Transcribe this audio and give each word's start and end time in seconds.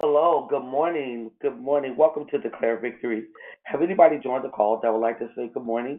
Hello, 0.00 0.46
good 0.48 0.62
morning. 0.62 1.32
Good 1.42 1.58
morning. 1.58 1.96
Welcome 1.96 2.24
to 2.28 2.38
Declare 2.38 2.78
Victory. 2.78 3.24
Have 3.64 3.82
anybody 3.82 4.20
joined 4.22 4.44
the 4.44 4.48
call 4.48 4.78
that 4.80 4.92
would 4.92 5.00
like 5.00 5.18
to 5.18 5.28
say 5.34 5.50
good 5.52 5.64
morning? 5.64 5.98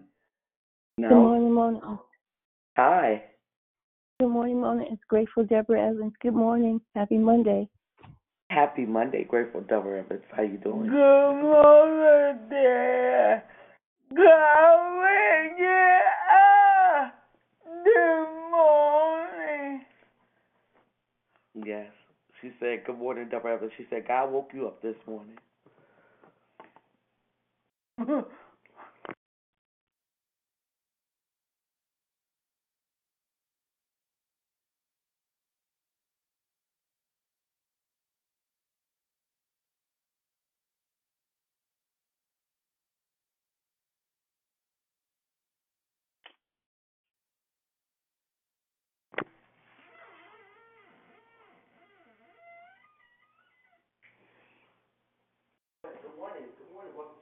Good 0.97 1.09
No? 1.09 1.15
morning, 1.23 1.51
Mona. 1.51 1.99
Hi. 2.77 3.23
Good 4.21 4.29
morning, 4.29 4.61
Mona. 4.61 4.83
It's 4.89 5.03
Grateful 5.09 5.43
Deborah 5.43 5.89
Evans. 5.89 6.13
Good 6.21 6.33
morning. 6.33 6.79
Happy 6.95 7.17
Monday. 7.17 7.67
Happy 8.49 8.85
Monday, 8.85 9.25
Grateful 9.25 9.61
Deborah 9.61 9.99
Evans. 9.99 10.23
How 10.31 10.43
are 10.43 10.45
you 10.45 10.57
doing? 10.59 10.87
Good 10.89 11.41
morning, 11.41 12.39
dear. 12.49 13.43
Good 14.15 14.23
morning. 14.95 15.55
Good 17.83 18.49
morning. 18.49 19.81
Yes. 21.65 21.91
She 22.41 22.51
said, 22.59 22.85
Good 22.85 22.99
morning, 22.99 23.29
Deborah. 23.29 23.59
She 23.77 23.85
said, 23.89 24.07
God 24.07 24.31
woke 24.31 24.51
you 24.53 24.67
up 24.67 24.81
this 24.81 24.95
morning. 25.07 25.37
Good 27.99 28.09
morning. 28.09 28.23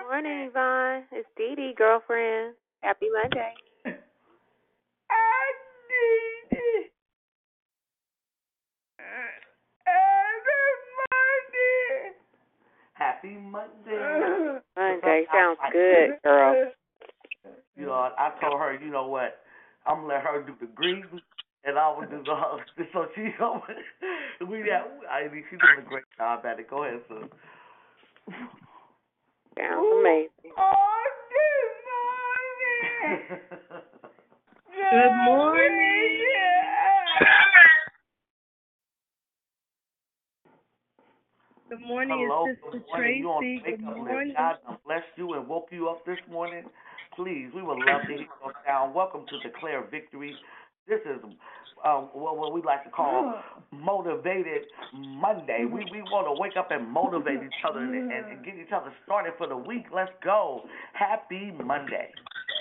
morning, 0.08 0.48
Yvonne. 0.48 1.04
It's 1.12 1.28
Dee 1.36 1.54
Dee, 1.56 1.74
girlfriend. 1.76 2.54
Happy 2.80 3.08
Monday. 3.12 3.52
I 5.10 5.52
need 5.88 6.58
it. 6.58 6.92
Everybody. 9.86 12.16
Happy 13.22 13.36
Monday. 13.36 14.58
Monday 14.76 15.26
sounds 15.32 15.58
good, 15.70 16.10
girl. 16.24 16.70
You 17.74 17.86
know, 17.86 17.92
I 17.92 18.30
told 18.40 18.60
her, 18.60 18.78
you 18.80 18.90
know 18.92 19.08
what? 19.08 19.40
I'm 19.86 20.02
gonna 20.02 20.08
let 20.08 20.22
her 20.22 20.44
do 20.46 20.52
the 20.60 20.66
greeting, 20.66 21.22
and 21.64 21.78
I 21.78 21.88
will 21.88 22.02
do 22.06 22.22
the 22.24 22.34
host. 22.34 22.70
So 22.92 23.06
she, 23.14 23.22
we 24.44 24.58
got. 24.60 24.90
I 25.10 25.32
mean, 25.32 25.42
she's 25.50 25.58
doing 25.58 25.78
a 25.78 25.88
great 25.88 26.04
job 26.18 26.44
at 26.44 26.60
it. 26.60 26.68
Go 26.68 26.84
ahead, 26.84 27.00
sis. 27.08 27.28
Sounds 29.58 29.86
amazing. 29.90 30.52
Oh, 30.56 31.02
good 31.32 31.72
morning. 33.08 33.40
Good 34.90 35.14
morning. 35.24 36.02
Good 41.72 41.88
morning, 41.88 42.28
Hello, 42.28 42.44
it's 42.50 42.60
good 42.60 42.82
Sister 42.82 42.92
morning. 42.92 43.62
Tracy. 43.64 43.76
Good 43.78 43.80
morning. 43.80 44.34
God 44.36 44.56
blessed 44.84 45.06
you 45.16 45.32
and 45.32 45.48
woke 45.48 45.68
you 45.70 45.88
up 45.88 46.04
this 46.04 46.18
morning. 46.30 46.64
Please, 47.16 47.48
we 47.56 47.62
would 47.62 47.78
love 47.78 48.02
to 48.08 48.12
hear 48.12 48.28
your 48.44 48.52
sound. 48.66 48.94
Welcome 48.94 49.24
to 49.30 49.48
Declare 49.48 49.88
Victory. 49.90 50.36
This 50.86 51.00
is 51.06 51.24
um, 51.82 52.10
what, 52.12 52.36
what 52.36 52.52
we 52.52 52.60
like 52.60 52.84
to 52.84 52.90
call 52.90 53.40
Motivated 53.72 54.68
Monday. 54.94 55.64
We 55.64 55.86
we 55.90 56.02
want 56.12 56.28
to 56.28 56.38
wake 56.38 56.58
up 56.58 56.68
and 56.70 56.86
motivate 56.86 57.42
each 57.42 57.64
other 57.66 57.80
and, 57.80 58.12
and, 58.12 58.44
get 58.44 58.52
each 58.56 58.72
other 58.76 58.92
started 59.06 59.32
for 59.38 59.46
the 59.46 59.56
week. 59.56 59.86
Let's 59.94 60.12
go. 60.22 60.64
Happy 60.92 61.52
Monday. 61.52 62.10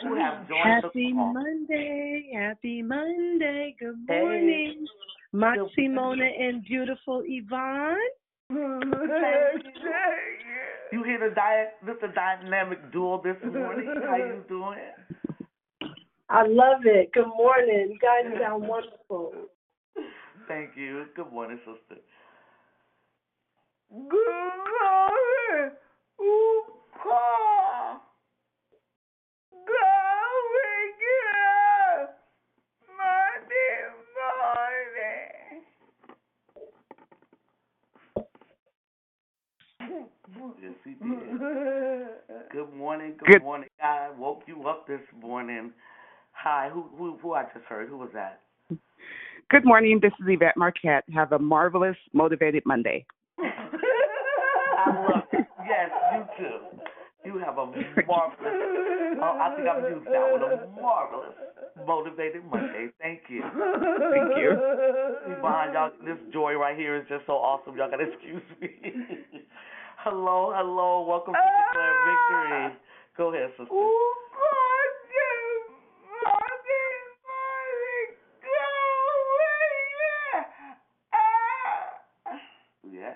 Who 0.04 0.16
have 0.16 0.48
joined 0.48 0.86
Happy? 0.86 1.12
Monday. 1.12 2.32
Happy 2.34 2.82
Monday. 2.82 3.76
Good 3.78 4.08
morning. 4.08 4.88
Moxie, 5.34 5.88
Good 5.88 5.96
Mona, 5.96 6.24
and 6.24 6.64
beautiful 6.64 7.24
Yvonne. 7.26 7.98
You 8.52 8.82
hear 11.06 11.30
the 11.30 11.34
diet, 11.34 11.76
this 11.86 11.96
the 12.02 12.10
dynamic 12.10 12.92
duo 12.92 13.22
this 13.24 13.38
morning. 13.44 13.96
How 14.06 14.18
you 14.18 14.44
doing? 14.50 14.78
I 16.30 16.46
love 16.48 16.82
it. 16.84 17.14
Good 17.14 17.28
morning. 17.28 17.92
You 17.92 18.00
guys 18.00 18.26
sound 18.42 18.68
wonderful. 18.68 19.32
Thank 20.50 20.76
you. 20.76 21.06
Good 21.16 21.32
morning, 21.32 21.60
sister. 21.60 22.02
Good 23.90 24.58
morning. 24.82 25.72
Ooh, 26.20 26.64
ah. 26.66 27.04
call. 27.04 28.02
Go 29.66 29.88
wake 30.58 31.06
up. 32.00 32.20
Monday 33.00 33.80
morning. 34.20 35.32
Yes, 40.62 40.74
he 40.84 40.92
did. 41.04 41.40
Good 42.52 42.74
morning. 42.76 43.14
Good, 43.20 43.28
Good- 43.34 43.42
morning. 43.44 43.70
I 43.82 44.10
woke 44.18 44.44
you 44.48 44.68
up 44.68 44.88
this 44.88 45.02
morning. 45.20 45.72
Hi. 46.34 46.70
Who 46.74 46.86
who 46.98 47.18
who 47.22 47.34
I 47.34 47.44
just 47.54 47.66
heard? 47.66 47.90
Who 47.90 47.98
was 47.98 48.10
that? 48.14 48.42
Good 49.50 49.66
morning. 49.66 50.00
This 50.02 50.14
is 50.20 50.26
Yvette 50.28 50.56
Marquette. 50.58 51.04
Have 51.14 51.32
a 51.34 51.40
marvelous, 51.40 51.98
motivated 52.14 52.64
Monday. 52.66 53.06
I 53.40 54.88
love 54.88 55.24
it. 55.34 55.46
Yes, 55.68 55.92
you 56.14 56.24
too. 56.38 56.58
You 57.26 57.38
have 57.40 57.58
a 57.58 57.66
marvelous. 58.08 58.54
Oh, 59.22 59.40
I 59.40 59.54
think 59.56 59.68
I'm 59.68 59.84
used 59.94 60.08
that 60.08 60.32
one. 60.32 60.42
A 60.42 60.82
marvelous, 60.82 61.36
motivated 61.86 62.44
Monday. 62.50 62.88
Thank 63.02 63.22
you. 63.30 63.42
Thank 63.44 64.38
you. 64.38 64.58
Behind 65.42 65.74
y'all, 65.74 65.92
this 66.06 66.18
joy 66.34 66.54
right 66.54 66.78
here 66.78 66.96
is 66.96 67.04
just 67.10 67.26
so 67.28 67.34
awesome. 67.34 67.76
Y'all 67.78 67.92
gotta 67.92 68.06
excuse 68.12 68.42
me. 68.62 68.70
Hello, 70.04 70.52
hello. 70.56 71.06
Welcome 71.08 71.36
to 71.36 71.40
Declare 71.40 71.94
Victory. 72.10 72.74
Go 73.16 73.32
ahead, 73.32 73.52
sister. 73.52 73.72
Ooh, 73.72 74.14
God, 74.34 74.90
Monday, 76.26 76.90
Monday, 77.22 78.18
glory. 78.42 79.62
Ah. 81.14 82.34
Yes. 82.92 83.14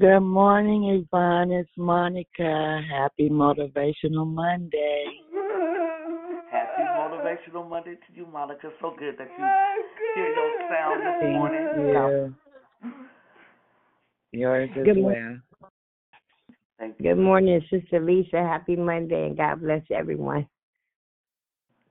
Good 0.00 0.20
morning, 0.20 1.04
Yvonne. 1.12 1.50
It's 1.50 1.68
Monica. 1.76 2.80
Happy 2.90 3.28
Motivational 3.28 4.26
Monday. 4.26 5.04
Happy 6.50 6.82
Motivational 6.96 7.68
Monday 7.68 7.96
to 7.96 8.14
you, 8.14 8.24
Monica. 8.32 8.70
So 8.80 8.94
good 8.98 9.18
that 9.18 9.28
you 9.28 9.44
hear 10.14 10.34
your 10.34 10.52
sound 10.70 11.02
this 11.02 11.20
Thank 11.20 11.32
morning. 11.34 11.68
you. 11.76 12.34
Yours 14.34 14.68
as 14.76 14.84
Good 14.84 15.00
well. 15.00 15.38
Thank 16.78 16.96
you. 16.98 17.04
Good 17.04 17.18
morning, 17.22 17.60
Sister 17.70 18.00
Lisa. 18.00 18.38
Happy 18.38 18.74
Monday, 18.74 19.26
and 19.26 19.36
God 19.36 19.60
bless 19.60 19.82
everyone. 19.94 20.48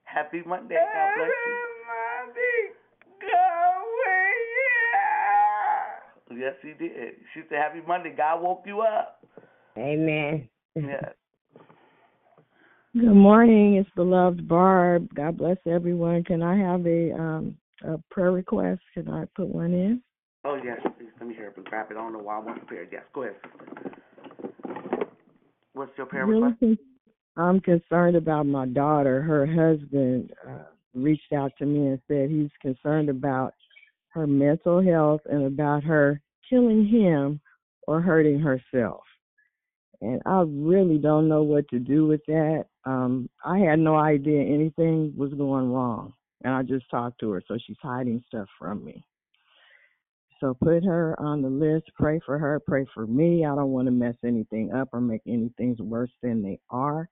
Happy 0.03 0.41
Monday. 0.45 0.75
God 0.75 1.13
bless 1.15 1.29
you. 1.29 1.33
Monday, 2.27 2.73
glory. 3.21 4.33
Yes, 6.41 6.55
he 6.61 6.73
did. 6.73 7.13
She 7.33 7.43
said, 7.47 7.59
Happy 7.59 7.79
Monday. 7.87 8.13
God 8.15 8.41
woke 8.41 8.63
you 8.65 8.81
up. 8.81 9.25
Amen. 9.77 10.49
Yes. 10.75 11.05
Good 12.93 13.15
morning. 13.15 13.75
It's 13.75 13.89
beloved 13.95 14.45
Barb. 14.47 15.07
God 15.15 15.37
bless 15.37 15.57
everyone. 15.65 16.23
Can 16.25 16.43
I 16.43 16.57
have 16.57 16.85
a 16.85 17.13
um 17.13 17.57
a 17.87 17.97
prayer 18.11 18.31
request? 18.31 18.81
Can 18.93 19.09
I 19.09 19.25
put 19.35 19.47
one 19.47 19.73
in? 19.73 20.01
Oh, 20.45 20.59
yes. 20.63 20.79
Please 20.97 21.09
let 21.19 21.29
me 21.29 21.35
hear 21.35 21.47
it 21.47 21.57
and 21.57 21.65
grab 21.65 21.89
it. 21.89 21.93
I 21.93 22.01
don't 22.01 22.13
know 22.13 22.19
why 22.19 22.35
I 22.35 22.39
wasn't 22.39 22.67
prepared. 22.67 22.89
Yes, 22.91 23.03
go 23.13 23.23
ahead, 23.23 23.35
sister. 23.43 23.93
What's 25.73 25.91
your 25.97 26.05
prayer 26.05 26.25
request? 26.25 26.79
I'm 27.35 27.59
concerned 27.61 28.15
about 28.15 28.45
my 28.45 28.67
daughter. 28.67 29.21
Her 29.21 29.45
husband 29.45 30.31
uh, 30.47 30.65
reached 30.93 31.33
out 31.33 31.51
to 31.57 31.65
me 31.65 31.87
and 31.87 31.99
said 32.07 32.29
he's 32.29 32.51
concerned 32.61 33.09
about 33.09 33.53
her 34.09 34.27
mental 34.27 34.83
health 34.83 35.21
and 35.25 35.45
about 35.45 35.83
her 35.83 36.21
killing 36.47 36.85
him 36.85 37.41
or 37.87 38.01
hurting 38.01 38.39
herself. 38.39 39.01
And 40.01 40.21
I 40.25 40.43
really 40.45 40.97
don't 40.97 41.27
know 41.27 41.43
what 41.43 41.67
to 41.69 41.79
do 41.79 42.05
with 42.05 42.21
that. 42.27 42.65
Um, 42.85 43.29
I 43.43 43.59
had 43.59 43.79
no 43.79 43.95
idea 43.95 44.43
anything 44.43 45.13
was 45.17 45.33
going 45.33 45.71
wrong. 45.71 46.13
And 46.43 46.53
I 46.53 46.61
just 46.61 46.89
talked 46.91 47.19
to 47.21 47.31
her, 47.31 47.41
so 47.47 47.57
she's 47.65 47.77
hiding 47.81 48.23
stuff 48.27 48.47
from 48.59 48.83
me. 48.83 49.03
So 50.43 50.53
put 50.53 50.83
her 50.83 51.17
on 51.21 51.41
the 51.41 51.47
list, 51.47 51.85
pray 51.95 52.19
for 52.25 52.37
her, 52.37 52.59
pray 52.59 52.85
for 52.93 53.07
me. 53.07 53.45
I 53.45 53.55
don't 53.55 53.69
want 53.69 53.87
to 53.87 53.91
mess 53.91 54.15
anything 54.25 54.73
up 54.73 54.89
or 54.91 54.99
make 54.99 55.21
any 55.25 55.49
things 55.55 55.79
worse 55.79 56.11
than 56.21 56.43
they 56.43 56.59
are. 56.69 57.07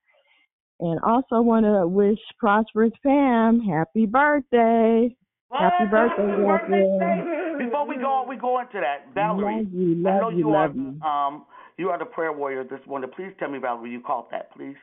And 0.82 1.00
also 1.00 1.40
want 1.40 1.66
to 1.66 1.88
wish 1.88 2.20
Prosperous 2.38 2.92
Pam 3.02 3.62
happy 3.62 4.06
birthday. 4.06 5.16
Happy 5.50 5.86
birthday, 5.90 6.28
Happy 6.28 6.42
girlfriend. 6.42 7.58
Before 7.58 7.88
we 7.88 7.96
go, 7.96 8.26
we 8.28 8.36
go 8.36 8.60
into 8.60 8.82
that, 8.82 9.14
Valerie. 9.16 9.64
Love 9.64 9.68
you, 9.72 10.10
I 10.10 10.20
know 10.20 10.30
you, 10.30 10.38
you 10.40 10.52
love 10.52 10.72
are 10.72 10.76
you. 10.76 11.02
um 11.02 11.46
you 11.78 11.90
are 11.90 11.98
the 11.98 12.04
prayer 12.04 12.34
warrior 12.34 12.66
this 12.66 12.82
morning. 12.86 13.10
Please 13.16 13.32
tell 13.40 13.50
me, 13.50 13.60
Valerie, 13.60 13.92
you 13.92 14.02
called 14.02 14.26
that, 14.32 14.52
please. 14.58 14.76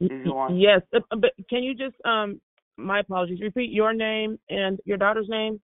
Is 0.00 0.10
you 0.24 0.32
on? 0.32 0.58
Yes, 0.58 0.80
but 0.90 1.32
can 1.50 1.62
you 1.62 1.74
just 1.74 1.96
um 2.06 2.40
my 2.78 3.00
apologies. 3.00 3.42
Repeat 3.42 3.72
your 3.72 3.92
name 3.92 4.38
and 4.48 4.78
your 4.86 4.96
daughter's 4.96 5.28
name. 5.28 5.60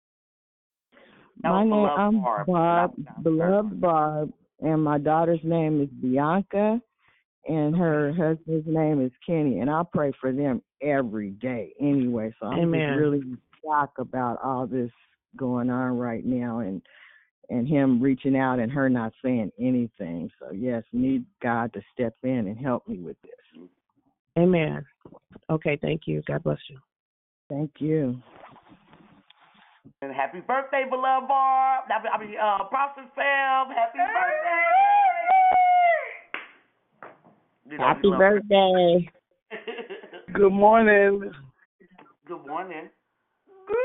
My 1.41 1.63
name, 1.63 1.73
I'm 1.73 2.21
Barb. 2.21 2.47
Barb, 2.47 2.91
That 2.91 2.97
was 2.97 3.05
down 3.05 3.23
beloved 3.23 3.81
Barb, 3.81 4.33
and 4.61 4.83
my 4.83 4.97
daughter's 4.97 5.39
name 5.43 5.81
is 5.81 5.89
Bianca, 5.89 6.81
and 7.47 7.75
her 7.75 8.13
husband's 8.13 8.67
name 8.67 9.01
is 9.01 9.11
Kenny, 9.25 9.59
and 9.59 9.69
I 9.69 9.83
pray 9.91 10.11
for 10.21 10.31
them 10.31 10.61
every 10.81 11.31
day 11.31 11.73
anyway. 11.79 12.33
So 12.39 12.47
I'm 12.47 12.71
really 12.71 13.23
shocked 13.63 13.99
about 13.99 14.39
all 14.43 14.67
this 14.67 14.91
going 15.35 15.69
on 15.69 15.97
right 15.97 16.25
now, 16.25 16.59
and 16.59 16.81
and 17.49 17.67
him 17.67 18.01
reaching 18.01 18.37
out 18.37 18.59
and 18.59 18.71
her 18.71 18.89
not 18.89 19.13
saying 19.23 19.51
anything. 19.59 20.29
So 20.39 20.51
yes, 20.51 20.83
need 20.93 21.25
God 21.41 21.73
to 21.73 21.81
step 21.93 22.15
in 22.23 22.47
and 22.47 22.57
help 22.57 22.87
me 22.87 22.99
with 22.99 23.17
this. 23.21 23.67
Amen. 24.37 24.85
Okay, 25.49 25.77
thank 25.81 26.01
you. 26.05 26.23
God 26.27 26.43
bless 26.43 26.59
you. 26.69 26.79
Thank 27.49 27.71
you. 27.79 28.21
And 30.03 30.13
happy 30.13 30.41
birthday, 30.41 30.83
beloved 30.89 31.29
Barb. 31.29 31.85
I 31.89 32.17
mean, 32.19 32.35
uh, 32.35 32.65
Prosperous 32.65 33.07
Pam. 33.15 33.67
Happy 33.69 33.99
birthday. 33.99 34.65
You 37.71 37.77
know, 37.77 37.87
Happy 37.87 38.01
we 38.03 38.09
love 38.09 38.19
her. 38.19 38.41
birthday. 38.41 39.09
Good 40.33 40.51
morning. 40.51 41.31
Good 42.27 42.45
morning. 42.45 42.89
Good 43.47 43.77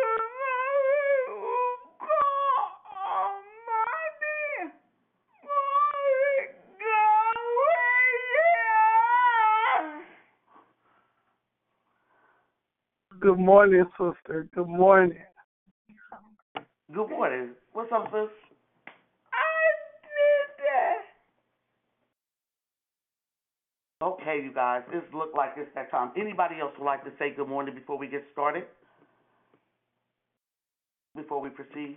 morning, 0.43 1.79
God 2.01 2.73
Almighty. 2.99 4.75
Glory, 5.45 6.39
glory. 13.07 13.21
Good 13.21 13.39
morning, 13.39 13.85
sister. 13.97 14.49
Good 14.53 14.69
morning. 14.69 15.23
Good 16.91 17.11
morning. 17.11 17.51
What's 17.75 17.93
up, 17.93 18.05
sis? 18.05 18.31
I 19.35 19.61
did 20.01 20.49
that. 20.65 21.05
Okay, 24.07 24.41
you 24.43 24.55
guys, 24.55 24.81
this 24.91 25.03
look 25.13 25.33
like 25.37 25.51
it's 25.59 25.69
that 25.75 25.91
time. 25.91 26.13
Anybody 26.17 26.61
else 26.63 26.73
would 26.79 26.87
like 26.87 27.05
to 27.05 27.11
say 27.19 27.35
good 27.37 27.47
morning 27.47 27.75
before 27.75 27.99
we 27.99 28.07
get 28.09 28.25
started? 28.33 28.65
Before 31.15 31.43
we 31.43 31.51
proceed? 31.51 31.97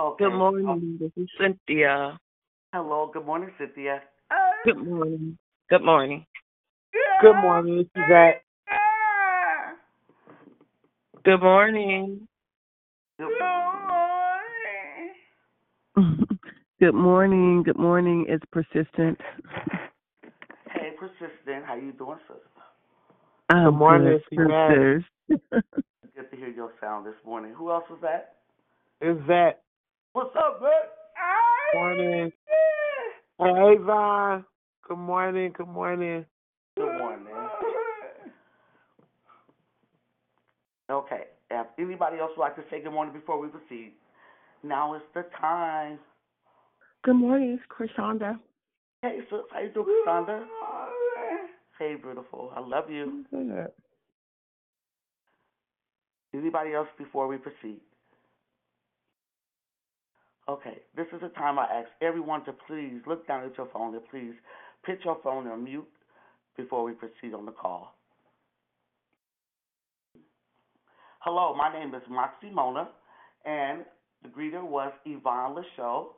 Okay. 0.00 0.24
Good 0.24 0.38
morning. 0.38 0.96
This 0.98 1.10
is 1.18 1.28
Cynthia. 1.38 2.18
Hello, 2.72 3.10
good 3.12 3.26
morning, 3.26 3.50
Cynthia. 3.58 4.00
Uh, 4.30 4.34
good 4.64 4.78
morning. 4.78 5.36
Good 5.68 5.84
morning. 5.84 6.24
Good 7.20 7.42
morning, 7.42 7.76
this 7.76 7.86
is 7.94 8.08
Zach. 8.08 8.42
Good 11.24 11.42
morning. 11.42 12.26
Good 13.18 13.32
morning. 15.96 16.28
Good 16.80 16.94
morning. 16.94 17.64
Good 17.64 17.78
morning. 17.78 18.26
It's 18.28 18.44
persistent. 18.52 19.18
Hey, 20.70 20.90
persistent. 20.98 21.64
How 21.64 21.74
you 21.74 21.92
doing, 21.92 22.18
sister? 22.28 22.42
I'm 23.48 23.74
morning, 23.74 24.20
good, 24.36 24.46
sisters. 24.46 25.04
Good 25.28 26.30
to 26.30 26.36
hear 26.36 26.50
your 26.50 26.72
sound 26.80 27.06
this 27.06 27.14
morning. 27.24 27.54
Who 27.56 27.70
else 27.70 27.84
was 27.90 27.98
that? 28.02 28.36
Is 29.00 29.16
that? 29.16 29.18
It's 29.18 29.26
Zach. 29.26 29.58
What's 30.12 30.36
up, 30.36 30.60
man? 30.60 30.70
Morning. 31.74 32.32
Hey, 33.38 33.76
Vaughn. 33.82 34.44
Good 34.86 34.98
morning. 34.98 35.52
Good 35.56 35.68
morning. 35.68 36.26
Good 36.76 36.98
morning. 36.98 37.26
Okay. 40.90 41.24
If 41.50 41.66
anybody 41.78 42.18
else 42.18 42.32
would 42.36 42.42
like 42.42 42.56
to 42.56 42.62
say 42.70 42.82
good 42.82 42.92
morning 42.92 43.14
before 43.14 43.40
we 43.40 43.48
proceed, 43.48 43.92
now 44.62 44.94
is 44.94 45.02
the 45.14 45.24
time. 45.40 45.98
Good 47.04 47.14
morning. 47.14 47.58
It's 47.58 47.62
Krishanda. 47.72 48.38
Hey, 49.02 49.20
sis. 49.30 49.40
How 49.52 49.60
you 49.60 49.70
doing, 49.70 49.86
Cassandra? 50.04 50.46
Hey, 51.78 51.94
beautiful. 51.94 52.52
I 52.54 52.60
love 52.60 52.90
you. 52.90 53.24
Good. 53.30 53.68
Anybody 56.34 56.74
else 56.74 56.88
before 56.98 57.28
we 57.28 57.38
proceed? 57.38 57.80
Okay, 60.48 60.78
this 60.96 61.06
is 61.12 61.20
the 61.20 61.28
time 61.28 61.58
I 61.58 61.64
ask 61.64 61.88
everyone 62.02 62.44
to 62.46 62.52
please 62.66 63.00
look 63.06 63.26
down 63.26 63.44
at 63.44 63.56
your 63.56 63.68
phone 63.72 63.94
and 63.94 64.02
please 64.10 64.32
put 64.84 65.04
your 65.04 65.18
phone 65.22 65.46
on 65.46 65.64
mute 65.64 65.86
before 66.56 66.84
we 66.84 66.92
proceed 66.92 67.34
on 67.34 67.44
the 67.46 67.52
call. 67.52 67.97
Hello, 71.22 71.52
my 71.52 71.72
name 71.72 71.96
is 71.96 72.02
Moxie 72.08 72.48
Mona, 72.48 72.88
and 73.44 73.84
the 74.22 74.28
greeter 74.28 74.62
was 74.62 74.92
Yvonne 75.04 75.56
Lachaux, 75.56 76.10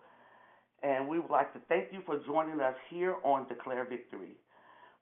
and 0.83 1.09
we 1.09 1.19
would 1.19 1.31
like 1.31 1.55
to 1.55 1.59
thank 1.71 1.87
you 1.91 2.01
for 2.05 2.21
joining 2.27 2.61
us 2.61 2.75
here 2.91 3.17
on 3.25 3.49
Declare 3.49 3.87
Victory. 3.89 4.37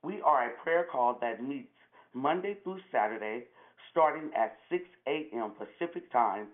We 0.05 0.21
are 0.21 0.51
a 0.51 0.63
prayer 0.63 0.87
call 0.91 1.19
that 1.21 1.43
meets 1.43 1.75
Monday 2.15 2.59
through 2.63 2.79
Saturday, 2.93 3.47
starting 3.91 4.31
at 4.37 4.57
6 4.71 4.85
a.m. 5.09 5.51
Pacific 5.59 6.13
Time, 6.13 6.47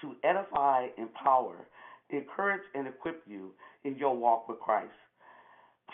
to 0.00 0.16
edify, 0.24 0.88
empower, 0.98 1.68
encourage, 2.10 2.66
and 2.74 2.88
equip 2.88 3.22
you 3.28 3.52
in 3.84 3.96
your 3.96 4.16
walk 4.16 4.48
with 4.48 4.58
Christ. 4.58 4.90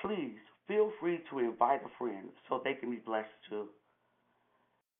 Please 0.01 0.39
feel 0.67 0.91
free 0.99 1.21
to 1.29 1.41
invite 1.41 1.83
a 1.85 1.99
friend 1.99 2.31
so 2.49 2.63
they 2.65 2.73
can 2.73 2.91
be 2.91 3.03
blessed 3.05 3.29
too. 3.51 3.67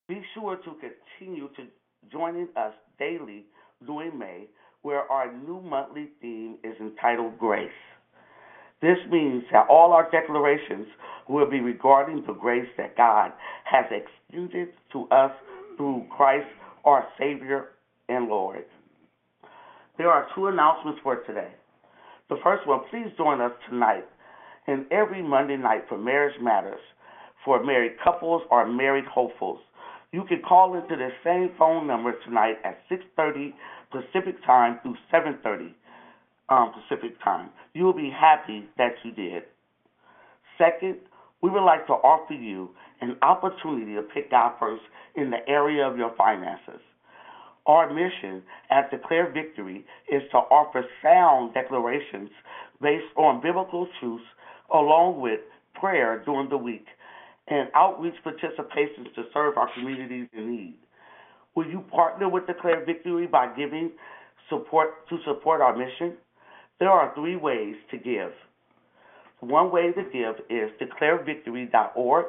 Be 0.07 0.21
sure 0.35 0.57
to 0.57 0.71
continue 1.19 1.49
to 1.57 1.63
joining 2.11 2.49
us 2.57 2.73
daily 2.99 3.45
during 3.87 4.19
May 4.19 4.47
where 4.83 5.11
our 5.11 5.33
new 5.33 5.61
monthly 5.61 6.09
theme 6.21 6.57
is 6.63 6.75
entitled 6.81 7.39
Grace. 7.39 7.71
This 8.83 8.99
means 9.11 9.45
that 9.51 9.67
all 9.71 9.93
our 9.93 10.11
declarations 10.11 10.87
will 11.29 11.49
be 11.49 11.61
regarding 11.61 12.23
the 12.27 12.35
grace 12.35 12.69
that 12.77 12.97
God 12.97 13.33
has 13.65 13.87
extended 13.91 14.69
to 14.93 15.05
us 15.09 15.33
through 15.77 16.05
Christ 16.15 16.47
our 16.85 17.07
Savior 17.19 17.71
and 18.11 18.29
Lord. 18.29 18.65
There 19.97 20.11
are 20.11 20.27
two 20.35 20.49
announcements 20.49 21.01
for 21.03 21.17
today. 21.25 21.53
The 22.29 22.37
first 22.43 22.67
one, 22.67 22.81
please 22.91 23.09
join 23.17 23.41
us 23.41 23.53
tonight 23.71 24.05
and 24.67 24.87
every 24.91 25.23
Monday 25.23 25.57
night 25.57 25.85
for 25.89 25.97
Marriage 25.97 26.39
Matters 26.43 26.81
for 27.45 27.63
married 27.63 27.93
couples 28.03 28.43
or 28.51 28.67
married 28.67 29.05
hopefuls. 29.07 29.61
You 30.15 30.23
can 30.23 30.43
call 30.49 30.77
into 30.77 30.95
the 30.95 31.09
same 31.25 31.51
phone 31.59 31.89
number 31.89 32.13
tonight 32.25 32.59
at 32.63 32.79
6:30 32.89 33.53
Pacific 33.91 34.37
time 34.47 34.79
through 34.81 34.97
7:30 35.13 35.75
um, 36.49 36.73
Pacific 36.73 37.21
time. 37.25 37.51
You 37.73 37.83
will 37.83 37.95
be 37.95 38.11
happy 38.11 38.69
that 38.79 38.95
you 39.03 39.11
did. 39.11 39.43
Second, 40.57 40.99
we 41.43 41.51
would 41.51 41.65
like 41.65 41.89
to 41.89 41.95
offer 41.95 42.35
you 42.35 42.71
an 43.01 43.17
opportunity 43.23 43.97
to 43.97 44.03
pick 44.03 44.31
God 44.31 44.53
first 44.61 44.85
in 45.17 45.31
the 45.31 45.49
area 45.49 45.85
of 45.85 45.99
your 45.99 46.15
finances. 46.17 46.81
Our 47.67 47.93
mission 47.93 48.45
at 48.71 48.93
Declare 48.93 49.33
Victory 49.33 49.85
is 50.09 50.23
to 50.31 50.37
offer 50.37 50.85
sound 51.03 51.55
declarations 51.55 52.31
based 52.81 53.11
on 53.17 53.43
biblical 53.43 53.89
truths 53.99 54.23
along 54.73 55.21
with 55.21 55.41
prayer 55.75 56.23
during 56.25 56.51
the 56.51 56.57
week 56.57 56.87
and 57.49 57.69
outreach 57.75 58.15
participations 58.25 59.15
to 59.15 59.25
serve 59.33 59.57
our 59.57 59.69
communities 59.75 60.29
in 60.33 60.51
need. 60.51 60.79
Will 61.55 61.67
you 61.67 61.85
partner 61.93 62.29
with 62.29 62.47
Declare 62.47 62.85
Victory 62.85 63.27
by 63.27 63.55
giving 63.55 63.93
support 64.49 65.09
to 65.09 65.19
support 65.25 65.61
our 65.61 65.77
mission? 65.77 66.15
There 66.81 66.91
are 66.91 67.15
three 67.15 67.37
ways 67.37 67.77
to 67.91 67.99
give. 67.99 68.33
One 69.41 69.71
way 69.71 69.93
to 69.93 70.03
give 70.13 70.37
is 70.51 70.71
declarevictory.org. 70.81 72.27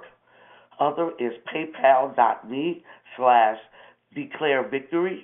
Other 0.80 1.12
is 1.20 1.32
paypal.me 1.54 2.84
slash 3.18 3.58
declarevictory 4.16 5.20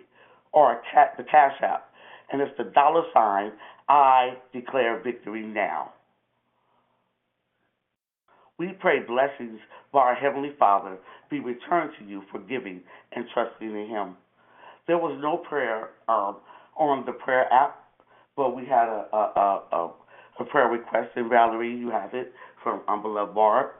or 0.53 0.81
the 1.17 1.23
Cash 1.23 1.61
App. 1.61 1.89
And 2.31 2.41
it's 2.41 2.51
the 2.57 2.65
dollar 2.65 3.03
sign 3.13 3.51
I 3.89 4.37
declare 4.53 5.01
victory 5.03 5.45
now. 5.45 5.91
We 8.61 8.73
pray 8.73 8.99
blessings 8.99 9.59
by 9.91 10.01
our 10.01 10.13
Heavenly 10.13 10.51
Father 10.59 10.99
be 11.31 11.39
returned 11.39 11.93
to 11.97 12.05
you 12.05 12.21
for 12.29 12.37
giving 12.41 12.81
and 13.11 13.25
trusting 13.33 13.67
in 13.67 13.87
Him. 13.87 14.15
There 14.85 14.99
was 14.99 15.17
no 15.19 15.37
prayer 15.37 15.89
um, 16.07 16.37
on 16.77 17.03
the 17.07 17.11
prayer 17.11 17.51
app, 17.51 17.89
but 18.37 18.55
we 18.55 18.63
had 18.67 18.87
a, 18.87 19.07
a, 19.11 19.63
a, 19.71 19.91
a 20.41 20.45
prayer 20.45 20.67
request, 20.67 21.09
and 21.15 21.27
Valerie, 21.27 21.75
you 21.75 21.89
have 21.89 22.13
it 22.13 22.33
from 22.63 22.81
um, 22.87 23.01
beloved 23.01 23.33
Barb. 23.33 23.71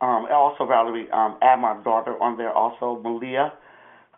Um, 0.00 0.26
also, 0.32 0.66
Valerie, 0.66 1.06
um, 1.12 1.38
add 1.40 1.60
my 1.60 1.80
daughter 1.84 2.20
on 2.20 2.36
there. 2.36 2.50
Also, 2.52 3.00
Malia, 3.00 3.52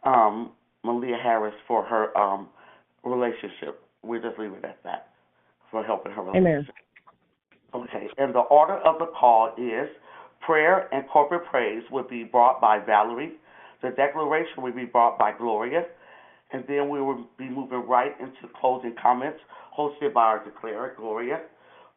um, 0.04 0.52
Malia 0.82 1.18
Harris 1.22 1.54
for 1.68 1.84
her 1.84 2.16
um, 2.16 2.48
relationship. 3.04 3.82
We'll 4.02 4.22
just 4.22 4.38
leave 4.38 4.52
it 4.52 4.64
at 4.64 4.78
that 4.82 5.08
for 5.70 5.84
helping 5.84 6.12
her 6.12 6.22
relationship. 6.22 6.46
Amen. 6.46 6.66
Okay, 7.74 8.08
and 8.18 8.34
the 8.34 8.40
order 8.40 8.78
of 8.78 8.98
the 8.98 9.06
call 9.06 9.52
is 9.58 9.88
prayer 10.40 10.92
and 10.92 11.08
corporate 11.08 11.46
praise 11.50 11.82
will 11.90 12.08
be 12.08 12.24
brought 12.24 12.60
by 12.60 12.80
Valerie. 12.84 13.34
The 13.82 13.90
declaration 13.90 14.62
will 14.62 14.72
be 14.72 14.86
brought 14.86 15.18
by 15.18 15.32
Gloria. 15.36 15.84
And 16.52 16.64
then 16.68 16.88
we 16.88 17.00
will 17.00 17.26
be 17.38 17.48
moving 17.48 17.86
right 17.86 18.12
into 18.20 18.52
closing 18.60 18.94
comments 19.00 19.38
hosted 19.78 20.12
by 20.12 20.22
our 20.22 20.44
declarer, 20.44 20.94
Gloria. 20.96 21.40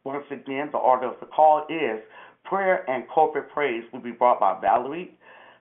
Once 0.04 0.24
again, 0.30 0.68
the 0.70 0.78
order 0.78 1.08
of 1.08 1.18
the 1.20 1.26
call 1.26 1.66
is 1.68 2.00
prayer 2.44 2.88
and 2.88 3.08
corporate 3.08 3.50
praise 3.52 3.84
will 3.92 4.00
be 4.00 4.12
brought 4.12 4.38
by 4.38 4.58
Valerie. 4.60 5.18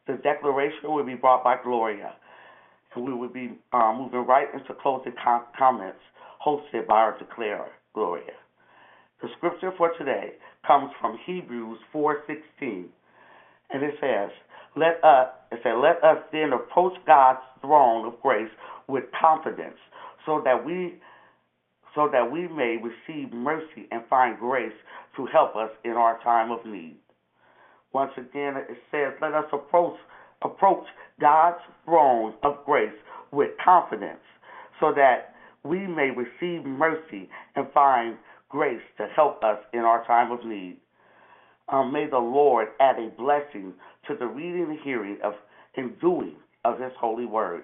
The 0.07 0.15
declaration 0.23 0.91
will 0.91 1.05
be 1.05 1.15
brought 1.15 1.43
by 1.43 1.55
Gloria. 1.63 2.13
And 2.95 3.05
we 3.05 3.13
will 3.13 3.29
be 3.29 3.53
uh, 3.73 3.93
moving 3.97 4.27
right 4.27 4.47
into 4.53 4.75
closing 4.81 5.13
com- 5.23 5.45
comments 5.57 5.99
hosted 6.45 6.87
by 6.87 6.95
our 6.95 7.17
declarer, 7.17 7.69
Gloria. 7.95 8.33
The 9.23 9.29
scripture 9.37 9.71
for 9.77 9.89
today 9.97 10.33
comes 10.67 10.91
from 10.99 11.17
Hebrews 11.25 11.79
4:16, 11.93 12.89
and 13.69 13.81
it 13.81 13.97
says, 14.01 14.31
"Let 14.75 15.01
us 15.01 15.29
it 15.49 15.63
said, 15.63 15.77
let 15.77 16.03
us 16.03 16.21
then 16.33 16.51
approach 16.51 16.93
God's 17.05 17.39
throne 17.61 18.05
of 18.05 18.21
grace 18.21 18.51
with 18.87 19.09
confidence, 19.13 19.79
so 20.25 20.41
that 20.41 20.65
we 20.65 20.99
so 21.95 22.09
that 22.09 22.29
we 22.29 22.49
may 22.49 22.75
receive 22.75 23.31
mercy 23.31 23.87
and 23.91 24.05
find 24.07 24.37
grace 24.37 24.75
to 25.15 25.25
help 25.27 25.55
us 25.55 25.71
in 25.85 25.93
our 25.93 26.17
time 26.17 26.51
of 26.51 26.65
need." 26.65 26.99
Once 27.93 28.11
again, 28.17 28.57
it 28.57 28.77
says, 28.91 29.13
"Let 29.21 29.33
us 29.33 29.47
approach 29.53 29.97
approach 30.41 30.85
God's 31.21 31.63
throne 31.85 32.33
of 32.43 32.65
grace 32.65 32.99
with 33.31 33.57
confidence, 33.57 34.25
so 34.81 34.91
that 34.91 35.33
we 35.63 35.87
may 35.87 36.11
receive 36.11 36.65
mercy 36.65 37.29
and 37.55 37.71
find 37.71 38.17
grace 38.53 38.81
to 38.97 39.07
help 39.15 39.43
us 39.43 39.57
in 39.73 39.79
our 39.79 40.05
time 40.05 40.31
of 40.31 40.45
need. 40.45 40.77
Um, 41.69 41.91
may 41.91 42.07
the 42.07 42.19
Lord 42.19 42.67
add 42.79 42.97
a 42.99 43.09
blessing 43.17 43.73
to 44.07 44.15
the 44.15 44.27
reading 44.27 44.67
and 44.69 44.79
hearing 44.83 45.17
of 45.23 45.33
and 45.75 45.99
doing 45.99 46.35
of 46.63 46.79
His 46.79 46.91
holy 46.99 47.25
word. 47.25 47.63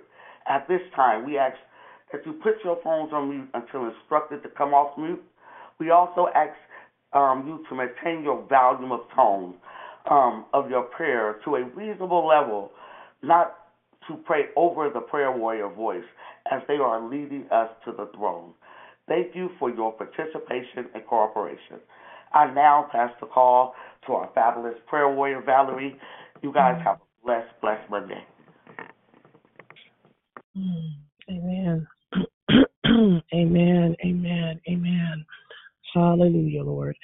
At 0.50 0.68
this 0.68 0.82
time, 0.96 1.28
we 1.28 1.38
ask 1.38 1.56
that 2.12 2.26
you 2.26 2.34
put 2.42 2.56
your 2.64 2.80
phones 2.84 3.14
on 3.14 3.30
mute 3.30 3.50
until 3.54 3.88
instructed 3.88 4.42
to 4.42 4.50
come 4.50 4.74
off 4.74 4.98
mute. 4.98 5.22
We 5.80 5.92
also 5.92 6.28
ask 6.34 6.58
um, 7.14 7.46
you 7.46 7.64
to 7.70 7.76
maintain 7.76 8.24
your 8.24 8.44
volume 8.48 8.92
of 8.92 9.02
tone 9.16 9.54
um, 10.10 10.46
of 10.54 10.72
your 10.72 10.84
prayer 10.84 11.36
to 11.46 11.58
a 11.58 11.66
reasonable 11.66 12.28
level, 12.28 12.72
not 13.22 13.54
to 14.08 14.16
pray 14.26 14.46
over 14.56 14.90
the 14.90 15.02
prayer 15.02 15.32
warrior 15.32 15.70
voice 15.70 16.04
as 16.52 16.64
they 16.68 16.78
are 16.78 17.08
leading 17.08 17.46
us 17.52 17.70
to 17.86 17.92
the 17.92 18.10
throne. 18.18 18.54
Thank 19.10 19.36
you 19.36 19.50
for 19.58 19.70
your 19.72 19.92
participation 19.92 20.86
and 20.94 21.06
cooperation. 21.08 21.80
I 22.32 22.54
now 22.54 22.88
pass 22.92 23.12
the 23.20 23.26
call 23.26 23.74
to 24.06 24.14
our 24.14 24.30
fabulous 24.36 24.76
prayer 24.88 25.10
warrior, 25.10 25.42
Valerie. 25.44 25.98
You 26.44 26.54
guys 26.54 26.80
have 26.86 26.98
a 26.98 27.26
blessed, 27.26 27.60
blessed 27.60 27.90
Monday. 27.90 28.24
Amen. 31.30 31.88
amen. 33.34 33.96
Amen. 34.06 34.62
Amen. 34.70 35.26
Hallelujah, 35.94 36.64
Lord. 36.64 36.96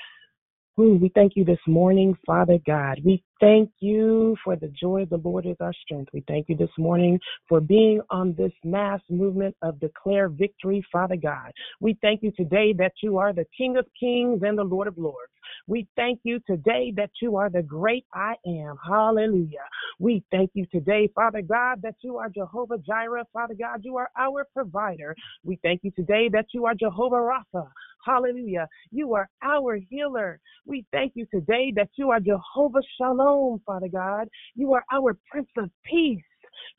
We 0.77 1.09
thank 1.15 1.37
you 1.37 1.45
this 1.45 1.59
morning, 1.67 2.17
Father 2.25 2.59
God. 2.67 2.99
We 3.05 3.23
thank 3.39 3.71
you 3.79 4.35
for 4.43 4.57
the 4.57 4.67
joy 4.67 5.03
of 5.03 5.09
the 5.09 5.21
Lord 5.23 5.45
is 5.45 5.55
our 5.61 5.71
strength. 5.71 6.09
We 6.13 6.21
thank 6.27 6.49
you 6.49 6.57
this 6.57 6.69
morning 6.77 7.17
for 7.47 7.61
being 7.61 8.01
on 8.09 8.35
this 8.37 8.51
mass 8.65 8.99
movement 9.09 9.55
of 9.61 9.79
declare 9.79 10.27
victory, 10.27 10.85
Father 10.91 11.15
God. 11.15 11.53
We 11.79 11.97
thank 12.01 12.23
you 12.23 12.31
today 12.35 12.73
that 12.73 12.91
you 13.01 13.17
are 13.17 13.31
the 13.31 13.45
King 13.57 13.77
of 13.77 13.85
kings 13.97 14.41
and 14.43 14.57
the 14.57 14.65
Lord 14.65 14.89
of 14.89 14.97
lords. 14.97 15.31
We 15.67 15.87
thank 15.95 16.19
you 16.23 16.39
today 16.45 16.91
that 16.97 17.11
you 17.21 17.37
are 17.37 17.49
the 17.49 17.63
great 17.63 18.05
I 18.13 18.35
am. 18.45 18.75
Hallelujah. 18.85 19.63
We 19.99 20.23
thank 20.31 20.51
you 20.55 20.65
today, 20.71 21.09
Father 21.15 21.41
God, 21.41 21.81
that 21.83 21.95
you 22.01 22.17
are 22.17 22.29
Jehovah 22.29 22.79
Jireh. 22.79 23.25
Father 23.31 23.53
God, 23.57 23.81
you 23.83 23.95
are 23.95 24.09
our 24.17 24.45
provider. 24.53 25.15
We 25.43 25.57
thank 25.63 25.83
you 25.83 25.91
today 25.91 26.29
that 26.33 26.47
you 26.53 26.65
are 26.65 26.75
Jehovah 26.75 27.15
Rapha. 27.15 27.67
Hallelujah. 28.05 28.67
You 28.91 29.13
are 29.15 29.29
our 29.43 29.79
healer. 29.89 30.39
We 30.65 30.85
thank 30.91 31.13
you 31.15 31.25
today 31.33 31.73
that 31.75 31.89
you 31.97 32.11
are 32.11 32.19
Jehovah 32.19 32.81
Shalom, 32.97 33.61
Father 33.65 33.89
God. 33.91 34.27
You 34.55 34.73
are 34.73 34.83
our 34.93 35.17
Prince 35.31 35.49
of 35.57 35.69
Peace. 35.85 36.21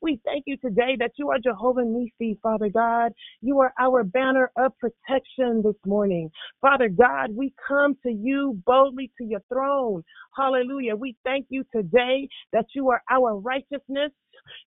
We 0.01 0.19
thank 0.25 0.45
you 0.47 0.57
today 0.57 0.95
that 0.99 1.11
you 1.17 1.29
are 1.31 1.39
Jehovah 1.39 1.83
Nisi, 1.85 2.39
Father 2.41 2.69
God. 2.69 3.11
You 3.41 3.59
are 3.59 3.73
our 3.79 4.03
banner 4.03 4.51
of 4.57 4.71
protection 4.79 5.61
this 5.63 5.75
morning. 5.85 6.31
Father 6.61 6.89
God, 6.89 7.31
we 7.35 7.53
come 7.67 7.95
to 8.03 8.11
you 8.11 8.61
boldly 8.65 9.11
to 9.17 9.25
your 9.25 9.41
throne. 9.51 10.03
Hallelujah. 10.35 10.95
We 10.95 11.15
thank 11.23 11.47
you 11.49 11.63
today 11.75 12.27
that 12.53 12.65
you 12.75 12.89
are 12.89 13.01
our 13.11 13.37
righteousness 13.37 14.11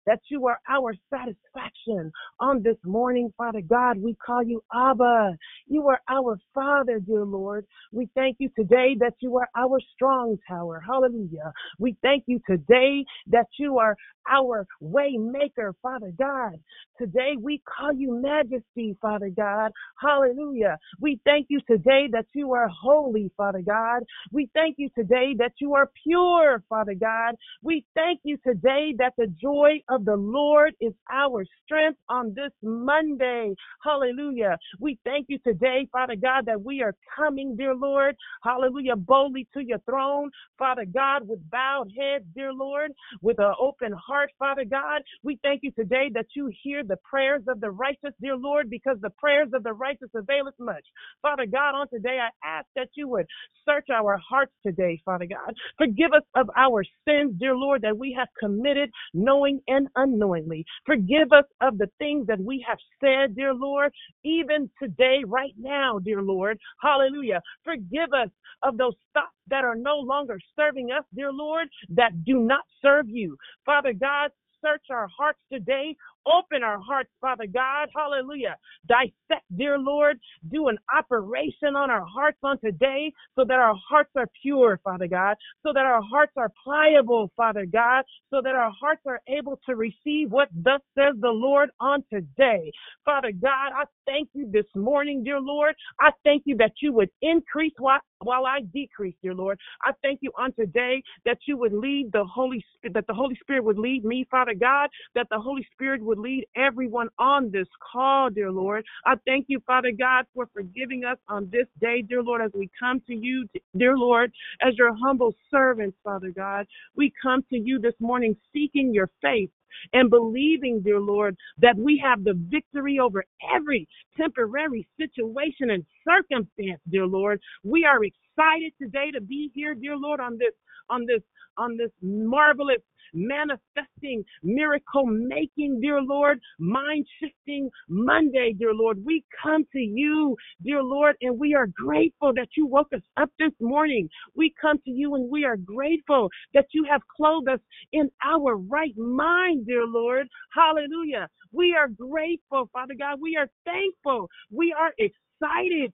that 0.05 0.19
you 0.29 0.47
are 0.47 0.59
our 0.69 0.93
satisfaction 1.09 2.11
on 2.39 2.63
this 2.63 2.77
morning, 2.85 3.33
Father 3.37 3.61
God. 3.61 3.97
We 3.97 4.15
call 4.25 4.43
you 4.43 4.63
Abba. 4.73 5.37
You 5.67 5.87
are 5.89 6.01
our 6.09 6.39
Father, 6.53 6.99
dear 6.99 7.25
Lord. 7.25 7.65
We 7.91 8.09
thank 8.15 8.37
you 8.39 8.49
today 8.57 8.95
that 8.99 9.13
you 9.19 9.37
are 9.37 9.49
our 9.57 9.79
strong 9.93 10.37
tower. 10.47 10.81
Hallelujah. 10.85 11.53
We 11.79 11.95
thank 12.01 12.23
you 12.27 12.39
today 12.47 13.05
that 13.27 13.47
you 13.59 13.79
are 13.79 13.95
our 14.29 14.67
way 14.79 15.17
maker, 15.17 15.75
Father 15.81 16.11
God. 16.17 16.59
Today 16.97 17.33
we 17.41 17.61
call 17.67 17.93
you 17.93 18.21
majesty, 18.21 18.95
Father 19.01 19.29
God. 19.35 19.71
Hallelujah. 19.99 20.77
We 20.99 21.19
thank 21.25 21.47
you 21.49 21.59
today 21.67 22.07
that 22.11 22.25
you 22.33 22.53
are 22.53 22.67
holy, 22.69 23.31
Father 23.37 23.61
God. 23.61 24.03
We 24.31 24.49
thank 24.53 24.75
you 24.77 24.89
today 24.95 25.35
that 25.39 25.53
you 25.59 25.73
are 25.75 25.89
pure, 26.03 26.63
Father 26.69 26.93
God. 26.93 27.35
We 27.63 27.85
thank 27.95 28.19
you 28.23 28.37
today 28.45 28.93
that 28.99 29.13
the 29.17 29.27
joy 29.27 29.70
joy 29.71 29.83
of 29.93 30.05
the 30.05 30.15
Lord 30.15 30.73
is 30.81 30.93
our 31.11 31.45
strength 31.65 31.99
on 32.09 32.33
this 32.35 32.51
Monday. 32.63 33.53
Hallelujah. 33.83 34.57
We 34.79 34.99
thank 35.05 35.27
you 35.29 35.39
today, 35.45 35.87
Father 35.91 36.15
God, 36.21 36.45
that 36.47 36.61
we 36.61 36.81
are 36.81 36.95
coming, 37.15 37.55
dear 37.57 37.75
Lord. 37.75 38.15
Hallelujah. 38.43 38.95
Boldly 38.95 39.47
to 39.53 39.61
your 39.63 39.79
throne, 39.79 40.29
Father 40.57 40.85
God, 40.85 41.27
with 41.27 41.39
bowed 41.49 41.91
heads, 41.97 42.25
dear 42.35 42.53
Lord, 42.53 42.91
with 43.21 43.39
an 43.39 43.53
open 43.59 43.93
heart, 43.93 44.31
Father 44.39 44.65
God. 44.65 45.01
We 45.23 45.39
thank 45.43 45.61
you 45.63 45.71
today 45.71 46.09
that 46.13 46.27
you 46.35 46.51
hear 46.63 46.83
the 46.83 46.97
prayers 47.09 47.43
of 47.47 47.61
the 47.61 47.71
righteous, 47.71 48.13
dear 48.21 48.35
Lord, 48.37 48.69
because 48.69 48.97
the 49.01 49.11
prayers 49.19 49.49
of 49.53 49.63
the 49.63 49.73
righteous 49.73 50.09
availeth 50.15 50.55
much. 50.59 50.85
Father 51.21 51.45
God, 51.45 51.75
on 51.75 51.87
today, 51.89 52.19
I 52.21 52.29
ask 52.47 52.67
that 52.75 52.89
you 52.95 53.07
would 53.09 53.25
search 53.65 53.87
our 53.93 54.17
hearts 54.17 54.53
today, 54.65 55.01
Father 55.05 55.25
God. 55.25 55.55
Forgive 55.77 56.13
us 56.13 56.23
of 56.35 56.49
our 56.57 56.83
sins, 57.07 57.33
dear 57.39 57.55
Lord, 57.55 57.81
that 57.83 57.97
we 57.97 58.15
have 58.17 58.27
committed 58.39 58.91
knowing 59.13 59.60
and 59.67 59.87
unknowingly. 59.95 60.65
Forgive 60.85 61.31
us 61.31 61.45
of 61.61 61.77
the 61.77 61.89
things 61.99 62.27
that 62.27 62.39
we 62.39 62.65
have 62.67 62.77
said, 63.03 63.35
dear 63.35 63.53
Lord, 63.53 63.91
even 64.23 64.69
today, 64.81 65.21
right 65.25 65.53
now, 65.59 65.99
dear 65.99 66.21
Lord. 66.21 66.59
Hallelujah. 66.81 67.41
Forgive 67.63 68.13
us 68.13 68.29
of 68.63 68.77
those 68.77 68.95
thoughts 69.13 69.35
that 69.47 69.63
are 69.63 69.75
no 69.75 69.97
longer 69.97 70.39
serving 70.55 70.91
us, 70.91 71.03
dear 71.15 71.31
Lord, 71.31 71.67
that 71.89 72.23
do 72.25 72.39
not 72.39 72.63
serve 72.81 73.09
you. 73.09 73.37
Father 73.65 73.93
God, 73.93 74.31
search 74.63 74.85
our 74.91 75.07
hearts 75.17 75.39
today. 75.51 75.95
Open 76.27 76.63
our 76.63 76.79
hearts, 76.79 77.09
Father 77.21 77.47
God. 77.47 77.89
Hallelujah. 77.95 78.57
Dissect, 78.87 79.45
dear 79.57 79.79
Lord. 79.79 80.19
Do 80.51 80.69
an 80.69 80.77
operation 80.95 81.75
on 81.75 81.91
our 81.91 82.05
hearts 82.05 82.39
on 82.43 82.59
today 82.59 83.13
so 83.35 83.45
that 83.45 83.59
our 83.59 83.75
hearts 83.89 84.11
are 84.15 84.27
pure, 84.41 84.79
Father 84.83 85.07
God. 85.07 85.37
So 85.63 85.73
that 85.73 85.85
our 85.85 86.01
hearts 86.03 86.33
are 86.37 86.51
pliable, 86.63 87.31
Father 87.37 87.65
God. 87.65 88.03
So 88.31 88.41
that 88.43 88.55
our 88.55 88.71
hearts 88.79 89.01
are 89.07 89.21
able 89.27 89.59
to 89.67 89.75
receive 89.75 90.31
what 90.31 90.49
thus 90.53 90.81
says 90.97 91.15
the 91.21 91.29
Lord 91.29 91.71
on 91.79 92.03
today. 92.13 92.71
Father 93.05 93.31
God, 93.31 93.73
I 93.75 93.85
thank 94.05 94.29
you 94.33 94.49
this 94.51 94.65
morning, 94.75 95.23
dear 95.23 95.39
Lord. 95.41 95.75
I 95.99 96.11
thank 96.23 96.43
you 96.45 96.57
that 96.57 96.73
you 96.81 96.93
would 96.93 97.09
increase 97.21 97.73
while, 97.79 98.01
while 98.19 98.45
I 98.45 98.61
decrease, 98.73 99.15
dear 99.23 99.33
Lord. 99.35 99.59
I 99.83 99.91
thank 100.03 100.19
you 100.21 100.31
on 100.37 100.53
today 100.53 101.03
that 101.25 101.39
you 101.47 101.57
would 101.57 101.73
lead 101.73 102.11
the 102.13 102.25
Holy 102.25 102.63
Spirit, 102.75 102.93
that 102.95 103.07
the 103.07 103.13
Holy 103.13 103.35
Spirit 103.41 103.63
would 103.63 103.79
lead 103.79 104.05
me, 104.05 104.27
Father 104.29 104.53
God, 104.59 104.89
that 105.15 105.27
the 105.31 105.39
Holy 105.39 105.67
Spirit 105.73 106.03
would 106.03 106.10
lead 106.19 106.45
everyone 106.55 107.09
on 107.19 107.51
this 107.51 107.67
call, 107.91 108.29
dear 108.29 108.51
Lord. 108.51 108.85
I 109.05 109.15
thank 109.25 109.45
you, 109.49 109.61
Father 109.67 109.91
God, 109.97 110.25
for 110.33 110.47
forgiving 110.53 111.03
us 111.05 111.17
on 111.29 111.49
this 111.51 111.67
day, 111.79 112.01
dear 112.01 112.23
Lord, 112.23 112.41
as 112.41 112.51
we 112.53 112.69
come 112.79 113.01
to 113.07 113.15
you, 113.15 113.47
dear 113.77 113.97
Lord, 113.97 114.31
as 114.61 114.75
your 114.77 114.95
humble 114.95 115.33
servants, 115.51 115.97
Father 116.03 116.31
God. 116.31 116.67
We 116.95 117.13
come 117.21 117.43
to 117.49 117.57
you 117.57 117.79
this 117.79 117.95
morning 117.99 118.35
seeking 118.53 118.93
your 118.93 119.09
face 119.21 119.49
and 119.93 120.09
believing, 120.09 120.81
dear 120.81 120.99
Lord, 120.99 121.37
that 121.59 121.77
we 121.77 122.01
have 122.03 122.23
the 122.23 122.33
victory 122.49 122.99
over 122.99 123.23
every 123.55 123.87
temporary 124.17 124.87
situation 124.99 125.71
and 125.71 125.85
circumstance, 126.07 126.81
dear 126.89 127.07
Lord. 127.07 127.41
We 127.63 127.85
are 127.85 128.03
excited 128.03 128.73
today 128.81 129.11
to 129.11 129.21
be 129.21 129.51
here, 129.53 129.75
dear 129.75 129.97
Lord, 129.97 130.19
on 130.19 130.37
this 130.37 130.53
on 130.89 131.05
this 131.05 131.21
on 131.57 131.77
this 131.77 131.91
marvelous 132.01 132.81
manifesting, 133.13 134.23
miracle 134.43 135.05
making, 135.05 135.79
dear 135.81 136.01
Lord, 136.01 136.39
mind 136.59 137.05
shifting 137.21 137.69
Monday, 137.89 138.53
dear 138.57 138.73
Lord. 138.73 139.03
We 139.05 139.23
come 139.43 139.65
to 139.73 139.79
you, 139.79 140.37
dear 140.63 140.83
Lord, 140.83 141.15
and 141.21 141.39
we 141.39 141.55
are 141.55 141.67
grateful 141.67 142.33
that 142.35 142.49
you 142.57 142.67
woke 142.67 142.89
us 142.95 143.01
up 143.17 143.29
this 143.39 143.53
morning. 143.61 144.09
We 144.35 144.53
come 144.61 144.77
to 144.85 144.91
you 144.91 145.15
and 145.15 145.29
we 145.31 145.45
are 145.45 145.57
grateful 145.57 146.29
that 146.53 146.67
you 146.73 146.85
have 146.89 147.01
clothed 147.17 147.49
us 147.49 147.59
in 147.93 148.09
our 148.25 148.57
right 148.57 148.97
mind, 148.97 149.67
dear 149.67 149.85
Lord. 149.87 150.27
Hallelujah. 150.53 151.29
We 151.51 151.75
are 151.77 151.89
grateful, 151.89 152.69
Father 152.73 152.95
God. 152.99 153.19
We 153.21 153.37
are 153.37 153.49
thankful. 153.65 154.29
We 154.51 154.75
are 154.79 154.91
excited 154.99 155.13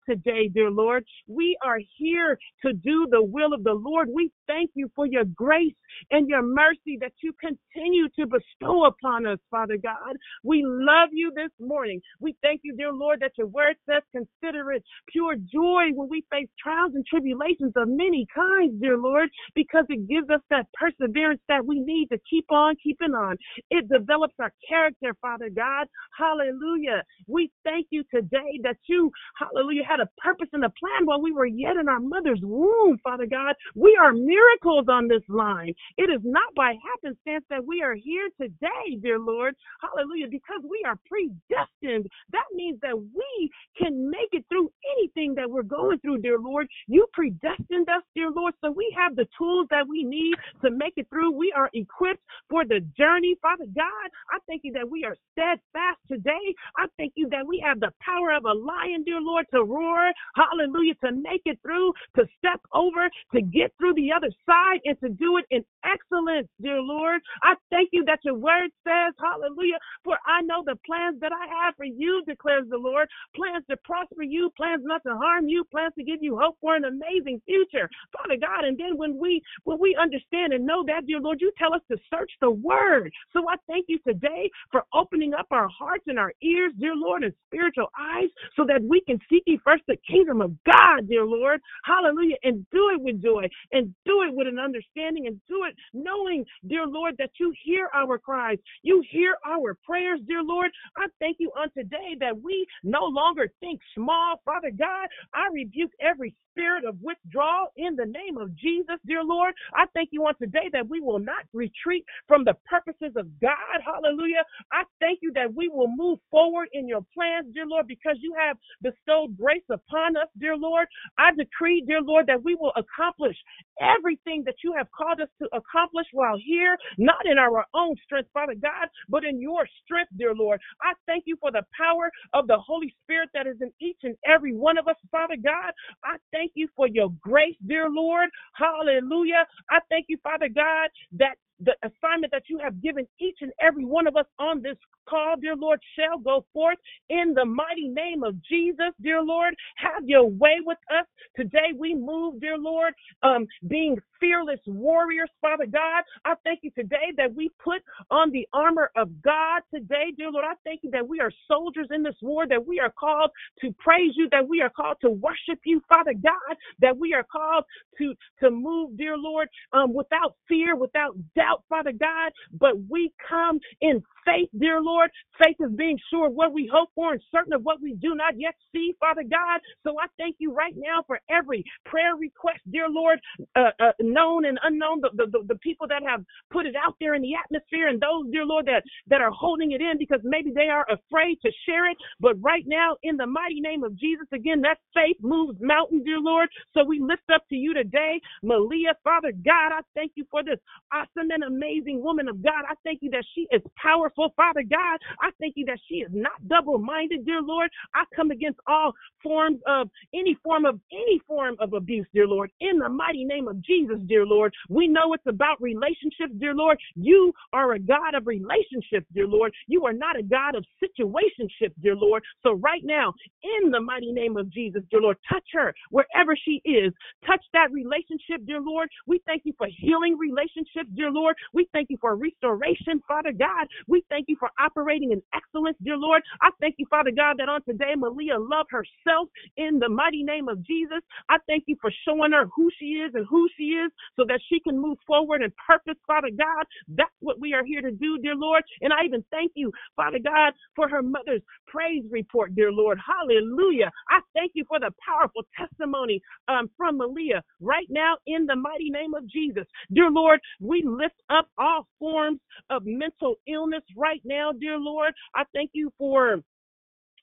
today, 0.08 0.50
dear 0.54 0.72
Lord. 0.72 1.06
We 1.28 1.58
are 1.64 1.80
here 1.98 2.38
to 2.66 2.74
do 2.74 3.08
the 3.10 3.24
will 3.24 3.54
of 3.54 3.64
the 3.64 3.74
Lord. 3.74 4.10
We 4.14 4.32
thank 4.48 4.72
you 4.74 4.90
for 4.96 5.06
your 5.06 5.26
grace 5.26 5.76
and 6.12 6.28
your 6.28 6.42
mercy 6.42 6.98
that 7.02 7.14
you 7.22 7.34
continue 7.40 8.08
to 8.20 8.26
bestow 8.28 8.86
upon 8.86 9.28
us, 9.28 9.40
Father 9.52 9.78
God. 9.82 10.16
We 10.44 10.64
love 10.66 11.10
you 11.12 11.32
this 11.36 11.52
morning. 11.60 12.02
We 12.20 12.36
thank 12.42 12.62
you, 12.64 12.76
dear 12.76 12.94
Lord, 12.94 13.20
that 13.22 13.34
your 13.38 13.48
word 13.48 13.76
says, 13.90 14.04
consider 14.12 14.72
it 14.72 14.84
pure 15.12 15.36
joy 15.36 15.92
when 15.94 16.10
we 16.10 16.26
face 16.32 16.50
trials 16.62 16.94
and 16.96 17.06
tribulations 17.06 17.74
of 17.76 17.88
many 17.88 18.28
kinds, 18.34 18.80
dear 18.82 18.98
Lord, 18.98 19.30
because 19.56 19.86
it 19.90 20.08
gives 20.08 20.30
us 20.30 20.42
that 20.50 20.68
perseverance 20.74 21.42
that 21.48 21.66
we 21.66 21.80
need 21.80 22.08
to 22.12 22.20
keep 22.30 22.46
on 22.52 22.76
keeping 22.84 23.14
on. 23.14 23.36
It 23.70 23.90
develops 23.90 24.36
our 24.40 24.54
character, 24.68 25.16
Father 25.22 25.50
God. 25.50 25.88
Hallelujah. 26.18 27.04
We 27.28 27.52
thank 27.64 27.88
you 27.92 28.04
today 28.14 28.60
that 28.64 28.78
you, 28.88 29.12
hallelujah, 29.38 29.84
had 29.88 30.00
a 30.00 30.10
purpose 30.18 30.50
and 30.54 30.66
a 30.66 30.70
plan 30.70 31.06
while 31.06 31.22
we 31.22 31.32
were 31.32 31.46
yet 31.46 31.78
in 31.78 31.88
our 31.88 32.00
mother's 32.00 32.42
womb, 32.44 32.98
Father 33.04 33.26
God. 33.26 33.56
We 33.76 33.98
are 34.02 34.14
miracles 34.14 34.86
on 34.90 35.08
this 35.08 35.24
line. 35.28 35.74
It 35.98 36.10
is 36.10 36.22
not 36.24 36.54
by 36.56 36.76
happenstance 36.84 37.46
that 37.50 37.66
we 37.66 37.82
are 37.82 37.96
here 37.96 38.30
today, 38.40 38.98
dear 39.02 39.20
Lord. 39.20 39.56
Hallelujah, 39.82 40.28
because 40.30 40.62
we 40.64 40.84
are 40.86 40.98
predestined. 41.06 42.08
That 42.32 42.46
means 42.54 42.80
that 42.82 42.98
we 42.98 43.50
can 43.78 44.10
make 44.10 44.30
it 44.32 44.46
through 44.50 44.72
anything 44.98 45.36
that 45.36 45.50
we're 45.50 45.64
going 45.64 46.00
through, 46.00 46.20
dear 46.20 46.40
Lord. 46.40 46.68
You 46.88 47.06
predestined 47.14 47.90
us, 47.90 48.04
dear 48.16 48.32
Lord, 48.32 48.54
so 48.64 48.72
we 48.72 48.94
have 48.98 49.16
the 49.16 49.28
tools 49.38 49.68
that 49.70 49.88
we 49.88 50.04
need 50.04 50.36
to 50.64 50.72
make 50.72 50.94
it 50.98 51.08
through. 51.10 51.32
We 51.32 51.54
are 51.56 51.70
equipped 51.74 52.24
for 52.50 52.66
the 52.66 52.80
journey, 52.98 53.36
Father 53.42 53.66
God. 53.76 54.08
I 54.32 54.40
thank 54.48 54.62
you 54.64 54.74
that 54.74 54.90
we 54.90 55.04
are 55.06 55.16
steadfast 55.32 56.00
today. 56.08 56.56
I 56.78 56.86
thank 56.98 57.14
you 57.16 57.30
that 57.30 57.46
we 57.46 57.64
have 57.66 57.80
the 57.80 57.92
power 58.02 58.34
of 58.34 58.46
a 58.46 58.54
lion, 58.54 59.04
dear 59.04 59.20
Lord, 59.20 59.27
to 59.54 59.64
roar, 59.64 60.12
hallelujah, 60.36 60.96
to 61.04 61.12
make 61.12 61.42
it 61.46 61.60
through, 61.62 61.94
to 62.16 62.26
step 62.38 62.62
over, 62.74 63.10
to 63.34 63.42
get 63.42 63.74
through 63.78 63.94
the 63.96 64.12
other 64.12 64.30
side, 64.46 64.80
and 64.86 65.00
to 65.02 65.10
do 65.10 65.38
it 65.38 65.46
in 65.52 65.64
excellence, 65.88 66.50
dear 66.62 66.82
Lord. 66.82 67.22
I 67.44 67.56
thank 67.72 67.90
you 67.94 68.06
that 68.06 68.20
your 68.26 68.36
word 68.36 68.70
says, 68.88 69.14
hallelujah, 69.22 69.80
for 70.04 70.18
I 70.28 70.42
know 70.44 70.64
the 70.66 70.78
plans 70.86 71.20
that 71.22 71.34
I 71.34 71.48
have 71.66 71.76
for 71.78 71.86
you, 71.86 72.24
declares 72.28 72.66
the 72.70 72.78
Lord, 72.78 73.10
plans 73.36 73.66
to 73.72 73.78
prosper 73.86 74.24
you, 74.24 74.52
plans 74.58 74.84
not 74.86 75.04
to 75.08 75.16
harm 75.18 75.50
you, 75.50 75.66
plans 75.72 75.94
to 75.98 76.06
give 76.06 76.20
you 76.22 76.38
hope 76.40 76.58
for 76.62 76.76
an 76.76 76.86
amazing 76.86 77.42
future, 77.46 77.90
Father 78.14 78.38
God. 78.42 78.66
And 78.66 78.78
then 78.78 78.98
when 78.98 79.20
we 79.20 79.42
when 79.66 79.80
we 79.80 79.98
understand 80.02 80.54
and 80.54 80.66
know 80.68 80.84
that, 80.88 81.08
dear 81.08 81.22
Lord, 81.22 81.40
you 81.42 81.54
tell 81.60 81.76
us 81.76 81.82
to 81.92 81.98
search 82.14 82.32
the 82.42 82.52
word. 82.52 83.12
So 83.34 83.48
I 83.50 83.56
thank 83.68 83.88
you 83.90 84.00
today 84.08 84.50
for 84.72 84.84
opening 84.94 85.34
up 85.36 85.48
our 85.52 85.70
hearts 85.70 86.06
and 86.08 86.20
our 86.20 86.34
ears, 86.44 86.74
dear 86.80 86.96
Lord, 86.96 87.24
and 87.24 87.34
spiritual 87.48 87.90
eyes, 88.00 88.30
so 88.58 88.66
that 88.68 88.84
we 88.84 89.02
can 89.08 89.20
seek 89.30 89.44
ye 89.48 89.60
first 89.66 89.84
the 89.88 89.98
kingdom 90.10 90.42
of 90.42 90.54
God, 90.66 91.10
dear 91.10 91.26
Lord. 91.26 91.62
Hallelujah. 91.86 92.38
And 92.44 92.66
do 92.72 92.92
it 92.96 93.02
with 93.02 93.24
joy 93.24 93.48
and 93.74 93.96
do 94.06 94.24
it 94.24 94.36
with 94.36 94.48
an 94.48 94.60
understanding 94.60 95.28
and 95.28 95.42
do 95.50 95.66
it 95.66 95.76
knowing, 95.94 96.46
dear 96.68 96.86
Lord, 96.86 97.16
that 97.18 97.32
you 97.40 97.54
hear 97.64 97.90
our 97.94 98.18
cries. 98.18 98.58
You 98.84 99.04
hear 99.10 99.38
our 99.46 99.78
prayers, 99.86 100.20
dear 100.28 100.44
Lord. 100.44 100.72
I 100.98 101.08
thank 101.20 101.38
you 101.40 101.52
on 101.58 101.70
today 101.72 102.16
that 102.20 102.42
we 102.42 102.66
no 102.84 103.06
longer 103.06 103.52
think 103.60 103.80
small, 103.96 104.42
Father 104.46 104.72
God. 104.72 105.08
I 105.34 105.48
rebuke 105.54 105.92
every 106.02 106.36
spirit 106.52 106.86
of 106.86 106.98
withdrawal 107.02 107.68
in 107.78 107.96
the 107.96 108.06
name 108.06 108.38
of 108.38 108.56
Jesus, 108.56 108.98
dear 109.06 109.24
Lord. 109.24 109.54
I 109.74 109.86
thank 109.94 110.10
you 110.12 110.26
on 110.26 110.34
today 110.42 110.70
that 110.74 110.88
we 110.90 111.00
will 111.00 111.20
not 111.20 111.46
retreat 111.54 112.04
from 112.28 112.44
the 112.44 112.56
purposes 112.66 113.14
of 113.16 113.28
God. 113.40 113.78
Hallelujah. 113.86 114.44
I 114.72 114.84
thank 115.00 115.20
you 115.22 115.32
that 115.36 115.54
we 115.54 115.68
will 115.68 115.88
move 115.96 116.20
forward 116.32 116.70
in 116.74 116.88
your 116.88 117.06
plans, 117.14 117.54
dear 117.54 117.68
Lord, 117.68 117.88
because 117.88 118.18
you 118.22 118.34
have 118.40 118.58
bestowed 118.82 119.38
grace 119.38 119.64
upon 119.70 120.18
us, 120.18 120.28
dear 120.40 120.58
Lord. 120.58 120.88
I 121.18 121.32
decree, 121.34 121.84
dear 121.86 122.02
Lord, 122.02 122.28
that 122.28 122.44
we 122.44 122.56
will 122.56 122.74
accomplish 122.76 123.38
everything 123.82 124.44
that 124.46 124.56
you 124.64 124.74
have 124.78 124.88
called 124.98 125.22
us 125.22 125.30
to 125.42 125.48
accomplish 125.56 126.08
while 126.14 126.38
here, 126.44 126.78
not 126.98 127.26
in 127.26 127.38
our 127.38 127.66
own 127.76 127.96
strength, 128.06 128.30
Father 128.34 128.56
God, 128.56 128.90
but 129.10 129.26
in 129.26 129.42
your 129.42 129.68
strength, 129.86 130.12
dear 130.18 130.36
Lord. 130.36 130.60
I 130.84 130.94
thank 131.08 131.26
you 131.28 131.38
for 131.42 131.52
the 131.52 131.64
power 131.78 132.12
of 132.34 132.48
the 132.48 132.58
Holy 132.60 132.94
Spirit 133.04 133.30
that 133.34 133.48
is 133.48 133.58
in 133.62 133.72
each 133.82 134.00
and 134.04 134.16
every 134.28 134.54
one 134.56 134.78
of 134.78 134.88
us, 134.88 134.98
Father 135.12 135.38
God. 135.44 135.74
I 136.04 136.18
thank 136.34 136.54
you 136.56 136.68
for 136.76 136.88
your 136.88 137.10
grace, 137.22 137.58
dear 137.68 137.90
Lord. 137.90 138.30
Hallelujah. 138.56 139.46
I 139.70 139.80
thank 139.90 140.08
you, 140.10 140.18
Father 140.24 140.50
God, 140.50 140.90
that 141.20 141.38
the 141.62 141.74
assignment 141.84 142.32
that 142.34 142.44
you 142.50 142.60
have 142.60 142.82
given 142.82 143.08
each 143.20 143.38
and 143.42 143.52
every 143.62 143.86
one 143.86 144.08
of 144.08 144.16
us 144.18 144.26
on 144.40 144.62
this 144.62 144.78
call, 145.10 145.36
dear 145.42 145.56
Lord, 145.56 145.80
shall 145.98 146.20
go 146.20 146.46
forth 146.54 146.78
in 147.10 147.34
the 147.36 147.46
mighty 147.46 147.88
name 147.88 148.24
of 148.24 148.36
Jesus, 148.44 148.92
dear 149.02 149.22
Lord. 149.24 149.56
Have 149.78 150.04
your 150.08 150.26
way 150.30 150.58
with 150.66 150.78
us. 150.92 151.06
Today 151.36 151.74
we 151.78 151.96
move, 151.96 152.42
dear 152.42 152.58
Lord, 152.58 152.94
um, 153.24 153.48
being 153.68 153.98
fearless 154.20 154.60
warriors, 154.68 155.30
Father 155.42 155.66
God. 155.66 156.04
I 156.26 156.36
thank 156.44 156.60
you 156.64 156.72
today 156.72 157.14
that 157.18 157.34
we 157.36 157.50
put 157.64 157.82
on 158.12 158.32
the 158.32 158.48
armor 158.54 158.92
of 158.96 159.10
God 159.22 159.62
today, 159.74 160.14
dear 160.18 160.32
Lord. 160.32 160.46
I 160.48 160.56
thank 160.66 160.82
you 160.84 160.92
that 160.92 161.08
we 161.08 161.20
are 161.20 161.32
soldiers 161.48 161.88
in 161.92 162.04
this 162.04 162.16
war, 162.22 162.48
that 162.48 162.66
we 162.66 162.80
are 162.80 162.94
called 163.00 163.32
to 163.62 163.74
praise 163.80 164.14
you, 164.16 164.28
that 164.32 164.48
we 164.48 164.62
are 164.62 164.70
called 164.72 164.98
to 165.02 165.10
worship 165.12 165.60
you, 165.66 165.82
Father 165.90 166.14
God, 166.14 166.58
that 166.82 166.98
we 166.98 167.14
are 167.14 167.26
called 167.32 167.66
to, 168.00 168.14
to 168.42 168.52
move, 168.52 168.98
dear 168.98 169.18
Lord, 169.18 169.48
um, 169.74 169.94
without 169.94 170.36
fear, 170.48 170.76
without 170.76 171.16
doubt, 171.36 171.47
Father 171.70 171.94
God, 171.94 172.32
but 172.54 172.74
we 172.90 173.14
come 173.28 173.60
in 173.82 174.04
faith, 174.26 174.50
dear 174.60 174.82
Lord. 174.82 175.12
Faith 175.44 175.58
is 175.60 175.72
being 175.76 176.00
sure 176.10 176.28
of 176.28 176.34
what 176.34 176.54
we 176.54 176.70
hope 176.74 176.90
for 176.96 177.14
and 177.14 177.22
certain 177.34 177.54
of 177.54 177.64
what 177.64 177.82
we 177.82 177.96
do 177.96 178.16
not 178.16 178.34
yet 178.38 178.56
see, 178.74 178.96
Father 179.00 179.24
God. 179.24 179.62
So 179.84 179.96
I 180.00 180.08
thank 180.18 180.38
you 180.40 180.54
right 180.54 180.74
now 180.78 181.04
for 181.08 181.20
every 181.30 181.64
prayer 181.86 182.16
request, 182.18 182.60
dear 182.72 182.90
Lord, 182.90 183.20
uh, 183.56 183.72
uh, 183.80 183.92
known 184.02 184.46
and 184.46 184.60
unknown, 184.64 185.02
the, 185.02 185.12
the, 185.16 185.44
the 185.48 185.60
people 185.60 185.88
that 185.90 186.04
have 186.08 186.24
put 186.52 186.66
it 186.66 186.76
out 186.76 186.96
there 187.00 187.16
in 187.16 187.22
the 187.22 187.34
atmosphere 187.36 187.88
and 187.90 188.02
those, 188.02 188.32
dear 188.32 188.46
Lord, 188.46 188.66
that, 188.68 188.84
that 189.08 189.22
are 189.22 189.32
holding 189.32 189.72
it 189.74 189.82
in 189.82 189.98
because 190.00 190.22
maybe 190.24 190.52
they 190.54 190.70
are 190.70 190.86
afraid 190.92 191.40
to 191.44 191.52
share 191.68 191.90
it. 191.92 191.98
But 192.20 192.36
right 192.42 192.66
now, 192.68 192.98
in 193.04 193.18
the 193.18 193.28
mighty 193.28 193.62
name 193.62 193.84
of 193.84 193.96
Jesus, 193.98 194.28
again, 194.34 194.62
that 194.62 194.80
faith 194.94 195.18
moves 195.22 195.60
mountains, 195.62 196.04
dear 196.06 196.20
Lord. 196.20 196.50
So 196.76 196.84
we 196.86 197.00
lift 197.02 197.24
up 197.34 197.44
to 197.50 197.56
you 197.56 197.74
today, 197.74 198.22
Malia, 198.44 198.96
Father 199.04 199.32
God. 199.34 199.74
I 199.74 199.82
thank 199.96 200.14
you 200.16 200.26
for 200.32 200.44
this 200.44 200.60
awesome 200.94 201.30
and 201.38 201.44
amazing 201.44 202.04
woman 202.04 202.28
of 202.28 202.42
God. 202.42 202.66
I 202.68 202.74
thank 202.84 203.00
you 203.02 203.12
that 203.12 203.24
she 203.36 203.48
is 203.52 203.62
powerful, 203.82 204.34
Father 204.36 204.64
God. 204.64 204.98
I 205.22 205.30
thank 205.40 205.54
you 205.56 205.66
that 205.66 205.80
she 205.88 205.96
is 205.96 206.10
not 206.12 206.48
double 206.48 206.80
minded, 206.80 207.26
dear 207.26 207.42
Lord. 207.42 207.70
I 207.94 208.04
come 208.16 208.32
against 208.32 208.60
all 208.68 208.94
forms 209.22 209.60
of 209.68 209.90
any 210.14 210.36
form 210.44 210.66
of 210.66 210.80
any 210.92 211.22
form 211.28 211.56
of 211.60 211.74
abuse, 211.74 212.08
dear 212.14 212.28
Lord, 212.28 212.52
in 212.60 212.80
the 212.80 212.90
mighty 212.90 213.24
name 213.24 213.48
of 213.48 213.62
Jesus, 213.62 213.98
dear 214.08 214.26
Lord. 214.26 214.54
We 214.70 214.88
know 214.88 215.14
it's 215.14 215.28
about 215.28 215.62
relationships, 215.62 216.34
dear 216.40 216.56
Lord. 216.56 216.80
You 216.96 217.34
are 217.54 217.74
a 217.74 217.80
God 217.80 218.16
of 218.16 218.26
relationships, 218.26 219.06
dear 219.14 219.28
Lord. 219.28 219.54
You 219.68 219.86
are 219.86 219.94
not 219.94 220.18
a 220.18 220.24
God 220.24 220.56
of 220.56 220.66
situationships, 220.82 221.74
dear 221.82 221.96
Lord. 221.96 222.24
So 222.42 222.54
right 222.54 222.82
now, 222.84 223.14
in 223.44 223.70
the 223.72 223.82
mighty 223.82 224.12
name 224.12 224.38
of 224.38 224.50
Jesus, 224.50 224.82
dear 224.90 225.02
Lord, 225.02 225.18
touch 225.32 225.46
her 225.54 225.74
wherever 225.92 226.36
she 226.36 226.62
is. 226.66 226.94
Touch 227.26 227.44
that 227.54 227.72
relationship, 227.72 228.46
dear 228.46 228.62
Lord. 228.62 228.90
We 229.06 229.22
thank 229.26 229.44
you 229.46 229.54
for 229.58 229.68
healing 229.68 230.18
relationships, 230.18 230.90
dear 230.96 231.12
Lord. 231.12 231.27
We 231.54 231.68
thank 231.74 231.90
you 231.90 231.98
for 232.02 232.16
restoration, 232.16 233.02
Father 233.08 233.32
God. 233.32 233.68
We 233.88 234.04
thank 234.10 234.26
you 234.30 234.38
for 234.40 234.50
operating 234.60 235.12
in 235.12 235.22
excellence, 235.34 235.78
dear 235.84 235.98
Lord. 235.98 236.22
I 236.42 236.50
thank 236.62 236.76
you, 236.78 236.86
Father 236.90 237.12
God, 237.16 237.38
that 237.40 237.50
on 237.50 237.64
today, 237.64 237.94
Malia 237.98 238.38
loved 238.40 238.70
herself 238.72 239.30
in 239.58 239.80
the 239.80 239.90
mighty 239.90 240.24
name 240.24 240.48
of 240.50 240.64
Jesus. 240.66 241.00
I 241.30 241.38
thank 241.48 241.66
you 241.68 241.76
for 241.82 241.92
showing 242.08 242.32
her 242.34 242.46
who 242.56 242.70
she 242.80 243.04
is 243.04 243.14
and 243.16 243.26
who 243.30 243.48
she 243.58 243.66
is 243.76 243.92
so 244.16 244.26
that 244.28 244.42
she 244.50 244.60
can 244.60 244.80
move 244.80 244.98
forward 245.08 245.42
in 245.44 245.54
purpose, 245.68 246.00
Father 246.08 246.30
God. 246.38 246.66
That's 246.90 247.12
what 247.22 247.40
we 247.40 247.54
are 247.54 247.66
here 247.66 247.82
to 247.82 247.92
do, 247.92 248.20
dear 248.20 248.36
Lord. 248.36 248.64
And 248.82 248.94
I 248.94 249.06
even 249.06 249.24
thank 249.32 249.52
you, 249.56 249.72
Father 249.96 250.20
God, 250.24 250.54
for 250.76 250.88
her 250.90 251.04
mother's 251.04 251.42
praise 251.68 252.04
report, 252.12 252.56
dear 252.56 252.72
Lord. 252.72 253.00
Hallelujah. 253.06 253.92
I 254.10 254.20
thank 254.36 254.54
you 254.56 254.66
for 254.68 254.80
the 254.80 254.92
powerful 255.06 255.44
testimony 255.58 256.22
um, 256.48 256.70
from 256.78 256.98
Malia 256.98 257.44
right 257.62 257.88
now 257.90 258.18
in 258.28 258.46
the 258.46 258.56
mighty 258.56 258.90
name 258.90 259.14
of 259.14 259.28
Jesus. 259.28 259.66
Dear 259.94 260.12
Lord, 260.12 260.40
we 260.62 260.84
lift 260.86 261.17
up 261.30 261.48
all 261.58 261.88
forms 262.00 262.40
of 262.70 262.84
mental 262.86 263.36
illness 263.48 263.84
right 263.98 264.22
now, 264.26 264.52
dear 264.52 264.78
Lord. 264.78 265.14
I 265.36 265.44
thank 265.54 265.72
you 265.74 265.92
for 265.98 266.42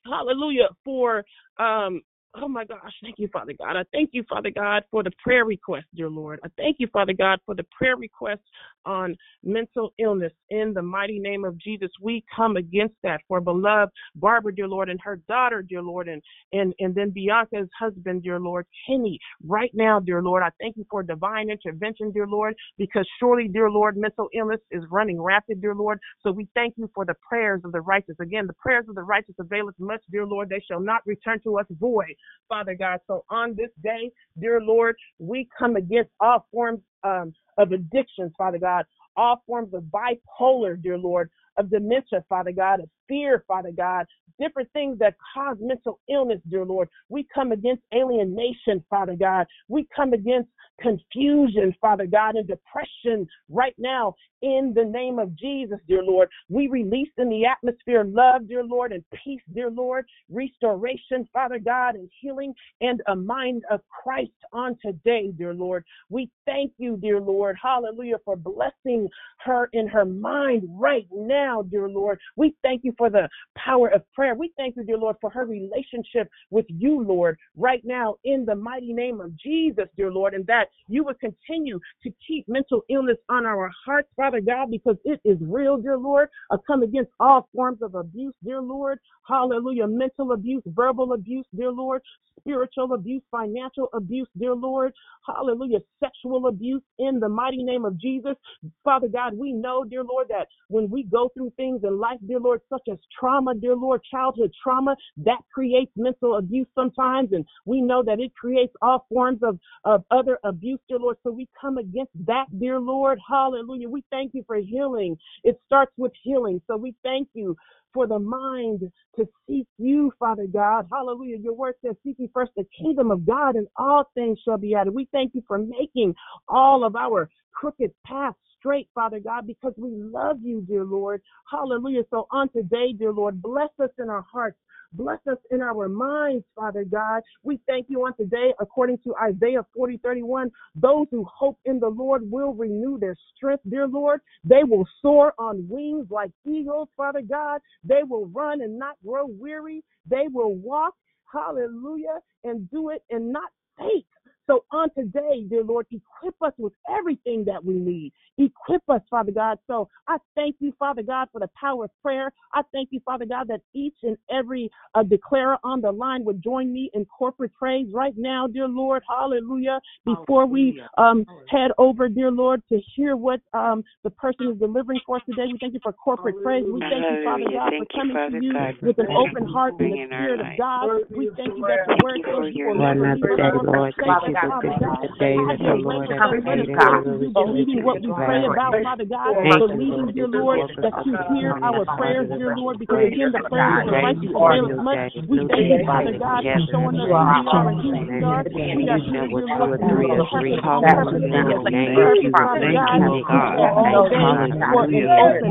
hallelujah 0.07 0.68
for 0.85 1.24
um 1.59 2.02
Oh 2.37 2.49
my 2.49 2.64
gosh, 2.64 2.92
thank 3.03 3.16
you, 3.18 3.29
Father 3.33 3.55
God. 3.59 3.77
I 3.77 3.83
thank 3.92 4.11
you, 4.12 4.25
Father 4.29 4.51
God, 4.51 4.85
for 4.90 5.03
the 5.03 5.11
prayer 5.23 5.44
request, 5.44 5.87
dear 5.94 6.09
Lord. 6.11 6.40
I 6.44 6.49
thank 6.57 6.77
you, 6.81 6.88
Father 6.92 7.12
God, 7.12 7.38
for 7.47 7.55
the 7.55 7.64
prayer 7.77 7.97
request 7.97 8.42
on 8.87 9.16
mental 9.44 9.92
illness. 9.99 10.33
In 10.51 10.75
the 10.75 10.83
mighty 10.83 11.18
name 11.18 11.44
of 11.44 11.59
Jesus, 11.59 11.90
we 12.01 12.25
come 12.35 12.57
against 12.57 12.94
that 13.03 13.20
for 13.29 13.40
beloved 13.40 13.92
Barbara, 14.16 14.55
dear 14.55 14.68
Lord, 14.68 14.90
and 14.90 15.01
her 15.03 15.16
daughter, 15.29 15.62
dear 15.62 15.83
Lord, 15.83 16.09
and 16.09 16.23
and 16.53 16.75
and 16.81 16.94
then 16.94 17.11
Bianca's 17.11 17.68
husband, 17.79 18.23
dear 18.25 18.40
Lord, 18.40 18.66
Kenny. 18.87 19.18
Right 19.44 19.70
now, 19.75 20.01
dear 20.01 20.23
Lord, 20.23 20.42
I 20.42 20.51
thank 20.61 20.77
you 20.77 20.87
for 20.90 21.03
divine 21.03 21.51
intervention, 21.51 22.12
dear 22.12 22.27
Lord, 22.27 22.55
because 22.79 23.09
surely, 23.20 23.49
dear 23.49 23.70
Lord, 23.70 23.97
mental 23.97 24.29
illness 24.37 24.61
is 24.70 24.83
running 24.90 25.20
rapid, 25.23 25.61
dear 25.61 25.75
Lord. 25.75 25.99
So 26.23 26.33
we 26.33 26.49
thank 26.55 26.75
you 26.77 26.90
for 26.94 27.05
the 27.05 27.14
prayers 27.29 27.62
of 27.64 27.73
the 27.73 27.81
righteous. 27.81 28.16
Again, 28.20 28.47
the 28.47 28.55
prayers 28.55 28.87
of 28.88 28.97
the 28.97 29.03
righteous 29.03 29.35
availeth 29.38 29.77
much, 29.79 30.03
dear 30.11 30.27
Lord. 30.27 30.49
They 30.49 30.62
shall 30.68 30.81
not 30.81 31.03
return 31.07 31.40
to 31.44 31.59
us 31.59 31.66
void. 31.70 32.14
Father 32.48 32.74
God. 32.74 33.00
So 33.06 33.24
on 33.30 33.54
this 33.56 33.70
day, 33.82 34.10
dear 34.38 34.60
Lord, 34.60 34.96
we 35.18 35.48
come 35.58 35.76
against 35.76 36.10
all 36.20 36.46
forms 36.52 36.80
um, 37.02 37.32
of 37.58 37.72
addictions, 37.72 38.32
Father 38.37 38.58
God, 38.58 38.84
all 39.16 39.42
forms 39.46 39.72
of 39.74 39.84
bipolar, 39.84 40.80
dear 40.80 40.98
Lord, 40.98 41.30
of 41.56 41.70
dementia, 41.70 42.24
Father 42.28 42.52
God, 42.52 42.80
of 42.80 42.88
fear, 43.08 43.44
Father 43.46 43.70
God, 43.76 44.06
different 44.40 44.70
things 44.72 44.98
that 44.98 45.14
cause 45.34 45.56
mental 45.60 46.00
illness, 46.08 46.40
dear 46.48 46.64
Lord. 46.64 46.88
We 47.08 47.26
come 47.34 47.52
against 47.52 47.82
alienation, 47.94 48.84
Father 48.90 49.16
God. 49.16 49.46
We 49.68 49.86
come 49.94 50.12
against 50.12 50.48
confusion, 50.80 51.74
Father 51.80 52.06
God, 52.06 52.34
and 52.36 52.48
depression 52.48 53.26
right 53.48 53.74
now 53.78 54.14
in 54.42 54.72
the 54.74 54.84
name 54.84 55.18
of 55.18 55.34
Jesus, 55.36 55.78
dear 55.88 56.02
Lord. 56.02 56.28
We 56.48 56.68
release 56.68 57.10
in 57.16 57.28
the 57.28 57.46
atmosphere 57.46 58.04
love, 58.04 58.48
dear 58.48 58.64
Lord, 58.64 58.92
and 58.92 59.04
peace, 59.24 59.40
dear 59.54 59.70
Lord, 59.70 60.04
restoration, 60.28 61.28
Father 61.32 61.58
God, 61.58 61.94
and 61.94 62.10
healing 62.20 62.54
and 62.80 63.00
a 63.06 63.16
mind 63.16 63.62
of 63.70 63.80
Christ 64.02 64.32
on 64.52 64.76
today, 64.84 65.32
dear 65.36 65.54
Lord. 65.54 65.84
We 66.10 66.30
thank 66.44 66.72
you, 66.78 66.96
dear 66.96 67.20
Lord, 67.20 67.56
hallelujah, 67.62 68.18
for 68.24 68.36
blessing 68.36 69.08
her 69.40 69.68
in 69.72 69.86
her 69.88 70.04
mind 70.04 70.62
right 70.68 71.06
now, 71.12 71.43
dear 71.70 71.88
Lord. 71.88 72.18
We 72.37 72.54
thank 72.62 72.85
you 72.85 72.94
for 72.96 73.11
the 73.11 73.28
power 73.57 73.88
of 73.88 74.02
prayer. 74.12 74.35
We 74.35 74.52
thank 74.57 74.76
you, 74.76 74.85
dear 74.85 74.98
Lord, 74.98 75.16
for 75.20 75.30
her 75.30 75.44
relationship 75.44 76.28
with 76.50 76.66
you, 76.68 77.02
Lord, 77.02 77.38
right 77.57 77.83
now 77.85 78.16
in 78.24 78.44
the 78.44 78.54
mighty 78.54 78.92
name 78.92 79.20
of 79.20 79.37
Jesus, 79.37 79.85
dear 79.96 80.11
Lord, 80.11 80.35
and 80.35 80.46
that 80.46 80.68
you 80.88 81.04
would 81.04 81.18
continue 81.20 81.80
to 82.02 82.11
keep 82.26 82.46
mental 82.48 82.83
illness 82.88 83.18
on 83.28 83.46
our 83.46 83.70
hearts, 83.85 84.09
Father 84.16 84.40
God, 84.40 84.70
because 84.70 84.96
it 85.04 85.20
is 85.24 85.38
real, 85.40 85.76
dear 85.76 85.96
Lord. 85.96 86.28
I 86.50 86.57
come 86.66 86.83
against 86.83 87.11
all 87.20 87.48
forms 87.54 87.83
of 87.83 87.94
abuse, 87.94 88.35
dear 88.44 88.61
Lord. 88.61 88.98
Hallelujah. 89.26 89.87
Mental 89.87 90.33
abuse, 90.33 90.62
verbal 90.66 91.12
abuse, 91.14 91.46
dear 91.57 91.70
Lord. 91.70 92.02
Spiritual 92.40 92.92
abuse, 92.92 93.22
financial 93.30 93.88
abuse, 93.94 94.28
dear 94.38 94.54
Lord. 94.54 94.92
Hallelujah. 95.26 95.78
Sexual 96.00 96.48
abuse 96.48 96.83
in 96.98 97.20
the 97.20 97.28
mighty 97.28 97.62
name 97.62 97.85
of 97.85 97.98
Jesus. 97.98 98.35
Father 98.83 99.09
God, 99.09 99.35
we 99.37 99.52
know, 99.52 99.85
dear 99.85 100.04
Lord, 100.04 100.26
that 100.28 100.48
when 100.68 100.90
we 100.90 101.04
go 101.04 101.30
through 101.35 101.53
things 101.57 101.81
in 101.85 101.99
life, 101.99 102.18
dear 102.27 102.40
Lord, 102.40 102.61
such 102.68 102.83
as 102.90 102.99
trauma, 103.18 103.55
dear 103.55 103.77
Lord, 103.77 104.01
childhood 104.11 104.53
trauma, 104.62 104.97
that 105.18 105.40
creates 105.53 105.92
mental 105.97 106.37
abuse 106.37 106.68
sometimes. 106.75 107.31
And 107.33 107.44
we 107.64 107.81
know 107.81 108.03
that 108.05 108.20
it 108.20 108.35
creates 108.35 108.73
all 108.83 109.07
forms 109.12 109.40
of, 109.42 109.59
of 109.85 110.05
other 110.11 110.38
abuse, 110.44 110.81
dear 110.88 110.99
Lord. 110.99 111.16
So 111.23 111.31
we 111.31 111.49
come 111.61 111.79
against 111.79 112.12
that, 112.27 112.47
dear 112.59 112.81
Lord. 112.81 113.18
Hallelujah. 113.29 113.88
We 113.88 114.05
thank 114.11 114.35
you 114.35 114.44
for 114.47 114.57
healing. 114.57 115.16
It 115.42 115.61
starts 115.66 115.92
with 115.97 116.12
healing. 116.23 116.61
So 116.66 116.77
we 116.77 116.94
thank 117.03 117.29
you 117.35 117.57
for 117.92 118.07
the 118.07 118.18
mind 118.18 118.90
to 119.16 119.29
seek 119.49 119.66
you, 119.79 120.12
Father 120.18 120.47
God. 120.53 120.88
Hallelujah. 120.92 121.38
Your 121.38 121.55
word 121.55 121.75
says, 121.85 121.94
Seek 122.05 122.16
ye 122.18 122.29
first 122.35 122.51
the 122.57 122.66
kingdom 122.77 123.11
of 123.11 123.25
God, 123.25 123.55
and 123.55 123.68
all 123.77 124.11
things 124.14 124.38
shall 124.44 124.59
be 124.59 124.75
added. 124.75 124.92
We 124.92 125.09
thank 125.12 125.35
you 125.35 125.42
for 125.47 125.59
making 125.59 126.14
all 126.49 126.85
of 126.85 126.97
our 126.97 127.31
crooked 127.53 127.92
paths 128.05 128.37
straight, 128.64 128.88
Father 128.94 129.20
God, 129.20 129.46
because 129.46 129.74
we 129.77 129.90
love 129.92 130.38
you, 130.42 130.62
dear 130.62 130.85
Lord. 130.85 131.20
Hallelujah. 131.50 132.03
So 132.11 132.27
on 132.31 132.48
today, 132.48 132.92
dear 132.98 133.12
Lord, 133.12 133.42
bless 133.42 133.68
us 133.83 133.90
in 133.98 134.09
our 134.09 134.24
hearts. 134.33 134.57
Bless 134.94 135.18
us 135.31 135.38
in 135.50 135.61
our 135.61 135.88
minds, 135.88 136.44
Father 136.55 136.85
God. 136.85 137.22
We 137.42 137.61
thank 137.66 137.87
you 137.88 138.07
on 138.07 138.16
today, 138.16 138.55
according 138.61 138.98
to 139.05 139.14
Isaiah 139.16 139.66
40 139.74 139.98
31. 139.98 140.50
Those 140.77 141.07
who 141.11 141.24
hope 141.24 141.59
in 141.64 141.81
the 141.81 141.88
Lord 141.88 142.31
will 142.31 142.55
renew 142.55 142.98
their 142.98 143.16
strength, 143.37 143.64
dear 143.68 143.88
Lord. 143.88 144.20
They 144.44 144.62
will 144.62 144.87
soar 145.03 145.35
on 145.38 145.66
wings 145.68 146.07
like 146.11 146.31
eagles, 146.46 146.88
Father 146.96 147.22
God. 147.22 147.61
They 147.83 148.03
will 148.09 148.27
run 148.27 148.62
and 148.62 148.79
not 148.79 148.96
grow 149.05 149.27
weary. 149.27 149.83
They 150.09 150.29
will 150.33 150.55
walk, 150.55 150.94
hallelujah, 151.33 152.20
and 152.44 152.70
do 152.70 152.90
it 152.90 153.03
and 153.11 153.33
not 153.33 153.50
faint. 153.79 154.07
So 154.46 154.64
on 154.70 154.88
today, 154.96 155.44
dear 155.48 155.62
Lord, 155.62 155.87
equip 155.90 156.35
us 156.42 156.52
with 156.59 156.72
everything 156.88 157.44
that 157.46 157.64
we 157.64 157.74
need. 157.74 158.12
Equip 158.37 158.83
us, 158.90 159.00
Father 159.09 159.33
God. 159.33 159.59
So 159.66 159.88
I 160.09 160.16
thank 160.35 160.57
you, 160.59 160.72
Father 160.78 161.02
God, 161.02 161.28
for 161.33 161.40
the 161.40 161.48
power 161.59 161.85
of 161.85 161.90
prayer. 162.02 162.33
I 162.52 162.62
thank 162.72 162.88
you, 162.92 163.00
Father 163.04 163.24
God, 163.24 163.48
that 163.48 163.61
each 163.74 163.94
and 164.02 164.16
every 164.30 164.70
uh, 164.94 165.02
declarer 165.02 165.57
on 165.64 165.80
the 165.80 165.90
line 165.90 166.24
would 166.24 166.42
join 166.42 166.72
me 166.72 166.90
in 166.94 167.04
corporate 167.07 167.52
praise 167.54 167.87
right 167.92 168.14
now, 168.16 168.46
dear 168.46 168.68
Lord. 168.68 169.02
Hallelujah. 169.09 169.80
Before 170.04 170.46
we 170.46 170.80
um, 170.98 171.24
head 171.48 171.70
over, 171.78 172.09
dear 172.09 172.30
Lord, 172.30 172.62
to 172.70 172.80
hear 172.94 173.16
what 173.16 173.40
um, 173.54 173.83
the 174.02 174.11
person 174.11 174.48
is 174.48 174.59
delivering 174.59 175.00
for 175.07 175.16
us 175.16 175.22
today, 175.26 175.44
we 175.50 175.59
thank 175.59 175.74
you 175.74 175.80
for 175.83 175.92
corporate 175.92 176.42
praise. 176.42 176.64
We 176.66 176.80
thank 176.80 177.04
you, 177.11 177.24
Father 177.24 177.44
God, 177.52 177.72
for 177.78 177.87
coming 177.96 178.16
to 178.30 178.44
you 178.44 178.52
with 178.83 178.98
an 178.98 179.07
open 179.16 179.46
heart 179.46 179.74
and 179.78 179.92
the 179.92 180.07
Spirit 180.07 180.40
of 180.40 180.46
God. 180.59 180.88
We 181.11 181.30
thank 181.37 181.57
you 181.57 181.64
that 181.64 181.87
the 181.87 181.96
word 182.02 182.20
says 182.26 182.52
you 182.54 184.34
Jesus, 184.40 184.75
God. 184.81 185.09
Thank 185.18 185.49
you, 185.49 185.57
day 185.59 185.59
Thank 185.59 185.62
you, 185.66 185.75
Lord 185.83 186.09
Thank 186.09 186.25
you, 186.31 186.35
and 186.47 186.61
Thank 186.75 187.07
you, 187.07 187.18
rejoice 187.20 187.68
Thank 187.75 187.75
you, 187.75 188.14
pray 188.14 188.42
Thank 188.70 188.90
you, 188.99 189.07
God, 189.07 189.37
Thank 189.42 189.64
you, 189.68 190.27
Lord, 190.29 190.62
Thank 190.83 190.94
you 191.05 191.16
hear 191.29 191.57
our 191.62 191.87
prayers, 191.97 192.29
dear 192.33 192.51
Lord, 192.51 192.79
you, 192.97 193.05
again, 193.07 193.33
Thank 193.33 193.42
you, 193.42 193.44
of 193.90 193.90
Thank 193.90 194.18
you, 194.23 194.33
avail 194.38 194.68
Thank 194.90 195.14
you, 195.14 195.23
We 195.29 195.40
thank 195.49 195.68
you, 195.70 195.81
Father 195.85 196.12
God, 196.18 196.44
Thank 196.44 196.55
you, 196.55 196.66
us 196.75 196.97
Thank 197.05 197.35
you 197.35 197.49
are 197.51 197.68
and 197.68 197.81
who 197.81 197.97
we 198.05 198.18
are. 198.29 198.44
We 198.75 198.88
are 198.90 198.99
here, 198.99 199.29
dear 199.29 199.47
Lord, 199.49 199.73
to 199.79 199.85
do 199.87 200.07
the 200.09 200.18
perfect 200.31 200.64
home 200.64 200.87
purpose 200.88 201.25
that 201.33 201.47
is 201.49 201.62
encouraging, 201.66 202.35
Father 202.40 202.66
God, 202.68 203.03
and 203.29 203.47
for 203.55 203.68
an 203.77 203.94
open 203.94 204.20
heart, 204.20 204.81
dear 204.90 205.09
Lord. 205.09 205.44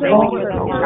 thank 0.00 0.32
you, 0.32 0.40
Lord 0.50 0.85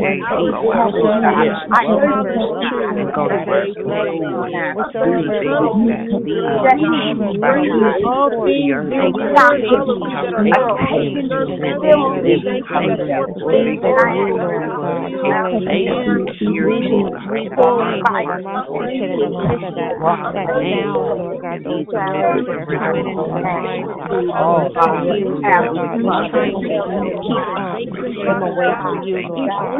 Thank 0.00 0.24
I 0.24 0.30
God, 28.70 29.04
you, 29.06 29.18
Lord 29.28 29.50
God. 29.50 29.79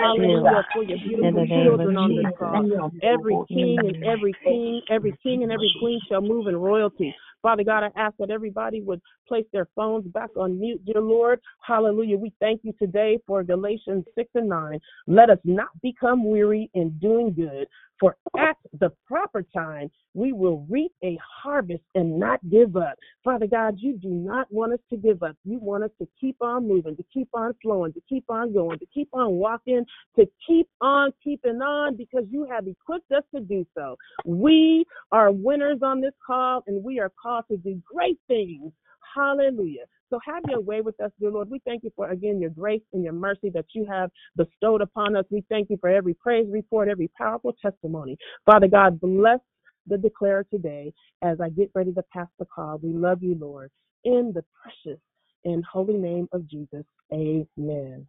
Hallelujah, 0.02 0.66
for 0.74 0.84
your 0.84 0.98
beautiful 1.00 1.32
the 1.32 1.46
name 1.46 1.68
of 1.68 1.78
children 1.78 1.98
on 1.98 2.16
this 2.16 2.26
call. 2.38 2.90
Every 3.02 3.38
king 3.48 3.80
and 3.88 4.04
every 4.04 4.34
king, 4.44 4.82
every 4.90 5.18
king 5.24 5.44
and 5.44 5.52
every 5.52 5.72
queen 5.80 6.00
shall 6.10 6.22
move 6.22 6.48
in 6.48 6.56
royalty. 6.56 7.14
Father 7.42 7.64
God, 7.64 7.84
I 7.84 7.90
ask 8.00 8.16
that 8.20 8.30
everybody 8.30 8.82
would 8.82 9.02
place 9.28 9.46
their 9.52 9.68
phones 9.76 10.06
back 10.08 10.30
on 10.38 10.60
mute, 10.60 10.84
dear 10.86 11.02
Lord. 11.02 11.42
Hallelujah. 11.60 12.18
We 12.18 12.32
thank 12.40 12.62
you 12.64 12.74
today 12.80 13.20
for 13.28 13.44
Galatians 13.44 14.06
6 14.16 14.30
and 14.36 14.48
9. 14.48 14.80
Let 15.08 15.30
us 15.30 15.40
not 15.44 15.70
become 15.82 16.24
weary 16.24 16.72
in 16.74 16.92
doing 17.00 17.34
good, 17.34 17.68
for 18.00 18.18
at 18.38 18.58
the 18.80 18.92
proper 19.08 19.44
time 19.56 19.90
we 20.14 20.34
will 20.34 20.66
reap 20.70 20.92
a 21.04 21.18
harvest 21.44 21.84
and 21.96 22.20
not 22.20 22.40
give 22.50 22.76
up. 22.76 22.96
Father 23.24 23.48
God, 23.48 23.76
you 23.78 23.98
do 23.98 24.10
not 24.10 24.48
want 24.52 24.74
us 24.74 24.80
to 24.90 24.98
give 24.98 25.24
up. 25.24 25.36
You 25.44 25.60
want 25.60 25.84
us 25.84 25.92
to 26.00 26.08
keep 26.20 26.38
on 26.42 26.68
moving, 26.68 26.96
to 26.98 27.04
keep 27.14 27.30
on 27.34 27.54
flowing, 27.62 27.94
to 27.94 28.02
keep 28.08 28.26
on 28.30 28.54
going, 28.54 28.80
to 28.80 28.86
keep 28.94 29.10
on 29.14 29.34
walking, 29.34 29.86
to 30.18 30.26
keep 30.48 30.68
on 30.82 31.12
keeping 31.24 31.62
on 31.62 31.96
because 31.96 32.26
you 32.30 32.46
have 32.50 32.68
equipped 32.68 33.12
us 33.12 33.24
to 33.36 33.42
do 33.42 33.66
so. 33.76 33.98
We 34.26 34.86
are 35.12 35.32
winners 35.32 35.80
on 35.84 36.02
this 36.02 36.14
call 36.26 36.64
and 36.68 36.84
we 36.84 37.00
are 37.00 37.12
called 37.22 37.46
to 37.52 37.58
do 37.58 37.82
great 37.92 38.20
things. 38.28 38.72
Hallelujah. 39.16 39.86
So 40.14 40.20
have 40.28 40.44
your 40.48 40.62
way 40.62 40.82
with 40.82 41.02
us, 41.02 41.10
dear 41.20 41.32
Lord. 41.32 41.50
We 41.50 41.60
thank 41.66 41.84
you 41.84 41.92
for, 41.96 42.12
again, 42.12 42.40
your 42.40 42.52
grace 42.52 42.84
and 42.94 43.04
your 43.04 43.14
mercy 43.14 43.50
that 43.56 43.66
you 43.74 43.84
have 43.90 44.12
bestowed 44.36 44.82
upon 44.82 45.16
us. 45.16 45.26
We 45.32 45.44
thank 45.50 45.72
you 45.72 45.78
for 45.82 45.90
every 45.90 46.14
praise 46.14 46.46
report, 46.52 46.88
every 46.88 47.10
powerful 47.18 47.56
testimony. 47.60 48.20
Father 48.46 48.68
God, 48.68 49.00
bless 49.00 49.40
the 49.88 49.98
declarer 49.98 50.46
today 50.52 50.94
as 51.24 51.42
I 51.42 51.50
get 51.50 51.72
ready 51.74 51.94
to 51.94 52.04
pass 52.14 52.28
the 52.38 52.46
call. 52.46 52.78
We 52.78 52.92
love 52.92 53.24
you, 53.24 53.36
Lord. 53.42 53.72
In 54.04 54.34
the 54.36 54.46
precious 54.62 55.00
and 55.46 55.66
holy 55.66 55.96
name 55.96 56.30
of 56.32 56.48
Jesus, 56.48 56.86
amen. 57.12 58.06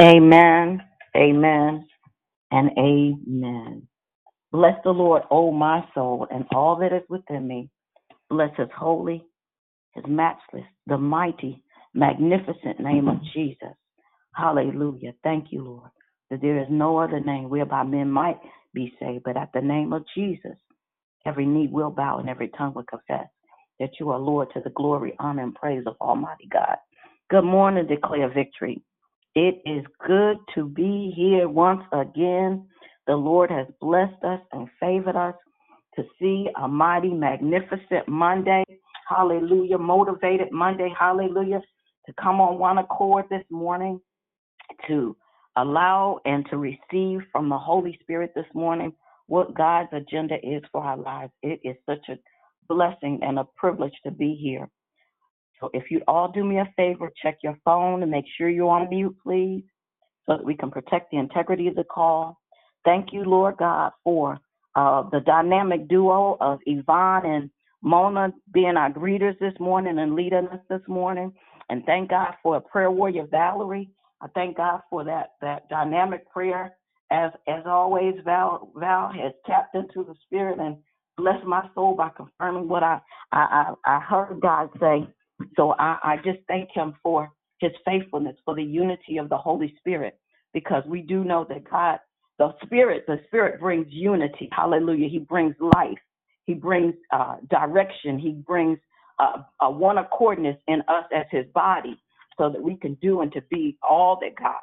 Amen, 0.00 0.82
amen, 1.14 1.86
and 2.50 2.70
amen. 2.78 3.86
Bless 4.50 4.82
the 4.82 4.92
Lord, 4.92 5.24
O 5.30 5.52
my 5.52 5.84
soul, 5.94 6.26
and 6.30 6.46
all 6.54 6.76
that 6.76 6.94
is 6.94 7.02
within 7.10 7.46
me. 7.46 7.68
Bless 8.32 8.56
his 8.56 8.68
holy, 8.74 9.26
his 9.92 10.04
matchless, 10.08 10.64
the 10.86 10.96
mighty, 10.96 11.62
magnificent 11.92 12.80
name 12.80 13.06
of 13.06 13.18
Jesus. 13.34 13.74
Hallelujah. 14.34 15.12
Thank 15.22 15.48
you, 15.52 15.62
Lord, 15.62 15.90
that 16.30 16.40
there 16.40 16.58
is 16.58 16.66
no 16.70 16.96
other 16.96 17.20
name 17.20 17.50
whereby 17.50 17.82
men 17.82 18.10
might 18.10 18.38
be 18.72 18.94
saved, 18.98 19.24
but 19.24 19.36
at 19.36 19.50
the 19.52 19.60
name 19.60 19.92
of 19.92 20.06
Jesus, 20.16 20.56
every 21.26 21.44
knee 21.44 21.68
will 21.70 21.90
bow 21.90 22.20
and 22.20 22.30
every 22.30 22.48
tongue 22.56 22.72
will 22.72 22.84
confess 22.84 23.26
that 23.78 23.90
you 24.00 24.08
are 24.08 24.18
Lord 24.18 24.48
to 24.54 24.60
the 24.60 24.70
glory, 24.70 25.12
honor, 25.18 25.42
and 25.42 25.54
praise 25.54 25.84
of 25.86 25.96
Almighty 26.00 26.48
God. 26.50 26.78
Good 27.28 27.44
morning, 27.44 27.86
declare 27.86 28.32
victory. 28.32 28.82
It 29.34 29.60
is 29.66 29.84
good 30.06 30.38
to 30.54 30.64
be 30.64 31.12
here 31.14 31.50
once 31.50 31.82
again. 31.92 32.66
The 33.06 33.14
Lord 33.14 33.50
has 33.50 33.66
blessed 33.78 34.24
us 34.24 34.40
and 34.52 34.70
favored 34.80 35.16
us 35.16 35.34
to 35.96 36.04
see 36.18 36.48
a 36.60 36.68
mighty, 36.68 37.10
magnificent 37.10 38.08
Monday. 38.08 38.64
Hallelujah. 39.08 39.78
Motivated 39.78 40.48
Monday. 40.52 40.92
Hallelujah. 40.98 41.60
To 42.06 42.12
come 42.20 42.40
on 42.40 42.58
one 42.58 42.78
accord 42.78 43.26
this 43.30 43.44
morning 43.50 44.00
to 44.88 45.16
allow 45.56 46.18
and 46.24 46.46
to 46.50 46.56
receive 46.56 47.20
from 47.30 47.48
the 47.48 47.58
Holy 47.58 47.98
Spirit 48.02 48.32
this 48.34 48.46
morning 48.54 48.92
what 49.26 49.54
God's 49.54 49.90
agenda 49.92 50.36
is 50.42 50.62
for 50.72 50.82
our 50.82 50.96
lives. 50.96 51.32
It 51.42 51.60
is 51.62 51.76
such 51.86 52.08
a 52.08 52.18
blessing 52.68 53.20
and 53.22 53.38
a 53.38 53.46
privilege 53.56 53.94
to 54.04 54.10
be 54.10 54.34
here. 54.34 54.68
So 55.60 55.70
if 55.74 55.90
you'd 55.90 56.04
all 56.08 56.30
do 56.32 56.42
me 56.42 56.58
a 56.58 56.72
favor, 56.76 57.10
check 57.22 57.38
your 57.42 57.56
phone 57.64 58.02
and 58.02 58.10
make 58.10 58.24
sure 58.36 58.48
you're 58.48 58.70
on 58.70 58.88
mute, 58.88 59.16
please, 59.22 59.62
so 60.26 60.36
that 60.36 60.44
we 60.44 60.56
can 60.56 60.70
protect 60.70 61.10
the 61.10 61.18
integrity 61.18 61.68
of 61.68 61.76
the 61.76 61.84
call. 61.84 62.38
Thank 62.84 63.12
you, 63.12 63.22
Lord 63.24 63.58
God, 63.58 63.92
for 64.02 64.40
uh, 64.74 65.02
the 65.10 65.20
dynamic 65.20 65.88
duo 65.88 66.36
of 66.40 66.58
Yvonne 66.66 67.26
and 67.26 67.50
Mona 67.82 68.32
being 68.52 68.76
our 68.76 68.90
greeters 68.90 69.38
this 69.38 69.54
morning 69.58 69.98
and 69.98 70.14
leading 70.14 70.48
us 70.48 70.60
this 70.70 70.82
morning. 70.88 71.32
And 71.68 71.84
thank 71.84 72.10
God 72.10 72.34
for 72.42 72.56
a 72.56 72.60
prayer 72.60 72.90
warrior, 72.90 73.26
Valerie. 73.30 73.90
I 74.20 74.28
thank 74.34 74.56
God 74.56 74.80
for 74.88 75.04
that 75.04 75.30
that 75.40 75.68
dynamic 75.68 76.30
prayer. 76.30 76.76
As 77.10 77.32
as 77.48 77.64
always, 77.66 78.14
Val 78.24 78.72
Val 78.76 79.12
has 79.12 79.32
tapped 79.46 79.74
into 79.74 80.04
the 80.04 80.14
spirit 80.24 80.58
and 80.58 80.76
blessed 81.16 81.44
my 81.44 81.68
soul 81.74 81.94
by 81.94 82.10
confirming 82.16 82.68
what 82.68 82.82
I 82.82 83.00
I 83.32 83.74
I, 83.86 83.96
I 83.96 84.00
heard 84.00 84.40
God 84.40 84.70
say. 84.80 85.06
So 85.56 85.74
I, 85.78 85.98
I 86.02 86.16
just 86.18 86.38
thank 86.48 86.70
Him 86.72 86.94
for 87.02 87.30
His 87.60 87.72
faithfulness, 87.84 88.36
for 88.44 88.54
the 88.54 88.62
unity 88.62 89.18
of 89.18 89.28
the 89.28 89.36
Holy 89.36 89.74
Spirit, 89.78 90.18
because 90.54 90.84
we 90.86 91.02
do 91.02 91.24
know 91.24 91.44
that 91.48 91.68
God, 91.68 91.98
the 92.42 92.54
Spirit, 92.66 93.04
the 93.06 93.20
Spirit 93.28 93.60
brings 93.60 93.86
unity. 93.88 94.48
Hallelujah. 94.50 95.08
He 95.08 95.20
brings 95.20 95.54
life. 95.60 95.98
He 96.44 96.54
brings 96.54 96.92
uh, 97.12 97.36
direction. 97.48 98.18
He 98.18 98.32
brings 98.32 98.78
uh, 99.20 99.42
a 99.60 99.70
one 99.70 99.98
accordness 99.98 100.56
in 100.66 100.80
us 100.88 101.04
as 101.14 101.26
His 101.30 101.46
body, 101.54 101.96
so 102.36 102.50
that 102.50 102.60
we 102.60 102.74
can 102.74 102.94
do 102.94 103.20
and 103.20 103.32
to 103.32 103.42
be 103.42 103.78
all 103.88 104.18
that 104.22 104.34
God 104.34 104.58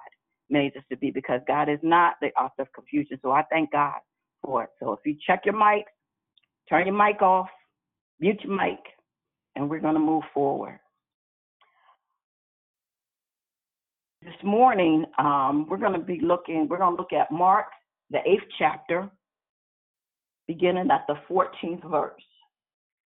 made 0.50 0.76
us 0.76 0.84
to 0.92 0.98
be. 0.98 1.10
Because 1.10 1.39
God 1.48 1.70
is 1.70 1.80
not 1.82 2.15
the 2.22 2.34
author 2.34 2.63
of 2.63 2.74
confusion. 2.74 3.18
So 3.22 3.32
I 3.32 3.44
thank 3.50 3.72
God 3.72 4.00
for 4.44 4.63
it. 4.63 4.72
So 4.82 4.92
if 4.92 5.00
you 5.06 5.15
check 5.26 5.44
your 5.46 5.58
mic, 5.58 5.86
turn 6.68 6.86
your 6.86 6.98
mic 6.98 7.22
off, 7.22 7.48
mute 8.20 8.42
your 8.44 8.58
mic, 8.58 8.80
and 9.56 9.70
we're 9.70 9.80
going 9.80 9.94
to 9.94 10.02
move 10.02 10.24
forward. 10.34 10.82
This 14.21 14.34
morning, 14.43 15.05
um, 15.17 15.65
we're 15.69 15.77
going 15.77 15.93
to 15.93 15.99
be 15.99 16.19
looking, 16.21 16.67
we're 16.67 16.77
going 16.77 16.95
to 16.95 17.01
look 17.01 17.13
at 17.13 17.32
Mark, 17.32 17.67
the 18.12 18.19
eighth 18.25 18.43
chapter, 18.58 19.10
beginning 20.45 20.91
at 20.91 21.05
the 21.08 21.15
14th 21.29 21.89
verse. 21.89 22.21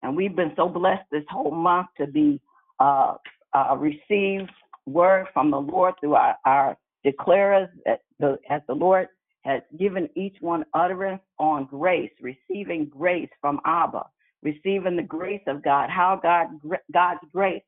And 0.03 0.17
we've 0.17 0.35
been 0.35 0.53
so 0.57 0.69
blessed 0.69 1.05
this 1.13 1.23
whole 1.31 1.53
month 1.53 1.87
to 1.99 2.09
be 2.09 2.41
uh, 2.81 3.15
uh, 3.55 3.77
receive 3.77 4.49
word 4.87 5.27
from 5.33 5.53
the 5.53 5.61
Lord 5.61 5.95
through 6.01 6.15
our, 6.15 6.35
our 6.45 6.77
declarers 7.07 7.69
that 7.85 8.01
the, 8.19 8.39
as 8.51 8.63
the 8.67 8.75
Lord 8.75 9.07
has 9.43 9.63
given 9.79 10.09
each 10.17 10.37
one 10.41 10.65
utterance 10.75 11.23
on 11.39 11.67
grace, 11.67 12.11
receiving 12.21 12.87
grace 12.87 13.31
from 13.41 13.61
Abba, 13.65 14.07
receiving 14.43 14.97
the 14.97 15.05
grace 15.05 15.43
of 15.47 15.63
God, 15.63 15.89
how 15.89 16.19
God 16.21 16.49
God's 16.93 17.21
grace 17.33 17.63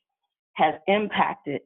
has 0.54 0.74
impacted 0.88 1.60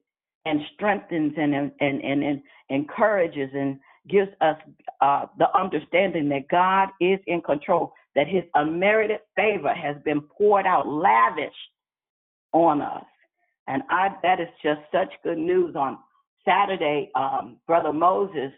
and 0.45 0.61
strengthens 0.75 1.35
and 1.37 1.55
and 1.55 1.73
and, 1.81 2.23
and 2.23 2.43
encourages 2.71 3.51
and 3.55 3.79
gives 4.09 4.31
us 4.41 4.57
uh, 5.01 5.27
the 5.39 5.47
understanding 5.57 6.29
that 6.29 6.49
God 6.49 6.89
is 7.01 7.21
in 7.27 7.41
control, 7.41 7.93
that 8.15 8.27
His 8.27 8.43
unmerited 8.55 9.21
favor 9.37 9.73
has 9.73 9.97
been 10.05 10.21
poured 10.21 10.67
out, 10.67 10.89
lavished 10.89 11.55
on 12.53 12.81
us, 12.81 13.05
and 13.69 13.83
I 13.91 14.09
that 14.23 14.41
is 14.41 14.49
just 14.63 14.81
such 14.91 15.13
good 15.23 15.39
news. 15.39 15.77
On 15.77 15.99
Saturday, 16.45 17.11
um, 17.15 17.59
Brother 17.67 17.93
Moses, 17.93 18.53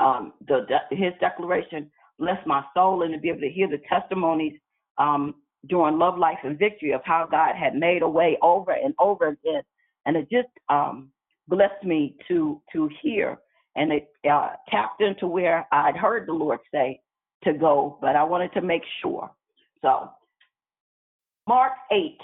um, 0.00 0.32
the, 0.48 0.66
his 0.90 1.12
declaration 1.20 1.90
bless 2.18 2.38
my 2.46 2.62
soul, 2.74 3.02
and 3.02 3.12
to 3.12 3.20
be 3.20 3.28
able 3.28 3.40
to 3.40 3.50
hear 3.50 3.68
the 3.68 3.80
testimonies 3.88 4.54
um, 4.98 5.34
during 5.68 5.98
Love, 5.98 6.18
Life, 6.18 6.38
and 6.44 6.58
Victory 6.58 6.92
of 6.92 7.00
how 7.04 7.26
God 7.30 7.54
had 7.56 7.74
made 7.74 8.02
a 8.02 8.08
way 8.08 8.38
over 8.42 8.72
and 8.72 8.94
over 8.98 9.28
again 9.28 9.62
and 10.06 10.16
it 10.16 10.28
just 10.30 10.48
um, 10.68 11.10
blessed 11.48 11.84
me 11.84 12.16
to 12.28 12.60
to 12.72 12.88
hear, 13.02 13.38
and 13.76 13.92
it 13.92 14.08
uh, 14.30 14.50
tapped 14.68 15.00
into 15.00 15.26
where 15.26 15.66
I'd 15.72 15.96
heard 15.96 16.28
the 16.28 16.32
Lord 16.32 16.60
say 16.72 17.00
to 17.44 17.52
go, 17.52 17.98
but 18.00 18.16
I 18.16 18.24
wanted 18.24 18.52
to 18.54 18.62
make 18.62 18.82
sure. 19.02 19.30
So, 19.82 20.10
Mark 21.46 21.72
eight, 21.92 22.18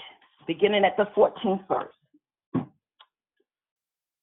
beginning 0.47 0.83
at 0.83 0.97
the 0.97 1.05
14th 1.15 1.67
verse, 1.67 2.63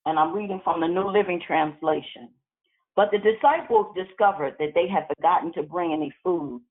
and 0.06 0.18
I'm 0.18 0.34
reading 0.34 0.60
from 0.64 0.80
the 0.80 0.88
New 0.88 1.08
Living 1.08 1.40
Translation. 1.46 2.30
But 2.96 3.10
the 3.12 3.18
disciples 3.18 3.94
discovered 3.94 4.56
that 4.58 4.72
they 4.74 4.88
had 4.88 5.06
forgotten 5.14 5.52
to 5.52 5.62
bring 5.62 5.92
any 5.92 6.12
food, 6.24 6.62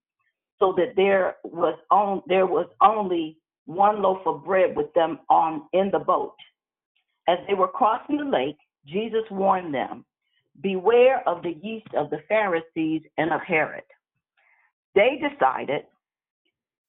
so 0.59 0.73
that 0.75 0.95
there 0.97 1.37
was 1.45 1.77
on 1.89 2.21
there 2.27 2.45
was 2.45 2.67
only 2.81 3.37
one 3.65 4.01
loaf 4.01 4.19
of 4.25 4.43
bread 4.43 4.75
with 4.75 4.93
them 4.93 5.19
on 5.29 5.63
in 5.73 5.89
the 5.91 5.99
boat. 5.99 6.35
As 7.27 7.39
they 7.47 7.53
were 7.53 7.67
crossing 7.67 8.17
the 8.17 8.25
lake, 8.25 8.57
Jesus 8.85 9.23
warned 9.29 9.73
them, 9.73 10.05
Beware 10.61 11.27
of 11.27 11.43
the 11.43 11.55
yeast 11.61 11.93
of 11.95 12.09
the 12.09 12.21
Pharisees 12.27 13.03
and 13.17 13.31
of 13.31 13.41
Herod. 13.41 13.83
They 14.95 15.21
decided 15.21 15.83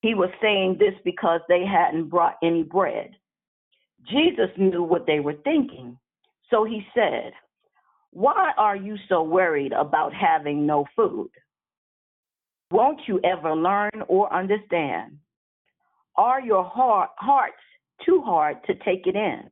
he 0.01 0.15
was 0.15 0.31
saying 0.41 0.77
this 0.79 0.95
because 1.05 1.41
they 1.49 1.65
hadn't 1.67 2.09
brought 2.09 2.37
any 2.43 2.63
bread. 2.63 3.11
Jesus 4.11 4.49
knew 4.57 4.83
what 4.83 5.07
they 5.07 5.21
were 5.21 5.37
thinking, 5.45 5.99
so 6.51 6.65
he 6.65 6.87
said, 6.95 7.33
Why 8.13 8.53
are 8.57 8.77
you 8.77 8.97
so 9.09 9.23
worried 9.23 9.73
about 9.73 10.15
having 10.15 10.65
no 10.65 10.87
food? 10.97 11.31
Won't 12.71 13.01
you 13.07 13.21
ever 13.25 13.55
learn 13.55 14.03
or 14.09 14.33
understand? 14.33 15.19
Are 16.17 16.41
your 16.41 16.65
heart, 16.65 17.11
hearts 17.17 17.57
too 18.05 18.23
hard 18.23 18.59
to 18.67 18.75
take 18.77 19.07
it 19.07 19.17
in? 19.17 19.51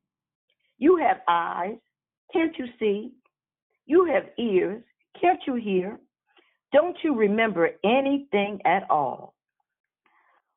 You 0.79 0.97
have 0.99 1.19
eyes, 1.29 1.77
Can't 2.33 2.57
you 2.59 2.67
see? 2.79 3.13
You 3.87 4.07
have 4.13 4.25
ears. 4.39 4.83
Can't 5.21 5.41
you 5.47 5.55
hear? 5.55 5.99
Don't 6.73 6.97
you 7.03 7.15
remember 7.15 7.71
anything 7.85 8.61
at 8.65 8.89
all? 8.91 9.35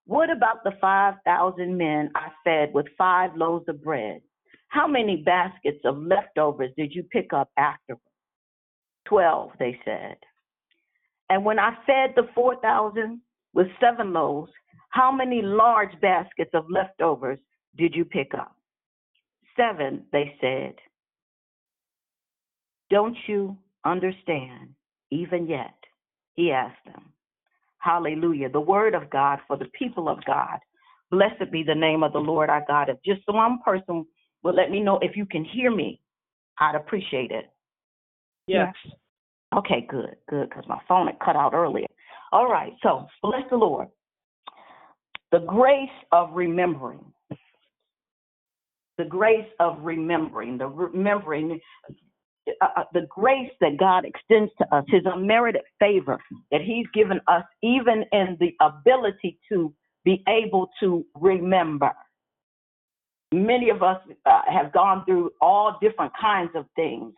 What 0.06 0.30
about 0.32 0.64
the 0.64 0.72
5,000 0.82 1.78
men 1.78 2.12
I 2.16 2.30
fed 2.44 2.74
with 2.74 2.88
five 2.98 3.36
loaves 3.36 3.66
of 3.70 3.84
bread? 3.84 4.22
How 4.70 4.88
many 4.88 5.18
baskets 5.18 5.80
of 5.86 5.98
leftovers 6.00 6.72
did 6.78 6.94
you 6.94 7.04
pick 7.04 7.34
up 7.34 7.50
afterwards? 7.58 8.02
Twelve, 9.06 9.52
they 9.60 9.80
said. 9.86 10.18
And 11.30 11.46
when 11.46 11.60
I 11.60 11.76
fed 11.86 12.14
the 12.16 12.30
4,000 12.36 13.22
with 13.54 13.68
seven 13.80 14.14
loaves, 14.14 14.52
how 14.90 15.12
many 15.12 15.42
large 15.42 16.00
baskets 16.02 16.52
of 16.54 16.66
leftovers 16.70 17.40
did 17.78 17.96
you 17.96 18.06
pick 18.06 18.34
up? 18.34 18.56
Seven, 19.60 20.04
they 20.12 20.36
said. 20.40 20.76
Don't 22.90 23.18
you 23.28 23.58
understand 23.86 24.70
even 25.12 25.48
yet? 25.48 25.76
He 26.36 26.52
asked 26.52 26.86
them. 26.86 27.12
Hallelujah. 27.80 28.50
The 28.50 28.60
word 28.60 28.96
of 28.96 29.10
God 29.10 29.40
for 29.48 29.58
the 29.58 29.70
people 29.78 30.08
of 30.08 30.24
God. 30.26 30.60
Blessed 31.12 31.52
be 31.52 31.64
the 31.64 31.76
name 31.76 32.04
of 32.04 32.14
the 32.14 32.20
Lord 32.20 32.50
our 32.50 32.64
God. 32.68 32.90
If 32.90 32.98
just 33.06 33.22
one 33.28 33.60
person 33.66 34.06
would 34.44 34.56
let 34.56 34.70
me 34.70 34.80
know 34.80 35.00
if 35.02 35.18
you 35.18 35.26
can 35.26 35.44
hear 35.44 35.72
me, 35.72 36.00
I'd 36.60 36.76
appreciate 36.76 37.32
it. 37.32 37.50
Yes. 38.48 38.74
Okay, 39.56 39.86
good, 39.90 40.16
good, 40.30 40.50
because 40.50 40.66
my 40.68 40.80
phone 40.88 41.08
had 41.08 41.20
cut 41.20 41.36
out 41.36 41.54
earlier. 41.54 41.88
All 42.32 42.48
right, 42.48 42.74
so 42.84 43.08
bless 43.22 43.42
the 43.50 43.58
Lord. 43.58 43.88
The 45.32 45.40
grace 45.40 45.90
of 46.12 46.30
remembering. 46.34 47.04
The 49.00 49.06
grace 49.06 49.48
of 49.62 49.78
remembering, 49.82 50.58
the 50.58 50.68
remembering, 50.68 51.58
uh, 52.62 52.68
uh, 52.76 52.84
the 52.92 53.08
grace 53.10 53.50
that 53.62 53.78
God 53.78 54.04
extends 54.04 54.52
to 54.58 54.76
us, 54.76 54.84
His 54.90 55.04
unmerited 55.06 55.62
favor 55.80 56.20
that 56.52 56.60
He's 56.60 56.86
given 56.94 57.22
us, 57.30 57.46
even 57.64 58.04
in 58.12 58.36
the 58.42 58.54
ability 58.60 59.40
to 59.50 59.74
be 60.04 60.22
able 60.28 60.70
to 60.82 61.06
remember. 61.16 61.92
Many 63.32 63.70
of 63.70 63.84
us 63.84 64.02
uh, 64.26 64.42
have 64.52 64.74
gone 64.74 65.06
through 65.06 65.32
all 65.40 65.78
different 65.82 66.12
kinds 66.20 66.52
of 66.54 66.66
things, 66.76 67.14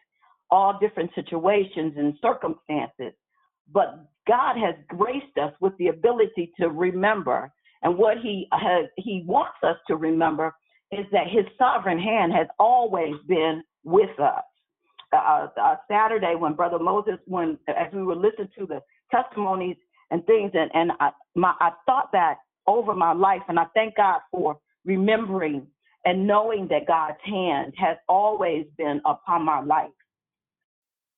all 0.52 0.78
different 0.80 1.10
situations 1.16 1.94
and 1.98 2.14
circumstances, 2.22 3.14
but 3.74 4.06
God 4.28 4.56
has 4.56 4.76
graced 4.88 5.36
us 5.42 5.54
with 5.60 5.76
the 5.80 5.88
ability 5.88 6.52
to 6.60 6.70
remember. 6.70 7.52
And 7.82 7.98
what 7.98 8.18
He 8.20 8.48
has, 8.52 8.86
He 8.98 9.24
wants 9.26 9.58
us 9.64 9.78
to 9.88 9.96
remember 9.96 10.54
is 10.92 11.06
that 11.12 11.28
His 11.28 11.46
sovereign 11.58 12.00
hand 12.00 12.34
has 12.34 12.48
always 12.60 13.16
been 13.28 13.64
with 13.84 14.20
us. 14.20 14.44
Uh, 15.14 15.48
uh, 15.62 15.76
Saturday, 15.90 16.36
when 16.36 16.54
Brother 16.54 16.80
Moses, 16.80 17.16
when 17.26 17.58
as 17.68 17.92
we 17.94 18.04
were 18.04 18.16
listening 18.16 18.50
to 18.58 18.66
the 18.66 18.82
testimonies 19.12 19.76
and 20.10 20.26
things, 20.26 20.52
and 20.54 20.72
and 20.74 20.92
I, 21.00 21.12
my 21.36 21.54
I 21.60 21.72
thought 21.86 22.12
that 22.14 22.38
over 22.68 22.94
my 22.94 23.14
life, 23.14 23.42
and 23.50 23.60
I 23.60 23.66
thank 23.74 23.98
God 23.98 24.22
for 24.32 24.58
remembering 24.86 25.68
and 26.06 26.26
knowing 26.26 26.68
that 26.70 26.88
God's 26.88 27.18
hand 27.24 27.74
has 27.78 27.98
always 28.08 28.66
been 28.78 29.02
upon 29.06 29.44
my 29.44 29.62
life. 29.62 29.92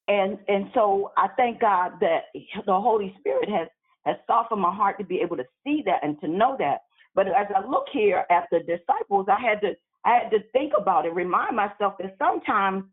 And 0.07 0.38
and 0.47 0.69
so 0.74 1.11
I 1.17 1.28
thank 1.38 1.61
God 1.61 1.93
that 2.01 2.24
the 2.34 2.74
Holy 2.74 3.15
Spirit 3.19 3.49
has 3.49 3.67
has 4.05 4.17
softened 4.28 4.61
my 4.61 4.74
heart 4.74 4.97
to 4.99 5.05
be 5.05 5.21
able 5.21 5.38
to 5.38 5.45
see 5.63 5.82
that 5.86 5.99
and 6.03 6.19
to 6.21 6.28
know 6.28 6.55
that. 6.59 6.82
But 7.16 7.28
as 7.28 7.47
I 7.55 7.66
look 7.68 7.86
here 7.91 8.26
at 8.30 8.47
the 8.51 8.59
disciples, 8.59 9.28
I 9.30 9.39
had 9.39 9.61
to 9.61 9.74
I 10.05 10.20
had 10.22 10.30
to 10.32 10.39
think 10.51 10.74
about 10.78 11.05
it, 11.05 11.14
remind 11.14 11.55
myself 11.55 11.93
that 11.99 12.16
sometimes 12.20 12.84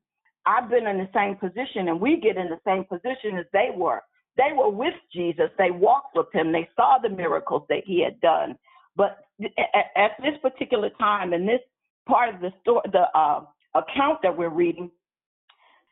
I've 0.46 0.70
been 0.70 0.86
in 0.86 0.98
the 0.98 1.08
same 1.12 1.36
position 1.36 1.88
and 1.88 2.00
we 2.00 2.20
get 2.20 2.36
in 2.36 2.48
the 2.48 2.60
same 2.64 2.84
position 2.84 3.36
as 3.38 3.46
they 3.52 3.70
were. 3.74 4.00
They 4.36 4.52
were 4.56 4.70
with 4.70 4.94
Jesus, 5.12 5.50
they 5.58 5.70
walked 5.70 6.16
with 6.16 6.32
him, 6.32 6.52
they 6.52 6.68
saw 6.76 6.98
the 7.02 7.08
miracles 7.08 7.64
that 7.68 7.82
he 7.84 8.02
had 8.02 8.20
done. 8.20 8.56
But 8.96 9.18
at, 9.96 10.12
this 10.22 10.38
particular 10.40 10.90
time, 10.98 11.32
in 11.32 11.46
this 11.46 11.60
part 12.08 12.34
of 12.34 12.40
the 12.40 12.52
story, 12.60 12.82
the 12.92 13.06
uh, 13.14 13.44
account 13.74 14.20
that 14.22 14.36
we're 14.36 14.48
reading, 14.48 14.90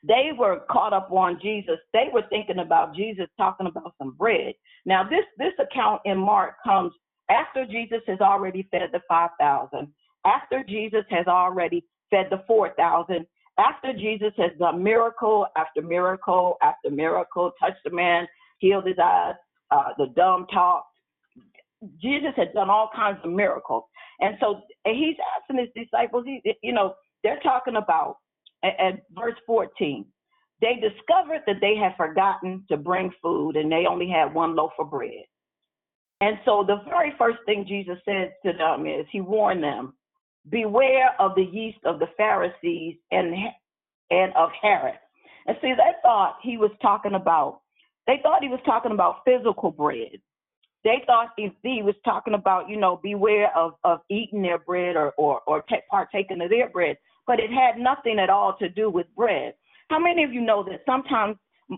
they 0.07 0.31
were 0.37 0.61
caught 0.70 0.93
up 0.93 1.11
on 1.11 1.39
Jesus. 1.43 1.79
They 1.93 2.07
were 2.12 2.22
thinking 2.31 2.61
about 2.61 2.95
Jesus 2.95 3.26
talking 3.37 3.66
about 3.66 3.95
some 3.99 4.12
bread. 4.12 4.55
Now, 4.87 5.03
this 5.03 5.24
this 5.37 5.53
account 5.59 6.03
in 6.05 6.18
Mark 6.18 6.55
comes 6.64 6.93
after 7.31 7.66
Jesus 7.66 8.01
has 8.07 8.20
already 8.20 8.66
fed 8.70 8.91
the 8.93 9.01
five 9.09 9.31
thousand, 9.39 9.89
after 10.24 10.64
Jesus 10.64 11.05
has 11.11 11.26
already 11.26 11.85
fed 12.11 12.26
the 12.31 12.43
four 12.47 12.74
thousand, 12.76 13.26
after 13.59 13.93
Jesus 13.93 14.33
has 14.37 14.53
done 14.59 14.83
miracle 14.83 15.47
after 15.57 15.83
miracle 15.83 16.57
after 16.62 16.91
miracle, 16.91 17.53
touched 17.61 17.83
the 17.85 17.91
man, 17.91 18.26
healed 18.59 18.87
his 18.87 18.99
eyes, 19.03 19.35
uh, 19.70 19.91
the 19.99 20.07
dumb 20.16 20.47
talk. 20.53 20.87
Jesus 22.01 22.33
had 22.37 22.53
done 22.55 22.70
all 22.70 22.91
kinds 22.95 23.18
of 23.24 23.31
miracles, 23.31 23.85
and 24.20 24.37
so 24.41 24.61
and 24.85 24.97
he's 24.97 25.16
asking 25.37 25.59
his 25.64 25.85
disciples. 25.85 26.24
He, 26.26 26.43
you 26.62 26.72
know, 26.72 26.95
they're 27.22 27.41
talking 27.41 27.76
about 27.76 28.16
at, 28.64 29.03
verse 29.12 29.37
14. 29.47 30.05
They 30.61 30.74
discovered 30.74 31.43
that 31.47 31.61
they 31.61 31.76
had 31.76 31.97
forgotten 31.97 32.64
to 32.68 32.76
bring 32.76 33.12
food, 33.22 33.57
and 33.57 33.70
they 33.70 33.87
only 33.89 34.09
had 34.09 34.35
one 34.35 34.57
loaf 34.57 34.72
of 34.81 34.91
bread. 34.91 35.24
And 36.21 36.39
so 36.45 36.64
the 36.66 36.83
very 36.89 37.12
first 37.16 37.39
thing 37.47 37.64
Jesus 37.66 37.99
said 38.05 38.35
to 38.45 38.53
them 38.53 38.87
is, 38.87 39.07
He 39.11 39.21
warned 39.21 39.62
them, 39.62 39.95
Beware 40.51 41.14
of 41.21 41.35
the 41.35 41.45
yeast 41.45 41.79
of 41.85 41.99
the 41.99 42.09
Pharisees 42.16 42.97
and 43.11 43.35
and 44.11 44.33
of 44.35 44.51
Herod. 44.61 44.99
And 45.47 45.57
see, 45.61 45.73
they 45.73 45.93
thought 46.03 46.39
he 46.43 46.57
was 46.57 46.71
talking 46.81 47.14
about. 47.14 47.61
They 48.07 48.21
thought 48.23 48.43
he 48.43 48.49
was 48.49 48.61
talking 48.64 48.93
about 48.93 49.23
physical 49.25 49.71
bread. 49.71 50.21
They 50.85 51.03
thought 51.07 51.31
he, 51.37 51.51
he 51.62 51.83
was 51.83 51.95
talking 52.05 52.35
about, 52.35 52.69
you 52.69 52.79
know, 52.79 53.01
beware 53.03 53.55
of, 53.57 53.73
of 53.85 54.01
eating 54.09 54.43
their 54.43 54.59
bread 54.59 54.97
or 54.97 55.12
or, 55.19 55.41
or 55.47 55.64
partaking 55.91 56.41
of 56.41 56.51
their 56.51 56.71
bread. 56.71 56.97
But 57.27 57.41
it 57.41 57.51
had 57.51 57.79
nothing 57.79 58.19
at 58.19 58.31
all 58.31 58.57
to 58.59 58.69
do 58.69 58.89
with 58.89 59.07
bread. 59.14 59.55
How 59.91 59.99
many 59.99 60.25
of 60.25 60.33
you 60.33 60.41
know 60.41 60.62
that 60.64 60.83
sometimes, 60.87 61.37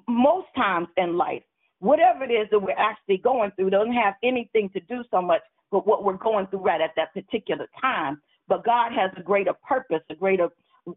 most 0.09 0.47
times 0.57 0.89
in 0.97 1.17
life, 1.17 1.43
whatever 1.81 2.25
it 2.25 2.33
is 2.33 2.49
that 2.51 2.61
we're 2.61 2.79
actually 2.79 3.19
going 3.19 3.51
through 3.57 3.71
doesn't 3.71 3.93
have 3.93 4.15
anything 4.23 4.71
to 4.71 4.81
do 4.81 5.03
so 5.11 5.21
much 5.21 5.43
with 5.73 5.85
what 5.85 6.05
we're 6.05 6.15
going 6.15 6.47
through 6.49 6.61
right 6.61 6.81
at 6.81 6.91
that 6.97 7.13
particular 7.15 7.67
time. 7.81 8.21
But 8.49 8.65
God 8.65 8.93
has 8.93 9.11
a 9.17 9.23
greater 9.23 9.53
purpose, 9.67 10.03
a 10.11 10.15
greater 10.15 10.49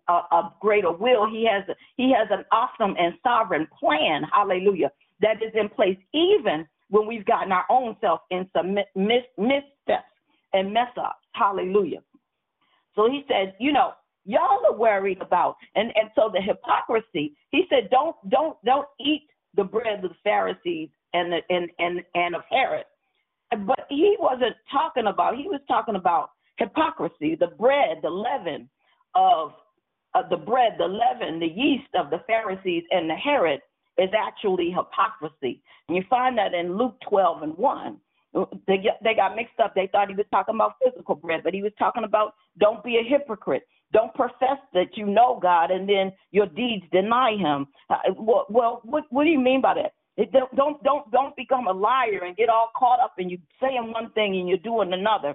a, 0.08 0.14
a 0.14 0.54
greater 0.62 0.92
will. 0.92 1.30
He 1.30 1.48
has 1.52 1.68
a, 1.70 1.76
he 1.98 2.14
has 2.18 2.28
an 2.32 2.46
awesome 2.52 2.96
and 2.98 3.14
sovereign 3.24 3.68
plan. 3.80 4.24
Hallelujah. 4.34 4.92
That 5.22 5.38
is 5.44 5.52
in 5.56 5.70
place 5.70 5.98
even 6.14 6.68
when 6.90 7.08
we've 7.08 7.26
gotten 7.26 7.52
our 7.52 7.66
own 7.70 7.96
self 8.02 8.22
in 8.32 8.50
some 8.54 8.74
mis- 8.74 9.24
missteps 9.38 10.08
and 10.54 10.74
mess 10.74 10.90
ups. 10.98 11.20
Hallelujah. 11.34 12.00
So 12.96 13.10
he 13.10 13.24
said, 13.28 13.56
you 13.60 13.72
know, 13.72 13.92
y'all 14.26 14.66
are 14.66 14.76
worried 14.76 15.22
about 15.22 15.58
and 15.76 15.92
and 15.96 16.10
so 16.16 16.30
the 16.34 16.42
hypocrisy. 16.42 17.36
He 17.52 17.64
said, 17.70 17.90
don't 17.92 18.16
don't 18.30 18.58
don't 18.66 18.88
eat 19.00 19.28
the 19.56 19.64
bread 19.64 20.04
of 20.04 20.10
the 20.10 20.16
Pharisees 20.24 20.90
and 21.14 21.32
the, 21.32 21.40
and 21.50 21.70
and 21.80 22.02
and 22.16 22.36
of 22.36 22.42
Herod. 22.50 22.86
But 23.52 23.86
he 23.90 24.16
wasn't 24.20 24.56
talking 24.72 25.08
about. 25.08 25.36
He 25.36 25.48
was 25.48 25.62
talking 25.68 25.96
about 25.96 26.32
hypocrisy, 26.58 27.36
the 27.36 27.52
bread, 27.60 27.98
the 28.02 28.10
leaven 28.10 28.70
of 29.16 29.52
uh, 30.16 30.28
the 30.30 30.38
bread, 30.38 30.74
the 30.78 30.86
leaven, 30.86 31.40
the 31.40 31.48
yeast 31.48 31.90
of 31.96 32.10
the 32.10 32.22
Pharisees 32.28 32.84
and 32.92 33.10
the 33.10 33.16
Herod 33.16 33.60
is 33.98 34.10
actually 34.18 34.72
hypocrisy. 34.72 35.62
And 35.88 35.98
you 35.98 36.04
find 36.10 36.38
that 36.38 36.54
in 36.54 36.78
Luke 36.78 36.96
12 37.10 37.44
and 37.44 37.58
1. 37.58 37.98
They, 38.68 38.84
they 39.04 39.14
got 39.14 39.36
mixed 39.36 39.60
up. 39.64 39.76
They 39.76 39.88
thought 39.92 40.10
he 40.10 40.16
was 40.16 40.26
talking 40.32 40.56
about 40.56 40.74
physical 40.84 41.14
bread, 41.14 41.42
but 41.44 41.54
he 41.54 41.62
was 41.62 41.72
talking 41.78 42.04
about 42.04 42.34
don't 42.60 42.84
be 42.84 42.98
a 42.98 43.08
hypocrite. 43.08 43.68
Don't 43.94 44.14
profess 44.16 44.58
that 44.74 44.98
you 44.98 45.06
know 45.06 45.40
God 45.42 45.72
and 45.72 45.88
then 45.88 46.12
your 46.32 46.48
deeds 46.48 46.84
deny 46.92 47.38
Him. 47.38 47.68
Uh, 47.90 47.98
well, 48.18 48.46
well 48.50 48.82
what, 48.84 49.06
what 49.12 49.24
do 49.24 49.30
you 49.30 49.40
mean 49.40 49.62
by 49.62 49.76
that? 49.76 49.94
It 50.16 50.32
don't, 50.32 50.54
don't 50.56 50.84
don't 50.84 51.10
don't 51.12 51.36
become 51.36 51.68
a 51.68 51.72
liar 51.72 52.22
and 52.26 52.36
get 52.36 52.50
all 52.50 52.70
caught 52.76 53.00
up 53.00 53.14
and 53.18 53.32
you 53.32 53.40
saying 53.62 53.92
one 53.92 54.12
thing 54.12 54.36
and 54.38 54.48
you're 54.48 54.58
doing 54.58 54.94
another. 54.94 55.34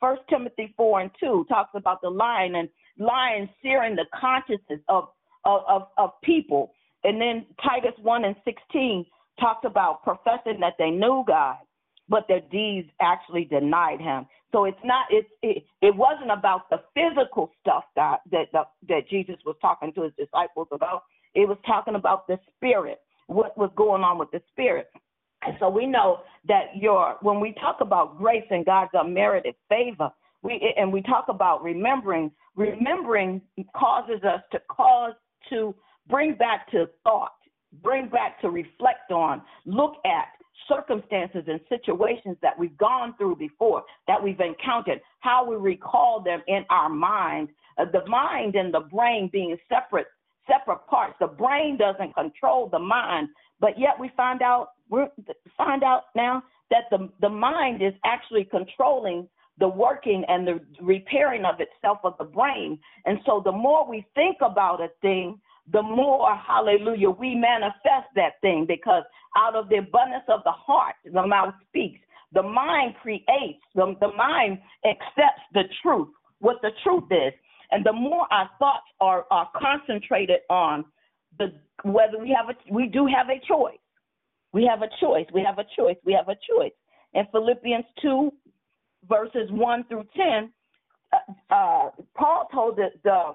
First 0.00 0.22
Timothy 0.28 0.74
four 0.76 1.00
and 1.00 1.10
two 1.20 1.44
talks 1.48 1.70
about 1.74 2.00
the 2.00 2.10
lying 2.10 2.56
and 2.56 2.68
lying 2.98 3.48
searing 3.62 3.94
the 3.94 4.06
consciousness 4.18 4.80
of 4.88 5.08
of, 5.44 5.62
of, 5.68 5.82
of 5.98 6.10
people. 6.24 6.72
And 7.04 7.20
then 7.20 7.46
Titus 7.62 7.96
one 8.02 8.24
and 8.24 8.34
sixteen 8.44 9.06
talks 9.38 9.64
about 9.64 10.02
professing 10.02 10.58
that 10.60 10.74
they 10.78 10.90
knew 10.90 11.22
God, 11.26 11.58
but 12.08 12.24
their 12.26 12.40
deeds 12.50 12.88
actually 13.00 13.44
denied 13.44 14.00
Him. 14.00 14.26
So 14.52 14.64
it's 14.64 14.78
not 14.84 15.06
it's 15.10 15.28
it, 15.42 15.64
it 15.82 15.94
wasn't 15.94 16.30
about 16.30 16.70
the 16.70 16.78
physical 16.94 17.50
stuff 17.60 17.84
that 17.96 18.18
that 18.30 18.46
that, 18.52 18.66
that 18.88 19.08
Jesus 19.08 19.36
was 19.44 19.56
talking 19.60 19.92
to 19.94 20.02
his 20.02 20.12
disciples 20.18 20.68
about. 20.72 21.02
It 21.34 21.46
was 21.48 21.58
talking 21.66 21.96
about 21.96 22.26
the 22.26 22.38
spirit, 22.54 23.00
what 23.26 23.56
was 23.58 23.70
going 23.76 24.02
on 24.02 24.18
with 24.18 24.30
the 24.30 24.40
spirit. 24.50 24.88
And 25.42 25.56
so 25.60 25.68
we 25.68 25.86
know 25.86 26.20
that 26.48 26.76
your 26.76 27.16
when 27.20 27.40
we 27.40 27.54
talk 27.60 27.78
about 27.80 28.18
grace 28.18 28.46
and 28.50 28.64
God's 28.64 28.90
unmerited 28.94 29.54
favor, 29.68 30.10
we 30.42 30.74
and 30.76 30.92
we 30.92 31.02
talk 31.02 31.26
about 31.28 31.62
remembering, 31.62 32.30
remembering 32.54 33.42
causes 33.76 34.22
us 34.24 34.40
to 34.52 34.60
cause 34.70 35.12
to 35.50 35.74
bring 36.08 36.34
back 36.34 36.70
to 36.70 36.86
thought, 37.04 37.34
bring 37.82 38.08
back 38.08 38.40
to 38.40 38.50
reflect 38.50 39.10
on, 39.10 39.42
look 39.64 39.94
at 40.04 40.28
circumstances 40.68 41.44
and 41.46 41.60
situations 41.68 42.36
that 42.42 42.58
we've 42.58 42.76
gone 42.78 43.14
through 43.18 43.36
before, 43.36 43.82
that 44.06 44.22
we've 44.22 44.40
encountered, 44.40 45.00
how 45.20 45.48
we 45.48 45.56
recall 45.56 46.20
them 46.20 46.42
in 46.46 46.64
our 46.70 46.88
mind. 46.88 47.48
Uh, 47.78 47.84
the 47.92 48.06
mind 48.08 48.54
and 48.54 48.72
the 48.72 48.80
brain 48.80 49.28
being 49.32 49.56
separate 49.68 50.06
separate 50.46 50.86
parts. 50.86 51.14
The 51.20 51.26
brain 51.26 51.76
doesn't 51.76 52.14
control 52.14 52.68
the 52.70 52.78
mind, 52.78 53.28
but 53.60 53.78
yet 53.78 53.98
we 53.98 54.10
find 54.16 54.42
out 54.42 54.68
we 54.88 55.02
find 55.56 55.82
out 55.82 56.04
now 56.14 56.42
that 56.70 56.84
the 56.90 57.08
the 57.20 57.28
mind 57.28 57.82
is 57.82 57.92
actually 58.04 58.44
controlling 58.44 59.28
the 59.58 59.68
working 59.68 60.24
and 60.28 60.46
the 60.46 60.60
repairing 60.80 61.44
of 61.44 61.54
itself 61.60 61.98
of 62.04 62.14
the 62.18 62.24
brain. 62.24 62.78
And 63.06 63.18
so 63.24 63.40
the 63.44 63.52
more 63.52 63.88
we 63.88 64.04
think 64.14 64.36
about 64.42 64.80
a 64.82 64.88
thing, 65.00 65.40
the 65.72 65.82
more, 65.82 66.34
hallelujah, 66.36 67.10
we 67.10 67.34
manifest 67.34 68.08
that 68.14 68.40
thing 68.40 68.66
because 68.68 69.02
out 69.36 69.56
of 69.56 69.68
the 69.68 69.76
abundance 69.76 70.24
of 70.28 70.40
the 70.44 70.52
heart, 70.52 70.94
the 71.04 71.26
mouth 71.26 71.54
speaks. 71.68 72.00
The 72.32 72.42
mind 72.42 72.94
creates, 73.02 73.62
the, 73.74 73.94
the 74.00 74.12
mind 74.16 74.58
accepts 74.84 75.42
the 75.54 75.64
truth, 75.82 76.08
what 76.38 76.56
the 76.62 76.70
truth 76.84 77.04
is. 77.10 77.32
And 77.70 77.84
the 77.84 77.92
more 77.92 78.26
our 78.30 78.48
thoughts 78.58 78.86
are, 79.00 79.26
are 79.30 79.48
concentrated 79.56 80.40
on 80.50 80.84
the 81.38 81.52
whether 81.82 82.18
we 82.18 82.34
have 82.36 82.48
a 82.48 82.72
we 82.72 82.86
do 82.86 83.06
have 83.06 83.28
a 83.28 83.40
choice. 83.46 83.78
We 84.52 84.64
have 84.64 84.82
a 84.82 84.88
choice. 85.00 85.26
We 85.34 85.42
have 85.42 85.58
a 85.58 85.66
choice. 85.76 85.96
We 86.04 86.12
have 86.14 86.28
a 86.28 86.36
choice. 86.48 86.72
In 87.14 87.24
Philippians 87.32 87.84
2, 88.00 88.32
verses 89.08 89.50
1 89.50 89.84
through 89.88 90.04
10, 90.16 90.52
uh, 91.12 91.54
uh, 91.54 91.90
Paul 92.16 92.48
told 92.52 92.76
the, 92.76 92.88
the 93.04 93.34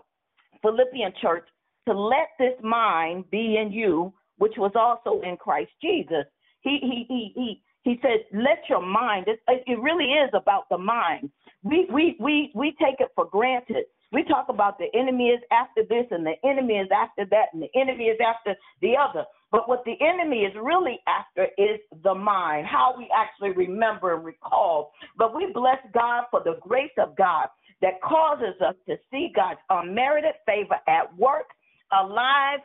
Philippian 0.61 1.13
church 1.21 1.47
to 1.87 1.93
let 1.93 2.29
this 2.39 2.53
mind 2.61 3.29
be 3.31 3.57
in 3.57 3.71
you, 3.71 4.13
which 4.37 4.53
was 4.57 4.71
also 4.75 5.21
in 5.21 5.37
Christ 5.37 5.71
Jesus. 5.81 6.25
He 6.61 6.79
he 6.81 7.05
he 7.07 7.31
he 7.35 7.61
he 7.83 7.99
said, 8.01 8.25
"Let 8.33 8.59
your 8.69 8.81
mind." 8.81 9.27
It, 9.27 9.39
it 9.47 9.79
really 9.79 10.05
is 10.05 10.29
about 10.33 10.69
the 10.69 10.77
mind. 10.77 11.31
We 11.63 11.87
we 11.91 12.15
we 12.19 12.51
we 12.53 12.75
take 12.81 12.99
it 12.99 13.09
for 13.15 13.25
granted. 13.25 13.85
We 14.11 14.23
talk 14.23 14.47
about 14.49 14.77
the 14.77 14.87
enemy 14.93 15.29
is 15.29 15.41
after 15.51 15.83
this 15.87 16.05
and 16.11 16.25
the 16.25 16.35
enemy 16.43 16.73
is 16.73 16.89
after 16.93 17.25
that 17.31 17.45
and 17.53 17.61
the 17.61 17.69
enemy 17.79 18.05
is 18.05 18.19
after 18.19 18.55
the 18.81 18.93
other. 18.97 19.23
But 19.51 19.69
what 19.69 19.83
the 19.85 19.95
enemy 20.01 20.39
is 20.39 20.53
really 20.61 20.99
after 21.07 21.47
is 21.57 21.79
the 22.03 22.13
mind, 22.13 22.67
how 22.67 22.93
we 22.97 23.07
actually 23.15 23.51
remember 23.51 24.15
and 24.15 24.25
recall. 24.25 24.91
But 25.17 25.33
we 25.33 25.51
bless 25.53 25.77
God 25.93 26.25
for 26.29 26.41
the 26.43 26.57
grace 26.61 26.91
of 26.97 27.15
God 27.15 27.47
that 27.81 28.01
causes 28.01 28.55
us 28.65 28.75
to 28.87 28.95
see 29.11 29.31
God's 29.35 29.59
unmerited 29.69 30.35
favor 30.45 30.77
at 30.87 31.17
work, 31.17 31.47
alive, 31.93 32.59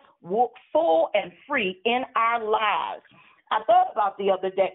full, 0.72 1.10
and 1.14 1.32
free 1.48 1.80
in 1.84 2.02
our 2.14 2.42
lives. 2.42 3.02
I 3.50 3.60
thought 3.66 3.88
about 3.92 4.18
the 4.18 4.30
other 4.30 4.50
day, 4.50 4.74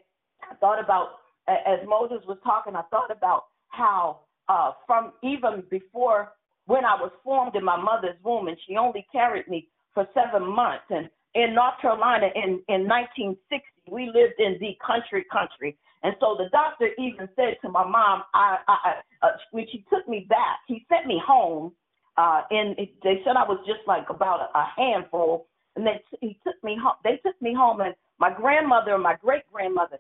I 0.49 0.55
thought 0.55 0.83
about, 0.83 1.19
as 1.47 1.79
Moses 1.87 2.19
was 2.27 2.37
talking, 2.43 2.75
I 2.75 2.83
thought 2.83 3.11
about 3.11 3.45
how 3.69 4.21
uh, 4.49 4.71
from 4.85 5.13
even 5.23 5.63
before 5.69 6.33
when 6.65 6.85
I 6.85 6.95
was 6.95 7.11
formed 7.23 7.55
in 7.55 7.63
my 7.65 7.77
mother's 7.77 8.15
womb, 8.23 8.47
and 8.47 8.57
she 8.67 8.77
only 8.77 9.05
carried 9.11 9.47
me 9.47 9.67
for 9.93 10.07
seven 10.13 10.47
months. 10.47 10.85
And 10.89 11.09
in 11.35 11.55
North 11.55 11.75
Carolina 11.81 12.27
in, 12.35 12.61
in 12.67 12.87
1960, 12.87 13.63
we 13.89 14.05
lived 14.07 14.39
in 14.39 14.57
the 14.59 14.77
country 14.85 15.25
country. 15.31 15.77
And 16.03 16.15
so 16.19 16.35
the 16.37 16.49
doctor 16.51 16.89
even 16.97 17.29
said 17.35 17.57
to 17.61 17.69
my 17.69 17.83
mom, 17.83 18.23
I, 18.33 18.57
I, 18.67 18.93
uh, 19.21 19.27
when 19.51 19.65
she 19.71 19.85
took 19.89 20.07
me 20.07 20.25
back, 20.29 20.59
he 20.67 20.85
sent 20.89 21.05
me 21.05 21.21
home. 21.25 21.73
Uh, 22.17 22.41
and 22.49 22.77
it, 22.77 22.89
they 23.03 23.21
said 23.23 23.35
I 23.37 23.47
was 23.47 23.63
just 23.65 23.87
like 23.87 24.09
about 24.09 24.39
a, 24.41 24.57
a 24.57 24.67
handful. 24.75 25.47
And 25.75 25.87
they 25.87 26.01
he 26.19 26.37
took 26.45 26.61
me 26.63 26.77
home. 26.81 26.95
They 27.03 27.19
took 27.25 27.41
me 27.41 27.53
home, 27.53 27.79
and 27.79 27.95
my 28.19 28.33
grandmother 28.33 28.93
and 28.93 29.03
my 29.03 29.15
great 29.21 29.43
grandmother 29.51 29.99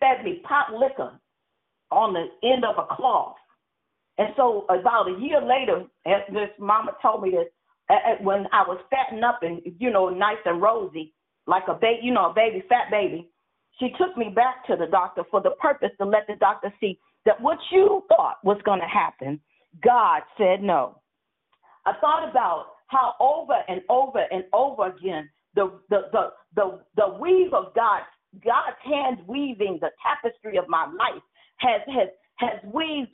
fed 0.00 0.24
me 0.24 0.40
pot 0.48 0.72
liquor 0.72 1.12
on 1.90 2.14
the 2.14 2.26
end 2.48 2.64
of 2.64 2.76
a 2.78 2.94
cloth. 2.94 3.36
And 4.18 4.28
so 4.36 4.64
about 4.70 5.08
a 5.08 5.20
year 5.20 5.40
later, 5.42 5.84
as 6.06 6.22
this 6.32 6.48
mama 6.58 6.92
told 7.02 7.22
me 7.22 7.30
this, 7.30 7.48
eh, 7.90 7.94
eh, 7.94 8.22
when 8.22 8.46
I 8.52 8.62
was 8.62 8.80
fatting 8.90 9.22
up 9.22 9.40
and 9.42 9.60
you 9.78 9.90
know 9.90 10.08
nice 10.08 10.40
and 10.46 10.62
rosy, 10.62 11.12
like 11.46 11.64
a 11.68 11.74
baby, 11.74 12.00
you 12.02 12.12
know, 12.12 12.30
a 12.30 12.34
baby, 12.34 12.64
fat 12.68 12.90
baby, 12.90 13.28
she 13.78 13.90
took 13.98 14.16
me 14.16 14.30
back 14.34 14.66
to 14.66 14.76
the 14.76 14.86
doctor 14.86 15.22
for 15.30 15.40
the 15.42 15.50
purpose 15.60 15.90
to 15.98 16.06
let 16.06 16.26
the 16.26 16.36
doctor 16.36 16.72
see 16.80 16.98
that 17.24 17.40
what 17.40 17.58
you 17.70 18.04
thought 18.08 18.38
was 18.42 18.58
going 18.64 18.80
to 18.80 18.86
happen, 18.86 19.40
God 19.84 20.22
said 20.38 20.62
no. 20.62 21.00
I 21.86 21.92
thought 22.00 22.28
about 22.28 22.66
how 22.88 23.14
over 23.20 23.54
and 23.68 23.80
over 23.88 24.24
and 24.30 24.44
over 24.52 24.88
again 24.88 25.30
the 25.54 25.72
the 25.90 26.02
the 26.12 26.30
the, 26.54 26.80
the 26.96 27.18
weave 27.20 27.54
of 27.54 27.74
God, 27.74 28.02
God's 28.44 28.76
hands 28.84 29.20
weaving 29.26 29.78
the 29.80 29.90
tapestry 30.02 30.58
of 30.58 30.68
my 30.68 30.86
life 30.86 31.22
has 31.58 31.82
has 31.88 32.08
has 32.36 32.72
weaved 32.72 33.10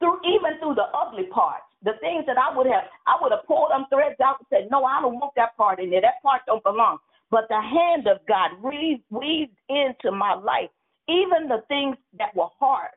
through 0.00 0.18
even 0.24 0.58
through 0.58 0.74
the 0.74 0.88
ugly 0.96 1.24
parts, 1.32 1.64
the 1.84 1.92
things 2.00 2.24
that 2.26 2.36
I 2.38 2.56
would 2.56 2.66
have, 2.66 2.84
I 3.06 3.16
would 3.20 3.32
have 3.32 3.46
pulled 3.46 3.70
them 3.70 3.86
threads 3.92 4.18
out 4.20 4.40
and 4.40 4.48
said, 4.50 4.68
no, 4.70 4.84
I 4.84 5.00
don't 5.00 5.20
want 5.20 5.34
that 5.36 5.56
part 5.56 5.78
in 5.78 5.90
there. 5.90 6.00
That 6.00 6.22
part 6.22 6.42
don't 6.46 6.64
belong. 6.64 6.98
But 7.30 7.46
the 7.48 7.60
hand 7.60 8.08
of 8.08 8.18
God 8.26 8.50
weaved, 8.62 9.04
weaved 9.10 9.56
into 9.68 10.10
my 10.10 10.34
life, 10.34 10.70
even 11.08 11.48
the 11.48 11.62
things 11.68 11.96
that 12.18 12.34
were 12.34 12.50
hard. 12.58 12.90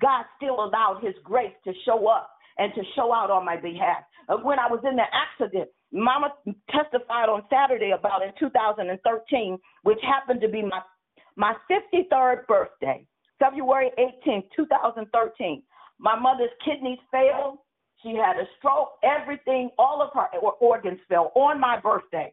God 0.00 0.24
still 0.36 0.64
allowed 0.64 1.00
His 1.02 1.14
grace 1.24 1.52
to 1.64 1.72
show 1.84 2.06
up 2.06 2.30
and 2.58 2.72
to 2.74 2.82
show 2.94 3.12
out 3.12 3.30
on 3.30 3.44
my 3.44 3.56
behalf. 3.56 4.04
Uh, 4.28 4.36
when 4.38 4.58
I 4.58 4.68
was 4.68 4.80
in 4.88 4.96
the 4.96 5.04
accident, 5.12 5.68
Mama 5.92 6.32
testified 6.70 7.28
on 7.28 7.42
Saturday 7.50 7.92
about 7.96 8.22
in 8.22 8.30
2013, 8.38 9.58
which 9.82 9.98
happened 10.02 10.40
to 10.40 10.48
be 10.48 10.62
my 10.62 10.80
my 11.36 11.54
53rd 11.70 12.46
birthday, 12.46 13.06
February 13.38 13.90
18, 14.22 14.42
2013. 14.54 15.62
My 15.98 16.18
mother's 16.18 16.50
kidneys 16.64 16.98
failed. 17.10 17.58
She 18.02 18.10
had 18.10 18.36
a 18.36 18.46
stroke. 18.58 18.92
Everything, 19.02 19.70
all 19.78 20.02
of 20.02 20.10
her 20.14 20.26
organs 20.60 20.98
fell 21.08 21.32
on 21.34 21.60
my 21.60 21.78
birthday. 21.80 22.32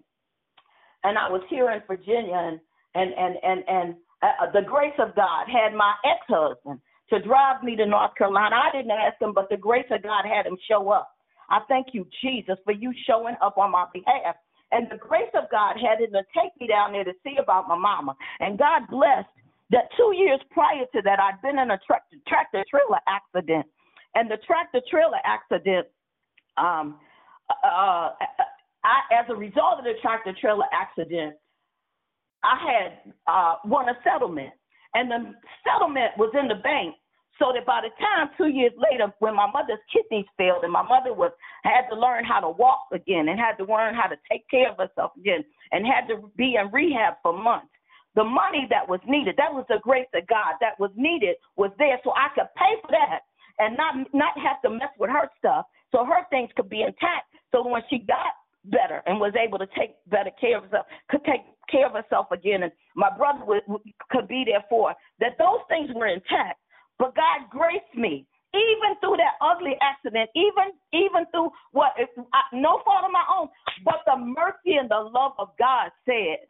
And 1.04 1.18
I 1.18 1.30
was 1.30 1.42
here 1.50 1.72
in 1.72 1.82
Virginia, 1.88 2.36
and 2.36 2.60
and 2.96 3.14
and 3.14 3.36
and, 3.44 3.64
and 3.68 3.96
uh, 4.22 4.52
the 4.54 4.62
grace 4.68 4.98
of 5.00 5.16
God 5.16 5.46
had 5.48 5.74
my 5.74 5.94
ex-husband 6.04 6.80
to 7.10 7.22
drive 7.22 7.64
me 7.64 7.76
to 7.76 7.86
North 7.86 8.16
Carolina. 8.18 8.56
I 8.56 8.76
didn't 8.76 8.92
ask 8.92 9.22
him, 9.22 9.34
but 9.34 9.50
the 9.50 9.58
grace 9.58 9.86
of 9.92 10.04
God 10.04 10.26
had 10.26 10.46
him 10.46 10.58
show 10.70 10.90
up. 10.90 11.10
I 11.50 11.60
thank 11.68 11.88
you, 11.94 12.06
Jesus, 12.22 12.58
for 12.64 12.74
you 12.74 12.94
showing 13.06 13.36
up 13.42 13.58
on 13.58 13.72
my 13.72 13.86
behalf. 13.94 14.36
And 14.72 14.88
the 14.92 14.98
grace 14.98 15.32
of 15.34 15.50
God 15.50 15.76
had 15.80 16.04
to 16.04 16.24
take 16.36 16.52
me 16.60 16.68
down 16.68 16.92
there 16.92 17.06
to 17.06 17.14
see 17.24 17.38
about 17.42 17.68
my 17.68 17.78
mama. 17.78 18.16
And 18.40 18.58
God 18.58 18.84
blessed 18.90 19.30
that 19.72 19.90
two 19.96 20.14
years 20.16 20.40
prior 20.52 20.84
to 20.94 21.02
that, 21.04 21.20
I'd 21.20 21.42
been 21.42 21.60
in 21.60 21.72
a 21.72 21.80
tractor, 21.86 22.18
tractor 22.28 22.64
trailer 22.70 23.00
accident. 23.08 23.66
And 24.16 24.30
the 24.30 24.38
tractor 24.46 24.82
trailer 24.90 25.20
accident, 25.24 25.88
um, 26.58 27.00
uh, 27.64 28.10
I, 28.84 28.98
as 29.12 29.26
a 29.30 29.36
result 29.36 29.80
of 29.80 29.84
the 29.84 29.94
tractor 30.02 30.34
trailer 30.40 30.66
accident, 30.74 31.36
I 32.44 32.58
had 32.60 33.14
uh, 33.28 33.56
won 33.66 33.90
a 33.90 33.98
settlement. 34.04 34.52
And 34.94 35.12
the 35.12 35.34
settlement 35.64 36.12
was 36.18 36.34
in 36.40 36.48
the 36.48 36.56
bank. 36.56 36.96
So 37.40 37.54
that 37.54 37.66
by 37.66 37.82
the 37.86 37.94
time 38.02 38.34
two 38.38 38.50
years 38.50 38.74
later, 38.78 39.14
when 39.20 39.36
my 39.36 39.46
mother's 39.46 39.84
kidneys 39.94 40.26
failed 40.38 40.64
and 40.64 40.74
my 40.74 40.82
mother 40.82 41.14
was 41.14 41.32
had 41.64 41.88
to 41.90 41.96
learn 41.96 42.26
how 42.26 42.40
to 42.40 42.50
walk 42.50 42.90
again 42.92 43.30
and 43.30 43.40
had 43.40 43.62
to 43.62 43.66
learn 43.66 43.94
how 43.94 44.08
to 44.08 44.18
take 44.30 44.50
care 44.50 44.72
of 44.72 44.78
herself 44.78 45.12
again 45.18 45.46
and 45.72 45.86
had 45.86 46.08
to 46.10 46.32
be 46.36 46.58
in 46.58 46.72
rehab 46.72 47.14
for 47.22 47.38
months, 47.38 47.70
the 48.16 48.24
money 48.24 48.66
that 48.72 48.90
was 48.90 49.00
needed, 49.06 49.36
that 49.38 49.54
was 49.54 49.66
the 49.70 49.78
grace 49.84 50.10
of 50.16 50.26
God 50.26 50.58
that 50.62 50.80
was 50.80 50.90
needed, 50.96 51.36
was 51.56 51.70
there 51.78 52.00
so 52.04 52.12
I 52.18 52.34
could 52.34 52.50
pay 52.58 52.74
for 52.82 52.90
that 52.90 53.22
and 53.60 53.78
not 53.78 53.94
not 54.14 54.34
have 54.42 54.62
to 54.64 54.70
mess 54.70 54.90
with 54.98 55.10
her 55.10 55.30
stuff, 55.38 55.66
so 55.92 56.06
her 56.06 56.26
things 56.30 56.50
could 56.56 56.70
be 56.70 56.82
intact. 56.82 57.30
So 57.52 57.68
when 57.68 57.82
she 57.90 58.00
got 58.00 58.34
better 58.66 59.02
and 59.06 59.20
was 59.20 59.34
able 59.38 59.58
to 59.60 59.68
take 59.78 59.96
better 60.08 60.32
care 60.40 60.58
of 60.58 60.64
herself, 60.66 60.86
could 61.10 61.24
take 61.24 61.42
care 61.70 61.86
of 61.86 61.94
herself 61.94 62.28
again, 62.32 62.64
and 62.64 62.72
my 62.96 63.10
brother 63.16 63.46
would, 63.46 63.64
could 64.10 64.28
be 64.28 64.44
there 64.46 64.64
for 64.70 64.90
her, 64.90 64.96
that 65.20 65.38
those 65.38 65.62
things 65.70 65.90
were 65.94 66.08
intact. 66.08 66.60
But 67.00 67.16
God 67.16 67.50
graced 67.50 67.96
me 67.96 68.26
even 68.54 68.96
through 69.02 69.18
that 69.18 69.38
ugly 69.42 69.76
accident, 69.82 70.30
even 70.36 70.74
even 70.94 71.26
through 71.32 71.52
what 71.72 71.94
no 72.54 72.82
fault 72.84 73.06
of 73.06 73.12
my 73.12 73.26
own, 73.30 73.50
but 73.84 74.02
the 74.06 74.18
mercy 74.18 74.78
and 74.80 74.90
the 74.90 75.10
love 75.14 75.34
of 75.38 75.50
God 75.60 75.92
said, 76.06 76.48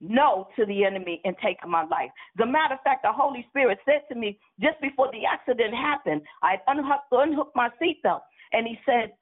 no 0.00 0.48
to 0.56 0.66
the 0.66 0.84
enemy 0.84 1.20
and 1.24 1.36
taking 1.42 1.70
my 1.70 1.84
life. 1.84 2.10
The 2.36 2.46
matter 2.46 2.74
of 2.74 2.80
fact, 2.82 3.02
the 3.02 3.12
Holy 3.12 3.46
Spirit 3.50 3.78
said 3.84 4.02
to 4.08 4.18
me 4.18 4.38
just 4.60 4.80
before 4.80 5.10
the 5.12 5.24
accident 5.24 5.74
happened, 5.74 6.22
I 6.42 6.56
unhooked, 6.66 7.12
unhooked 7.12 7.56
my 7.56 7.70
seatbelt, 7.80 8.20
and 8.52 8.66
He 8.66 8.78
said, 8.84 9.12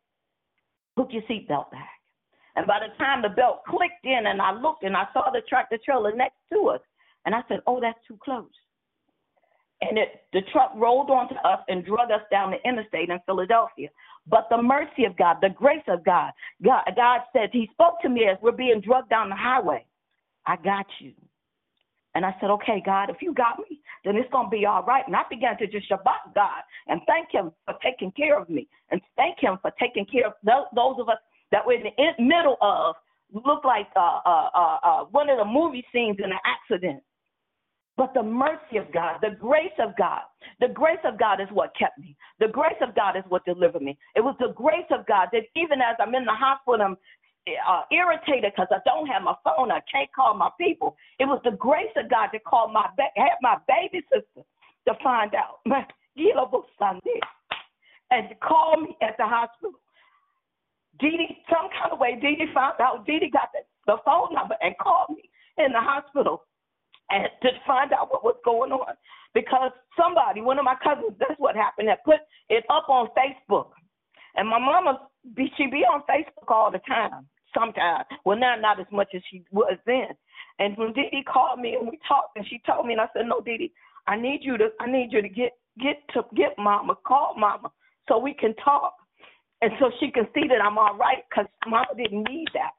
"Hook 0.97 1.09
your 1.13 1.23
seatbelt 1.23 1.71
back." 1.71 1.91
And 2.57 2.67
by 2.67 2.81
the 2.81 2.95
time 2.97 3.23
the 3.23 3.29
belt 3.29 3.63
clicked 3.69 4.05
in, 4.05 4.27
and 4.27 4.41
I 4.41 4.53
looked 4.53 4.83
and 4.85 4.97
I 4.97 5.07
saw 5.13 5.31
the 5.31 5.43
tractor 5.49 5.79
trailer 5.85 6.15
next 6.15 6.39
to 6.53 6.69
us, 6.69 6.81
and 7.25 7.35
I 7.35 7.43
said, 7.49 7.61
"Oh, 7.67 7.81
that's 7.81 7.99
too 8.07 8.19
close." 8.23 8.51
And 9.83 9.99
it, 9.99 10.23
the 10.33 10.43
truck 10.53 10.73
rolled 10.77 11.11
onto 11.11 11.35
us 11.35 11.59
and 11.69 11.85
drug 11.85 12.11
us 12.11 12.23
down 12.31 12.53
the 12.53 12.69
interstate 12.69 13.11
in 13.11 13.19
Philadelphia. 13.27 13.89
but 14.27 14.47
the 14.51 14.63
mercy 14.63 15.05
of 15.05 15.17
God, 15.17 15.39
the 15.41 15.51
grace 15.51 15.83
of 15.89 16.05
God. 16.05 16.31
God, 16.63 16.83
God 16.95 17.21
said, 17.33 17.51
He 17.53 17.69
spoke 17.73 18.01
to 18.03 18.09
me 18.09 18.27
as 18.31 18.39
we're 18.41 18.53
being 18.53 18.81
drugged 18.81 19.11
down 19.11 19.29
the 19.29 19.37
highway. 19.37 19.85
I 20.47 20.57
got 20.57 20.87
you. 21.01 21.13
And 22.15 22.27
I 22.27 22.35
said, 22.41 22.51
okay, 22.51 22.83
God, 22.85 23.09
if 23.09 23.17
you 23.23 23.33
got 23.33 23.59
me, 23.59 23.81
then 24.05 24.17
it's 24.17 24.31
going 24.31 24.47
to 24.47 24.51
be 24.51 24.67
all 24.67 24.83
right. 24.83 25.03
And 25.07 25.17
I 25.17 25.23
began 25.31 25.57
to 25.59 25.67
just 25.67 25.91
shabach 25.91 26.35
God 26.35 26.63
and 26.87 27.01
thank 27.07 27.31
Him 27.33 27.53
for 27.65 27.75
taking 27.83 28.13
care 28.13 28.39
of 28.39 28.51
me 28.51 28.69
and 28.91 29.01
thank 29.17 29.39
Him 29.41 29.59
for 29.63 29.73
taking 29.81 30.05
care 30.05 30.27
of 30.27 30.35
those, 30.45 30.97
of 31.01 31.09
us 31.09 31.17
that 31.53 31.67
were 31.67 31.73
in 31.73 31.85
the 31.97 32.23
middle 32.23 32.57
of, 32.61 32.97
look 33.33 33.65
like 33.65 33.89
uh, 33.97 34.21
uh, 34.27 34.51
uh, 34.55 34.79
uh, 34.83 35.05
one 35.05 35.31
of 35.31 35.39
the 35.39 35.45
movie 35.45 35.85
scenes 35.93 36.19
in 36.19 36.31
an 36.31 36.39
accident. 36.45 37.03
But 38.03 38.15
the 38.15 38.23
mercy 38.25 38.79
of 38.79 38.93
God, 38.93 39.19
the 39.23 39.37
grace 39.39 39.79
of 39.79 39.97
God, 39.97 40.23
the 40.59 40.67
grace 40.67 40.99
of 41.05 41.21
God 41.21 41.41
is 41.41 41.47
what 41.53 41.71
kept 41.79 41.97
me. 42.01 42.17
The 42.41 42.49
grace 42.49 42.81
of 42.81 42.97
God 42.97 43.17
is 43.17 43.23
what 43.29 43.45
delivered 43.45 43.81
me. 43.81 43.97
It 44.17 44.23
was 44.23 44.35
the 44.41 44.53
grace 44.57 44.91
of 44.91 45.07
God 45.07 45.29
that 45.31 45.43
even 45.55 45.81
as 45.81 45.95
I'm 46.01 46.13
in 46.17 46.25
the 46.25 46.35
hospital, 46.35 46.83
I'm 46.83 46.97
uh, 47.47 47.83
irritated 47.93 48.51
because 48.51 48.67
I 48.73 48.83
don't 48.85 49.07
have 49.07 49.23
my 49.23 49.37
phone. 49.45 49.71
I 49.71 49.79
can't 49.87 50.11
call 50.13 50.35
my 50.35 50.51
people. 50.59 50.97
It 51.21 51.27
was 51.27 51.41
the 51.45 51.53
grace 51.53 51.95
of 51.95 52.11
God 52.11 52.31
that 52.33 52.43
called 52.43 52.73
my 52.73 52.89
ba- 52.97 53.15
had 53.15 53.39
my 53.41 53.59
baby 53.69 54.05
sister 54.13 54.43
to 54.89 54.95
find 55.01 55.37
out. 55.37 55.61
And 58.11 58.29
call 58.43 58.79
me 58.79 58.97
at 59.01 59.17
the 59.17 59.25
hospital. 59.25 59.73
Dee 60.99 61.17
Dee, 61.17 61.39
some 61.49 61.71
kind 61.71 61.93
of 61.93 62.01
way, 62.01 62.19
Dee 62.21 62.35
Dee 62.35 62.53
found 62.53 62.81
out. 62.81 63.07
Dee 63.07 63.21
Dee 63.21 63.31
got 63.31 63.49
the, 63.55 63.61
the 63.87 63.97
phone 64.05 64.35
number 64.35 64.57
and 64.61 64.77
called 64.83 65.11
me 65.17 65.31
in 65.57 65.71
the 65.71 65.81
hospital 65.81 66.43
to 67.43 67.49
find 67.67 67.93
out 67.93 68.11
what 68.11 68.25
was 68.25 68.37
going 68.45 68.73
on. 68.73 68.95
Because 69.35 69.73
somebody, 69.97 70.41
one 70.41 70.59
of 70.59 70.65
my 70.65 70.77
cousins, 70.83 71.17
that's 71.19 71.39
what 71.39 71.57
happened, 71.57 71.89
that 71.89 72.05
put 72.05 72.21
it 72.51 72.65
up 72.69 72.89
on 72.89 73.09
Facebook. 73.17 73.71
And 74.37 74.49
my 74.49 74.59
mama, 74.59 75.09
she 75.57 75.67
be 75.67 75.85
on 75.85 76.03
Facebook 76.09 76.49
all 76.49 76.71
the 76.71 76.81
time 76.87 77.27
sometimes. 77.55 78.07
Well, 78.25 78.39
now 78.39 78.57
not 78.57 78.81
as 78.81 78.87
much 78.91 79.09
as 79.15 79.23
she 79.31 79.45
was 79.51 79.77
then. 79.87 80.09
And 80.59 80.77
when 80.77 80.93
Dee 80.93 81.25
called 81.31 81.61
me 81.61 81.77
and 81.79 81.89
we 81.89 81.99
talked, 82.07 82.37
and 82.37 82.47
she 82.47 82.61
told 82.67 82.87
me, 82.87 82.93
and 82.93 83.01
I 83.01 83.09
said, 83.15 83.27
"No, 83.27 83.41
Dee, 83.41 83.73
I 84.07 84.17
need 84.17 84.41
you 84.43 84.59
to, 84.59 84.69
I 84.81 84.91
need 84.91 85.13
you 85.13 85.23
to 85.23 85.29
get 85.29 85.53
get 85.79 85.97
to 86.15 86.25
get 86.35 86.59
Mama, 86.59 86.95
call 87.07 87.35
Mama, 87.39 87.71
so 88.09 88.19
we 88.19 88.35
can 88.35 88.55
talk, 88.57 88.95
and 89.63 89.73
so 89.81 89.91
she 89.99 90.11
can 90.11 90.27
see 90.35 90.47
that 90.49 90.63
I'm 90.63 90.79
all 90.79 90.97
right, 90.97 91.25
because 91.29 91.47
Mama 91.67 91.89
didn't 91.97 92.25
need 92.25 92.49
that." 92.55 92.73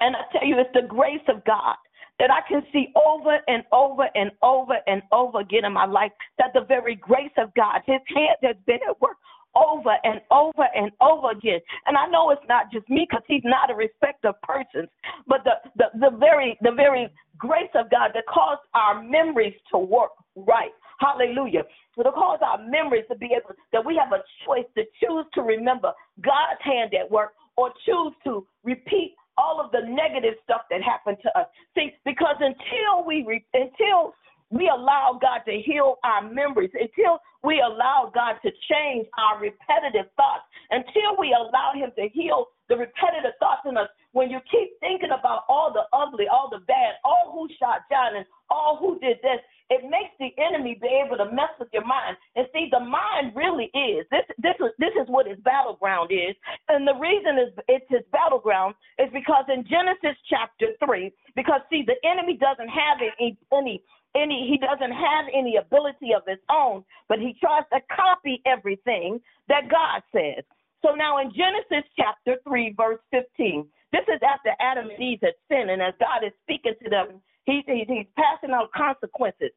And 0.00 0.16
I 0.16 0.20
tell 0.32 0.46
you, 0.46 0.58
it's 0.58 0.70
the 0.74 0.86
grace 0.86 1.24
of 1.28 1.44
God 1.44 1.76
that 2.18 2.30
I 2.30 2.40
can 2.48 2.62
see 2.72 2.88
over 2.94 3.38
and 3.46 3.62
over 3.72 4.08
and 4.14 4.30
over 4.42 4.74
and 4.86 5.02
over 5.12 5.40
again 5.40 5.64
in 5.64 5.72
my 5.72 5.86
life 5.86 6.12
that 6.38 6.52
the 6.54 6.62
very 6.66 6.96
grace 6.96 7.32
of 7.38 7.54
God, 7.54 7.80
His 7.86 8.00
hand 8.14 8.38
has 8.42 8.56
been 8.66 8.80
at 8.88 9.00
work 9.00 9.16
over 9.56 9.96
and 10.04 10.20
over 10.30 10.66
and 10.74 10.90
over 11.00 11.30
again. 11.30 11.60
And 11.86 11.96
I 11.96 12.06
know 12.06 12.30
it's 12.30 12.42
not 12.48 12.70
just 12.72 12.88
me 12.88 13.06
because 13.08 13.24
he's 13.26 13.42
not 13.44 13.70
a 13.70 13.74
respecter 13.74 14.28
of 14.28 14.40
persons, 14.42 14.88
but 15.26 15.42
the, 15.44 15.54
the, 15.76 15.86
the 15.98 16.16
very 16.16 16.58
the 16.62 16.72
very 16.72 17.08
grace 17.36 17.70
of 17.74 17.90
God 17.90 18.10
that 18.14 18.24
caused 18.26 18.62
our 18.74 19.02
memories 19.02 19.54
to 19.72 19.78
work 19.78 20.10
right. 20.36 20.70
Hallelujah. 21.00 21.62
So 21.96 22.02
to 22.02 22.12
cause 22.12 22.40
our 22.42 22.58
memories 22.68 23.04
to 23.10 23.16
be 23.16 23.30
able 23.34 23.54
that 23.72 23.84
we 23.84 23.98
have 24.02 24.12
a 24.12 24.22
choice 24.46 24.66
to 24.76 24.82
choose 25.00 25.24
to 25.34 25.42
remember 25.42 25.92
God's 26.22 26.60
hand 26.62 26.92
at 26.94 27.10
work 27.10 27.32
or 27.56 27.70
choose 27.86 28.14
to 28.24 28.46
repeat 28.64 29.14
all 29.38 29.62
of 29.62 29.70
the 29.70 29.86
negative 29.86 30.34
stuff 30.42 30.62
that 30.70 30.82
happened 30.82 31.18
to 31.22 31.30
us. 31.38 31.46
See, 31.74 31.94
because 32.04 32.36
until 32.40 33.06
we 33.06 33.24
re- 33.24 33.46
until 33.54 34.14
we 34.50 34.68
allow 34.68 35.18
God 35.20 35.40
to 35.46 35.60
heal 35.60 35.96
our 36.04 36.22
memories, 36.22 36.70
until 36.74 37.20
we 37.44 37.60
allow 37.60 38.10
God 38.14 38.36
to 38.42 38.50
change 38.68 39.06
our 39.18 39.38
repetitive 39.38 40.10
thoughts, 40.16 40.44
until 40.70 41.16
we 41.18 41.36
allow 41.36 41.72
Him 41.74 41.92
to 41.96 42.08
heal 42.12 42.46
the 42.68 42.76
repetitive 42.76 43.36
thoughts 43.38 43.62
in 43.68 43.76
us, 43.76 43.88
when 44.18 44.34
you 44.34 44.42
keep 44.50 44.74
thinking 44.80 45.14
about 45.14 45.46
all 45.46 45.70
the 45.70 45.86
ugly, 45.94 46.26
all 46.26 46.50
the 46.50 46.58
bad, 46.66 46.98
all 47.06 47.30
who 47.30 47.46
shot 47.54 47.86
John, 47.86 48.18
and 48.18 48.26
all 48.50 48.74
who 48.74 48.98
did 48.98 49.22
this, 49.22 49.38
it 49.70 49.86
makes 49.86 50.10
the 50.18 50.34
enemy 50.42 50.74
be 50.74 50.90
able 50.90 51.16
to 51.22 51.30
mess 51.30 51.54
with 51.60 51.68
your 51.72 51.86
mind. 51.86 52.16
And 52.34 52.50
see, 52.52 52.66
the 52.66 52.82
mind 52.82 53.38
really 53.38 53.70
is 53.78 54.10
this. 54.10 54.26
This 54.42 54.58
is 54.58 54.74
this 54.82 54.90
is 54.98 55.06
what 55.06 55.30
his 55.30 55.38
battleground 55.46 56.10
is, 56.10 56.34
and 56.66 56.82
the 56.82 56.98
reason 56.98 57.38
is 57.38 57.54
it's 57.70 57.86
his 57.86 58.02
battleground 58.10 58.74
is 58.98 59.06
because 59.14 59.46
in 59.46 59.62
Genesis 59.70 60.18
chapter 60.26 60.74
three, 60.82 61.14
because 61.38 61.62
see, 61.70 61.86
the 61.86 61.94
enemy 62.02 62.34
doesn't 62.34 62.74
have 62.74 62.98
any 62.98 63.38
any 63.54 63.78
any 64.18 64.50
he 64.50 64.58
doesn't 64.58 64.98
have 64.98 65.30
any 65.30 65.62
ability 65.62 66.10
of 66.10 66.26
his 66.26 66.42
own, 66.50 66.82
but 67.06 67.22
he 67.22 67.38
tries 67.38 67.62
to 67.70 67.78
copy 67.94 68.42
everything 68.50 69.22
that 69.46 69.70
God 69.70 70.02
says. 70.10 70.42
So 70.82 70.94
now 70.94 71.18
in 71.18 71.30
Genesis 71.30 71.86
chapter 71.96 72.36
3, 72.46 72.74
verse 72.76 73.00
15, 73.10 73.66
this 73.92 74.04
is 74.08 74.20
after 74.22 74.50
Adam 74.60 74.90
and 74.90 75.02
Eve 75.02 75.20
had 75.22 75.34
sinned, 75.48 75.70
and 75.70 75.82
as 75.82 75.94
God 75.98 76.26
is 76.26 76.32
speaking 76.44 76.74
to 76.82 76.90
them, 76.90 77.22
he, 77.44 77.62
he, 77.66 77.84
he's 77.88 78.06
passing 78.16 78.54
out 78.54 78.70
consequences. 78.72 79.50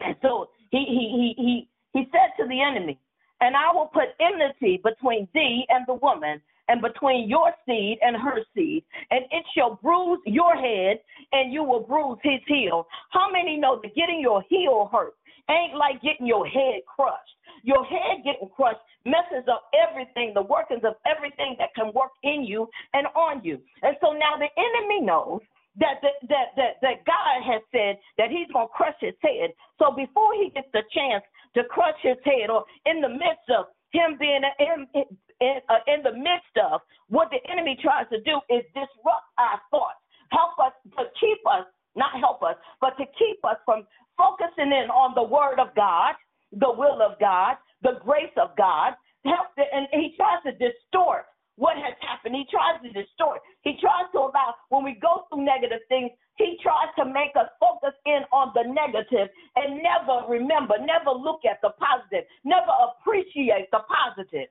And 0.00 0.14
so 0.20 0.48
he, 0.70 0.84
he, 0.84 1.34
he, 1.36 1.42
he, 1.42 1.68
he 1.92 2.08
said 2.12 2.36
to 2.38 2.48
the 2.48 2.60
enemy, 2.60 2.98
And 3.40 3.56
I 3.56 3.72
will 3.72 3.86
put 3.86 4.12
enmity 4.20 4.80
between 4.84 5.26
thee 5.32 5.64
and 5.70 5.86
the 5.86 5.94
woman, 5.94 6.40
and 6.68 6.82
between 6.82 7.28
your 7.28 7.52
seed 7.64 7.98
and 8.02 8.16
her 8.16 8.40
seed, 8.54 8.84
and 9.10 9.24
it 9.30 9.44
shall 9.56 9.78
bruise 9.82 10.18
your 10.26 10.54
head, 10.54 10.98
and 11.32 11.52
you 11.52 11.62
will 11.62 11.80
bruise 11.80 12.18
his 12.22 12.40
heel. 12.46 12.86
How 13.10 13.30
many 13.30 13.56
know 13.56 13.80
that 13.82 13.94
getting 13.94 14.20
your 14.20 14.42
heel 14.48 14.88
hurt 14.92 15.14
ain't 15.50 15.76
like 15.76 16.02
getting 16.02 16.26
your 16.26 16.46
head 16.46 16.82
crushed? 16.86 17.36
Your 17.62 17.84
head 17.84 18.22
getting 18.24 18.48
crushed 18.54 18.80
messes 19.04 19.46
up 19.50 19.70
everything, 19.74 20.32
the 20.34 20.42
workings 20.42 20.82
of 20.84 20.94
everything 21.06 21.56
that 21.58 21.74
can 21.74 21.92
work 21.94 22.12
in 22.22 22.44
you 22.44 22.68
and 22.92 23.06
on 23.14 23.42
you. 23.44 23.58
And 23.82 23.96
so 24.00 24.12
now 24.12 24.36
the 24.38 24.50
enemy 24.58 25.06
knows 25.06 25.40
that 25.78 26.00
that 26.02 26.16
that 26.28 26.48
that, 26.56 26.72
that 26.82 26.96
God 27.06 27.36
has 27.44 27.62
said 27.72 27.98
that 28.18 28.30
He's 28.30 28.50
gonna 28.52 28.68
crush 28.72 28.96
his 29.00 29.14
head. 29.22 29.52
So 29.78 29.92
before 29.92 30.34
he 30.34 30.50
gets 30.54 30.68
the 30.72 30.82
chance 30.92 31.24
to 31.54 31.64
crush 31.64 31.98
his 32.02 32.18
head, 32.24 32.50
or 32.50 32.64
in 32.84 33.00
the 33.00 33.08
midst 33.08 33.48
of 33.52 33.66
him 33.92 34.16
being 34.18 34.42
in 34.58 34.86
in, 35.40 35.56
uh, 35.68 35.84
in 35.86 36.02
the 36.02 36.12
midst 36.12 36.56
of 36.60 36.80
what 37.08 37.28
the 37.30 37.40
enemy 37.50 37.76
tries 37.80 38.08
to 38.08 38.20
do 38.24 38.40
is 38.48 38.64
disrupt 38.72 39.28
our 39.38 39.60
thoughts, 39.70 40.00
help 40.32 40.56
us 40.58 40.72
to 40.96 41.04
keep 41.20 41.38
us, 41.44 41.68
not 41.94 42.18
help 42.18 42.42
us, 42.42 42.56
but 42.80 42.96
to 42.96 43.04
keep 43.18 43.38
us 43.44 43.56
from 43.64 43.86
focusing 44.16 44.72
in 44.72 44.90
on 44.90 45.14
the 45.14 45.22
Word 45.22 45.60
of 45.60 45.74
God, 45.74 46.14
the 46.52 46.72
will 46.72 47.02
of 47.02 47.18
God, 47.20 47.56
the 47.82 48.00
grace 48.04 48.34
of 48.36 48.56
God. 48.56 48.94
Help, 49.24 49.50
and 49.58 49.88
he 49.92 50.14
tries 50.16 50.38
to 50.46 50.52
distort 50.52 51.26
what 51.56 51.76
has 51.76 51.94
happened. 52.00 52.36
He 52.36 52.46
tries 52.46 52.78
to 52.84 52.90
distort. 52.94 53.40
He 53.62 53.74
tries 53.80 54.06
to 54.12 54.18
allow, 54.30 54.54
when 54.68 54.84
we 54.84 54.94
go 55.02 55.26
through 55.28 55.44
negative 55.44 55.82
things, 55.88 56.12
he 56.36 56.56
tries 56.62 56.92
to 56.98 57.04
make 57.04 57.34
us 57.34 57.48
focus 57.58 57.96
in 58.04 58.22
on 58.30 58.52
the 58.54 58.62
negative 58.70 59.28
and 59.56 59.82
never 59.82 60.28
remember, 60.28 60.76
never 60.78 61.10
look 61.10 61.40
at 61.48 61.58
the 61.62 61.70
positive, 61.80 62.28
never 62.44 62.70
appreciate 62.92 63.66
the 63.72 63.80
positive. 63.88 64.48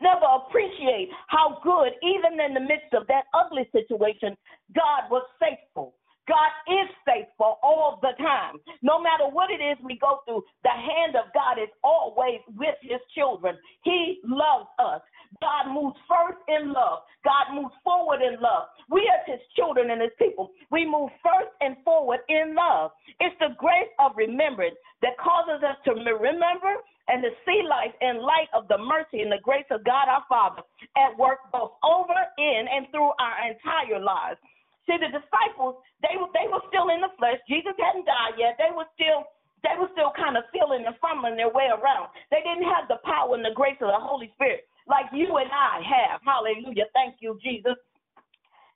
Never 0.00 0.26
appreciate 0.26 1.10
how 1.28 1.60
good, 1.62 1.92
even 2.02 2.40
in 2.40 2.54
the 2.54 2.60
midst 2.60 2.92
of 2.92 3.06
that 3.06 3.24
ugly 3.34 3.68
situation, 3.70 4.36
God 4.74 5.06
was 5.10 5.22
faithful. 5.38 5.94
God 6.28 6.50
is 6.66 6.90
faithful 7.06 7.58
all 7.62 7.98
the 8.02 8.12
time. 8.18 8.58
No 8.82 9.00
matter 9.00 9.30
what 9.30 9.50
it 9.50 9.62
is 9.62 9.78
we 9.82 9.98
go 9.98 10.20
through, 10.26 10.42
the 10.64 10.74
hand 10.74 11.14
of 11.14 11.32
God 11.34 11.62
is 11.62 11.70
always 11.84 12.40
with 12.56 12.74
his 12.82 13.00
children. 13.14 13.56
He 13.82 14.20
loves 14.24 14.68
us. 14.78 15.00
God 15.40 15.72
moves 15.72 15.96
first 16.08 16.38
in 16.48 16.72
love. 16.72 17.02
God 17.24 17.54
moves 17.54 17.74
forward 17.84 18.22
in 18.22 18.40
love. 18.40 18.70
We 18.90 19.02
as 19.10 19.26
his 19.26 19.42
children 19.56 19.90
and 19.90 20.00
his 20.00 20.14
people, 20.18 20.50
we 20.70 20.86
move 20.86 21.10
first 21.22 21.50
and 21.60 21.76
forward 21.84 22.20
in 22.28 22.54
love. 22.54 22.92
It's 23.20 23.36
the 23.38 23.54
grace 23.58 23.90
of 23.98 24.12
remembrance 24.16 24.76
that 25.02 25.18
causes 25.18 25.62
us 25.62 25.76
to 25.84 25.92
remember 25.94 26.78
and 27.08 27.22
to 27.22 27.30
see 27.44 27.62
life 27.68 27.94
in 28.00 28.18
light 28.22 28.50
of 28.54 28.66
the 28.68 28.78
mercy 28.78 29.22
and 29.22 29.30
the 29.30 29.42
grace 29.42 29.66
of 29.70 29.84
God 29.84 30.08
our 30.08 30.24
Father 30.28 30.62
at 30.96 31.16
work 31.18 31.38
both 31.52 31.72
over, 31.84 32.18
in, 32.38 32.66
and 32.70 32.86
through 32.90 33.10
our 33.18 33.36
entire 33.46 34.02
lives. 34.02 34.38
See, 34.86 34.98
the 34.98 35.10
disciples, 35.10 35.82
they 36.02 36.14
were 36.18 36.30
they 36.34 36.46
were 36.48 36.62
still 36.70 36.88
in 36.94 37.02
the 37.02 37.12
flesh. 37.18 37.38
Jesus 37.50 37.74
hadn't 37.78 38.06
died 38.06 38.38
yet. 38.38 38.56
They 38.58 38.70
were 38.74 38.88
still 38.94 39.26
they 39.66 39.74
were 39.78 39.90
still 39.92 40.14
kind 40.14 40.38
of 40.38 40.46
feeling 40.54 40.86
and 40.86 40.94
fumbling 41.02 41.36
their 41.36 41.50
way 41.50 41.68
around. 41.70 42.10
They 42.30 42.42
didn't 42.46 42.66
have 42.70 42.86
the 42.88 43.02
power 43.02 43.34
and 43.34 43.44
the 43.44 43.54
grace 43.54 43.78
of 43.82 43.90
the 43.90 43.98
Holy 44.00 44.30
Spirit 44.38 44.66
like 44.86 45.10
you 45.12 45.26
and 45.38 45.50
I 45.50 45.82
have. 45.82 46.22
Hallelujah. 46.22 46.86
Thank 46.94 47.18
you, 47.20 47.38
Jesus. 47.42 47.76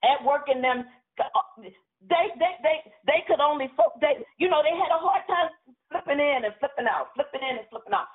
At 0.05 0.25
work 0.27 0.51
in 0.53 0.63
them, 0.63 0.85
they 2.09 2.27
they 2.39 2.55
they 2.63 2.77
they 3.07 3.21
could 3.29 3.41
only 3.41 3.71
they 4.01 4.21
you 4.39 4.49
know 4.51 4.63
they 4.65 4.75
had 4.75 4.93
a 4.93 5.01
hard 5.01 5.23
time 5.29 5.51
flipping 5.93 6.21
in 6.21 6.45
and 6.47 6.55
flipping 6.61 6.89
out, 6.91 7.13
flipping 7.15 7.43
in 7.45 7.59
and 7.63 7.69
flipping 7.71 7.95
out. 7.95 8.09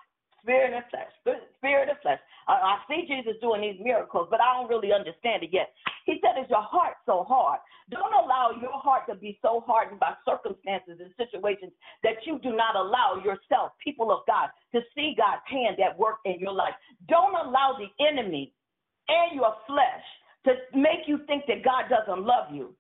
Spirit 0.46 0.78
and 0.78 0.86
flesh, 0.94 1.10
spirit 1.58 1.90
and 1.90 1.98
flesh. 2.06 2.22
I, 2.48 2.54
I 2.54 2.78
see 2.86 3.10
Jesus 3.10 3.34
doing 3.42 3.66
these 3.66 3.82
miracles, 3.82 4.28
but 4.30 4.38
I 4.40 4.54
don't 4.54 4.70
really 4.70 4.94
understand 4.94 5.42
it 5.42 5.50
yet. 5.52 5.74
He 6.06 6.22
said, 6.22 6.38
Is 6.38 6.46
your 6.54 6.62
heart 6.62 7.02
so 7.08 7.26
hard? 7.26 7.58
Don't 7.90 8.14
allow 8.14 8.54
your 8.62 8.78
heart 8.78 9.10
to 9.10 9.16
be 9.16 9.40
so 9.42 9.66
hardened 9.66 10.00
by 10.00 10.14
circumstances 10.22 11.02
and 11.02 11.10
situations 11.18 11.74
that 12.04 12.22
you 12.30 12.38
do 12.46 12.54
not 12.54 12.76
allow 12.78 13.18
yourself, 13.26 13.74
people 13.84 14.14
of 14.14 14.22
God, 14.28 14.54
to 14.78 14.86
see 14.94 15.18
God's 15.18 15.42
hand 15.50 15.82
at 15.82 15.98
work 15.98 16.22
in 16.26 16.38
your 16.38 16.54
life. 16.54 16.78
Don't 17.10 17.34
allow 17.34 17.74
the 17.82 17.90
enemy 18.06 18.54
and 19.10 19.34
your 19.34 19.56
flesh 19.66 20.06
to 20.46 20.78
make 20.78 21.10
you 21.10 21.26
think 21.26 21.46
that 21.48 21.66
God 21.66 21.90
doesn't 21.90 22.24
love 22.24 22.54
you. 22.54 22.76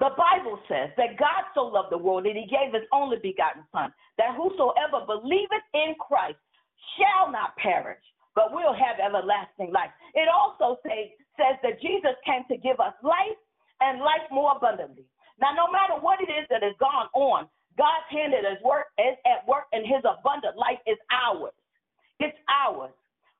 The 0.00 0.12
Bible 0.16 0.58
says 0.68 0.88
that 0.96 1.18
God 1.18 1.44
so 1.54 1.60
loved 1.60 1.92
the 1.92 1.98
world 1.98 2.24
that 2.24 2.36
he 2.36 2.48
gave 2.48 2.72
his 2.72 2.88
only 2.92 3.18
begotten 3.22 3.64
Son, 3.72 3.92
that 4.16 4.34
whosoever 4.34 5.04
believeth 5.04 5.64
in 5.74 5.94
Christ 6.00 6.40
shall 6.96 7.30
not 7.30 7.56
perish, 7.56 8.02
but 8.34 8.52
will 8.52 8.74
have 8.74 9.00
everlasting 9.02 9.72
life. 9.72 9.90
It 10.14 10.28
also 10.28 10.78
say, 10.86 11.14
says 11.36 11.58
that 11.62 11.80
Jesus 11.80 12.14
came 12.24 12.44
to 12.48 12.56
give 12.56 12.80
us 12.80 12.94
life 13.02 13.38
and 13.80 14.00
life 14.00 14.26
more 14.30 14.56
abundantly. 14.56 15.04
Now, 15.40 15.56
no 15.56 15.72
matter 15.72 15.96
what 16.00 16.20
it 16.20 16.28
is 16.28 16.44
that 16.50 16.62
has 16.62 16.76
gone 16.78 17.08
on, 17.16 17.48
God's 17.78 18.08
hand 18.12 18.34
at 18.34 18.44
his 18.44 18.60
work 18.62 18.92
is 18.98 19.16
at 19.24 19.46
work, 19.48 19.64
and 19.72 19.86
his 19.86 20.04
abundant 20.04 20.56
life 20.56 20.80
is 20.86 20.98
ours. 21.08 21.56
It's 22.20 22.36
ours. 22.50 22.92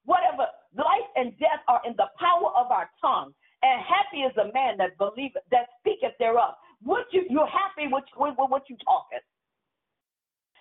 Whatever 0.09 0.49
life 0.72 1.09
and 1.16 1.36
death 1.38 1.61
are 1.68 1.82
in 1.84 1.93
the 2.01 2.09
power 2.16 2.49
of 2.57 2.72
our 2.72 2.88
tongue. 3.01 3.34
And 3.62 3.84
happy 3.84 4.24
is 4.24 4.32
the 4.36 4.49
man 4.57 4.80
that 4.80 4.97
believeth, 4.97 5.45
that 5.53 5.68
speaketh 5.80 6.16
thereof. 6.18 6.57
What 6.82 7.05
you 7.12 7.28
you're 7.28 7.51
happy 7.53 7.93
with, 7.93 8.05
with, 8.16 8.34
with 8.38 8.51
what 8.51 8.64
you 8.70 8.76
talking. 8.80 9.20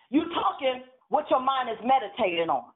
You 0.10 0.28
talking 0.36 0.84
what 1.10 1.30
your 1.30 1.42
mind 1.42 1.70
is 1.70 1.78
meditating 1.84 2.50
on. 2.50 2.72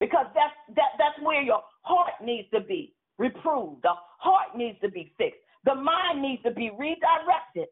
Because 0.00 0.26
that's 0.34 0.56
that 0.76 0.96
that's 0.98 1.20
where 1.22 1.42
your 1.42 1.62
heart 1.82 2.14
needs 2.24 2.48
to 2.52 2.60
be 2.60 2.94
reproved. 3.18 3.82
The 3.82 3.94
heart 4.18 4.56
needs 4.56 4.80
to 4.80 4.90
be 4.90 5.12
fixed. 5.18 5.40
The 5.64 5.74
mind 5.74 6.22
needs 6.22 6.42
to 6.42 6.50
be 6.50 6.70
redirected 6.70 7.68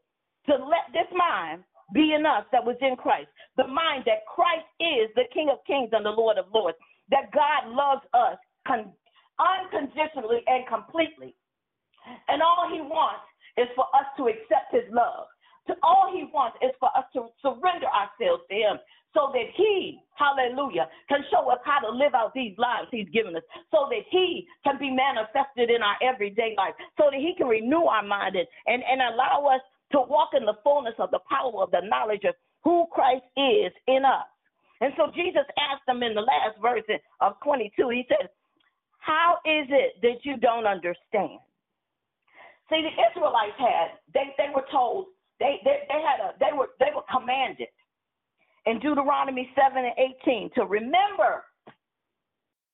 to 0.47 0.53
let 0.55 0.93
this 0.93 1.09
mind 1.17 1.65
be 1.95 2.13
in 2.13 2.27
us 2.27 2.45
that 2.53 2.65
was 2.65 2.77
in 2.83 2.97
Christ. 2.97 3.29
The 3.57 3.67
mind 3.67 4.05
that 4.07 4.29
Christ 4.29 4.69
is 4.79 5.09
the 5.17 5.25
King 5.33 5.49
of 5.51 5.65
Kings 5.67 5.91
and 5.93 6.05
the 6.05 6.13
Lord 6.13 6.37
of 6.37 6.47
Lords. 6.53 6.77
That 7.11 7.33
God 7.33 7.73
loves 7.73 8.05
us 8.13 8.37
con- 8.67 8.93
unconditionally 9.41 10.45
and 10.47 10.69
completely. 10.69 11.35
And 12.29 12.43
all 12.43 12.69
he 12.71 12.81
wants 12.81 13.25
is 13.57 13.69
for 13.75 13.85
us 13.97 14.05
to 14.19 14.29
accept 14.29 14.73
his 14.73 14.85
love. 14.93 15.27
To 15.69 15.75
all 15.83 16.13
he 16.13 16.25
wants 16.33 16.57
is 16.63 16.73
for 16.81 16.89
us 16.97 17.05
to 17.13 17.29
surrender 17.43 17.89
ourselves 17.89 18.45
to 18.51 18.55
him 18.57 18.77
so 19.15 19.31
that 19.33 19.49
he, 19.57 20.01
hallelujah, 20.15 20.89
can 21.09 21.25
show 21.31 21.49
us 21.49 21.59
how 21.65 21.81
to 21.81 21.91
live 21.91 22.15
out 22.15 22.33
these 22.35 22.57
lives 22.59 22.89
he's 22.91 23.09
given 23.09 23.37
us, 23.37 23.43
so 23.71 23.89
that 23.89 24.05
he 24.11 24.47
can 24.65 24.79
be 24.79 24.91
manifested 24.91 25.71
in 25.71 25.83
our 25.83 25.97
everyday 26.03 26.55
life, 26.57 26.75
so 26.99 27.09
that 27.11 27.21
he 27.21 27.35
can 27.37 27.47
renew 27.47 27.85
our 27.85 28.03
mind 28.03 28.37
and, 28.37 28.47
and, 28.67 28.83
and 28.85 29.01
allow 29.01 29.49
us 29.49 29.61
to 29.93 29.99
walk 30.01 30.31
in 30.37 30.45
the 30.45 30.57
fullness 30.63 30.95
of 30.99 31.11
the 31.11 31.21
power 31.31 31.63
of 31.63 31.71
the 31.71 31.81
knowledge 31.85 32.25
of 32.25 32.35
who 32.63 32.87
Christ 32.93 33.25
is 33.37 33.73
in 33.87 34.05
us. 34.05 34.29
And 34.81 34.93
so 34.97 35.11
Jesus 35.15 35.47
asked 35.59 35.87
them 35.87 36.03
in 36.03 36.15
the 36.15 36.21
last 36.21 36.61
verse 36.61 36.85
of 37.21 37.35
22, 37.43 37.89
he 37.89 38.05
said, 38.09 38.29
How 38.99 39.39
is 39.45 39.67
it 39.71 40.01
that 40.03 40.23
you 40.23 40.37
don't 40.37 40.67
understand? 40.67 41.41
See, 42.69 42.85
the 42.85 42.93
Israelites 42.93 43.57
had, 43.59 43.97
they, 44.13 44.37
they 44.37 44.53
were 44.55 44.67
told, 44.71 45.07
they, 45.41 45.57
they, 45.65 45.89
they 45.89 46.01
had 46.05 46.21
a, 46.21 46.37
they 46.39 46.53
were, 46.55 46.69
they 46.79 46.93
were 46.95 47.07
commanded 47.11 47.69
in 48.69 48.79
Deuteronomy 48.81 49.49
7 49.57 49.85
and 49.85 49.97
18 50.23 50.51
to 50.55 50.67
remember 50.67 51.45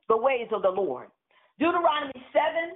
the 0.09 0.17
ways 0.17 0.49
of 0.53 0.63
the 0.63 0.71
Lord. 0.71 1.09
Deuteronomy 1.59 2.19
7, 2.35 2.75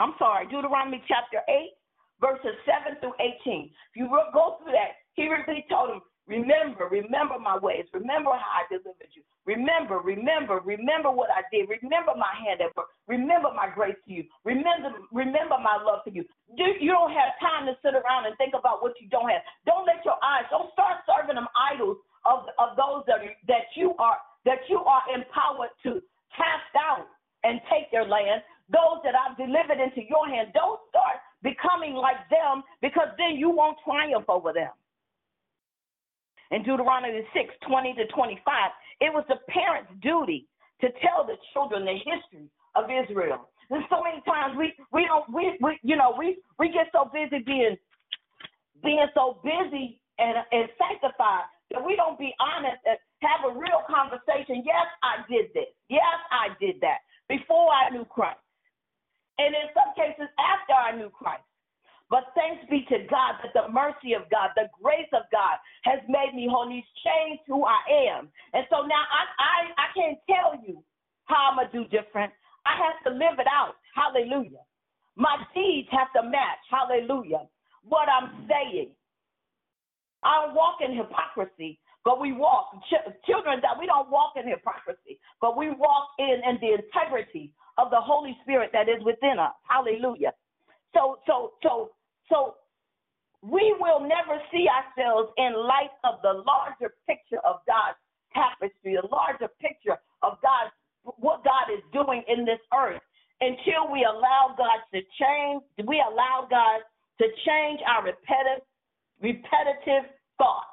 I'm 0.00 0.14
sorry, 0.18 0.46
Deuteronomy 0.48 1.02
chapter 1.06 1.44
8, 1.48 1.76
verses 2.20 2.56
7 2.64 2.96
through 3.00 3.12
18. 3.44 3.68
If 3.68 3.94
you 3.94 4.08
go 4.32 4.56
through 4.58 4.72
that, 4.72 5.04
he 5.14 5.28
really 5.28 5.64
told 5.68 5.90
them, 5.90 6.00
Remember, 6.26 6.90
remember 6.90 7.38
my 7.38 7.54
ways. 7.54 7.86
Remember 7.94 8.34
how 8.34 8.50
I 8.58 8.66
delivered 8.66 9.14
you. 9.14 9.22
Remember, 9.46 10.02
remember, 10.02 10.58
remember 10.58 11.06
what 11.06 11.30
I 11.30 11.46
did. 11.54 11.70
Remember 11.70 12.18
my 12.18 12.34
hand 12.34 12.58
at 12.58 12.74
work. 12.74 12.90
Remember 13.06 13.54
my 13.54 13.70
grace 13.70 13.94
to 14.06 14.12
you. 14.12 14.24
Remember, 14.42 14.90
remember 15.14 15.54
my 15.62 15.78
love 15.78 16.02
for 16.02 16.10
you. 16.10 16.26
You 16.58 16.90
don't 16.90 17.14
have 17.14 17.38
time 17.38 17.70
to 17.70 17.78
sit 17.78 17.94
around 17.94 18.26
and 18.26 18.34
think 18.42 18.58
about 18.58 18.82
what 18.82 18.98
you 18.98 19.06
don't 19.06 19.30
have. 19.30 19.46
Don't 19.70 19.86
let 19.86 20.02
your 20.02 20.18
eyes. 20.18 20.50
Don't 20.50 20.72
start 20.74 21.06
serving 21.06 21.38
them 21.38 21.46
idols 21.54 22.02
of 22.26 22.50
of 22.58 22.76
those 22.76 23.06
that 23.06 23.22
that 23.46 23.70
you 23.74 23.94
are 23.98 24.18
that 24.44 24.66
you 24.68 24.78
are 24.78 25.02
empowered 25.14 25.70
to 25.84 26.02
cast 26.34 26.74
out 26.74 27.06
and 27.44 27.60
take 27.70 27.90
their 27.90 28.04
land. 28.04 28.42
Those 28.68 28.98
that 29.04 29.14
I've 29.14 29.36
delivered 29.38 29.78
into 29.78 30.02
your 30.02 30.26
hand. 30.26 30.50
Don't 30.52 30.80
start 30.90 31.22
becoming 31.42 31.94
like 31.94 32.18
them 32.28 32.64
because 32.82 33.08
then 33.16 33.36
you 33.38 33.50
won't 33.50 33.78
triumph 33.86 34.26
over 34.28 34.52
them 34.52 34.74
in 36.50 36.62
Deuteronomy 36.62 37.22
6 37.34 37.54
20 37.66 37.94
to 37.94 38.06
25, 38.06 38.70
it 39.00 39.12
was 39.12 39.24
the 39.28 39.36
parents' 39.48 39.90
duty 40.02 40.46
to 40.80 40.88
tell 41.02 41.26
the 41.26 41.36
children 41.52 41.84
the 41.84 41.94
history 41.94 42.48
of 42.74 42.84
Israel. 42.90 43.48
And 43.70 43.82
so 43.90 44.02
many 44.02 44.22
times 44.22 44.56
we 44.56 44.72
we 44.92 45.06
don't 45.06 45.26
we, 45.32 45.58
we 45.60 45.78
you 45.82 45.96
know 45.96 46.14
we 46.16 46.38
we 46.58 46.68
get 46.70 46.86
so 46.92 47.10
busy 47.12 47.42
being 47.42 47.76
being 48.82 49.06
so 49.14 49.40
busy 49.42 49.98
and 50.18 50.36
and 50.52 50.68
sanctified 50.78 51.50
that 51.72 51.84
we 51.84 51.96
don't 51.96 52.18
be 52.18 52.34
honest 52.38 52.78
and 52.86 52.98
have 53.22 53.48
a 53.48 53.52
real 53.52 53.82
conversation. 53.88 54.62
Yes, 54.64 54.86
I 55.02 55.24
did 55.30 55.50
this. 55.54 55.70
Yes, 55.88 56.18
I 56.30 56.54
did 56.60 56.80
that 56.80 57.02
before 57.28 57.70
I 57.72 57.90
knew 57.90 58.04
Christ, 58.04 58.40
and 59.38 59.54
in 59.54 59.66
some 59.74 59.90
cases 59.96 60.30
after 60.38 60.74
I 60.74 60.94
knew 60.96 61.10
Christ. 61.10 61.42
But 62.08 62.30
thanks 62.38 62.62
be 62.70 62.86
to 62.86 63.02
God 63.10 63.42
that 63.42 63.50
the 63.50 63.66
mercy 63.72 64.14
of 64.14 64.30
God, 64.30 64.54
the 64.54 64.70
grace 64.80 65.10
of 65.12 65.26
God 65.32 65.58
has 65.82 65.98
made 66.08 66.34
me 66.34 66.46
whole. 66.46 66.70
He's 66.70 66.86
changed 67.02 67.42
who 67.48 67.64
I 67.66 67.82
am. 68.14 68.30
And 68.54 68.64
so 68.70 68.86
now 68.86 69.02
I, 69.10 69.22
I, 69.42 69.56
I 69.74 69.86
can't 69.90 70.18
tell 70.30 70.54
you 70.62 70.82
how 71.24 71.50
I'm 71.50 71.58
going 71.58 71.66
to 71.66 71.74
do 71.74 71.84
different. 71.90 72.32
I 72.64 72.78
have 72.78 73.02
to 73.06 73.10
live 73.10 73.38
it 73.42 73.50
out. 73.50 73.74
Hallelujah. 73.94 74.62
My 75.16 75.36
deeds 75.54 75.88
have 75.90 76.12
to 76.14 76.22
match. 76.28 76.62
Hallelujah. 76.70 77.48
What 77.82 78.08
I'm 78.08 78.46
saying. 78.46 78.90
I 80.22 80.46
don't 80.46 80.54
walk 80.54 80.78
in 80.80 80.96
hypocrisy, 80.96 81.78
but 82.04 82.20
we 82.20 82.32
walk. 82.32 82.70
Ch- 82.88 83.12
children, 83.26 83.60
that 83.62 83.78
we 83.78 83.86
don't 83.86 84.10
walk 84.10 84.34
in 84.36 84.48
hypocrisy, 84.48 85.20
but 85.40 85.56
we 85.56 85.70
walk 85.70 86.08
in, 86.18 86.40
in 86.48 86.58
the 86.60 86.74
integrity 86.78 87.52
of 87.78 87.90
the 87.90 88.00
Holy 88.00 88.36
Spirit 88.42 88.70
that 88.72 88.88
is 88.88 89.02
within 89.04 89.38
us. 89.38 89.52
Hallelujah. 89.68 90.32
So, 90.94 91.18
so, 91.26 91.52
so, 91.62 91.90
so 92.30 92.54
we 93.42 93.74
will 93.78 94.00
never 94.00 94.40
see 94.52 94.66
ourselves 94.68 95.30
in 95.36 95.54
light 95.54 95.92
of 96.04 96.22
the 96.22 96.42
larger 96.46 96.94
picture 97.06 97.40
of 97.44 97.60
God's 97.66 97.98
tapestry, 98.32 98.96
the 99.00 99.06
larger 99.08 99.48
picture 99.60 99.98
of 100.22 100.40
God's 100.42 100.72
what 101.22 101.44
God 101.44 101.70
is 101.70 101.82
doing 101.92 102.24
in 102.26 102.44
this 102.44 102.58
earth 102.74 103.00
until 103.40 103.92
we 103.92 104.02
allow 104.02 104.54
God 104.58 104.82
to 104.92 105.00
change. 105.20 105.62
We 105.86 106.02
allow 106.02 106.48
God 106.50 106.82
to 107.22 107.26
change 107.46 107.80
our 107.86 108.02
repetitive, 108.04 108.66
repetitive 109.20 110.10
thoughts. 110.38 110.66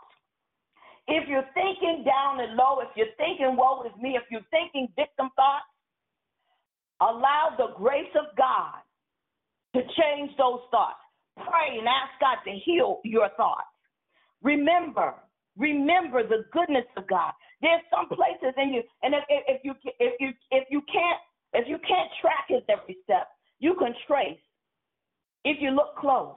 If 1.07 1.27
you're 1.27 1.47
thinking 1.53 2.03
down 2.05 2.39
and 2.39 2.55
low, 2.55 2.79
if 2.79 2.89
you're 2.95 3.13
thinking 3.17 3.55
woe 3.57 3.83
is 3.83 3.91
me, 4.01 4.15
if 4.15 4.23
you're 4.31 4.45
thinking 4.51 4.87
victim 4.95 5.29
thoughts, 5.35 5.67
allow 7.01 7.55
the 7.57 7.73
grace 7.75 8.11
of 8.15 8.35
God 8.37 8.79
to 9.75 9.81
change 9.81 10.31
those 10.37 10.61
thoughts. 10.71 11.01
Pray 11.35 11.79
and 11.79 11.87
ask 11.87 12.13
God 12.21 12.37
to 12.45 12.51
heal 12.63 13.01
your 13.03 13.29
thoughts. 13.35 13.67
Remember, 14.43 15.15
remember 15.57 16.21
the 16.23 16.45
goodness 16.51 16.85
of 16.95 17.07
God. 17.07 17.33
There's 17.61 17.81
some 17.89 18.07
places 18.07 18.53
in 18.57 18.73
you, 18.73 18.83
and 19.01 19.15
if, 19.15 19.23
if 19.29 19.61
you 19.63 19.73
if 19.99 20.13
you 20.19 20.31
if 20.51 20.67
you 20.69 20.81
can't 20.91 21.19
if 21.53 21.67
you 21.67 21.77
can't 21.87 22.09
track 22.21 22.45
his 22.49 22.61
every 22.69 22.97
step, 23.03 23.29
you 23.59 23.75
can 23.79 23.93
trace. 24.05 24.37
If 25.45 25.57
you 25.61 25.71
look 25.71 25.95
close, 25.97 26.35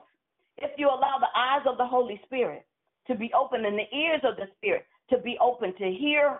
if 0.57 0.71
you 0.77 0.87
allow 0.87 1.17
the 1.19 1.39
eyes 1.39 1.65
of 1.67 1.77
the 1.77 1.85
Holy 1.85 2.19
Spirit 2.25 2.65
to 3.07 3.15
be 3.15 3.31
open 3.33 3.65
and 3.65 3.77
the 3.77 3.97
ears 3.97 4.21
of 4.23 4.35
the 4.35 4.47
Spirit 4.57 4.85
to 5.09 5.17
be 5.19 5.37
open 5.41 5.73
to 5.77 5.91
hear 5.91 6.39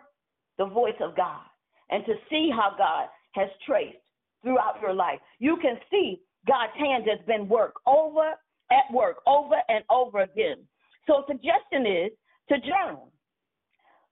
the 0.58 0.66
voice 0.66 1.00
of 1.00 1.16
God 1.16 1.42
and 1.90 2.06
to 2.06 2.14
see 2.30 2.50
how 2.52 2.76
God 2.78 3.08
has 3.34 3.50
traced 3.66 3.98
throughout 4.44 4.82
your 4.82 4.94
life, 4.94 5.20
you 5.40 5.58
can 5.62 5.78
see 5.90 6.22
God's 6.48 6.74
hand 6.78 7.06
has 7.08 7.26
been 7.26 7.48
work 7.48 7.76
over 7.86 8.34
at 8.72 8.94
work 8.94 9.18
over 9.26 9.56
and 9.70 9.84
over 9.90 10.22
again. 10.22 10.58
So 11.06 11.24
suggestion 11.28 11.86
is 11.86 12.12
to 12.50 12.60
journal. 12.60 13.12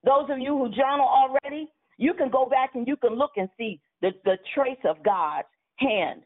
Those 0.04 0.30
of 0.30 0.40
you 0.40 0.58
who 0.58 0.70
journal 0.70 1.08
already, 1.08 1.68
you 1.98 2.14
can 2.14 2.30
go 2.30 2.46
back 2.46 2.72
and 2.76 2.88
you 2.88 2.96
can 2.96 3.16
look 3.16 3.32
and 3.38 3.50
see 3.58 3.80
the, 4.02 4.12
the 4.24 4.38
trace 4.54 4.80
of 4.86 5.04
God's 5.04 5.48
hand. 5.78 6.22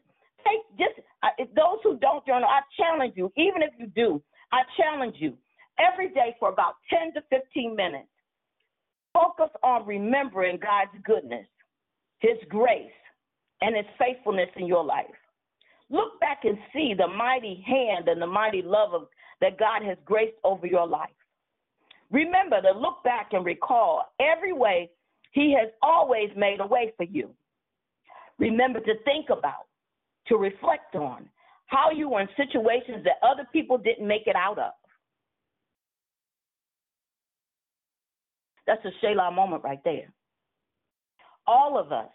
Take 0.46 0.78
just 0.78 1.06
uh, 1.22 1.28
those 1.38 1.78
who 1.82 1.98
don't 1.98 2.24
journal, 2.26 2.48
I 2.48 2.60
challenge 2.76 3.14
you, 3.16 3.32
even 3.36 3.62
if 3.62 3.70
you 3.78 3.86
do, 3.94 4.22
I 4.52 4.62
challenge 4.76 5.16
you 5.18 5.36
every 5.78 6.08
day 6.10 6.36
for 6.38 6.50
about 6.50 6.74
10 6.90 7.14
to 7.14 7.22
15 7.30 7.76
minutes. 7.76 8.08
Focus 9.12 9.50
on 9.62 9.86
remembering 9.86 10.58
God's 10.58 10.96
goodness. 11.04 11.46
His 12.20 12.36
grace, 12.48 12.92
and 13.60 13.76
His 13.76 13.86
faithfulness 13.98 14.48
in 14.56 14.66
your 14.66 14.84
life. 14.84 15.06
Look 15.90 16.20
back 16.20 16.40
and 16.44 16.56
see 16.72 16.94
the 16.96 17.08
mighty 17.08 17.64
hand 17.66 18.08
and 18.08 18.20
the 18.20 18.26
mighty 18.26 18.62
love 18.62 18.94
of, 18.94 19.08
that 19.40 19.58
God 19.58 19.82
has 19.82 19.96
graced 20.04 20.36
over 20.44 20.66
your 20.66 20.86
life. 20.86 21.08
Remember 22.10 22.60
to 22.60 22.78
look 22.78 23.02
back 23.04 23.30
and 23.32 23.44
recall 23.44 24.04
every 24.20 24.52
way 24.52 24.90
He 25.32 25.54
has 25.58 25.70
always 25.82 26.28
made 26.36 26.60
a 26.60 26.66
way 26.66 26.92
for 26.96 27.04
you. 27.04 27.30
Remember 28.38 28.80
to 28.80 28.94
think 29.04 29.30
about, 29.30 29.66
to 30.30 30.36
reflect 30.36 30.94
on 30.94 31.28
how 31.66 31.90
you 31.90 32.08
were 32.08 32.20
in 32.20 32.28
situations 32.36 33.04
that 33.04 33.16
other 33.22 33.46
people 33.52 33.76
didn't 33.76 34.06
make 34.06 34.26
it 34.26 34.36
out 34.36 34.58
of. 34.58 34.72
That's 38.66 38.84
a 38.84 38.90
Selah 39.00 39.32
moment 39.32 39.62
right 39.64 39.82
there. 39.84 40.12
All 41.46 41.78
of 41.78 41.92
us 41.92 42.10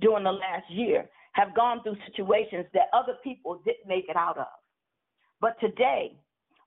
during 0.00 0.24
the 0.24 0.32
last 0.32 0.70
year 0.70 1.08
have 1.32 1.54
gone 1.54 1.82
through 1.82 1.96
situations 2.06 2.64
that 2.72 2.88
other 2.94 3.14
people 3.22 3.60
didn't 3.64 3.86
make 3.86 4.06
it 4.08 4.16
out 4.16 4.38
of. 4.38 4.46
But 5.40 5.60
today, 5.60 6.16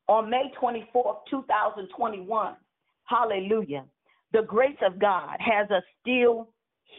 on 0.07 0.30
May 0.30 0.51
24th, 0.61 1.17
2021, 1.30 2.55
hallelujah, 3.05 3.86
the 4.32 4.43
grace 4.43 4.78
of 4.86 4.99
God 4.99 5.38
has 5.39 5.70
us 5.72 5.84
still 6.01 6.49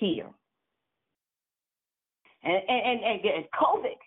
here. 0.01 0.27
And, 2.43 2.63
and, 2.69 3.01
and, 3.05 3.25
and 3.25 3.45
COVID, 3.53 3.99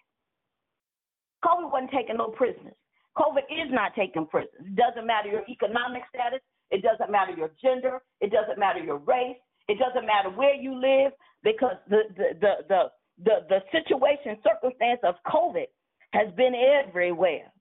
COVID 1.45 1.71
wasn't 1.71 1.91
taking 1.91 2.17
no 2.17 2.29
prisoners. 2.29 2.75
COVID 3.17 3.45
is 3.49 3.69
not 3.69 3.93
taking 3.95 4.25
prisoners. 4.25 4.65
It 4.65 4.75
doesn't 4.75 5.05
matter 5.05 5.29
your 5.29 5.43
economic 5.47 6.03
status. 6.09 6.39
It 6.71 6.81
doesn't 6.81 7.11
matter 7.11 7.33
your 7.33 7.51
gender. 7.61 8.01
It 8.21 8.31
doesn't 8.31 8.57
matter 8.57 8.79
your 8.79 8.97
race. 8.97 9.37
It 9.67 9.77
doesn't 9.77 10.05
matter 10.05 10.29
where 10.29 10.55
you 10.55 10.73
live 10.73 11.13
because 11.43 11.75
the, 11.89 12.01
the, 12.17 12.29
the, 12.41 12.53
the, 12.67 12.83
the, 13.23 13.35
the 13.49 13.59
situation, 13.71 14.37
circumstance 14.43 14.99
of 15.03 15.15
COVID 15.27 15.65
has 16.11 16.33
been 16.35 16.53
everywhere. 16.55 17.51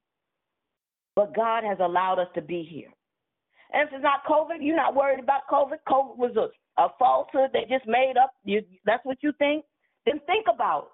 But 1.15 1.35
God 1.35 1.65
has 1.65 1.79
allowed 1.81 2.19
us 2.19 2.29
to 2.35 2.41
be 2.41 2.63
here. 2.63 2.89
And 3.73 3.89
if 3.89 3.95
it's 3.95 4.03
not 4.03 4.25
COVID, 4.25 4.59
you're 4.61 4.77
not 4.77 4.95
worried 4.95 5.21
about 5.21 5.43
COVID. 5.51 5.79
COVID 5.89 6.17
was 6.17 6.37
a, 6.37 6.83
a 6.83 6.89
falsehood 6.99 7.51
they 7.53 7.67
just 7.69 7.87
made 7.87 8.15
up. 8.23 8.33
You, 8.45 8.63
that's 8.87 9.05
what 9.05 9.19
you 9.21 9.33
think? 9.39 9.65
Then 10.07 10.21
think 10.27 10.47
about 10.53 10.91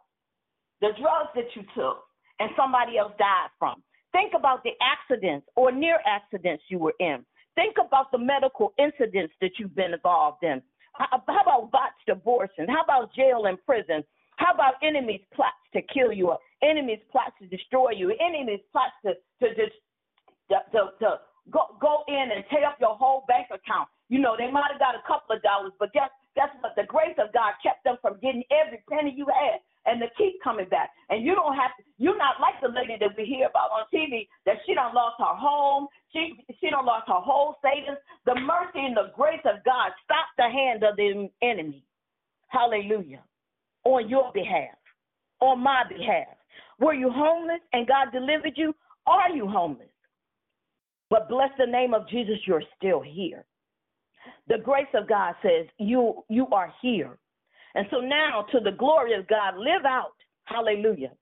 the 0.81 0.89
drugs 1.01 1.31
that 1.35 1.49
you 1.55 1.63
took 1.75 2.05
and 2.41 2.51
somebody 2.57 2.99
else 2.99 3.13
died 3.19 3.51
from. 3.59 3.83
Think 4.13 4.33
about 4.35 4.63
the 4.63 4.73
accidents 4.81 5.47
or 5.57 5.71
near 5.73 5.99
accidents 6.07 6.63
you 6.69 6.79
were 6.79 6.95
in. 7.01 7.25
Think 7.55 7.77
about 7.85 8.11
the 8.13 8.19
medical 8.19 8.73
incidents 8.79 9.35
that 9.41 9.59
you've 9.59 9.75
been 9.75 9.93
involved 9.93 10.43
in. 10.43 10.63
How 10.95 11.43
about 11.43 11.71
botched 11.71 12.09
abortion? 12.11 12.67
How 12.69 12.83
about 12.83 13.15
jail 13.15 13.47
and 13.47 13.59
prison? 13.65 14.03
How 14.37 14.55
about 14.55 14.75
enemies' 14.83 15.23
plots 15.35 15.59
to 15.75 15.83
kill 15.83 16.13
you, 16.13 16.31
or 16.31 16.39
enemies' 16.63 17.03
plots 17.11 17.35
to 17.41 17.47
destroy 17.47 17.91
you, 17.91 18.15
enemies' 18.21 18.61
plots 18.73 18.95
to 19.05 19.15
to 19.41 19.55
to, 19.55 19.67
to, 20.73 20.81
to 21.01 21.21
go 21.51 21.77
go 21.81 22.05
in 22.09 22.31
and 22.35 22.45
tear 22.51 22.67
up 22.67 22.79
your 22.81 22.97
whole 22.97 23.25
bank 23.27 23.49
account? 23.51 23.89
You 24.09 24.21
know, 24.21 24.37
they 24.39 24.51
might 24.51 24.71
have 24.71 24.81
got 24.81 24.95
a 24.95 25.03
couple 25.07 25.37
of 25.37 25.43
dollars, 25.43 25.73
but 25.79 25.93
guess 25.93 26.11
guess 26.35 26.49
what? 26.61 26.75
The 26.77 26.85
grace 26.85 27.17
of 27.19 27.33
God 27.33 27.55
kept 27.63 27.85
them 27.85 27.97
from 28.01 28.19
getting 28.23 28.45
every 28.51 28.83
penny 28.91 29.15
you 29.17 29.27
had 29.27 29.61
and 29.87 30.01
to 30.01 30.07
keep 30.17 30.43
coming 30.43 30.69
back. 30.69 30.91
And 31.09 31.25
you 31.25 31.35
don't 31.35 31.57
have 31.57 31.73
to, 31.79 31.83
you're 31.97 32.19
not 32.19 32.41
like 32.41 32.61
the 32.61 32.69
lady 32.69 32.97
that 33.01 33.17
we 33.17 33.25
hear 33.25 33.49
about 33.49 33.71
on 33.71 33.87
TV 33.93 34.29
that 34.47 34.57
she 34.67 34.75
don't 34.75 34.95
lost 34.95 35.17
her 35.19 35.37
home, 35.37 35.89
she 36.13 36.33
she 36.61 36.71
don't 36.71 36.87
lost 36.87 37.09
her 37.09 37.21
whole 37.21 37.57
savings. 37.63 37.99
The 38.27 38.35
mercy 38.35 38.85
and 38.85 38.97
the 38.97 39.13
grace 39.17 39.45
of 39.45 39.65
God 39.65 39.93
stopped 40.05 40.37
the 40.37 40.49
hand 40.49 40.85
of 40.85 40.97
the 40.97 41.29
enemy. 41.43 41.85
Hallelujah. 42.49 43.23
On 43.85 44.09
your 44.09 44.33
behalf, 44.33 44.77
on 45.41 45.61
my 45.61 45.85
behalf. 45.89 46.37
Were 46.79 46.95
you 46.95 47.11
homeless 47.11 47.61
and 47.73 47.87
God 47.87 48.13
delivered 48.13 48.53
you? 48.57 48.75
Are 49.07 49.31
you 49.31 49.49
homeless? 49.49 49.89
But 51.11 51.29
bless 51.29 51.51
the 51.59 51.67
name 51.67 51.95
of 51.95 52.09
Jesus, 52.09 52.37
you're 52.47 52.63
still 52.77 53.01
here. 53.01 53.45
The 54.49 54.59
grace 54.59 54.87
of 54.95 55.09
God 55.09 55.35
says 55.43 55.67
you 55.79 56.25
you 56.29 56.47
are 56.49 56.73
here. 56.81 57.19
And 57.75 57.87
so 57.91 57.99
now 57.99 58.47
to 58.51 58.61
the 58.61 58.73
glory 58.73 59.15
of 59.15 59.29
God, 59.29 59.57
live 59.57 59.85
out, 59.85 60.15
hallelujah, 60.45 61.13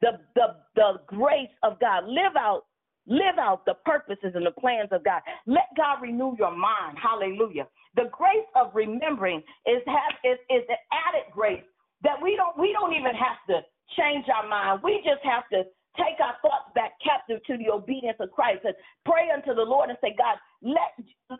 the, 0.00 0.18
the, 0.34 0.56
the 0.74 1.00
grace 1.06 1.54
of 1.62 1.78
God. 1.80 2.04
Live 2.06 2.36
out, 2.38 2.64
live 3.06 3.38
out 3.38 3.64
the 3.64 3.74
purposes 3.86 4.32
and 4.34 4.44
the 4.44 4.50
plans 4.50 4.88
of 4.92 5.04
God. 5.04 5.22
Let 5.46 5.70
God 5.76 6.02
renew 6.02 6.36
your 6.38 6.54
mind, 6.54 6.98
hallelujah. 7.00 7.66
The 7.96 8.10
grace 8.12 8.48
of 8.56 8.74
remembering 8.74 9.38
is 9.66 9.80
have 9.86 10.18
is, 10.24 10.38
is 10.50 10.64
an 10.68 10.76
added 10.92 11.32
grace 11.32 11.64
that 12.02 12.20
we 12.20 12.36
don't 12.36 12.58
we 12.58 12.72
don't 12.72 12.92
even 12.92 13.14
have 13.14 13.40
to 13.48 13.64
change 13.96 14.26
our 14.28 14.48
mind. 14.48 14.80
We 14.82 15.00
just 15.06 15.22
have 15.24 15.48
to 15.52 15.62
take 15.96 16.18
our 16.18 16.34
thoughts 16.42 16.74
back 16.74 16.98
captive 16.98 17.38
to 17.46 17.56
the 17.56 17.70
obedience 17.70 18.18
of 18.18 18.30
Christ 18.32 18.60
and 18.64 18.74
pray 19.06 19.30
unto 19.30 19.54
the 19.54 19.62
Lord 19.62 19.90
and 19.90 19.98
say, 20.02 20.14
God, 20.18 20.36
let 20.64 20.96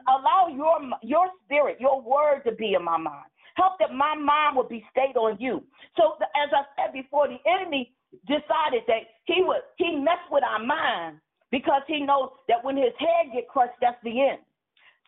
allow 0.07 0.49
your 0.53 0.79
your 1.03 1.27
spirit, 1.45 1.79
your 1.81 2.01
word 2.01 2.43
to 2.45 2.53
be 2.53 2.75
in 2.75 2.85
my 2.85 2.99
mind. 2.99 3.27
Help 3.57 3.79
that 3.81 3.93
my 3.93 4.14
mind 4.14 4.57
would 4.57 4.68
be 4.68 4.85
stayed 4.91 5.16
on 5.16 5.39
you. 5.41 5.62
So 5.97 6.14
the, 6.18 6.27
as 6.37 6.51
I 6.53 6.62
said 6.77 6.93
before, 6.93 7.29
the 7.29 7.39
enemy 7.49 7.95
decided 8.27 8.85
that 8.87 9.09
he 9.25 9.43
would 9.43 9.64
he 9.79 9.97
messed 9.97 10.29
with 10.31 10.45
our 10.45 10.62
mind 10.62 11.18
because 11.51 11.83
he 11.87 12.01
knows 12.01 12.31
that 12.49 12.62
when 12.62 12.77
his 12.77 12.93
head 12.99 13.33
get 13.33 13.49
crushed, 13.49 13.79
that's 13.81 13.99
the 14.05 14.11
end. 14.11 14.43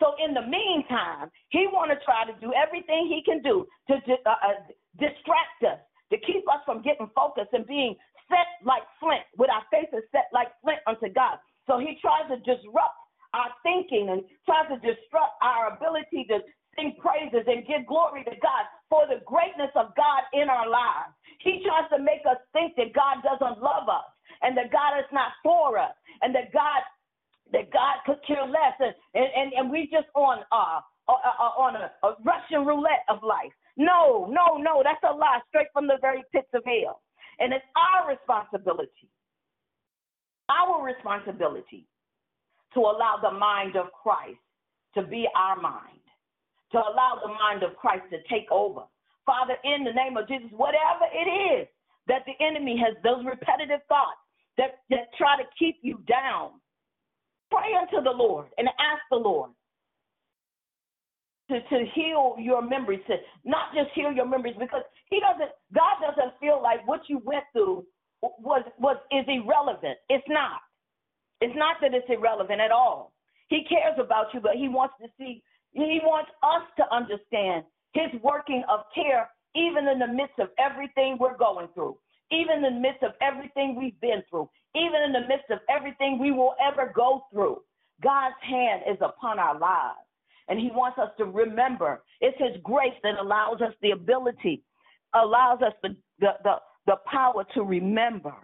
So 0.01 0.15
in 0.21 0.35
the 0.35 0.43
meantime, 0.43 1.31
he 1.49 1.67
want 1.73 1.91
to 1.91 1.99
try 2.05 2.25
to 2.25 2.35
do 2.41 2.53
everything 2.53 3.09
he 3.09 3.23
can 3.25 3.43
do 3.43 3.67
to 3.89 3.95
uh, 3.97 4.31
uh, 4.31 4.61
distract 5.01 5.61
us, 5.65 5.81
to 6.13 6.17
keep 6.21 6.45
us 6.49 6.61
from 6.65 6.83
getting 6.83 7.09
focused 7.17 7.53
and 7.53 7.67
being 7.67 7.97
set 8.29 8.47
like 8.65 8.85
flint, 9.01 9.25
with 9.39 9.51
our 9.51 9.65
faces 9.73 10.05
set 10.13 10.29
like 10.33 10.49
flint 10.63 10.81
unto 10.87 11.09
God. 11.13 11.39
So 11.67 11.79
he 11.79 11.99
tries 12.01 12.29
to 12.29 12.37
disrupt 12.45 12.95
our 13.37 13.53
thinking 13.61 14.09
and 14.09 14.25
tries 14.49 14.73
to 14.73 14.81
disrupt 14.81 15.37
our 15.45 15.77
ability 15.77 16.25
to 16.33 16.41
sing 16.73 16.97
praises 16.97 17.45
and 17.45 17.69
give 17.69 17.85
glory 17.85 18.25
to 18.25 18.37
God 18.41 18.65
for 18.89 19.05
the 19.05 19.21
greatness 19.29 19.73
of 19.77 19.93
God 19.97 20.25
in 20.33 20.49
our 20.49 20.69
lives. 20.69 21.13
He 21.45 21.61
tries 21.61 21.89
to 21.93 22.01
make 22.01 22.25
us 22.25 22.41
think 22.57 22.73
that 22.81 22.97
God 22.97 23.21
doesn't 23.21 23.61
love 23.61 23.93
us 23.93 24.09
and 24.41 24.57
that 24.57 24.73
God 24.73 24.97
is 24.97 25.09
not 25.13 25.37
for 25.45 25.77
us 25.77 25.93
and 26.23 26.35
that 26.35 26.53
God 26.53 26.81
that 27.53 27.71
God 27.71 28.03
could 28.05 28.19
care 28.27 28.45
less 28.45 28.75
and 28.81 28.95
and, 29.15 29.53
and 29.53 29.71
we 29.71 29.89
just 29.93 30.09
on 30.17 30.41
uh, 30.51 30.81
uh, 31.09 31.13
uh 31.13 31.55
on 31.61 31.77
a, 31.77 31.93
a 32.09 32.17
Russian 32.25 32.67
roulette 32.67 33.05
of 33.09 33.23
life. 33.23 33.53
No, 33.77 34.27
no, 34.33 34.57
no, 34.57 34.83
that's 34.83 35.03
a 35.05 35.15
lie 35.15 35.41
straight 35.49 35.69
from 35.73 35.87
the 35.87 35.99
very 36.01 36.25
pits 36.33 36.49
of 36.55 36.65
hell. 36.65 37.03
And 37.39 37.53
it's 37.53 37.65
our 37.77 38.09
responsibility, 38.09 39.13
our 40.49 40.83
responsibility 40.83 41.87
to 42.77 42.81
allow 42.81 43.19
the 43.21 43.33
mind 43.57 43.77
of 43.77 43.87
Christ 43.93 44.39
to 44.95 45.03
be 45.03 45.27
our 45.37 45.61
mind 45.61 46.01
to 46.73 46.79
allow 46.79 47.19
the 47.23 47.33
mind 47.33 47.63
of 47.63 47.77
Christ 47.77 48.05
to 48.11 48.19
take 48.29 48.51
over. 48.51 48.83
Father, 49.25 49.55
in 49.65 49.85
the 49.85 49.93
name 49.93 50.17
of 50.17 50.29
Jesus, 50.29 50.51
whatever 50.53 51.07
it 51.13 51.29
is 51.61 51.69
that 52.07 52.23
the 52.27 52.35
enemy 52.45 52.77
has, 52.79 52.95
those 53.03 53.25
repetitive 53.25 53.81
thoughts 53.89 54.21
that, 54.59 54.83
that 54.91 55.11
try 55.19 55.37
to 55.37 55.47
keep 55.59 55.77
you 55.83 56.03
down, 56.09 56.51
pray 57.51 57.75
unto 57.81 58.03
the 58.03 58.11
Lord 58.11 58.47
and 58.59 58.69
ask 58.69 59.03
the 59.11 59.17
Lord 59.17 59.51
to, 61.51 61.61
to 61.61 61.85
heal 61.95 62.35
your 62.39 62.63
memories, 62.63 63.01
to 63.07 63.17
not 63.45 63.75
just 63.75 63.91
heal 63.95 64.13
your 64.13 64.27
memories, 64.27 64.57
because 64.59 64.83
He 65.09 65.21
doesn't, 65.21 65.51
God 65.75 66.03
doesn't 66.03 66.35
feel 66.41 66.61
like 66.63 66.87
what 66.87 67.03
you 67.09 67.21
went 67.25 67.45
through 67.53 67.87
was 68.23 68.65
was 68.79 68.97
is 69.13 69.25
irrelevant. 69.29 69.99
It's 70.09 70.27
not. 70.29 70.61
It's 71.41 71.55
not 71.57 71.77
that 71.83 71.95
it's 71.95 72.09
irrelevant 72.09 72.61
at 72.61 72.73
all. 72.73 73.13
He 73.49 73.65
cares 73.69 73.99
about 73.99 74.35
you, 74.35 74.41
but 74.41 74.57
He 74.57 74.69
wants 74.69 74.95
to 75.01 75.09
see 75.19 75.43
he 75.77 76.01
wants 76.03 76.31
us 76.43 76.63
to 76.79 76.95
understand 76.95 77.65
his 77.93 78.21
working 78.23 78.65
of 78.71 78.81
care 78.95 79.29
even 79.55 79.89
in 79.89 79.99
the 79.99 80.07
midst 80.07 80.39
of 80.39 80.49
everything 80.59 81.17
we're 81.19 81.37
going 81.37 81.69
through, 81.75 81.97
even 82.31 82.65
in 82.65 82.75
the 82.75 82.81
midst 82.81 83.03
of 83.03 83.13
everything 83.21 83.77
we've 83.79 83.99
been 84.01 84.23
through, 84.29 84.49
even 84.75 85.03
in 85.05 85.13
the 85.13 85.27
midst 85.29 85.51
of 85.51 85.59
everything 85.69 86.19
we 86.19 86.31
will 86.31 86.55
ever 86.61 86.93
go 86.95 87.25
through. 87.33 87.59
God's 88.03 88.37
hand 88.43 88.83
is 88.91 88.99
upon 89.01 89.39
our 89.39 89.59
lives. 89.59 89.99
And 90.49 90.61
he 90.61 90.71
wants 90.73 90.99
us 90.99 91.11
to 91.19 91.25
remember 91.25 92.03
it's 92.21 92.39
his 92.39 92.63
grace 92.63 92.95
that 93.03 93.19
allows 93.19 93.61
us 93.61 93.73
the 93.83 93.91
ability, 93.91 94.63
allows 95.15 95.61
us 95.63 95.73
the, 95.83 95.97
the, 96.21 96.33
the, 96.45 96.55
the 96.87 96.97
power 97.11 97.45
to 97.55 97.63
remember 97.63 98.35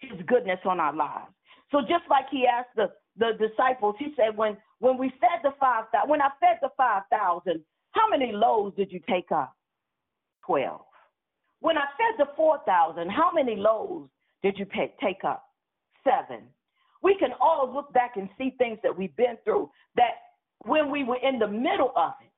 his 0.00 0.20
goodness 0.26 0.58
on 0.64 0.78
our 0.78 0.94
lives. 0.94 1.32
So 1.70 1.80
just 1.80 2.04
like 2.10 2.26
he 2.30 2.46
asked 2.46 2.76
the, 2.76 2.90
the 3.18 3.32
disciples, 3.38 3.94
he 3.98 4.14
said, 4.16 4.36
when, 4.36 4.56
when 4.78 4.98
we 4.98 5.10
fed 5.20 5.40
the 5.42 5.50
5,000, 5.60 6.08
when 6.08 6.22
I 6.22 6.28
fed 6.40 6.58
the 6.60 6.70
5,000, 6.76 7.60
how 7.92 8.08
many 8.08 8.32
loaves 8.32 8.76
did 8.76 8.90
you 8.90 9.00
take 9.08 9.30
up? 9.30 9.54
12. 10.46 10.80
When 11.60 11.78
I 11.78 11.84
fed 11.96 12.26
the 12.26 12.32
4,000, 12.36 13.10
how 13.10 13.30
many 13.32 13.56
loaves 13.56 14.10
did 14.42 14.58
you 14.58 14.66
take 15.00 15.24
up? 15.24 15.44
Seven. 16.02 16.44
We 17.02 17.16
can 17.18 17.30
all 17.40 17.70
look 17.72 17.92
back 17.92 18.16
and 18.16 18.28
see 18.38 18.54
things 18.58 18.78
that 18.82 18.96
we've 18.96 19.14
been 19.16 19.36
through 19.44 19.70
that 19.96 20.14
when 20.64 20.90
we 20.90 21.04
were 21.04 21.18
in 21.22 21.38
the 21.38 21.48
middle 21.48 21.92
of 21.96 22.12
it, 22.20 22.30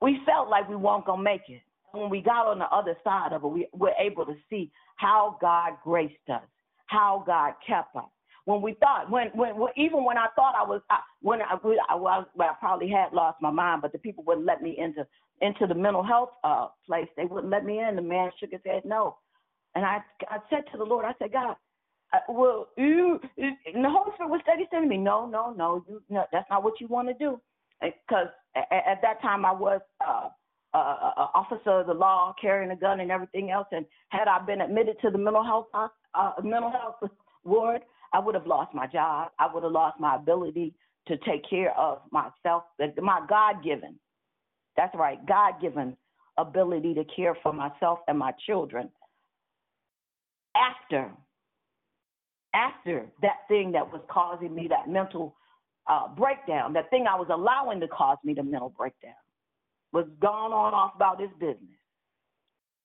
we 0.00 0.20
felt 0.26 0.48
like 0.48 0.68
we 0.68 0.76
weren't 0.76 1.06
gonna 1.06 1.22
make 1.22 1.48
it. 1.48 1.62
When 1.92 2.10
we 2.10 2.20
got 2.20 2.46
on 2.46 2.58
the 2.58 2.66
other 2.66 2.96
side 3.04 3.32
of 3.32 3.44
it, 3.44 3.46
we 3.46 3.68
were 3.72 3.94
able 3.98 4.26
to 4.26 4.34
see 4.50 4.70
how 4.96 5.38
God 5.40 5.74
graced 5.82 6.28
us, 6.32 6.42
how 6.86 7.22
God 7.26 7.54
kept 7.66 7.94
us. 7.96 8.04
When 8.46 8.62
we 8.62 8.74
thought, 8.74 9.10
when 9.10 9.28
when, 9.34 9.56
when 9.56 9.72
even 9.76 10.04
when 10.04 10.18
I 10.18 10.26
thought 10.36 10.54
I 10.56 10.64
was, 10.68 10.82
I, 10.90 11.00
when 11.22 11.40
I, 11.42 11.54
I 11.54 11.94
was, 11.96 12.26
well, 12.34 12.50
I 12.50 12.54
probably 12.60 12.88
had 12.90 13.12
lost 13.12 13.40
my 13.40 13.50
mind, 13.50 13.82
but 13.82 13.92
the 13.92 13.98
people 13.98 14.24
wouldn't 14.26 14.46
let 14.46 14.62
me 14.62 14.76
into 14.78 15.06
into 15.40 15.66
the 15.66 15.74
mental 15.74 16.02
health 16.02 16.30
uh 16.44 16.68
place. 16.86 17.08
They 17.16 17.24
wouldn't 17.24 17.50
let 17.52 17.64
me 17.64 17.80
in. 17.80 17.96
The 17.96 18.02
man 18.02 18.30
shook 18.38 18.50
his 18.52 18.60
head 18.66 18.82
no, 18.84 19.16
and 19.74 19.84
I 19.84 19.98
I 20.28 20.38
said 20.50 20.64
to 20.72 20.78
the 20.78 20.84
Lord, 20.84 21.04
I 21.04 21.12
said, 21.18 21.32
God, 21.32 21.56
uh, 22.12 22.18
well, 22.28 22.68
you, 22.76 23.20
and 23.38 23.84
the 23.84 23.90
Holy 23.90 24.12
Spirit 24.14 24.30
was 24.30 24.40
steady 24.44 24.66
saying 24.70 24.84
to 24.84 24.88
me, 24.88 24.98
no, 24.98 25.26
no, 25.26 25.52
no, 25.52 25.84
you, 25.88 26.02
no, 26.08 26.24
that's 26.32 26.48
not 26.50 26.62
what 26.62 26.80
you 26.80 26.86
want 26.88 27.08
to 27.08 27.14
do, 27.14 27.40
because 27.82 28.28
at, 28.56 28.66
at 28.72 29.02
that 29.02 29.20
time 29.20 29.44
I 29.44 29.52
was 29.52 29.80
uh, 30.06 30.28
uh, 30.74 30.76
uh, 31.16 31.26
officer 31.34 31.80
of 31.80 31.86
the 31.86 31.94
law, 31.94 32.34
carrying 32.40 32.70
a 32.70 32.76
gun 32.76 33.00
and 33.00 33.10
everything 33.10 33.50
else, 33.50 33.66
and 33.72 33.84
had 34.10 34.28
I 34.28 34.44
been 34.44 34.60
admitted 34.60 34.96
to 35.02 35.10
the 35.10 35.18
mental 35.18 35.44
health 35.44 35.66
uh, 35.74 35.88
uh, 36.14 36.32
mental 36.42 36.70
health 36.70 37.10
ward, 37.44 37.82
I 38.14 38.20
would 38.20 38.36
have 38.36 38.46
lost 38.46 38.72
my 38.72 38.86
job. 38.86 39.32
I 39.38 39.52
would 39.52 39.64
have 39.64 39.72
lost 39.72 39.98
my 39.98 40.14
ability 40.14 40.72
to 41.08 41.16
take 41.18 41.42
care 41.50 41.76
of 41.76 41.98
myself, 42.12 42.62
my 43.02 43.20
God 43.28 43.62
given. 43.62 43.96
That's 44.76 44.94
right, 44.94 45.18
God 45.26 45.54
given 45.60 45.96
ability 46.38 46.94
to 46.94 47.04
care 47.16 47.36
for 47.42 47.52
myself 47.52 47.98
and 48.08 48.18
my 48.18 48.32
children. 48.46 48.88
After 50.56 51.10
after 52.54 53.06
that 53.20 53.38
thing 53.48 53.72
that 53.72 53.92
was 53.92 54.00
causing 54.08 54.54
me 54.54 54.68
that 54.68 54.88
mental 54.88 55.36
uh, 55.88 56.06
breakdown, 56.14 56.72
that 56.74 56.88
thing 56.88 57.06
I 57.10 57.16
was 57.16 57.26
allowing 57.28 57.80
to 57.80 57.88
cause 57.88 58.18
me 58.22 58.32
the 58.32 58.44
mental 58.44 58.68
breakdown, 58.68 59.14
was 59.92 60.06
gone 60.20 60.52
on 60.52 60.72
off 60.72 60.92
about 60.94 61.20
his 61.20 61.30
business. 61.40 61.58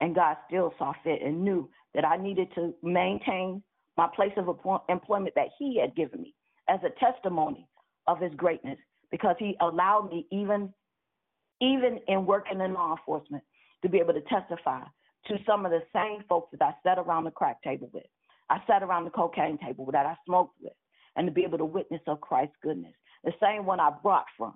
And 0.02 0.16
God 0.16 0.38
still 0.48 0.74
saw 0.80 0.94
fit 1.04 1.22
and 1.22 1.44
knew 1.44 1.70
that 1.94 2.04
I 2.04 2.18
needed 2.18 2.48
to 2.56 2.74
maintain 2.82 3.62
my 4.00 4.08
place 4.16 4.32
of 4.38 4.48
employment 4.88 5.36
that 5.36 5.50
He 5.58 5.78
had 5.80 5.94
given 5.96 6.22
me 6.22 6.34
as 6.70 6.80
a 6.84 7.00
testimony 7.04 7.68
of 8.08 8.20
His 8.20 8.34
greatness 8.36 8.80
because 9.12 9.36
He 9.40 9.58
allowed 9.60 10.10
me, 10.10 10.26
even, 10.32 10.74
even 11.62 12.00
in 12.08 12.26
working 12.26 12.62
in 12.62 12.74
law 12.74 12.96
enforcement, 12.96 13.44
to 13.82 13.90
be 13.90 14.00
able 14.00 14.14
to 14.14 14.22
testify 14.22 14.84
to 15.28 15.36
some 15.46 15.66
of 15.66 15.72
the 15.72 15.84
same 15.94 16.24
folks 16.30 16.50
that 16.54 16.62
I 16.66 16.74
sat 16.88 16.98
around 16.98 17.26
the 17.26 17.32
crack 17.32 17.62
table 17.62 17.90
with 17.94 18.06
I 18.50 18.62
sat 18.68 18.84
around 18.84 19.06
the 19.06 19.12
cocaine 19.12 19.58
table 19.60 19.88
that 19.92 20.06
I 20.06 20.16
smoked 20.26 20.56
with 20.62 20.74
and 21.16 21.28
to 21.28 21.32
be 21.32 21.44
able 21.44 21.58
to 21.58 21.66
witness 21.66 22.02
of 22.08 22.22
Christ's 22.22 22.56
goodness. 22.64 22.94
The 23.24 23.34
same 23.42 23.66
one 23.66 23.80
I 23.80 23.92
brought 24.02 24.26
from, 24.38 24.54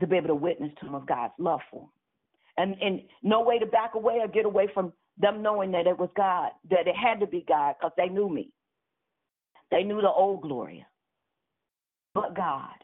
to 0.00 0.06
be 0.06 0.16
able 0.16 0.28
to 0.28 0.34
witness 0.34 0.72
to 0.80 0.86
him 0.86 0.94
of 0.94 1.06
God's 1.06 1.34
love 1.38 1.60
for 1.70 1.82
him. 1.82 1.88
And 2.56 2.76
and 2.80 3.02
no 3.22 3.42
way 3.42 3.58
to 3.58 3.66
back 3.66 3.94
away 3.94 4.18
or 4.20 4.28
get 4.28 4.46
away 4.46 4.68
from 4.72 4.92
them 5.18 5.42
knowing 5.42 5.70
that 5.72 5.86
it 5.86 5.98
was 5.98 6.10
God, 6.16 6.50
that 6.70 6.86
it 6.86 6.96
had 6.96 7.20
to 7.20 7.26
be 7.26 7.44
God, 7.46 7.74
because 7.78 7.92
they 7.96 8.08
knew 8.08 8.28
me. 8.28 8.50
They 9.70 9.82
knew 9.82 10.00
the 10.00 10.10
old 10.10 10.42
Gloria. 10.42 10.86
But 12.14 12.36
God, 12.36 12.74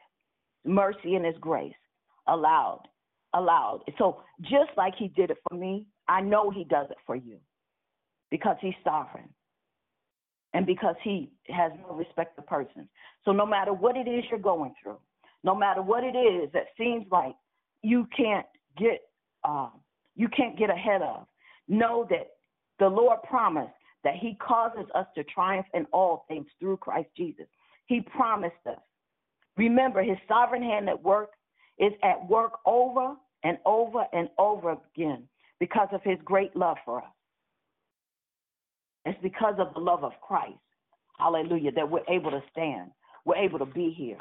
mercy 0.65 1.15
and 1.15 1.25
his 1.25 1.37
grace 1.41 1.73
allowed, 2.27 2.83
allowed. 3.35 3.83
So 3.99 4.23
just 4.43 4.71
like 4.77 4.95
he 4.97 5.09
did 5.09 5.31
it 5.31 5.39
for 5.49 5.57
me, 5.57 5.87
I 6.09 6.21
know 6.21 6.51
he 6.51 6.65
does 6.65 6.87
it 6.91 6.97
for 7.07 7.17
you 7.17 7.37
because 8.31 8.57
he's 8.61 8.75
sovereign 8.83 9.29
and 10.53 10.67
because 10.67 10.97
he 11.03 11.31
has 11.49 11.73
no 11.87 11.95
respect 11.95 12.39
of 12.39 12.47
persons. 12.47 12.89
So 13.25 13.33
no 13.33 13.47
matter 13.47 13.73
what 13.73 13.97
it 13.97 14.09
is 14.09 14.25
you're 14.31 14.41
going 14.41 14.75
through, 14.83 14.99
no 15.45 15.55
matter 15.55 15.83
what 15.83 16.05
it 16.05 16.17
is 16.17 16.51
that 16.53 16.67
seems 16.77 17.07
like 17.11 17.35
you 17.83 18.07
can't 18.17 18.47
get 18.77 19.01
uh, 19.45 19.71
you 20.17 20.29
can't 20.29 20.59
get 20.59 20.69
ahead 20.69 21.01
of, 21.03 21.27
know 21.71 22.07
that 22.11 22.33
the 22.79 22.89
Lord 22.89 23.23
promised 23.23 23.73
that 24.05 24.17
He 24.17 24.35
causes 24.35 24.87
us 24.95 25.07
to 25.15 25.25
triumph 25.25 25.67
in 25.73 25.87
all 25.93 26.25
things 26.29 26.47
through 26.59 26.79
Christ 26.79 27.09
Jesus. 27.17 27.47
He 27.87 28.01
promised 28.01 28.55
us. 28.69 28.79
Remember, 29.57 30.03
His 30.03 30.19
sovereign 30.29 30.63
hand 30.63 30.89
at 30.89 31.03
work 31.03 31.31
is 31.79 31.93
at 32.03 32.29
work 32.29 32.59
over 32.67 33.15
and 33.45 33.59
over 33.65 34.05
and 34.13 34.29
over 34.39 34.77
again 34.95 35.25
because 35.59 35.89
of 35.93 36.03
His 36.03 36.19
great 36.25 36.55
love 36.57 36.77
for 36.85 36.99
us. 36.99 37.05
It's 39.07 39.19
because 39.23 39.55
of 39.59 39.73
the 39.75 39.81
love 39.81 40.05
of 40.05 40.13
Christ, 40.21 40.59
hallelujah, 41.19 41.73
that 41.73 41.91
we're 41.91 42.05
able 42.09 42.31
to 42.31 42.43
stand. 42.53 42.91
We're 43.25 43.37
able 43.37 43.59
to 43.59 43.67
be 43.67 43.95
here. 43.97 44.17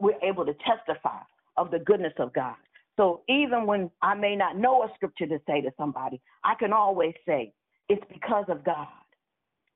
We're 0.00 0.20
able 0.22 0.44
to 0.44 0.54
testify 0.54 1.20
of 1.56 1.70
the 1.70 1.78
goodness 1.80 2.12
of 2.18 2.32
God. 2.32 2.54
So 2.98 3.22
even 3.28 3.64
when 3.64 3.90
I 4.02 4.14
may 4.14 4.34
not 4.34 4.58
know 4.58 4.82
a 4.82 4.88
scripture 4.96 5.28
to 5.28 5.38
say 5.46 5.60
to 5.60 5.70
somebody, 5.78 6.20
I 6.42 6.54
can 6.56 6.72
always 6.72 7.14
say, 7.24 7.52
it's 7.88 8.02
because 8.12 8.46
of 8.48 8.64
God. 8.64 8.88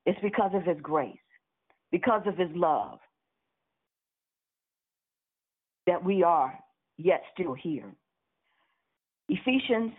It's 0.04 0.18
because 0.20 0.50
of 0.54 0.64
His 0.64 0.76
grace, 0.82 1.16
because 1.92 2.22
of 2.26 2.36
His 2.36 2.50
love 2.54 2.98
that 5.86 6.04
we 6.04 6.24
are 6.24 6.58
yet 6.98 7.22
still 7.32 7.54
here. 7.54 7.94
Ephesians 9.28 9.92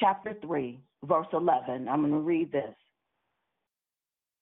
chapter 0.00 0.34
3, 0.40 0.80
verse 1.04 1.26
11. 1.34 1.88
I'm 1.88 2.00
going 2.00 2.12
to 2.12 2.18
read 2.18 2.50
this 2.52 2.74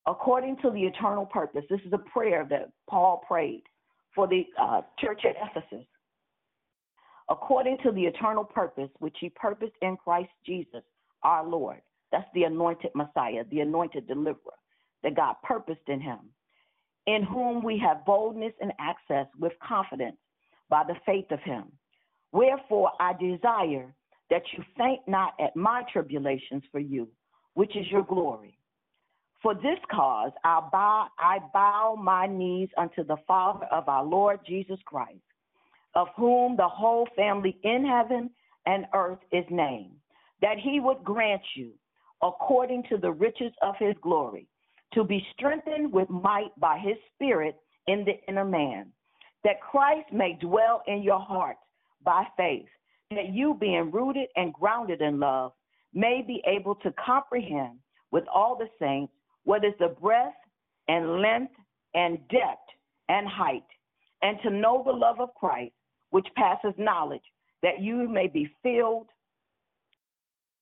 according 0.07 0.57
to 0.63 0.71
the 0.71 0.83
eternal 0.85 1.27
purpose. 1.27 1.65
This 1.69 1.81
is 1.85 1.93
a 1.93 1.99
prayer 1.99 2.47
that 2.49 2.71
Paul 2.89 3.25
prayed 3.27 3.63
for 4.15 4.29
the 4.29 4.47
uh, 4.61 4.83
church 5.01 5.23
at 5.25 5.35
Ephesus. 5.51 5.87
According 7.31 7.79
to 7.85 7.93
the 7.93 8.05
eternal 8.05 8.45
purpose 8.45 8.91
which 8.99 9.17
he 9.21 9.31
purposed 9.31 9.75
in 9.83 9.97
Christ 9.97 10.31
Jesus, 10.45 10.83
our 11.23 11.47
Lord. 11.47 11.81
That's 12.13 12.29
the 12.35 12.45
anointed 12.45 12.91
Messiah, 12.95 13.45
the 13.51 13.61
anointed 13.61 14.07
deliverer 14.07 14.55
that 15.03 15.17
God 15.17 15.37
purposed 15.43 15.89
in 15.89 16.01
him, 16.01 16.19
in 17.07 17.23
whom 17.23 17.63
we 17.63 17.79
have 17.79 18.05
boldness 18.05 18.53
and 18.61 18.73
access 18.79 19.27
with 19.39 19.53
confidence 19.67 20.17
by 20.69 20.85
the 20.87 20.95
faith 21.07 21.31
of 21.31 21.41
him. 21.41 21.65
Wherefore 22.33 22.93
I 23.01 23.15
desire 23.15 23.95
that 24.31 24.43
you 24.53 24.63
faint 24.77 25.01
not 25.07 25.35
at 25.41 25.57
my 25.57 25.83
tribulations 25.93 26.63
for 26.71 26.79
you, 26.79 27.09
which 27.55 27.75
is 27.77 27.87
your 27.91 28.05
glory 28.05 28.59
for 29.45 29.55
this 29.55 29.79
cause 29.93 30.33
I 30.43 30.67
bow, 30.73 31.09
I 31.19 31.39
bow 31.53 31.99
my 32.03 32.27
knees 32.27 32.71
unto 32.79 33.05
the 33.05 33.19
Father 33.29 33.67
of 33.67 33.91
our 33.91 34.03
Lord 34.03 34.41
Jesus 34.49 34.79
Christ, 34.87 35.21
of 35.95 36.09
whom 36.17 36.57
the 36.57 36.69
whole 36.69 37.09
family 37.17 37.59
in 37.63 37.85
heaven 37.85 38.31
and 38.67 38.87
earth 38.95 39.19
is 39.33 39.45
named, 39.51 39.97
that 40.41 40.59
he 40.59 40.81
would 40.81 41.03
grant 41.05 41.43
you, 41.55 41.73
according 42.23 42.83
to 42.89 42.97
the 42.97 43.13
riches 43.13 43.53
of 43.63 43.75
his 43.79 43.95
glory, 44.03 44.47
to 44.93 45.05
be 45.05 45.27
strengthened 45.37 45.93
with 45.93 46.09
might 46.09 46.51
by 46.59 46.79
his 46.79 46.97
Spirit 47.15 47.57
in 47.87 48.05
the 48.05 48.19
inner 48.29 48.45
man, 48.45 48.91
that 49.43 49.61
Christ 49.61 50.13
may 50.13 50.39
dwell 50.41 50.83
in 50.87 51.03
your 51.03 51.21
hearts 51.21 51.61
by 52.03 52.25
faith, 52.37 52.67
that 53.11 53.29
you, 53.31 53.55
being 53.55 53.91
rooted 53.91 54.29
and 54.37 54.53
grounded 54.53 55.01
in 55.01 55.21
love, 55.21 55.53
may 55.93 56.23
be 56.27 56.43
able 56.47 56.75
to 56.77 56.93
comprehend 57.05 57.79
with 58.11 58.25
all 58.33 58.57
the 58.57 58.69
saints 58.79 59.13
what 59.45 59.65
is 59.65 59.75
the 59.79 59.95
breadth 60.01 60.35
and 60.89 61.21
length 61.21 61.53
and 61.95 62.19
depth 62.29 62.69
and 63.09 63.29
height, 63.29 63.65
and 64.23 64.39
to 64.43 64.51
know 64.51 64.83
the 64.85 64.93
love 64.93 65.21
of 65.21 65.35
Christ, 65.35 65.75
which 66.15 66.29
passes 66.37 66.73
knowledge, 66.79 67.25
that 67.61 67.81
you 67.81 68.09
may 68.09 68.29
be 68.29 68.49
filled 68.63 69.09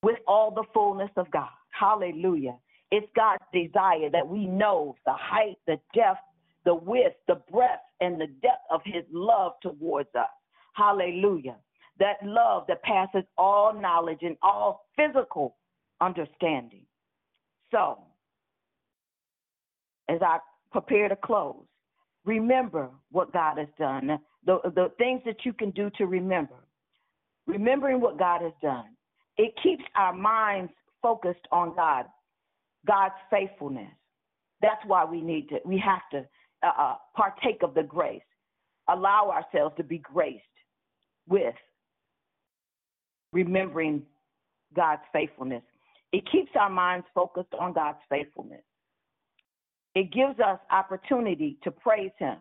with 0.02 0.16
all 0.26 0.50
the 0.50 0.64
fullness 0.72 1.10
of 1.18 1.30
God. 1.30 1.50
Hallelujah. 1.78 2.56
It's 2.90 3.06
God's 3.14 3.44
desire 3.52 4.08
that 4.10 4.26
we 4.26 4.46
know 4.46 4.96
the 5.04 5.12
height, 5.12 5.58
the 5.66 5.78
depth, 5.94 6.20
the 6.64 6.74
width, 6.74 7.16
the 7.28 7.42
breadth, 7.52 7.82
and 8.00 8.18
the 8.18 8.28
depth 8.40 8.64
of 8.70 8.80
his 8.86 9.04
love 9.12 9.52
towards 9.60 10.08
us. 10.14 10.24
Hallelujah. 10.72 11.56
That 11.98 12.16
love 12.22 12.64
that 12.68 12.82
passes 12.82 13.24
all 13.36 13.78
knowledge 13.78 14.20
and 14.22 14.38
all 14.40 14.86
physical 14.96 15.56
understanding. 16.00 16.86
So, 17.70 17.98
as 20.08 20.22
I 20.22 20.38
prepare 20.70 21.10
to 21.10 21.16
close, 21.16 21.66
remember 22.24 22.88
what 23.10 23.34
God 23.34 23.58
has 23.58 23.68
done, 23.78 24.18
the, 24.44 24.58
the 24.64 24.90
things 24.98 25.22
that 25.24 25.44
you 25.44 25.52
can 25.52 25.70
do 25.70 25.90
to 25.98 26.06
remember. 26.06 26.56
Remembering 27.46 28.00
what 28.00 28.18
God 28.18 28.42
has 28.42 28.52
done, 28.62 28.96
it 29.36 29.52
keeps 29.62 29.82
our 29.96 30.12
minds 30.12 30.72
focused 31.00 31.46
on 31.50 31.74
God, 31.74 32.06
God's 32.86 33.14
faithfulness. 33.30 33.90
That's 34.60 34.84
why 34.86 35.04
we 35.04 35.20
need 35.20 35.48
to, 35.48 35.58
we 35.64 35.78
have 35.78 36.02
to 36.12 36.26
uh, 36.62 36.70
uh, 36.78 36.94
partake 37.16 37.62
of 37.62 37.74
the 37.74 37.82
grace, 37.82 38.22
allow 38.88 39.30
ourselves 39.30 39.74
to 39.76 39.82
be 39.82 39.98
graced 39.98 40.40
with 41.28 41.54
remembering 43.32 44.02
God's 44.74 45.02
faithfulness. 45.12 45.62
It 46.12 46.30
keeps 46.30 46.50
our 46.58 46.70
minds 46.70 47.06
focused 47.14 47.54
on 47.58 47.72
God's 47.72 47.98
faithfulness. 48.08 48.62
It 49.94 50.12
gives 50.12 50.38
us 50.40 50.58
opportunity 50.70 51.58
to 51.64 51.70
praise 51.70 52.12
Him, 52.18 52.38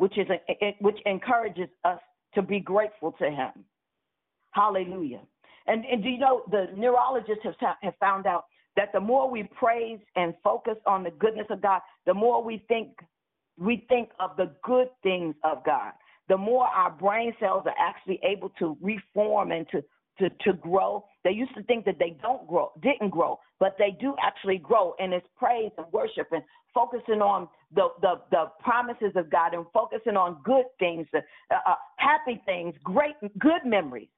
which 0.00 0.16
is 0.16 0.26
a, 0.30 0.76
which 0.80 0.96
encourages 1.04 1.68
us 1.84 2.00
to 2.34 2.40
be 2.40 2.58
grateful 2.58 3.12
to 3.18 3.26
Him. 3.26 3.50
Hallelujah. 4.52 5.20
And, 5.66 5.84
and 5.84 6.02
do 6.02 6.08
you 6.08 6.16
know 6.16 6.42
the 6.50 6.68
neurologists 6.74 7.44
have, 7.44 7.76
have 7.82 7.94
found 8.00 8.26
out 8.26 8.44
that 8.76 8.88
the 8.94 9.00
more 9.00 9.30
we 9.30 9.42
praise 9.42 9.98
and 10.16 10.32
focus 10.42 10.76
on 10.86 11.02
the 11.02 11.10
goodness 11.10 11.48
of 11.50 11.60
God, 11.60 11.82
the 12.06 12.14
more 12.14 12.42
we 12.42 12.64
think 12.66 12.88
we 13.58 13.84
think 13.90 14.08
of 14.18 14.30
the 14.38 14.50
good 14.64 14.88
things 15.02 15.34
of 15.44 15.62
God, 15.66 15.92
the 16.30 16.38
more 16.38 16.64
our 16.64 16.90
brain 16.90 17.34
cells 17.38 17.64
are 17.66 17.74
actually 17.78 18.18
able 18.24 18.48
to 18.58 18.78
reform 18.80 19.52
and 19.52 19.66
to 19.70 19.84
to, 20.18 20.30
to 20.44 20.54
grow. 20.54 21.04
They 21.24 21.30
used 21.30 21.54
to 21.56 21.62
think 21.64 21.84
that 21.84 21.98
they 21.98 22.16
don't 22.22 22.46
grow, 22.48 22.72
didn't 22.82 23.10
grow, 23.10 23.38
but 23.58 23.76
they 23.78 23.96
do 24.00 24.14
actually 24.22 24.58
grow. 24.58 24.94
And 24.98 25.12
it's 25.12 25.26
praise 25.36 25.72
and 25.76 25.86
worship 25.92 26.28
and 26.32 26.42
focusing 26.74 27.20
on 27.20 27.48
the 27.74 27.88
the, 28.00 28.20
the 28.30 28.44
promises 28.60 29.12
of 29.16 29.30
God 29.30 29.54
and 29.54 29.64
focusing 29.72 30.16
on 30.16 30.38
good 30.44 30.66
things, 30.78 31.06
uh, 31.14 31.20
uh, 31.50 31.74
happy 31.96 32.40
things, 32.46 32.74
great 32.82 33.14
good 33.38 33.64
memories. 33.64 34.08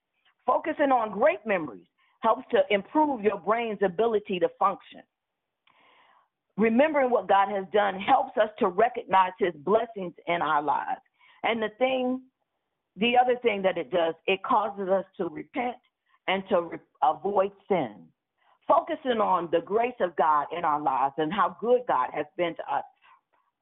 Focusing 0.46 0.90
on 0.90 1.12
great 1.12 1.44
memories 1.46 1.86
helps 2.20 2.44
to 2.50 2.61
improve 2.70 3.22
your 3.22 3.38
brain's 3.38 3.78
ability 3.84 4.38
to 4.40 4.48
function. 4.59 5.03
Remembering 6.57 7.11
what 7.11 7.28
God 7.28 7.48
has 7.48 7.64
done 7.72 7.98
helps 7.98 8.36
us 8.36 8.50
to 8.59 8.68
recognize 8.68 9.32
His 9.38 9.55
blessings 9.64 10.14
in 10.26 10.42
our 10.42 10.62
lives. 10.62 11.00
And 11.42 11.62
the 11.62 11.70
thing, 11.78 12.20
the 12.96 13.14
other 13.16 13.36
thing 13.42 13.62
that 13.62 13.78
it 13.78 13.90
does, 13.90 14.14
it 14.26 14.42
causes 14.42 14.88
us 14.88 15.05
to 15.16 15.28
repent 15.28 15.76
and 16.28 16.42
to 16.50 16.62
re- 16.62 16.78
avoid 17.03 17.53
sin. 17.68 18.07
Focusing 18.68 19.20
on 19.20 19.48
the 19.50 19.61
grace 19.61 19.94
of 20.00 20.14
God 20.16 20.46
in 20.57 20.64
our 20.64 20.80
lives 20.80 21.14
and 21.18 21.32
how 21.32 21.57
good 21.61 21.80
God 21.88 22.11
has 22.12 22.26
been 22.36 22.55
to 22.55 22.74
us 22.74 22.84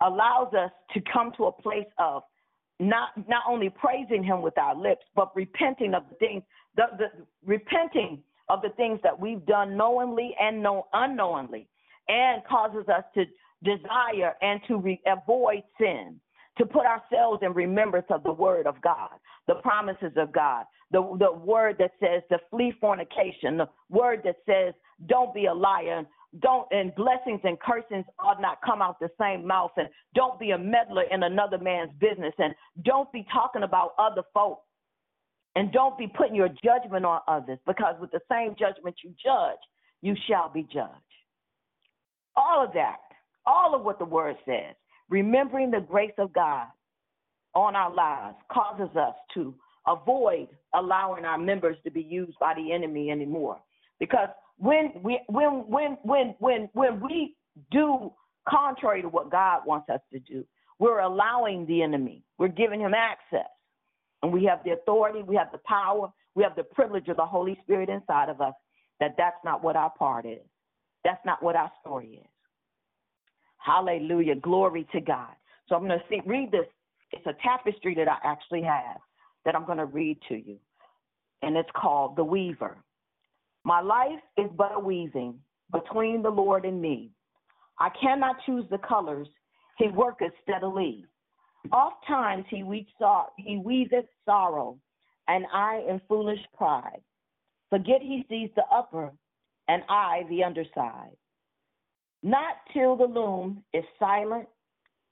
allows 0.03 0.53
us 0.55 0.71
to 0.95 1.01
come 1.13 1.33
to 1.37 1.45
a 1.45 1.53
place 1.53 1.87
of 1.99 2.23
not 2.79 3.11
not 3.29 3.43
only 3.49 3.69
praising 3.69 4.25
him 4.25 4.41
with 4.41 4.57
our 4.57 4.75
lips, 4.75 5.05
but 5.15 5.35
repenting 5.37 5.95
of 5.95 6.05
the 6.09 6.15
things 6.17 6.43
the, 6.77 6.85
the 6.99 7.07
repenting 7.45 8.23
of 8.49 8.63
the 8.63 8.71
things 8.71 8.99
that 9.03 9.19
we've 9.19 9.45
done 9.47 9.77
knowingly 9.77 10.35
and 10.41 10.63
no, 10.63 10.87
unknowingly, 10.93 11.69
and 12.09 12.43
causes 12.45 12.89
us 12.89 13.05
to 13.15 13.25
desire 13.63 14.35
and 14.43 14.61
to 14.67 14.79
re- 14.79 15.01
avoid 15.07 15.63
sin, 15.81 16.21
to 16.59 16.67
put 16.67 16.85
ourselves 16.85 17.41
in 17.43 17.53
remembrance 17.53 18.07
of 18.11 18.23
the 18.23 18.33
word 18.33 18.67
of 18.67 18.81
God, 18.83 19.11
the 19.47 19.55
promises 19.57 20.13
of 20.17 20.33
God, 20.33 20.65
the 20.91 21.01
the 21.19 21.33
word 21.33 21.77
that 21.79 21.93
says 22.01 22.23
to 22.31 22.39
flee 22.51 22.73
fornication, 22.81 23.59
the 23.59 23.69
word 23.89 24.23
that 24.25 24.37
says 24.47 24.75
don't 25.07 25.33
be 25.33 25.47
a 25.47 25.55
liar, 25.55 26.05
don't 26.39 26.69
and 26.71 26.95
blessings 26.95 27.41
and 27.43 27.59
cursings 27.59 28.05
ought 28.21 28.41
not 28.41 28.59
come 28.65 28.81
out 28.81 29.01
the 29.01 29.11
same 29.21 29.47
mouth, 29.47 29.73
and 29.77 29.89
don't 30.15 30.39
be 30.39 30.53
a 30.53 30.59
meddler 30.59 31.05
in 31.11 31.25
another 31.25 31.59
man's 31.59 31.91
business, 31.99 32.35
and 32.39 32.55
don't 32.85 33.11
be 33.13 33.27
talking 33.33 33.65
about 33.65 33.95
other 33.99 34.23
folk 34.33 34.63
and 35.57 35.73
don't 35.73 35.99
be 35.99 36.07
putting 36.07 36.35
your 36.35 36.49
judgment 36.63 37.05
on 37.05 37.21
others, 37.27 37.59
because 37.67 37.97
with 38.01 38.11
the 38.13 38.21
same 38.31 38.55
judgment 38.59 38.95
you 39.03 39.11
judge, 39.23 39.59
you 40.01 40.15
shall 40.29 40.49
be 40.49 40.63
judged. 40.63 40.95
All 42.37 42.65
of 42.65 42.73
that, 42.75 42.99
all 43.47 43.75
of 43.75 43.83
what 43.83 43.99
the 43.99 44.05
word 44.05 44.37
says, 44.47 44.77
remembering 45.09 45.71
the 45.73 45.81
grace 45.81 46.13
of 46.19 46.33
God 46.33 46.69
on 47.55 47.75
our 47.75 47.93
lives 47.93 48.37
causes 48.53 48.95
us 48.97 49.15
to 49.35 49.53
avoid 49.89 50.49
allowing 50.75 51.25
our 51.25 51.39
members 51.39 51.77
to 51.83 51.91
be 51.91 52.03
used 52.03 52.39
by 52.39 52.55
the 52.55 52.73
enemy 52.73 53.11
anymore. 53.11 53.59
Because 53.99 54.29
when 54.61 54.93
we 55.03 55.21
when 55.29 55.65
when 55.69 55.97
when 56.03 56.35
when 56.39 56.69
when 56.75 57.01
we 57.01 57.35
do 57.71 58.13
contrary 58.49 59.03
to 59.03 59.09
what 59.09 59.31
God 59.31 59.63
wants 59.67 59.89
us 59.89 60.01
to 60.13 60.21
do, 60.21 60.45
we're 60.79 61.01
allowing 61.01 61.67
the 61.67 61.83
enemy, 61.83 62.23
we're 62.39 62.49
giving 62.49 62.81
him 62.81 62.95
access. 62.95 63.49
And 64.23 64.31
we 64.33 64.45
have 64.45 64.63
the 64.65 64.73
authority, 64.73 65.23
we 65.23 65.35
have 65.37 65.51
the 65.51 65.61
power, 65.67 66.13
we 66.35 66.43
have 66.43 66.55
the 66.55 66.63
privilege 66.63 67.09
of 67.09 67.17
the 67.17 67.25
Holy 67.25 67.59
Spirit 67.63 67.89
inside 67.89 68.29
of 68.29 68.43
us 68.43 68.53
that 69.01 69.15
that's 69.17 69.37
not 69.45 69.65
what 69.65 69.77
our 69.77 69.91
part 69.99 70.27
is. 70.27 70.45
That's 71.05 71.25
not 71.25 71.43
what 71.43 71.57
our 71.57 71.73
story 71.81 72.21
is. 72.23 72.31
Hallelujah. 73.57 74.35
Glory 74.35 74.87
to 74.93 75.01
God. 75.01 75.33
So 75.69 75.75
I'm 75.75 75.87
going 75.87 75.99
to 75.99 76.05
see, 76.11 76.21
read 76.27 76.51
this. 76.53 76.67
It's 77.13 77.27
a 77.27 77.35
tapestry 77.43 77.95
that 77.95 78.09
I 78.09 78.17
actually 78.25 78.63
have 78.63 78.99
that 79.47 79.57
I'm 79.57 79.65
going 79.65 79.79
to 79.79 79.87
read 79.87 80.19
to 80.29 80.35
you. 80.35 80.59
And 81.41 81.57
it's 81.57 81.71
called 81.75 82.17
The 82.17 82.25
Weaver. 82.25 82.77
My 83.65 83.81
life 83.81 84.21
is 84.37 84.51
but 84.57 84.75
a 84.75 84.79
weaving 84.79 85.39
between 85.73 86.23
the 86.23 86.31
Lord 86.31 86.65
and 86.65 86.81
me. 86.81 87.11
I 87.79 87.91
cannot 88.01 88.37
choose 88.47 88.65
the 88.71 88.79
colors. 88.79 89.29
He 89.79 89.89
worketh 89.89 90.33
steadily. 90.43 91.05
Oft 91.73 92.07
times 92.07 92.45
he 92.49 92.65
he 93.37 93.59
weaveth 93.59 94.07
sorrow, 94.25 94.79
and 95.29 95.45
I 95.53 95.85
in 95.89 96.01
foolish 96.09 96.41
pride. 96.57 97.03
Forget 97.69 98.01
he 98.01 98.25
sees 98.29 98.51
the 98.57 98.65
upper, 98.73 99.13
and 99.69 99.83
I 99.89 100.25
the 100.29 100.43
underside. 100.43 101.17
Not 102.23 102.57
till 102.73 102.97
the 102.97 103.05
loom 103.05 103.63
is 103.73 103.85
silent 103.99 104.49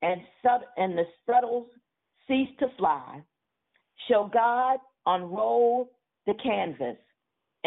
and 0.03 0.21
sud- 0.43 0.67
and 0.77 0.97
the 0.97 1.07
sputtles 1.21 1.69
cease 2.27 2.51
to 2.59 2.69
fly, 2.77 3.23
shall 4.07 4.29
God 4.29 4.79
unroll 5.07 5.91
the 6.27 6.35
canvas 6.35 6.99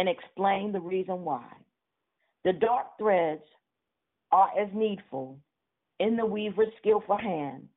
and 0.02 0.10
explain 0.10 0.72
the 0.72 0.80
reason 0.80 1.24
why. 1.24 1.46
The 2.44 2.54
dark 2.54 2.98
threads 2.98 3.44
are 4.32 4.50
as 4.60 4.68
needful 4.74 5.38
in 6.00 6.18
the 6.18 6.26
weaver's 6.26 6.74
skillful 6.80 7.18
hand 7.18 7.68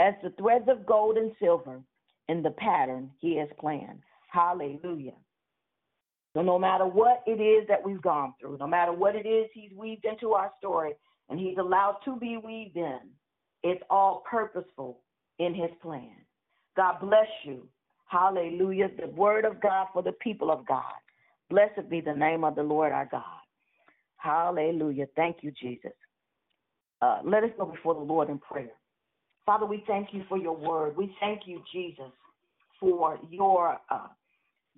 as 0.00 0.14
the 0.24 0.30
threads 0.30 0.64
of 0.68 0.84
gold 0.84 1.16
and 1.16 1.30
silver 1.38 1.80
in 2.28 2.42
the 2.42 2.50
pattern 2.50 3.10
he 3.20 3.36
has 3.36 3.48
planned. 3.60 4.00
Hallelujah. 4.26 5.14
So, 6.34 6.42
no 6.42 6.58
matter 6.58 6.84
what 6.84 7.22
it 7.28 7.40
is 7.40 7.68
that 7.68 7.84
we've 7.84 8.02
gone 8.02 8.34
through, 8.40 8.58
no 8.58 8.66
matter 8.66 8.92
what 8.92 9.14
it 9.14 9.24
is 9.24 9.46
he's 9.54 9.70
weaved 9.72 10.04
into 10.04 10.32
our 10.32 10.50
story 10.58 10.94
and 11.28 11.38
he's 11.38 11.58
allowed 11.58 11.98
to 12.06 12.16
be 12.16 12.38
weaved 12.44 12.76
in, 12.76 12.98
it's 13.62 13.82
all 13.88 14.24
purposeful 14.28 14.98
in 15.38 15.54
his 15.54 15.70
plan. 15.80 16.16
God 16.76 16.96
bless 17.00 17.28
you. 17.44 17.68
Hallelujah. 18.06 18.88
The 18.98 19.06
word 19.12 19.44
of 19.44 19.60
God 19.60 19.86
for 19.92 20.02
the 20.02 20.12
people 20.20 20.50
of 20.50 20.66
God. 20.66 20.82
Blessed 21.50 21.88
be 21.88 22.00
the 22.00 22.14
name 22.14 22.44
of 22.44 22.54
the 22.54 22.62
Lord 22.62 22.92
our 22.92 23.08
God. 23.10 23.22
Hallelujah. 24.16 25.06
Thank 25.16 25.38
you, 25.40 25.52
Jesus. 25.60 25.92
Uh, 27.00 27.20
let 27.24 27.44
us 27.44 27.50
go 27.56 27.66
before 27.66 27.94
the 27.94 28.00
Lord 28.00 28.28
in 28.28 28.38
prayer. 28.38 28.70
Father, 29.46 29.64
we 29.64 29.82
thank 29.86 30.08
you 30.12 30.24
for 30.28 30.36
your 30.36 30.56
word. 30.56 30.96
We 30.96 31.14
thank 31.20 31.42
you, 31.46 31.62
Jesus, 31.72 32.12
for 32.80 33.18
your 33.30 33.78
uh, 33.90 34.08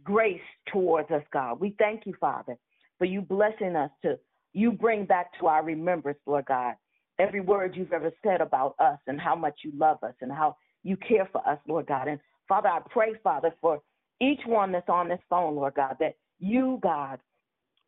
grace 0.05 0.41
towards 0.73 1.11
us, 1.11 1.23
God. 1.33 1.59
We 1.59 1.75
thank 1.79 2.07
you, 2.07 2.15
Father, 2.21 2.57
for 2.99 3.05
you 3.05 3.21
blessing 3.21 3.75
us 3.75 3.91
to, 4.03 4.19
you 4.53 4.71
bring 4.71 5.07
back 5.07 5.39
to 5.41 5.47
our 5.47 5.65
remembrance, 5.65 6.19
Lord 6.27 6.45
God, 6.47 6.75
every 7.19 7.41
word 7.41 7.75
you've 7.75 7.93
ever 7.93 8.13
said 8.23 8.41
about 8.41 8.75
us 8.79 8.99
and 9.07 9.21
how 9.21 9.35
much 9.35 9.61
you 9.65 9.73
love 9.75 9.99
us 10.03 10.15
and 10.21 10.31
how 10.31 10.57
you 10.83 10.97
care 10.97 11.29
for 11.33 11.47
us, 11.49 11.59
Lord 11.67 11.87
God. 11.87 12.09
And 12.09 12.21
Father, 12.49 12.69
I 12.69 12.81
pray, 12.91 13.15
Father, 13.23 13.53
for 13.61 13.81
each 14.21 14.41
one 14.47 14.73
that's 14.73 14.89
on 14.89 15.09
this 15.09 15.21
phone, 15.29 15.57
Lord 15.57 15.75
God, 15.75 15.97
that 16.01 16.15
you, 16.41 16.81
God, 16.83 17.21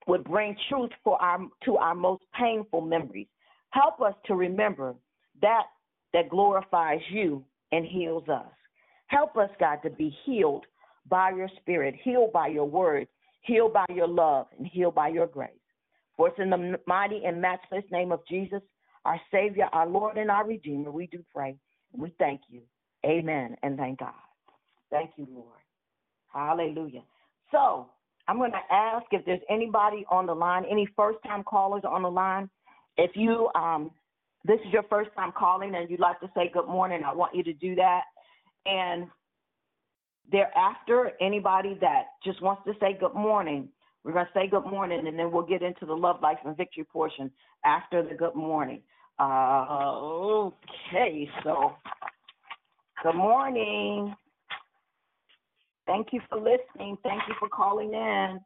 would 0.06 0.24
bring 0.24 0.56
truth 0.68 0.90
for 1.02 1.20
our 1.20 1.40
to 1.64 1.76
our 1.76 1.94
most 1.94 2.22
painful 2.38 2.80
memories. 2.80 3.28
Help 3.70 4.00
us 4.00 4.14
to 4.26 4.34
remember 4.34 4.94
that 5.40 5.64
that 6.12 6.28
glorifies 6.28 7.00
you 7.10 7.44
and 7.72 7.84
heals 7.86 8.28
us. 8.28 8.46
Help 9.06 9.36
us, 9.36 9.50
God, 9.58 9.78
to 9.82 9.90
be 9.90 10.14
healed 10.24 10.64
by 11.08 11.30
your 11.30 11.48
spirit, 11.60 11.94
healed 12.02 12.32
by 12.32 12.48
your 12.48 12.66
word, 12.66 13.08
healed 13.42 13.72
by 13.72 13.86
your 13.90 14.08
love, 14.08 14.46
and 14.56 14.66
healed 14.66 14.94
by 14.94 15.08
your 15.08 15.26
grace. 15.26 15.50
For 16.16 16.28
it's 16.28 16.38
in 16.38 16.50
the 16.50 16.78
mighty 16.86 17.22
and 17.24 17.40
matchless 17.40 17.84
name 17.90 18.12
of 18.12 18.20
Jesus, 18.28 18.62
our 19.04 19.20
Savior, 19.30 19.68
our 19.72 19.88
Lord, 19.88 20.16
and 20.18 20.30
our 20.30 20.46
Redeemer, 20.46 20.90
we 20.90 21.06
do 21.06 21.24
pray. 21.34 21.56
And 21.92 22.02
we 22.02 22.14
thank 22.18 22.42
you. 22.48 22.60
Amen. 23.04 23.56
And 23.62 23.76
thank 23.76 23.98
God. 23.98 24.12
Thank 24.90 25.10
you, 25.16 25.26
Lord. 25.30 25.58
Hallelujah. 26.32 27.02
So 27.50 27.88
I'm 28.28 28.38
going 28.38 28.52
to 28.52 28.74
ask 28.74 29.04
if 29.10 29.24
there's 29.24 29.40
anybody 29.50 30.04
on 30.10 30.26
the 30.26 30.34
line, 30.34 30.64
any 30.70 30.88
first 30.96 31.18
time 31.26 31.42
callers 31.42 31.82
on 31.88 32.02
the 32.02 32.10
line. 32.10 32.48
If 32.96 33.12
you 33.14 33.48
um, 33.54 33.90
this 34.44 34.58
is 34.66 34.72
your 34.72 34.82
first 34.84 35.10
time 35.16 35.32
calling 35.36 35.74
and 35.74 35.88
you'd 35.88 36.00
like 36.00 36.20
to 36.20 36.30
say 36.34 36.50
good 36.52 36.66
morning, 36.66 37.02
I 37.06 37.14
want 37.14 37.34
you 37.34 37.42
to 37.44 37.52
do 37.52 37.74
that. 37.76 38.02
And 38.66 39.06
thereafter, 40.30 41.12
anybody 41.20 41.76
that 41.80 42.04
just 42.24 42.42
wants 42.42 42.62
to 42.66 42.72
say 42.80 42.96
good 42.98 43.14
morning, 43.14 43.68
we're 44.04 44.12
going 44.12 44.26
to 44.26 44.32
say 44.34 44.48
good 44.48 44.66
morning 44.66 45.06
and 45.06 45.18
then 45.18 45.30
we'll 45.30 45.46
get 45.46 45.62
into 45.62 45.86
the 45.86 45.94
love, 45.94 46.20
life, 46.22 46.38
and 46.44 46.56
victory 46.56 46.84
portion 46.84 47.30
after 47.64 48.02
the 48.02 48.14
good 48.14 48.34
morning. 48.34 48.82
Uh, 49.18 49.94
okay, 50.00 51.28
so 51.44 51.72
good 53.04 53.14
morning. 53.14 54.14
Thank 55.92 56.08
you 56.12 56.20
for 56.30 56.38
listening. 56.38 56.96
Thank 57.02 57.20
you 57.28 57.34
for 57.38 57.50
calling 57.50 57.92
in. 57.92 58.40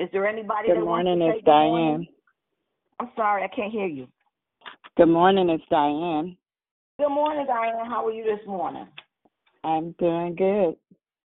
Is 0.00 0.08
there 0.12 0.26
anybody 0.26 0.66
Good 0.66 0.78
that 0.78 0.84
morning, 0.84 1.20
wants 1.20 1.32
to 1.32 1.36
it's 1.38 1.44
good 1.44 1.50
morning? 1.52 1.86
Diane. 1.86 2.08
I'm 2.98 3.10
sorry, 3.14 3.44
I 3.44 3.48
can't 3.54 3.70
hear 3.70 3.86
you. 3.86 4.08
Good 4.96 5.06
morning, 5.06 5.48
it's 5.48 5.62
Diane. 5.70 6.36
Good 6.98 7.08
morning, 7.08 7.46
Diane. 7.46 7.86
How 7.86 8.04
are 8.04 8.10
you 8.10 8.24
this 8.24 8.44
morning? 8.48 8.88
I'm 9.62 9.92
doing 10.00 10.34
good. 10.34 10.74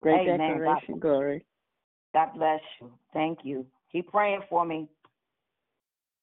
Great 0.02 0.28
Amen. 0.28 0.38
God- 0.38 0.48
declaration, 0.48 1.00
Glory. 1.00 1.46
God 2.16 2.30
bless 2.36 2.62
you. 2.82 2.92
Thank 3.14 3.40
you. 3.44 3.68
Keep 3.92 4.10
praying 4.12 4.42
for 4.50 4.66
me. 4.66 4.88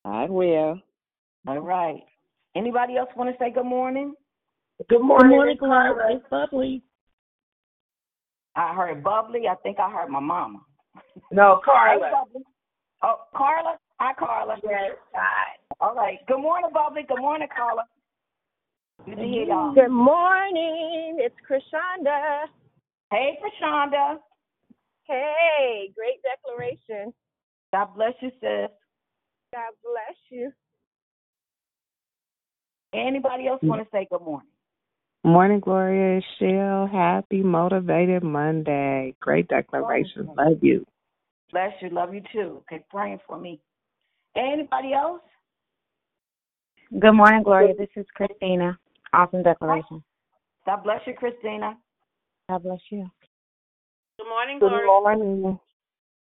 I 0.05 0.25
will. 0.25 0.81
All 1.47 1.61
right. 1.61 2.03
Anybody 2.57 2.97
else 2.97 3.11
want 3.15 3.31
to 3.31 3.39
say 3.39 3.53
good 3.53 3.67
morning? 3.67 4.15
Good 4.79 4.89
Good 4.89 5.03
morning, 5.05 5.57
Clark. 5.59 5.95
Clara. 5.95 6.15
It's 6.17 6.25
bubbly. 6.29 6.83
I 8.55 8.75
heard 8.75 9.03
bubbly. 9.03 9.49
I 9.49 9.55
think 9.57 9.79
I 9.79 9.91
heard 9.91 10.11
my 10.11 10.21
mama. 10.21 10.61
No, 11.31 11.61
Carla. 11.65 12.11
bubbly. 12.11 12.43
Oh, 13.03 13.17
Carla. 13.35 13.79
Hi, 13.99 14.13
Carla. 14.19 14.57
Yes. 14.63 14.93
Hi. 15.15 15.57
All 15.81 15.95
right. 15.95 16.19
Good 16.27 16.41
morning, 16.41 16.71
bubbly. 16.73 17.03
Good 17.09 17.21
morning, 17.21 17.49
Carla. 17.55 17.85
Good 19.05 19.17
to 19.17 19.25
hear 19.25 19.45
y'all. 19.45 19.75
Good 19.75 19.91
morning. 19.91 21.17
It's 21.19 21.35
Krishanda. 21.49 22.45
Hey, 23.11 23.39
Prashonda. 23.43 24.19
Hey, 25.05 25.91
great 25.97 26.21
declaration. 26.23 27.13
God 27.73 27.89
bless 27.97 28.13
you, 28.21 28.31
sis. 28.41 28.71
God 29.53 29.73
bless 29.83 30.17
you. 30.31 30.53
Anybody 32.95 33.49
else 33.49 33.61
mm. 33.63 33.69
want 33.69 33.83
to 33.83 33.89
say 33.91 34.07
good 34.11 34.23
morning? 34.23 34.49
Morning, 35.25 35.61
Gloria. 35.61 36.21
Shell. 36.39 36.89
Happy 36.91 37.43
Motivated 37.43 38.25
Monday. 38.25 39.15
Great 39.21 39.47
declaration. 39.47 40.29
Love 40.37 40.59
you. 40.63 40.85
Bless 41.53 41.71
you. 41.81 41.91
Love 41.91 42.13
you 42.13 42.23
too. 42.33 42.63
Keep 42.69 42.89
praying 42.89 43.21
for 43.27 43.39
me. 43.39 43.61
Anybody 44.37 44.95
else? 44.95 45.21
Good 46.99 47.13
morning, 47.13 47.45
Gloria. 47.45 47.75
This 47.75 47.89
is 47.95 48.07
Christina. 48.15 48.77
Awesome 49.13 49.45
declaration. 49.45 50.03
God 50.67 50.83
bless 50.83 51.01
you, 51.07 51.15
Christina. 51.15 51.77
God 52.49 52.63
bless 52.65 52.81
you. 52.91 53.09
Good 54.19 54.29
morning, 54.29 54.59
Gloria. 54.59 54.81
Good 54.81 54.87
morning. 54.87 55.61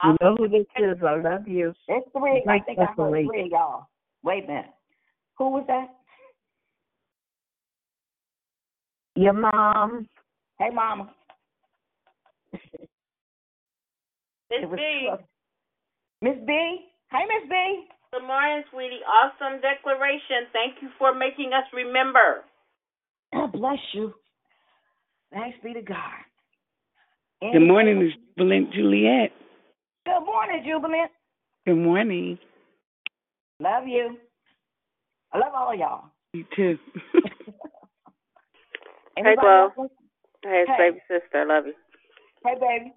You 0.03 0.17
know 0.19 0.35
who 0.35 0.49
this 0.49 0.65
is. 0.77 0.97
I 1.01 1.15
love 1.15 1.47
you. 1.47 1.73
It's 1.87 2.07
three. 2.11 2.41
I 2.41 2.43
Great 2.45 2.65
think 2.65 2.79
I 2.79 2.85
heard 2.85 2.89
declaration. 2.89 3.29
three 3.29 3.41
of 3.43 3.51
y'all. 3.51 3.85
Wait 4.23 4.43
a 4.43 4.47
minute. 4.47 4.65
Who 5.37 5.49
was 5.49 5.63
that? 5.67 5.95
Your 9.21 9.33
mom. 9.33 10.07
Hey, 10.57 10.69
Mama. 10.73 11.13
Miss 14.49 14.65
B. 14.75 15.09
Miss 16.23 16.37
B. 16.47 16.53
Hey, 17.11 17.23
Miss 17.29 17.47
B. 17.47 17.85
Good 18.11 18.25
morning, 18.25 18.63
sweetie. 18.71 19.01
Awesome 19.05 19.61
declaration. 19.61 20.49
Thank 20.51 20.81
you 20.81 20.89
for 20.97 21.13
making 21.13 21.51
us 21.53 21.65
remember. 21.71 22.45
God 23.31 23.51
bless 23.51 23.77
you. 23.93 24.11
Thanks 25.31 25.55
be 25.63 25.73
to 25.73 25.83
God. 25.83 26.25
Good 27.41 27.59
morning, 27.59 28.01
it's 28.01 28.17
Jubilant 28.35 28.73
Juliet. 28.73 29.31
Good 30.07 30.25
morning, 30.25 30.63
Jubilant. 30.65 31.11
Good 31.67 31.77
morning. 31.77 32.39
Love 33.59 33.83
you. 33.85 34.17
I 35.31 35.37
love 35.37 35.53
all 35.55 35.77
y'all. 35.77 36.05
You 36.33 36.43
too. 36.55 36.79
Hey, 39.15 39.23
Anybody 39.23 39.47
else 39.47 39.73
Hey, 40.43 40.61
it's 40.61 40.69
Hey. 40.71 40.77
baby 40.77 41.01
sister. 41.07 41.41
I 41.41 41.43
love 41.43 41.67
you. 41.67 41.75
Hey, 42.43 42.55
baby. 42.55 42.93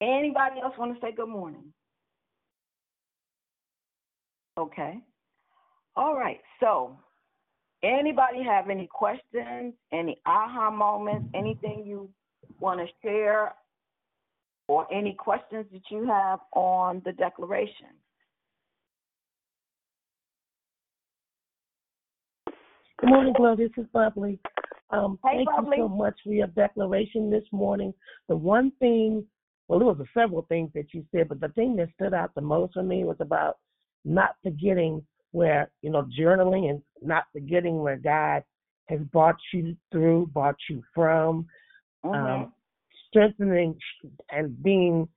Anybody 0.00 0.60
else 0.60 0.76
want 0.76 0.94
to 0.94 1.00
say 1.00 1.12
good 1.12 1.28
morning? 1.28 1.72
Okay. 4.58 5.00
All 5.96 6.14
right. 6.14 6.40
So, 6.60 6.98
anybody 7.82 8.42
have 8.42 8.70
any 8.70 8.86
questions, 8.86 9.74
any 9.92 10.20
aha 10.26 10.70
moments, 10.70 11.28
anything 11.34 11.84
you 11.84 12.10
want 12.60 12.80
to 12.80 12.86
share, 13.02 13.54
or 14.68 14.86
any 14.92 15.14
questions 15.14 15.66
that 15.72 15.90
you 15.90 16.06
have 16.06 16.40
on 16.52 17.02
the 17.04 17.12
declaration? 17.12 17.88
Good 23.00 23.10
morning, 23.10 23.34
Gloria. 23.36 23.56
This 23.56 23.70
is 23.76 23.90
Bubbly. 23.92 24.38
Um, 24.90 25.18
Hey, 25.24 25.38
thank 25.38 25.48
Bubbly. 25.48 25.78
you 25.78 25.84
so 25.84 25.88
much 25.88 26.14
for 26.22 26.32
your 26.32 26.46
declaration 26.48 27.28
this 27.28 27.44
morning. 27.50 27.92
The 28.28 28.36
one 28.36 28.70
thing, 28.78 29.26
well, 29.66 29.80
there 29.80 29.88
was 29.88 29.98
several 30.14 30.42
things 30.42 30.70
that 30.74 30.86
you 30.94 31.04
said, 31.10 31.28
but 31.28 31.40
the 31.40 31.48
thing 31.48 31.74
that 31.76 31.88
stood 31.94 32.14
out 32.14 32.34
the 32.34 32.40
most 32.40 32.74
for 32.74 32.84
me 32.84 33.02
was 33.04 33.16
about 33.18 33.58
not 34.04 34.36
forgetting 34.44 35.04
where, 35.32 35.70
you 35.82 35.90
know, 35.90 36.06
journaling 36.18 36.70
and 36.70 36.82
not 37.02 37.24
forgetting 37.32 37.78
where 37.80 37.96
God 37.96 38.44
has 38.86 39.00
brought 39.12 39.36
you 39.52 39.76
through, 39.90 40.28
brought 40.28 40.56
you 40.70 40.82
from, 40.94 41.46
um, 42.04 42.52
strengthening 43.08 43.76
and 44.30 44.62
being 44.62 45.08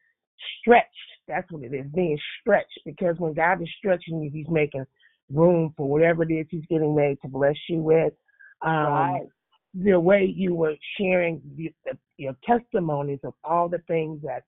stretched. 0.59 0.87
That's 1.27 1.49
what 1.51 1.63
it 1.63 1.73
is, 1.73 1.85
being 1.93 2.17
stretched. 2.41 2.79
Because 2.85 3.19
when 3.19 3.33
God 3.33 3.61
is 3.61 3.69
stretching 3.77 4.21
you, 4.21 4.31
He's 4.31 4.49
making 4.49 4.85
room 5.31 5.73
for 5.75 5.87
whatever 5.87 6.23
it 6.23 6.33
is 6.33 6.47
He's 6.49 6.65
getting 6.69 6.93
ready 6.95 7.17
to 7.21 7.27
bless 7.27 7.55
you 7.69 7.81
with. 7.81 8.13
Um, 8.61 8.85
Right. 8.85 9.27
The 9.73 9.99
way 9.99 10.25
you 10.25 10.55
were 10.55 10.75
sharing 10.97 11.41
the, 11.55 11.71
the, 11.85 11.97
your 12.17 12.35
testimonies 12.45 13.19
of 13.23 13.33
all 13.43 13.69
the 13.69 13.81
things 13.87 14.21
that 14.23 14.43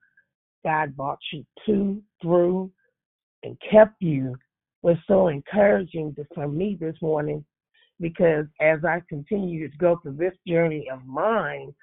God 0.63 0.95
brought 0.95 1.19
you 1.31 1.45
to, 1.65 2.01
through, 2.21 2.71
and 3.43 3.57
kept 3.69 4.01
you 4.01 4.35
was 4.81 4.97
so 5.07 5.27
encouraging 5.27 6.15
to, 6.15 6.25
for 6.33 6.47
me 6.47 6.77
this 6.79 6.95
morning 7.01 7.45
because 7.99 8.45
as 8.61 8.79
I 8.85 9.01
continue 9.09 9.69
to 9.69 9.77
go 9.77 9.99
through 10.01 10.15
this 10.15 10.33
journey 10.47 10.89
of 10.89 11.05
mine, 11.05 11.73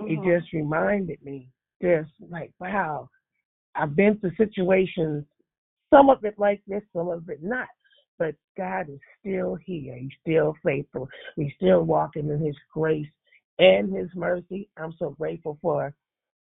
it 0.00 0.18
Mhm. 0.18 0.24
just 0.24 0.52
reminded 0.52 1.22
me 1.22 1.48
just 1.80 2.10
like, 2.28 2.52
wow, 2.60 3.08
I've 3.74 3.96
been 3.96 4.18
through 4.18 4.34
situations, 4.36 5.26
some 5.90 6.10
of 6.10 6.24
it 6.24 6.38
like 6.38 6.62
this, 6.66 6.82
some 6.92 7.08
of 7.08 7.28
it 7.28 7.42
not. 7.42 7.68
But 8.22 8.36
God 8.56 8.88
is 8.88 9.00
still 9.18 9.56
here. 9.56 9.96
He's 9.96 10.12
still 10.20 10.54
faithful. 10.64 11.08
We're 11.36 11.50
still 11.56 11.82
walking 11.82 12.28
in 12.28 12.38
His 12.38 12.54
grace 12.72 13.08
and 13.58 13.92
His 13.92 14.08
mercy. 14.14 14.68
I'm 14.76 14.94
so 14.96 15.16
grateful 15.18 15.58
for, 15.60 15.92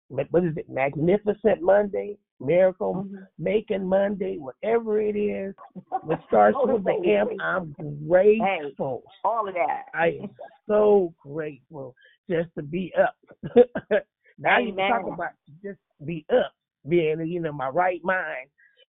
what 0.07 0.43
is 0.43 0.55
it, 0.57 0.69
Magnificent 0.69 1.59
Monday, 1.59 2.19
Miracle 2.39 2.97
mm-hmm. 2.97 3.15
Making 3.39 3.87
Monday, 3.87 4.37
whatever 4.37 5.01
it 5.01 5.15
is. 5.15 5.55
What 6.03 6.19
starts 6.27 6.55
oh, 6.59 6.71
with 6.71 6.83
the 6.83 7.17
M, 7.19 7.29
I'm 7.41 7.75
grateful. 8.07 9.01
all 9.23 9.47
of 9.47 9.55
that. 9.55 9.85
I 9.95 10.19
am 10.21 10.29
so 10.69 11.15
grateful 11.19 11.95
just 12.29 12.49
to 12.59 12.61
be 12.61 12.93
up. 13.01 13.15
Not 14.37 14.61
even 14.61 14.75
talk 14.75 15.01
about 15.11 15.31
just 15.63 15.79
be 16.05 16.27
up, 16.31 16.53
being 16.87 17.25
you 17.25 17.39
know, 17.39 17.51
my 17.51 17.69
right 17.69 18.01
mind 18.03 18.49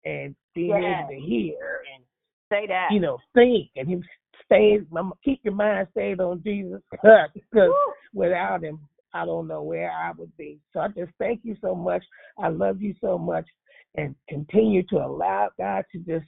and 0.07 0.35
being 0.55 0.71
Yes. 0.83 1.05
able 1.11 1.21
to 1.21 1.27
hear 1.27 1.83
and 1.95 2.05
Say 2.51 2.67
that. 2.69 2.89
you 2.91 3.01
know, 3.01 3.19
think 3.35 3.69
and 3.77 3.89
him 3.89 4.03
stay 4.45 4.81
keep 5.25 5.41
your 5.45 5.55
mind 5.55 5.89
stayed 5.91 6.21
on 6.21 6.43
Jesus 6.43 6.81
because 7.35 7.71
without 8.15 8.63
him 8.63 8.81
I 9.15 9.25
don't 9.25 9.49
know 9.49 9.63
where 9.63 9.91
I 9.91 10.13
would 10.17 10.35
be. 10.37 10.59
So 10.73 10.81
I 10.81 10.89
just 10.89 11.13
thank 11.19 11.41
you 11.43 11.57
so 11.61 11.75
much. 11.75 12.03
I 12.39 12.49
love 12.49 12.81
you 12.81 12.95
so 13.01 13.19
much 13.19 13.47
and 13.97 14.15
continue 14.29 14.83
to 14.85 14.97
allow 14.97 15.49
God 15.59 15.85
to 15.93 15.99
just 15.99 16.27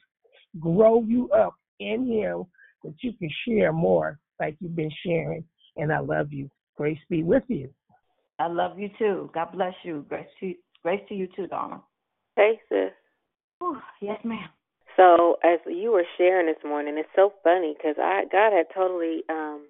grow 0.58 1.02
you 1.02 1.30
up 1.30 1.54
in 1.78 2.06
him 2.06 2.44
that 2.84 2.94
you 3.02 3.12
can 3.12 3.30
share 3.46 3.72
more 3.72 4.18
like 4.38 4.56
you've 4.60 4.76
been 4.76 4.92
sharing. 5.04 5.44
And 5.76 5.92
I 5.92 6.00
love 6.00 6.32
you. 6.32 6.50
Grace 6.76 6.98
be 7.08 7.22
with 7.22 7.44
you. 7.48 7.70
I 8.38 8.46
love 8.46 8.78
you 8.78 8.88
too. 8.98 9.30
God 9.34 9.52
bless 9.52 9.74
you. 9.82 10.04
Grace 10.08 10.26
to 10.40 10.54
grace 10.82 11.02
to 11.08 11.14
you 11.14 11.28
too, 11.36 11.46
Donna. 11.46 11.82
Hey, 12.36 12.58
sis. 12.68 12.90
Whew, 13.58 13.78
yes, 14.00 14.18
ma'am. 14.24 14.48
So 15.00 15.38
as 15.42 15.60
you 15.66 15.92
were 15.92 16.04
sharing 16.18 16.46
this 16.46 16.62
morning, 16.62 16.98
it's 16.98 17.08
so 17.16 17.32
funny 17.42 17.74
because 17.74 17.96
I 17.98 18.24
God 18.30 18.52
had 18.52 18.66
totally 18.74 19.24
um 19.30 19.64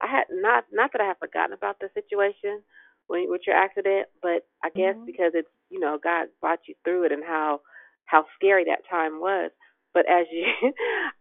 I 0.00 0.06
had 0.06 0.24
not 0.30 0.64
not 0.72 0.92
that 0.92 1.00
I 1.00 1.06
had 1.06 1.18
forgotten 1.18 1.52
about 1.52 1.80
the 1.80 1.88
situation 1.94 2.62
when 3.08 3.26
with 3.28 3.40
your 3.44 3.56
accident, 3.56 4.06
but 4.22 4.46
I 4.62 4.70
guess 4.70 4.94
because 5.04 5.32
it's 5.34 5.50
you 5.68 5.80
know 5.80 5.98
God 6.00 6.28
brought 6.40 6.60
you 6.68 6.74
through 6.84 7.06
it 7.06 7.12
and 7.12 7.24
how 7.26 7.60
how 8.06 8.24
scary 8.36 8.66
that 8.66 8.86
time 8.88 9.18
was. 9.18 9.50
But 9.94 10.06
as 10.08 10.26
you 10.30 10.46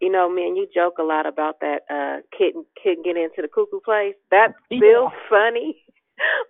you 0.02 0.12
know, 0.12 0.30
me 0.30 0.44
and 0.46 0.56
you 0.56 0.68
joke 0.72 1.00
a 1.00 1.04
lot 1.04 1.26
about 1.26 1.60
that 1.62 1.82
uh 1.90 2.22
kid 2.38 2.54
kid 2.78 3.00
getting 3.04 3.24
into 3.24 3.42
the 3.42 3.48
cuckoo 3.48 3.80
place. 3.84 4.14
That's 4.30 4.54
still 4.68 5.10
funny. 5.30 5.82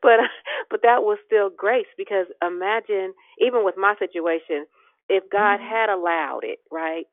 But 0.02 0.20
but 0.70 0.82
that 0.84 1.04
was 1.04 1.18
still 1.26 1.50
grace 1.50 1.92
because 1.98 2.28
imagine 2.42 3.14
even 3.40 3.66
with 3.66 3.76
my 3.78 3.96
situation, 4.00 4.66
if 5.10 5.24
God 5.32 5.60
had 5.60 5.90
allowed 5.90 6.42
it, 6.44 6.60
right? 6.72 7.06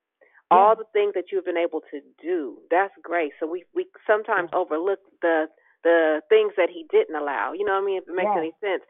All 0.50 0.76
the 0.76 0.84
things 0.92 1.14
that 1.14 1.26
you've 1.32 1.44
been 1.46 1.56
able 1.56 1.80
to 1.90 2.00
do, 2.22 2.58
that's 2.70 2.92
grace. 3.02 3.32
So 3.40 3.46
we 3.46 3.64
we 3.74 3.86
sometimes 4.06 4.50
overlook 4.52 5.00
the 5.22 5.46
the 5.82 6.22
things 6.28 6.52
that 6.56 6.70
he 6.70 6.86
didn't 6.90 7.16
allow. 7.16 7.52
You 7.52 7.64
know 7.64 7.72
what 7.74 7.82
I 7.82 7.86
mean? 7.86 7.98
If 8.02 8.08
it 8.08 8.14
makes 8.14 8.32
Yeah. 8.34 8.38
any 8.38 8.52
sense. 8.60 8.82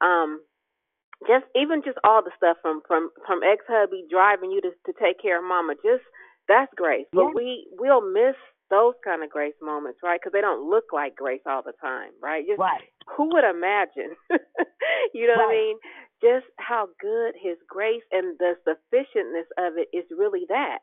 Um 0.00 0.40
just 1.26 1.46
even 1.56 1.82
just 1.84 1.98
all 2.04 2.22
the 2.22 2.30
stuff 2.36 2.58
from 2.62 2.80
from 2.86 3.10
from 3.26 3.40
ex 3.42 3.64
hubby 3.68 4.04
driving 4.10 4.52
you 4.52 4.60
to 4.60 4.70
to 4.86 4.92
take 5.00 5.20
care 5.20 5.38
of 5.38 5.44
mama 5.44 5.74
just 5.82 6.04
that's 6.46 6.72
grace 6.76 7.06
but 7.14 7.24
Yeah. 7.24 7.34
we 7.34 7.66
we'll 7.78 8.02
miss 8.02 8.36
those 8.70 8.94
kind 9.04 9.22
of 9.22 9.30
grace 9.30 9.54
moments 9.62 10.00
right 10.02 10.20
because 10.20 10.32
they 10.32 10.40
don't 10.40 10.68
look 10.68 10.84
like 10.92 11.16
grace 11.16 11.42
all 11.46 11.62
the 11.62 11.72
time 11.80 12.10
right 12.22 12.46
just 12.46 12.58
Right. 12.60 12.82
who 13.16 13.28
would 13.32 13.44
imagine 13.44 14.14
you 15.14 15.26
know 15.26 15.34
what 15.36 15.48
i 15.48 15.52
mean 15.52 15.76
just 16.22 16.46
how 16.58 16.88
good 17.00 17.34
His 17.40 17.56
grace 17.68 18.02
and 18.10 18.36
the 18.38 18.54
sufficientness 18.66 19.46
of 19.56 19.74
it 19.78 19.88
is 19.96 20.04
really 20.16 20.44
that. 20.48 20.78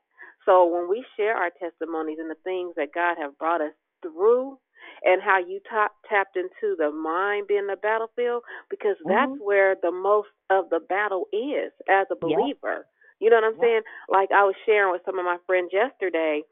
So 0.46 0.66
when 0.66 0.90
we 0.90 1.06
share 1.18 1.36
our 1.36 1.52
testimonies 1.60 2.18
and 2.20 2.30
the 2.30 2.40
things 2.44 2.74
that 2.78 2.94
God 2.94 3.18
have 3.20 3.38
brought 3.38 3.62
us 3.62 3.74
through, 4.02 4.58
and 5.04 5.22
how 5.22 5.40
you 5.40 5.60
tap, 5.70 5.92
tapped 6.08 6.38
into 6.38 6.76
the 6.78 6.92
mind 6.92 7.48
being 7.48 7.68
the 7.68 7.76
battlefield, 7.76 8.44
because 8.70 8.96
that's 9.08 9.32
Mhm. 9.32 9.40
where 9.40 9.76
the 9.82 9.92
most 9.92 10.30
of 10.50 10.70
the 10.70 10.80
battle 10.80 11.26
is 11.34 11.72
as 11.90 12.08
a 12.12 12.16
believer. 12.16 12.86
You 13.20 13.30
know 13.30 13.38
what 13.38 13.46
I'm 13.46 13.60
saying? 13.60 13.82
Like 14.10 14.30
I 14.32 14.44
was 14.44 14.56
sharing 14.66 14.92
with 14.92 15.02
some 15.06 15.18
of 15.18 15.26
my 15.26 15.38
friends 15.48 15.72
yesterday, 15.74 16.44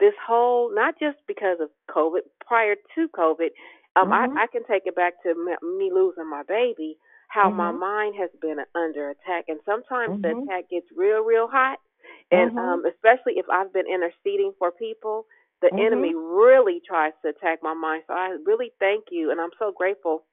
this 0.00 0.14
whole 0.26 0.74
not 0.74 0.98
just 0.98 1.18
because 1.28 1.58
of 1.60 1.70
COVID, 1.90 2.20
prior 2.46 2.76
to 2.96 3.08
COVID, 3.08 3.50
um, 3.96 4.08
Mhm. 4.08 4.12
I 4.12 4.26
I 4.36 4.46
can 4.52 4.64
take 4.64 4.84
it 4.86 4.96
back 4.96 5.22
to 5.24 5.34
me, 5.62 5.90
losing 5.92 6.28
my 6.28 6.42
baby. 6.48 6.98
How 7.28 7.50
my 7.50 7.70
Mhm. 7.70 7.72
mind 7.72 8.16
has 8.18 8.30
been 8.42 8.58
under 8.74 9.10
attack, 9.10 9.46
and 9.48 9.60
sometimes 9.64 10.16
the 10.22 10.30
Mhm. 10.30 10.42
attack 10.42 10.70
gets 10.70 10.86
real, 10.96 11.22
real 11.22 11.48
hot. 11.48 11.78
And 12.32 12.50
Mhm. 12.50 12.58
um, 12.58 12.84
especially 12.86 13.34
if 13.38 13.46
I've 13.50 13.72
been 13.72 13.86
interceding 13.86 14.52
for 14.58 14.72
people, 14.72 15.26
the 15.62 15.70
Mhm. 15.72 15.78
enemy 15.78 16.14
really 16.14 16.80
tries 16.86 17.12
to 17.22 17.30
attack 17.30 17.60
my 17.62 17.74
mind. 17.74 18.04
So 18.08 18.14
I 18.14 18.36
really 18.46 18.72
thank 18.80 19.06
you, 19.10 19.30
and 19.30 19.40
I'm 19.40 19.50
so 19.58 19.72
grateful 19.72 20.24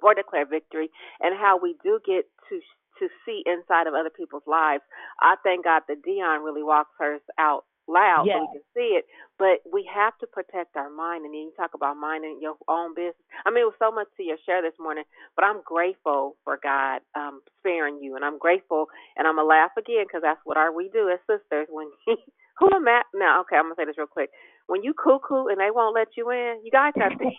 for 0.00 0.14
Declare 0.14 0.46
Victory 0.46 0.90
and 1.20 1.36
how 1.38 1.58
we 1.60 1.76
do 1.82 2.00
get 2.06 2.26
to 2.48 2.60
to 2.98 3.08
see 3.26 3.42
inside 3.46 3.86
of 3.86 3.94
other 3.94 4.10
people's 4.10 4.46
lives. 4.46 4.82
I 5.20 5.36
thank 5.44 5.64
God 5.64 5.82
that 5.88 6.02
Dion 6.02 6.42
really 6.42 6.62
walks 6.62 6.90
hers 6.98 7.20
out 7.38 7.64
loud 7.88 8.26
so 8.26 8.40
we 8.40 8.58
can 8.58 8.66
see 8.74 8.90
it. 8.98 9.04
But 9.38 9.62
we 9.70 9.88
have 9.92 10.16
to 10.18 10.26
protect 10.26 10.76
our 10.76 10.90
mind. 10.90 11.24
And 11.24 11.34
then 11.34 11.50
you 11.50 11.52
talk 11.56 11.74
about 11.74 11.96
minding 11.96 12.38
your 12.40 12.56
own 12.68 12.94
business. 12.94 13.18
I 13.44 13.50
mean, 13.50 13.62
it 13.62 13.70
was 13.72 13.80
so 13.82 13.90
much 13.90 14.08
to 14.16 14.22
your 14.22 14.38
share 14.46 14.62
this 14.62 14.76
morning, 14.78 15.04
but 15.36 15.44
I'm 15.44 15.62
grateful 15.64 16.36
for 16.44 16.58
God 16.62 17.00
um, 17.14 17.42
sparing 17.60 17.98
you, 18.02 18.16
and 18.16 18.24
I'm 18.24 18.38
grateful, 18.38 18.86
and 19.16 19.26
I'm 19.26 19.36
gonna 19.36 19.48
laugh 19.48 19.72
again 19.78 20.04
because 20.06 20.22
that's 20.22 20.40
what 20.44 20.56
our 20.56 20.72
we 20.72 20.90
do 20.92 21.10
as 21.10 21.20
sisters. 21.28 21.68
When 21.70 21.88
he, 22.06 22.16
who 22.58 22.68
am 22.74 22.88
I? 22.88 23.02
Now, 23.14 23.42
okay, 23.42 23.56
I'm 23.56 23.64
gonna 23.64 23.76
say 23.76 23.84
this 23.84 23.98
real 23.98 24.06
quick. 24.06 24.30
When 24.66 24.82
you 24.82 24.94
cuckoo 24.94 25.46
and 25.46 25.60
they 25.60 25.70
won't 25.70 25.94
let 25.94 26.08
you 26.16 26.30
in, 26.30 26.60
you 26.64 26.70
guys 26.70 26.92
got 26.98 27.10
to 27.10 27.18
think 27.18 27.36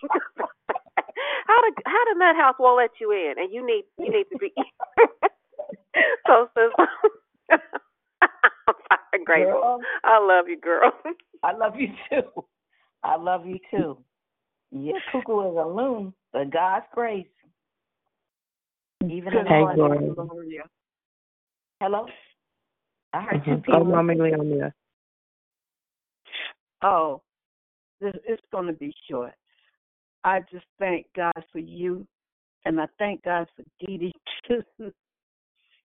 how 1.46 1.58
the 1.62 1.72
how 1.86 2.04
the 2.12 2.18
nut 2.18 2.36
house 2.36 2.56
won't 2.58 2.78
let 2.78 2.90
you 3.00 3.12
in, 3.12 3.34
and 3.38 3.52
you 3.52 3.64
need 3.64 3.84
you 3.98 4.10
need 4.10 4.26
to 4.32 4.38
be. 4.38 4.52
so, 6.26 6.48
sis, 6.54 6.72
grateful. 9.24 9.60
Girl. 9.60 9.80
I 10.04 10.18
love 10.24 10.48
you, 10.48 10.60
girl. 10.60 10.92
I 11.42 11.52
love 11.52 11.74
you 11.76 11.88
too. 12.10 12.44
I 13.02 13.16
love 13.16 13.46
you 13.46 13.58
too. 13.70 13.98
Yeah, 14.70 14.94
cuckoo 15.12 15.50
is 15.50 15.56
a 15.56 15.66
loon, 15.66 16.12
but 16.32 16.50
God's 16.50 16.86
grace. 16.92 17.26
Even 19.04 19.36
in 19.36 19.44
the 19.44 19.72
Gloria. 19.74 20.14
Gloria. 20.14 20.62
Hello? 21.80 22.06
I 23.12 23.22
heard 23.22 23.44
two 23.44 23.50
Mhm. 23.52 23.64
people. 23.64 23.80
Oh, 23.80 23.84
Mama 23.84 24.14
Leonia. 24.14 24.72
Oh, 26.82 27.22
this 28.00 28.14
it's 28.24 28.42
going 28.52 28.66
to 28.66 28.72
be 28.72 28.92
short. 29.08 29.34
I 30.24 30.40
just 30.50 30.66
thank 30.78 31.06
God 31.14 31.44
for 31.52 31.58
you, 31.58 32.06
and 32.64 32.80
I 32.80 32.86
thank 32.98 33.22
God 33.22 33.48
for 33.56 33.62
Dee 33.80 33.98
Dee 33.98 34.14
too. 34.46 34.62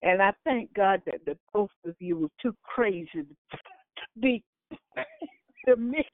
And 0.03 0.21
I 0.21 0.31
thank 0.43 0.73
God 0.73 1.01
that 1.05 1.25
the 1.25 1.37
both 1.53 1.71
of 1.85 1.95
you 1.99 2.17
were 2.17 2.29
too 2.41 2.55
crazy 2.63 3.07
to 3.13 3.25
be 4.19 4.43
to 5.65 5.75
me. 5.75 6.05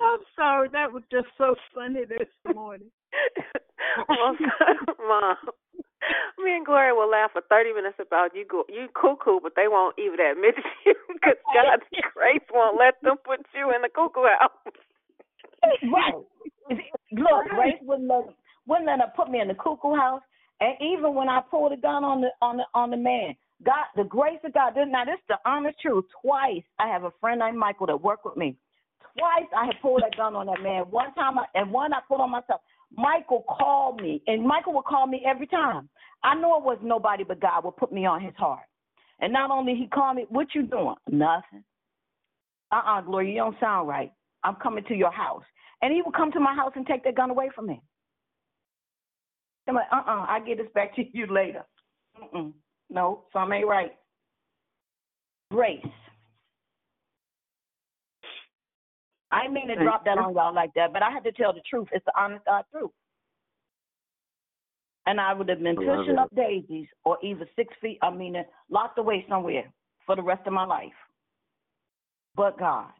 I'm 0.00 0.20
sorry, 0.34 0.68
that 0.72 0.92
was 0.92 1.02
just 1.10 1.28
so 1.36 1.54
funny 1.74 2.04
this 2.04 2.28
morning. 2.54 2.90
Well, 4.08 4.36
Mom, 5.08 5.36
me 6.38 6.56
and 6.56 6.64
Gloria 6.64 6.94
will 6.94 7.10
laugh 7.10 7.32
for 7.32 7.42
30 7.48 7.74
minutes 7.74 7.98
about 8.00 8.34
you 8.34 8.46
go, 8.48 8.64
you 8.68 8.88
cuckoo, 8.94 9.40
but 9.42 9.52
they 9.56 9.68
won't 9.68 9.98
even 9.98 10.20
admit 10.20 10.56
to 10.56 10.62
you 10.86 10.94
because 11.12 11.36
God's 11.52 11.84
grace 12.14 12.46
won't 12.52 12.78
let 12.78 12.94
them 13.02 13.16
put 13.24 13.44
you 13.54 13.72
in 13.74 13.82
the 13.82 13.90
cuckoo 13.92 14.24
house. 14.38 14.56
Right. 15.84 16.14
Look, 17.12 17.44
Grace 17.50 17.80
wouldn't 17.82 18.08
let 18.08 18.24
wouldn't 18.66 18.86
let 18.86 19.00
her 19.00 19.12
put 19.16 19.30
me 19.30 19.40
in 19.40 19.48
the 19.48 19.54
cuckoo 19.54 19.94
house. 19.94 20.22
And 20.60 20.74
even 20.80 21.14
when 21.14 21.28
I 21.28 21.40
pulled 21.50 21.72
a 21.72 21.76
gun 21.76 22.04
on 22.04 22.20
the 22.20 22.28
on 22.42 22.58
the 22.58 22.64
on 22.74 22.90
the 22.90 22.96
man, 22.96 23.34
God, 23.64 23.86
the 23.96 24.04
grace 24.04 24.38
of 24.44 24.54
God. 24.54 24.74
Now 24.76 25.04
this 25.04 25.14
is 25.14 25.28
the 25.28 25.38
honest 25.44 25.80
truth. 25.80 26.04
Twice 26.22 26.62
I 26.78 26.88
have 26.88 27.04
a 27.04 27.12
friend 27.20 27.40
named 27.40 27.58
Michael 27.58 27.86
that 27.86 28.00
worked 28.02 28.24
with 28.24 28.36
me. 28.36 28.56
Twice 29.18 29.48
I 29.56 29.66
had 29.66 29.80
pulled 29.82 30.02
that 30.02 30.16
gun 30.16 30.36
on 30.36 30.46
that 30.46 30.62
man. 30.62 30.82
One 30.90 31.12
time 31.14 31.38
I, 31.38 31.44
and 31.54 31.70
one 31.72 31.92
I 31.92 32.00
pulled 32.06 32.20
on 32.20 32.30
myself. 32.30 32.60
Michael 32.96 33.44
called 33.48 34.00
me, 34.00 34.22
and 34.26 34.46
Michael 34.46 34.74
would 34.74 34.84
call 34.84 35.06
me 35.06 35.22
every 35.26 35.46
time. 35.46 35.88
I 36.24 36.34
know 36.34 36.56
it 36.58 36.64
was 36.64 36.78
nobody 36.82 37.24
but 37.24 37.40
God 37.40 37.64
would 37.64 37.76
put 37.76 37.92
me 37.92 38.04
on 38.04 38.20
his 38.20 38.34
heart. 38.36 38.64
And 39.20 39.32
not 39.32 39.50
only 39.50 39.74
he 39.74 39.86
called 39.86 40.16
me, 40.16 40.26
what 40.28 40.48
you 40.54 40.62
doing? 40.62 40.94
Nothing. 41.08 41.64
Uh-uh, 42.72 43.02
Gloria, 43.02 43.30
you 43.32 43.38
don't 43.38 43.60
sound 43.60 43.88
right. 43.88 44.12
I'm 44.42 44.56
coming 44.56 44.84
to 44.84 44.94
your 44.94 45.10
house. 45.12 45.44
And 45.82 45.92
he 45.92 46.02
would 46.02 46.14
come 46.14 46.32
to 46.32 46.40
my 46.40 46.54
house 46.54 46.72
and 46.74 46.86
take 46.86 47.04
that 47.04 47.16
gun 47.16 47.30
away 47.30 47.50
from 47.54 47.66
me. 47.66 47.80
I'm 49.70 49.76
like, 49.76 49.86
uh-uh, 49.92 50.26
I 50.28 50.40
get 50.40 50.58
this 50.58 50.66
back 50.74 50.96
to 50.96 51.04
you 51.12 51.26
later. 51.32 51.64
Mm-mm. 52.20 52.52
No, 52.90 53.22
something 53.32 53.58
ain't 53.58 53.68
right. 53.68 53.92
Grace. 55.52 55.86
I 59.30 59.46
mean 59.46 59.68
to 59.68 59.76
drop 59.76 60.04
that 60.06 60.18
on 60.18 60.34
y'all 60.34 60.52
like 60.52 60.70
that, 60.74 60.92
but 60.92 61.04
I 61.04 61.10
had 61.12 61.22
to 61.22 61.30
tell 61.30 61.52
the 61.52 61.60
truth. 61.70 61.86
It's 61.92 62.04
the 62.04 62.12
honest 62.18 62.44
God 62.44 62.64
truth. 62.72 62.90
And 65.06 65.20
I 65.20 65.32
would 65.32 65.48
have 65.48 65.62
been 65.62 65.76
pushing 65.76 66.18
up 66.18 66.34
daisies 66.34 66.88
or 67.04 67.16
either 67.22 67.48
six 67.54 67.72
feet, 67.80 67.98
I 68.02 68.10
mean, 68.10 68.34
locked 68.70 68.98
away 68.98 69.24
somewhere 69.28 69.72
for 70.04 70.16
the 70.16 70.22
rest 70.22 70.48
of 70.48 70.52
my 70.52 70.64
life. 70.64 70.88
But 72.34 72.58
God. 72.58 72.90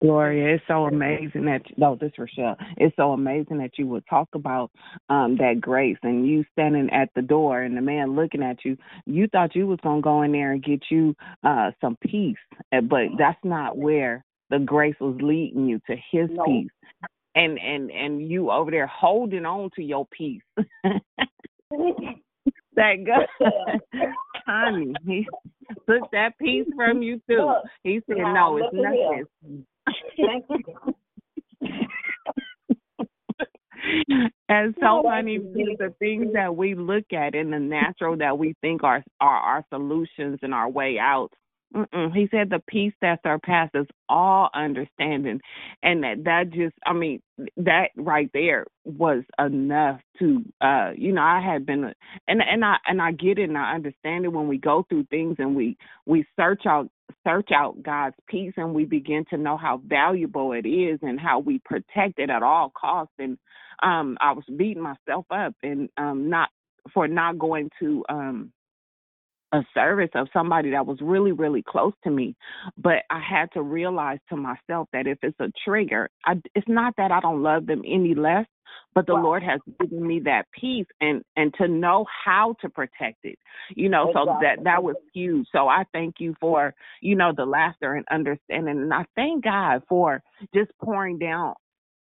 Gloria, 0.00 0.54
it's 0.54 0.64
so 0.66 0.86
amazing 0.86 1.44
that 1.44 1.62
no, 1.76 1.94
this 1.94 2.12
Rochelle. 2.16 2.56
It's 2.78 2.96
so 2.96 3.12
amazing 3.12 3.58
that 3.58 3.72
you 3.76 3.86
would 3.88 4.04
talk 4.08 4.28
about 4.34 4.70
um 5.10 5.36
that 5.36 5.60
grace 5.60 5.98
and 6.02 6.26
you 6.26 6.44
standing 6.52 6.88
at 6.90 7.10
the 7.14 7.22
door 7.22 7.62
and 7.62 7.76
the 7.76 7.82
man 7.82 8.16
looking 8.16 8.42
at 8.42 8.64
you. 8.64 8.78
You 9.04 9.28
thought 9.28 9.54
you 9.54 9.66
was 9.66 9.78
gonna 9.82 10.00
go 10.00 10.22
in 10.22 10.32
there 10.32 10.52
and 10.52 10.64
get 10.64 10.84
you 10.90 11.14
uh 11.44 11.72
some 11.80 11.98
peace, 12.00 12.38
eh, 12.72 12.80
but 12.80 13.08
that's 13.18 13.44
not 13.44 13.76
where 13.76 14.24
the 14.48 14.58
grace 14.58 14.96
was 15.00 15.18
leading 15.20 15.66
you 15.66 15.80
to 15.86 15.96
His 16.10 16.30
No. 16.30 16.44
peace. 16.44 16.70
And 17.34 17.58
and 17.58 17.90
and 17.90 18.26
you 18.28 18.50
over 18.50 18.70
there 18.70 18.86
holding 18.86 19.44
on 19.44 19.70
to 19.76 19.82
your 19.82 20.06
peace. 20.10 20.42
that 22.74 23.04
God, 23.04 23.26
honey, 24.46 24.94
he 25.06 25.26
took 25.88 26.10
that 26.12 26.38
peace 26.38 26.66
from 26.74 27.02
you 27.02 27.20
too. 27.28 27.52
He 27.84 28.00
said, 28.08 28.16
"No, 28.16 28.56
it's 28.56 28.72
look 28.72 28.86
at 28.86 28.94
here. 28.94 29.26
nothing." 29.42 29.66
Thank 30.16 30.44
you. 30.50 30.94
And 34.48 34.74
so 34.80 35.02
because 35.02 35.78
the 35.78 35.94
things 35.98 36.32
that 36.34 36.56
we 36.56 36.74
look 36.74 37.12
at 37.12 37.34
in 37.34 37.50
the 37.50 37.58
natural 37.58 38.16
that 38.18 38.38
we 38.38 38.54
think 38.60 38.82
are 38.84 39.04
are 39.20 39.38
our 39.38 39.64
solutions 39.70 40.40
and 40.42 40.54
our 40.54 40.68
way 40.68 40.98
out. 41.00 41.30
Mm-mm. 41.74 42.12
He 42.14 42.28
said 42.32 42.50
the 42.50 42.60
peace 42.68 42.94
that 43.00 43.20
surpasses 43.24 43.86
all 44.08 44.50
understanding, 44.54 45.40
and 45.84 46.02
that 46.02 46.24
that 46.24 46.50
just 46.52 46.74
I 46.84 46.92
mean 46.92 47.22
that 47.58 47.90
right 47.96 48.28
there 48.34 48.66
was 48.84 49.22
enough 49.38 50.00
to 50.18 50.44
uh 50.60 50.90
you 50.96 51.12
know 51.12 51.22
I 51.22 51.40
had 51.40 51.66
been 51.66 51.92
and 52.26 52.42
and 52.42 52.64
I 52.64 52.76
and 52.86 53.00
I 53.00 53.12
get 53.12 53.38
it 53.38 53.48
and 53.48 53.56
I 53.58 53.74
understand 53.74 54.24
it 54.24 54.32
when 54.32 54.48
we 54.48 54.58
go 54.58 54.84
through 54.88 55.04
things 55.10 55.36
and 55.38 55.54
we 55.54 55.76
we 56.06 56.26
search 56.36 56.66
out 56.66 56.90
search 57.26 57.50
out 57.52 57.82
God's 57.82 58.16
peace 58.28 58.52
and 58.56 58.74
we 58.74 58.84
begin 58.84 59.24
to 59.30 59.36
know 59.36 59.56
how 59.56 59.80
valuable 59.86 60.52
it 60.52 60.66
is 60.66 60.98
and 61.02 61.20
how 61.20 61.38
we 61.40 61.60
protect 61.64 62.18
it 62.18 62.30
at 62.30 62.42
all 62.42 62.72
costs. 62.78 63.14
And 63.18 63.38
um 63.82 64.16
I 64.20 64.32
was 64.32 64.44
beating 64.56 64.82
myself 64.82 65.26
up 65.30 65.54
and 65.62 65.88
um 65.96 66.28
not 66.28 66.50
for 66.94 67.08
not 67.08 67.38
going 67.38 67.70
to 67.80 68.04
um 68.08 68.52
a 69.52 69.62
service 69.74 70.10
of 70.14 70.28
somebody 70.32 70.70
that 70.70 70.86
was 70.86 70.98
really 71.00 71.32
really 71.32 71.62
close 71.62 71.92
to 72.04 72.10
me 72.10 72.34
but 72.76 73.02
I 73.10 73.20
had 73.20 73.50
to 73.52 73.62
realize 73.62 74.18
to 74.28 74.36
myself 74.36 74.88
that 74.92 75.06
if 75.06 75.18
it's 75.22 75.38
a 75.40 75.52
trigger 75.64 76.08
I 76.24 76.34
it's 76.54 76.68
not 76.68 76.94
that 76.96 77.10
I 77.10 77.20
don't 77.20 77.42
love 77.42 77.66
them 77.66 77.82
any 77.86 78.14
less 78.14 78.46
but 78.94 79.06
the 79.06 79.14
Lord 79.14 79.42
has 79.42 79.60
given 79.80 80.06
me 80.06 80.20
that 80.20 80.46
peace 80.52 80.86
and 81.00 81.22
and 81.36 81.52
to 81.54 81.68
know 81.68 82.04
how 82.24 82.54
to 82.60 82.68
protect 82.68 83.24
it 83.24 83.38
you 83.74 83.88
know 83.88 84.10
so 84.14 84.26
that 84.40 84.62
that 84.64 84.82
was 84.82 84.96
huge. 85.12 85.46
So 85.52 85.68
I 85.68 85.84
thank 85.92 86.16
you 86.18 86.34
for 86.40 86.74
you 87.00 87.16
know 87.16 87.32
the 87.36 87.44
laughter 87.44 87.94
and 87.94 88.06
understanding 88.10 88.78
and 88.78 88.94
I 88.94 89.04
thank 89.16 89.44
God 89.44 89.82
for 89.88 90.22
just 90.54 90.70
pouring 90.82 91.18
down 91.18 91.54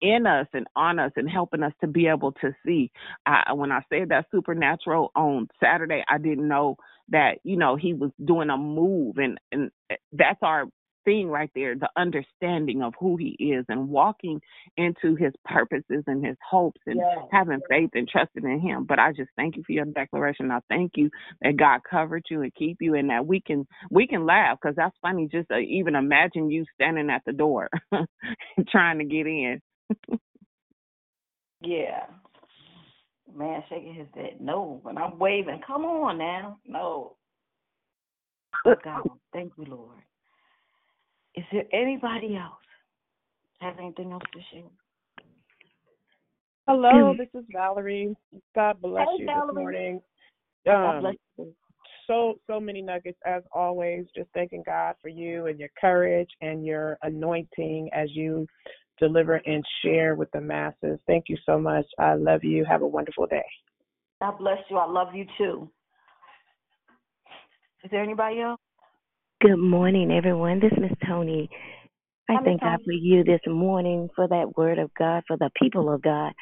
in 0.00 0.26
us 0.26 0.46
and 0.52 0.66
on 0.76 0.98
us 0.98 1.12
and 1.16 1.28
helping 1.28 1.62
us 1.62 1.72
to 1.80 1.86
be 1.86 2.06
able 2.06 2.32
to 2.32 2.54
see. 2.64 2.90
I, 3.26 3.52
when 3.52 3.72
I 3.72 3.80
said 3.88 4.10
that 4.10 4.26
supernatural 4.30 5.10
on 5.16 5.48
Saturday, 5.62 6.04
I 6.08 6.18
didn't 6.18 6.46
know 6.46 6.76
that 7.10 7.38
you 7.44 7.56
know 7.56 7.76
he 7.76 7.94
was 7.94 8.10
doing 8.24 8.50
a 8.50 8.56
move, 8.58 9.18
and 9.18 9.38
and 9.52 9.70
eh, 9.90 9.96
that's 10.12 10.40
our 10.42 10.66
thing 11.04 11.28
right 11.28 11.50
there, 11.54 11.74
the 11.74 11.88
understanding 11.96 12.82
of 12.82 12.94
who 13.00 13.16
he 13.16 13.30
is 13.40 13.64
and 13.68 13.88
walking 13.88 14.40
into 14.76 15.16
his 15.16 15.32
purposes 15.44 16.04
and 16.06 16.24
his 16.24 16.36
hopes 16.48 16.80
and 16.86 16.98
Yes. 16.98 17.18
having 17.32 17.60
faith 17.68 17.90
and 17.94 18.08
trusting 18.08 18.44
in 18.44 18.60
him. 18.60 18.84
But 18.84 18.98
I 18.98 19.12
just 19.12 19.30
thank 19.36 19.56
you 19.56 19.62
for 19.66 19.72
your 19.72 19.86
declaration. 19.86 20.50
I 20.50 20.60
thank 20.68 20.92
you 20.96 21.10
that 21.42 21.56
God 21.56 21.80
covered 21.90 22.24
you 22.30 22.42
and 22.42 22.54
keep 22.54 22.78
you 22.80 22.94
and 22.94 23.10
that 23.10 23.26
we 23.26 23.40
can 23.40 23.66
we 23.90 24.06
can 24.06 24.26
laugh 24.26 24.58
because 24.60 24.76
that's 24.76 24.96
funny 25.00 25.28
just 25.32 25.48
to 25.48 25.58
even 25.58 25.94
imagine 25.94 26.50
you 26.50 26.64
standing 26.74 27.10
at 27.10 27.22
the 27.26 27.32
door 27.32 27.70
trying 28.70 28.98
to 28.98 29.04
get 29.04 29.26
in. 29.26 29.60
Yeah. 31.62 32.06
Man 33.34 33.62
shaking 33.68 33.94
his 33.94 34.08
head. 34.14 34.40
No. 34.40 34.80
And 34.86 34.98
I'm 34.98 35.18
waving. 35.18 35.60
Come 35.66 35.84
on 35.84 36.18
now. 36.18 36.58
No. 36.66 37.16
Oh 38.64 38.74
God. 38.84 39.04
Thank 39.32 39.52
you, 39.58 39.64
Lord. 39.66 39.98
Is 41.34 41.44
there 41.52 41.64
anybody 41.72 42.36
else 42.36 42.54
has 43.60 43.74
anything 43.78 44.12
else 44.12 44.22
to 44.32 44.40
share? 44.52 44.70
Hello, 46.66 47.14
this 47.16 47.28
is 47.34 47.44
Valerie. 47.50 48.14
God 48.54 48.80
bless 48.82 49.06
Hey, 49.08 49.22
you 49.22 49.26
Valerie. 49.26 49.46
this 49.46 49.54
morning. 49.54 50.02
God 50.66 50.96
Um, 50.96 51.00
bless 51.00 51.14
you. 51.38 51.54
so 52.06 52.38
so 52.46 52.60
many 52.60 52.82
nuggets 52.82 53.18
as 53.24 53.42
always. 53.52 54.06
Just 54.14 54.28
thanking 54.34 54.62
God 54.66 54.96
for 55.00 55.08
you 55.08 55.46
and 55.46 55.58
your 55.58 55.70
courage 55.80 56.28
and 56.40 56.66
your 56.66 56.98
anointing 57.02 57.88
as 57.92 58.10
you 58.12 58.46
deliver 58.98 59.36
and 59.46 59.64
share 59.82 60.14
with 60.14 60.30
the 60.32 60.40
masses. 60.40 60.98
Thank 61.06 61.24
you 61.28 61.36
so 61.46 61.58
much. 61.58 61.86
I 61.98 62.14
love 62.14 62.44
you. 62.44 62.64
Have 62.68 62.82
a 62.82 62.86
wonderful 62.86 63.26
day. 63.26 63.44
God 64.20 64.38
bless 64.38 64.58
you. 64.70 64.76
I 64.76 64.86
love 64.86 65.14
you 65.14 65.24
too. 65.36 65.70
Is 67.84 67.90
there 67.90 68.02
anybody 68.02 68.40
else? 68.40 68.60
Good 69.40 69.56
morning, 69.56 70.10
everyone. 70.10 70.58
This 70.58 70.72
is 70.72 70.78
Miss 70.80 70.98
Tony. 71.06 71.48
I 72.28 72.34
Hi, 72.34 72.40
Miss 72.40 72.46
thank 72.46 72.62
God 72.62 72.80
for 72.84 72.92
you 72.92 73.22
this 73.22 73.40
morning, 73.46 74.08
for 74.16 74.26
that 74.26 74.56
word 74.56 74.78
of 74.78 74.90
God, 74.98 75.22
for 75.28 75.36
the 75.36 75.50
people 75.60 75.92
of 75.92 76.02
God. 76.02 76.32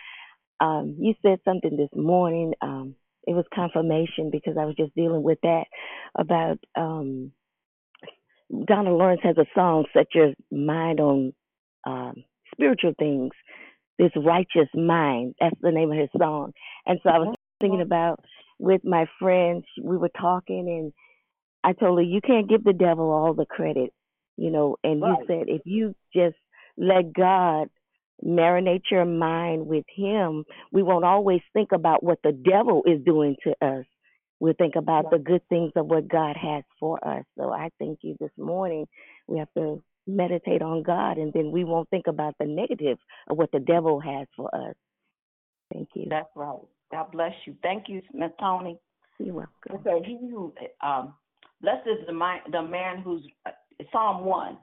Um, 0.61 0.97
you 0.99 1.15
said 1.21 1.39
something 1.45 1.77
this 1.77 1.91
morning. 1.95 2.55
Um, 2.63 2.95
it 3.27 3.35
was 3.35 3.45
confirmation 3.55 4.31
because 4.33 4.57
I 4.59 4.65
was 4.65 4.77
just 4.77 4.95
dealing 4.95 5.23
with 5.23 5.39
that 5.43 5.65
about 6.19 6.59
um, 6.75 7.33
Donna 8.67 8.91
Lawrence 8.91 9.21
has 9.25 9.37
a 9.37 9.47
song, 9.55 9.85
Set 9.93 10.07
Your 10.15 10.33
Mind 10.51 11.01
on 11.01 11.33
um, 11.87 12.25
Spiritual 12.57 12.95
Things. 12.99 13.33
This 13.99 14.11
Righteous 14.17 14.69
Mind. 14.75 15.35
That's 15.41 15.57
the 15.61 15.71
name 15.71 15.91
of 15.91 15.99
his 15.99 16.11
song. 16.19 16.53
And 16.85 16.99
so 17.03 17.11
I 17.11 17.19
was 17.19 17.29
oh. 17.31 17.35
thinking 17.61 17.81
about 17.81 18.21
with 18.59 18.83
my 18.85 19.07
friends, 19.19 19.65
we 19.83 19.97
were 19.97 20.11
talking 20.21 20.69
and 20.69 20.93
I 21.65 21.73
told 21.73 21.99
her 21.99 22.03
you 22.03 22.21
can't 22.21 22.49
give 22.49 22.65
the 22.65 22.73
devil 22.73 23.11
all 23.11 23.35
the 23.35 23.47
credit, 23.47 23.93
you 24.37 24.51
know, 24.51 24.77
and 24.85 25.01
you 25.01 25.17
said 25.27 25.45
if 25.49 25.63
you 25.65 25.95
just 26.15 26.37
let 26.77 27.13
God 27.13 27.69
marinate 28.25 28.83
your 28.91 29.05
mind 29.05 29.67
with 29.67 29.85
him, 29.95 30.45
we 30.73 30.83
won't 30.83 31.05
always 31.05 31.41
think 31.53 31.73
about 31.73 32.03
what 32.03 32.19
the 32.23 32.33
devil 32.33 32.83
is 32.87 33.05
doing 33.05 33.37
to 33.45 33.51
us. 33.67 33.85
We'll 34.39 34.55
think 34.55 34.77
about 34.77 35.11
the 35.11 35.19
good 35.19 35.43
things 35.49 35.73
of 35.77 35.87
what 35.87 36.09
God 36.09 36.37
has 36.37 36.63
for 36.79 37.03
us. 37.07 37.25
So 37.39 37.51
I 37.51 37.71
thank 37.79 38.01
you 38.03 38.17
this 38.21 38.31
morning. 38.37 38.87
We 39.27 39.39
have 39.39 39.53
to 39.57 39.83
meditate 40.07 40.63
on 40.63 40.83
God 40.83 41.19
and 41.19 41.33
then 41.33 41.51
we 41.51 41.65
won't 41.65 41.89
think 41.91 42.07
about 42.07 42.35
the 42.39 42.47
negative 42.47 42.99
of 43.29 43.37
what 43.37 43.51
the 43.53 43.61
devil 43.61 44.01
has 44.01 44.27
for 44.37 44.55
us. 44.55 44.75
Thank 45.73 45.89
you. 45.95 46.07
That's 46.09 46.29
right. 46.37 46.59
God 46.93 47.11
bless 47.13 47.33
you. 47.45 47.57
Thank 47.63 47.89
you, 47.89 48.01
Miss 48.15 48.31
Tony. 48.39 48.79
You're 49.19 49.35
welcome. 49.35 49.83
Says, 49.85 50.03
"He 50.05 50.19
who 50.31 50.53
um, 50.83 51.15
blessed 51.61 51.87
is 51.87 52.07
the 52.07 52.13
mind, 52.13 52.43
the 52.53 52.63
man 52.63 53.03
who's 53.03 53.23
uh, 53.45 53.51
Psalm 53.91 54.25
one, 54.25 54.59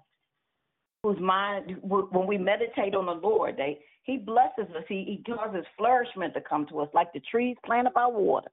whose 1.04 1.20
mind 1.20 1.78
when 1.82 2.28
we 2.28 2.38
meditate 2.38 2.96
on 2.96 3.06
the 3.06 3.28
Lord, 3.28 3.58
they 3.58 3.80
He 4.04 4.18
blesses 4.18 4.74
us. 4.76 4.84
He 4.88 5.22
He 5.26 5.34
causes 5.34 5.66
flourishment 5.78 6.34
to 6.36 6.42
come 6.42 6.66
to 6.68 6.80
us, 6.80 6.90
like 6.94 7.12
the 7.14 7.22
trees 7.32 7.58
planted 7.66 7.94
by 7.94 8.08
water. 8.08 8.50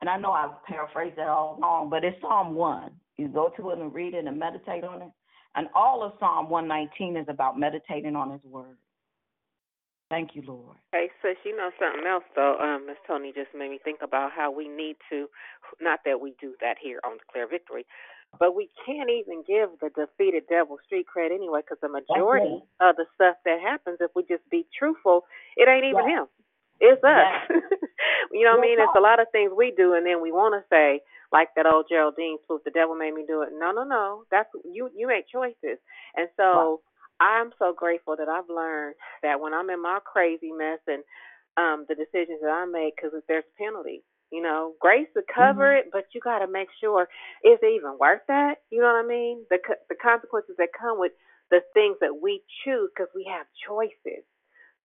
And 0.00 0.10
I 0.10 0.16
know 0.18 0.32
I've 0.32 0.64
paraphrased 0.64 1.16
that 1.16 1.28
all 1.28 1.58
wrong, 1.62 1.88
but 1.88 2.04
it's 2.04 2.20
Psalm 2.20 2.54
one. 2.54 2.90
You 3.16 3.28
go 3.28 3.52
to 3.56 3.70
it 3.70 3.78
and 3.78 3.94
read 3.94 4.14
it 4.14 4.26
and 4.26 4.38
meditate 4.38 4.82
on 4.82 5.02
it. 5.02 5.10
And 5.54 5.68
all 5.74 6.02
of 6.02 6.12
Psalm 6.18 6.48
one 6.48 6.66
nineteen 6.68 7.16
is 7.16 7.26
about 7.28 7.58
meditating 7.58 8.16
on 8.16 8.30
His 8.30 8.44
word. 8.44 8.78
Thank 10.10 10.34
you, 10.34 10.42
Lord. 10.46 10.76
Hey, 10.92 11.08
sis, 11.22 11.36
you 11.44 11.56
know 11.56 11.70
something 11.80 12.06
else 12.06 12.24
though, 12.36 12.58
um, 12.60 12.86
Miss 12.86 12.96
Tony 13.06 13.32
just 13.34 13.48
made 13.56 13.70
me 13.70 13.78
think 13.82 14.00
about 14.02 14.30
how 14.32 14.50
we 14.50 14.68
need 14.68 14.96
to 15.10 15.26
not 15.80 16.00
that 16.04 16.20
we 16.20 16.34
do 16.40 16.54
that 16.60 16.76
here 16.82 17.00
on 17.04 17.16
Declare 17.16 17.48
Victory, 17.48 17.86
but 18.38 18.54
we 18.54 18.68
can't 18.84 19.08
even 19.08 19.42
give 19.46 19.70
the 19.80 19.88
defeated 19.96 20.44
devil 20.48 20.78
street 20.84 21.06
cred 21.08 21.32
anyway, 21.32 21.60
because 21.60 21.78
the 21.80 21.88
majority 21.88 22.62
of 22.80 22.96
the 22.96 23.06
stuff 23.14 23.36
that 23.44 23.60
happens, 23.60 23.98
if 24.00 24.10
we 24.14 24.22
just 24.24 24.48
be 24.50 24.66
truthful, 24.78 25.24
it 25.56 25.68
ain't 25.68 25.84
even 25.84 26.04
Yeah. 26.08 26.22
him. 26.22 26.26
It's 26.82 27.02
us. 27.04 27.30
Yeah. 27.30 27.46
you 28.32 28.44
know 28.44 28.52
what 28.52 28.58
I 28.58 28.66
mean? 28.66 28.80
It's 28.80 28.96
a 28.96 29.00
lot 29.00 29.20
of 29.20 29.28
things 29.32 29.52
we 29.56 29.72
do, 29.76 29.94
and 29.94 30.06
then 30.06 30.20
we 30.20 30.32
want 30.32 30.54
to 30.58 30.66
say, 30.68 31.00
like 31.32 31.48
that 31.56 31.66
old 31.66 31.86
Geraldine 31.88 32.38
spoof, 32.44 32.62
the 32.64 32.72
devil 32.74 32.96
made 32.96 33.14
me 33.14 33.24
do 33.26 33.42
it. 33.42 33.50
No, 33.54 33.72
no, 33.72 33.84
no. 33.84 34.24
That's 34.30 34.50
you. 34.64 34.90
You 34.96 35.06
make 35.08 35.28
choices, 35.30 35.78
and 36.16 36.28
so 36.36 36.82
I'm 37.20 37.52
so 37.58 37.72
grateful 37.72 38.16
that 38.18 38.28
I've 38.28 38.50
learned 38.50 38.96
that 39.22 39.40
when 39.40 39.54
I'm 39.54 39.70
in 39.70 39.82
my 39.82 40.00
crazy 40.04 40.52
mess 40.52 40.80
and 40.88 41.04
um 41.56 41.86
the 41.88 41.94
decisions 41.96 42.40
that 42.42 42.50
I 42.50 42.66
make, 42.66 42.96
because 42.96 43.12
there's 43.28 43.44
penalty. 43.58 44.02
You 44.32 44.42
know, 44.42 44.74
grace 44.80 45.08
to 45.14 45.22
cover 45.32 45.72
Mhm. 45.72 45.76
it, 45.76 45.86
but 45.92 46.06
you 46.14 46.20
got 46.20 46.40
to 46.40 46.48
make 46.48 46.68
sure 46.80 47.04
is 47.44 47.58
it 47.62 47.66
even 47.76 47.98
worth 48.00 48.22
that. 48.28 48.56
You 48.70 48.80
know 48.80 48.92
what 48.92 49.04
I 49.04 49.08
mean? 49.08 49.44
The 49.50 49.58
co- 49.64 49.82
the 49.88 49.96
consequences 49.96 50.56
that 50.58 50.70
come 50.78 50.98
with 50.98 51.12
the 51.50 51.60
things 51.74 51.96
that 52.00 52.16
we 52.22 52.42
choose, 52.64 52.90
because 52.94 53.10
we 53.14 53.24
have 53.30 53.46
choices. 53.66 54.24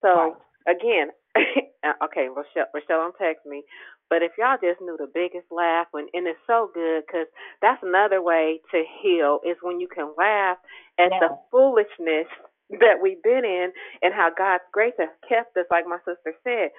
So 0.02 0.38
again, 0.68 1.10
okay, 2.04 2.28
Rochelle, 2.30 2.70
Rochelle, 2.74 3.02
don't 3.12 3.16
text 3.22 3.46
me, 3.46 3.64
but 4.10 4.24
if 4.24 4.34
y'all 4.38 4.58
just 4.62 4.82
knew 4.82 4.98
the 4.98 5.12
biggest 5.14 5.48
laugh, 5.52 5.88
when 5.92 6.08
and 6.14 6.28
it's 6.28 6.40
so 6.48 6.72
good 6.74 7.04
because 7.08 7.28
that's 7.62 7.84
another 7.84 8.22
way 8.22 8.62
to 8.72 8.84
heal 9.02 9.40
is 9.46 9.58
when 9.62 9.80
you 9.80 9.88
can 9.88 10.14
laugh 10.18 10.58
at 11.00 11.14
the 11.20 11.30
foolishness 11.52 12.28
that 12.82 13.00
we've 13.02 13.24
been 13.24 13.46
in 13.46 13.72
and 14.02 14.14
how 14.14 14.30
God's 14.38 14.64
grace 14.74 14.96
has 15.00 15.10
kept 15.28 15.58
us. 15.58 15.66
Like 15.72 15.86
my 15.88 16.00
sister 16.06 16.34
said, 16.44 16.70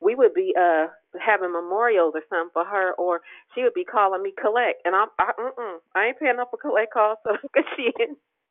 we 0.00 0.14
would 0.14 0.34
be 0.34 0.54
uh 0.58 0.88
having 1.20 1.52
memorials 1.52 2.14
or 2.14 2.22
something 2.30 2.50
for 2.52 2.64
her, 2.64 2.94
or 2.94 3.20
she 3.54 3.62
would 3.62 3.74
be 3.74 3.84
calling 3.84 4.22
me 4.22 4.32
collect, 4.40 4.82
and 4.84 4.94
I'm 4.96 5.08
I, 5.18 5.32
mm-mm, 5.38 5.78
I 5.94 6.06
ain't 6.06 6.20
paying 6.20 6.38
up 6.40 6.50
for 6.50 6.58
collect 6.58 6.92
calls, 6.92 7.18
so 7.26 7.36
because 7.42 7.68
she 7.76 7.90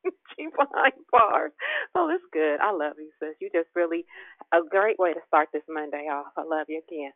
she 0.37 0.47
behind 0.47 0.93
bars. 1.11 1.51
Oh, 1.95 2.09
it's 2.13 2.23
good. 2.31 2.59
I 2.61 2.71
love 2.71 2.93
you, 2.97 3.09
sis. 3.19 3.35
You 3.39 3.49
just 3.53 3.69
really 3.75 4.05
a 4.53 4.59
great 4.69 4.99
way 4.99 5.13
to 5.13 5.19
start 5.27 5.49
this 5.53 5.63
Monday 5.69 6.07
off. 6.11 6.33
I 6.37 6.43
love 6.43 6.67
you 6.69 6.81
again. 6.87 7.11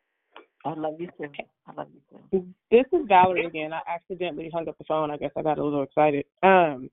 I 0.65 0.73
love 0.73 0.99
you 0.99 1.07
too. 1.17 1.31
I 1.67 1.73
love 1.73 1.87
you 1.93 2.01
too. 2.31 2.45
This 2.69 2.85
is 2.91 3.07
Valerie 3.07 3.45
again. 3.45 3.71
I 3.73 3.81
accidentally 3.87 4.49
hung 4.53 4.67
up 4.67 4.77
the 4.77 4.83
phone. 4.83 5.09
I 5.11 5.17
guess 5.17 5.31
I 5.37 5.41
got 5.41 5.57
a 5.57 5.63
little 5.63 5.83
excited. 5.83 6.25
Um, 6.43 6.89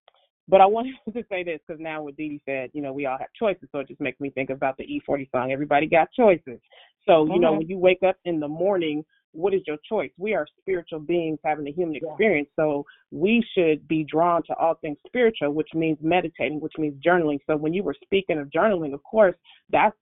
but 0.48 0.60
I 0.60 0.66
wanted 0.66 0.94
to 1.12 1.24
say 1.28 1.42
this 1.42 1.60
because 1.66 1.80
now 1.80 2.02
what 2.02 2.16
Dee 2.16 2.28
Dee 2.28 2.42
said, 2.46 2.70
you 2.72 2.82
know, 2.82 2.92
we 2.92 3.06
all 3.06 3.18
have 3.18 3.32
choices, 3.38 3.68
so 3.72 3.80
it 3.80 3.88
just 3.88 4.00
makes 4.00 4.20
me 4.20 4.30
think 4.30 4.50
about 4.50 4.76
the 4.76 4.84
E-40 4.84 5.30
song. 5.30 5.52
Everybody 5.52 5.86
got 5.86 6.08
choices. 6.12 6.60
So 7.06 7.26
you 7.26 7.38
know, 7.40 7.52
Mhm. 7.52 7.58
when 7.58 7.68
you 7.68 7.78
wake 7.78 8.02
up 8.02 8.16
in 8.24 8.40
the 8.40 8.48
morning, 8.48 9.04
what 9.36 9.54
is 9.54 9.62
your 9.66 9.76
choice? 9.88 10.10
We 10.16 10.34
are 10.34 10.46
spiritual 10.60 11.00
beings 11.00 11.38
having 11.44 11.68
a 11.68 11.72
human 11.72 11.96
experience, 11.96 12.48
so 12.56 12.84
we 13.10 13.44
should 13.54 13.86
be 13.86 14.04
drawn 14.04 14.42
to 14.44 14.54
all 14.54 14.74
things 14.76 14.98
spiritual, 15.06 15.52
which 15.52 15.68
means 15.74 15.98
meditating, 16.00 16.60
which 16.60 16.72
means 16.78 16.94
journaling. 17.04 17.38
So 17.46 17.56
when 17.56 17.72
you 17.74 17.82
were 17.82 17.94
speaking 18.02 18.38
of 18.38 18.48
journaling, 18.48 18.94
of 18.94 19.02
course, 19.02 19.36
that's 19.70 19.96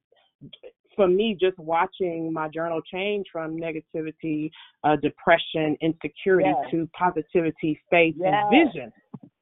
for 0.97 1.09
me 1.09 1.37
just 1.39 1.59
watching 1.59 2.33
my 2.33 2.49
journal 2.49 2.81
change 2.93 3.27
from 3.33 3.59
negativity, 3.59 4.51
uh, 4.85 4.97
depression, 4.97 5.77
insecurity 5.81 6.51
Yes. 6.51 6.71
to 6.71 6.89
positivity, 6.97 7.81
faith, 7.91 8.15
Yes. 8.19 8.45
and 8.51 8.51
vision. 8.51 8.93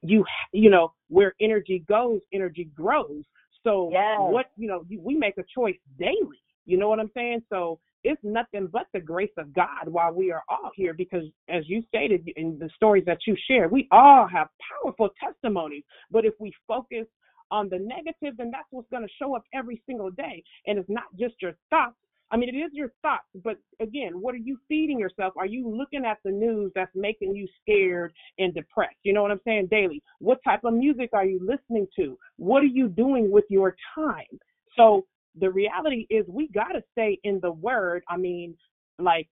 You 0.02 0.24
you 0.52 0.70
know 0.70 0.92
where 1.08 1.34
energy 1.40 1.80
goes, 1.88 2.20
energy 2.32 2.64
grows. 2.74 3.24
So 3.62 3.90
Yes. 3.92 4.18
what 4.18 4.46
you 4.56 4.68
know 4.68 4.84
you, 4.88 5.00
we 5.00 5.14
make 5.14 5.38
a 5.38 5.44
choice 5.54 5.76
daily. 5.98 6.42
You 6.64 6.78
know 6.78 6.88
what 6.88 7.00
I'm 7.00 7.10
saying? 7.14 7.42
So 7.50 7.78
it's 8.04 8.20
nothing 8.24 8.68
but 8.72 8.86
the 8.92 9.00
grace 9.00 9.30
of 9.38 9.52
God 9.52 9.86
while 9.86 10.12
we 10.12 10.30
are 10.32 10.42
all 10.48 10.70
here 10.74 10.94
because 10.94 11.24
as 11.48 11.68
you 11.68 11.82
stated 11.88 12.28
in 12.36 12.58
the 12.58 12.70
stories 12.74 13.04
that 13.06 13.18
you 13.26 13.36
shared, 13.48 13.70
we 13.70 13.88
all 13.92 14.26
have 14.26 14.48
powerful 14.82 15.10
testimonies. 15.20 15.84
But 16.10 16.24
if 16.24 16.34
we 16.40 16.52
focus 16.66 17.06
on 17.50 17.68
the 17.68 17.78
negative, 17.78 18.36
then 18.36 18.50
that's 18.50 18.66
what's 18.70 18.88
going 18.90 19.02
to 19.02 19.12
show 19.20 19.36
up 19.36 19.44
every 19.54 19.82
single 19.86 20.10
day. 20.10 20.42
And 20.66 20.78
it's 20.78 20.88
not 20.88 21.04
just 21.18 21.34
your 21.40 21.52
thoughts. 21.70 21.94
I 22.30 22.38
mean, 22.38 22.48
it 22.48 22.56
is 22.56 22.70
your 22.72 22.90
thoughts, 23.02 23.26
but 23.44 23.58
again, 23.78 24.18
what 24.18 24.34
are 24.34 24.38
you 24.38 24.56
feeding 24.66 24.98
yourself? 24.98 25.34
Are 25.36 25.44
you 25.44 25.68
looking 25.68 26.06
at 26.06 26.16
the 26.24 26.30
news 26.30 26.72
that's 26.74 26.90
making 26.94 27.36
you 27.36 27.46
scared 27.60 28.10
and 28.38 28.54
depressed? 28.54 28.96
You 29.02 29.12
know 29.12 29.20
what 29.20 29.30
I'm 29.30 29.40
saying? 29.44 29.68
Daily. 29.70 30.02
What 30.18 30.38
type 30.42 30.64
of 30.64 30.72
music 30.72 31.10
are 31.12 31.26
you 31.26 31.38
listening 31.46 31.86
to? 31.96 32.18
What 32.38 32.62
are 32.62 32.72
you 32.72 32.88
doing 32.88 33.30
with 33.30 33.44
your 33.50 33.76
time? 33.94 34.38
So 34.78 35.04
the 35.38 35.50
reality 35.50 36.06
is 36.10 36.26
we 36.28 36.48
got 36.48 36.72
to 36.72 36.82
stay 36.92 37.18
in 37.24 37.40
the 37.40 37.52
word. 37.52 38.02
I 38.08 38.16
mean, 38.16 38.54
like 38.98 39.28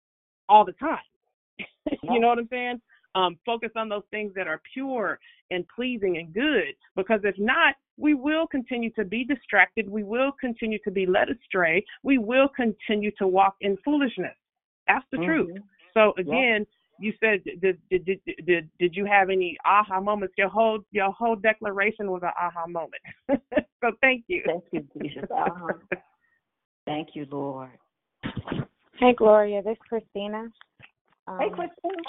all 0.48 0.64
the 0.64 0.72
time. 0.72 0.98
you 2.02 2.20
know 2.20 2.28
what 2.28 2.38
I'm 2.38 2.48
saying? 2.48 2.80
um, 3.14 3.38
focus 3.44 3.70
on 3.76 3.88
those 3.88 4.02
things 4.10 4.32
that 4.34 4.46
are 4.46 4.60
pure 4.72 5.18
and 5.50 5.64
pleasing 5.74 6.18
and 6.18 6.32
good. 6.32 6.74
Because 6.96 7.20
if 7.24 7.34
not, 7.38 7.74
we 7.96 8.14
will 8.14 8.46
continue 8.46 8.90
to 8.92 9.04
be 9.04 9.24
distracted. 9.24 9.88
We 9.88 10.02
will 10.02 10.32
continue 10.40 10.78
to 10.84 10.90
be 10.90 11.06
led 11.06 11.28
astray. 11.28 11.84
We 12.02 12.18
will 12.18 12.48
continue 12.48 13.10
to 13.18 13.26
walk 13.26 13.56
in 13.60 13.76
foolishness. 13.84 14.34
That's 14.86 15.04
the 15.10 15.18
mm-hmm. 15.18 15.26
truth. 15.26 15.58
So 15.94 16.14
again, 16.18 16.66
you 17.00 17.12
said 17.18 17.42
did, 17.60 17.78
did 17.90 18.04
did 18.04 18.20
did 18.46 18.70
did 18.78 18.94
you 18.94 19.06
have 19.06 19.30
any 19.30 19.56
aha 19.64 20.00
moments? 20.00 20.34
Your 20.36 20.48
whole 20.48 20.80
your 20.92 21.10
whole 21.12 21.36
declaration 21.36 22.10
was 22.10 22.22
an 22.22 22.30
aha 22.40 22.66
moment. 22.66 23.02
so 23.82 23.92
thank 24.00 24.24
you. 24.28 24.42
Thank 24.46 24.64
you, 24.70 24.86
Jesus. 25.00 25.24
Uh-huh. 25.30 25.72
thank 26.86 27.08
you, 27.14 27.26
Lord. 27.30 27.70
Hey 28.98 29.14
Gloria, 29.16 29.62
this 29.62 29.72
is 29.72 29.78
Christina. 29.88 30.48
Um, 31.26 31.38
hey 31.40 31.48
Christina. 31.48 32.02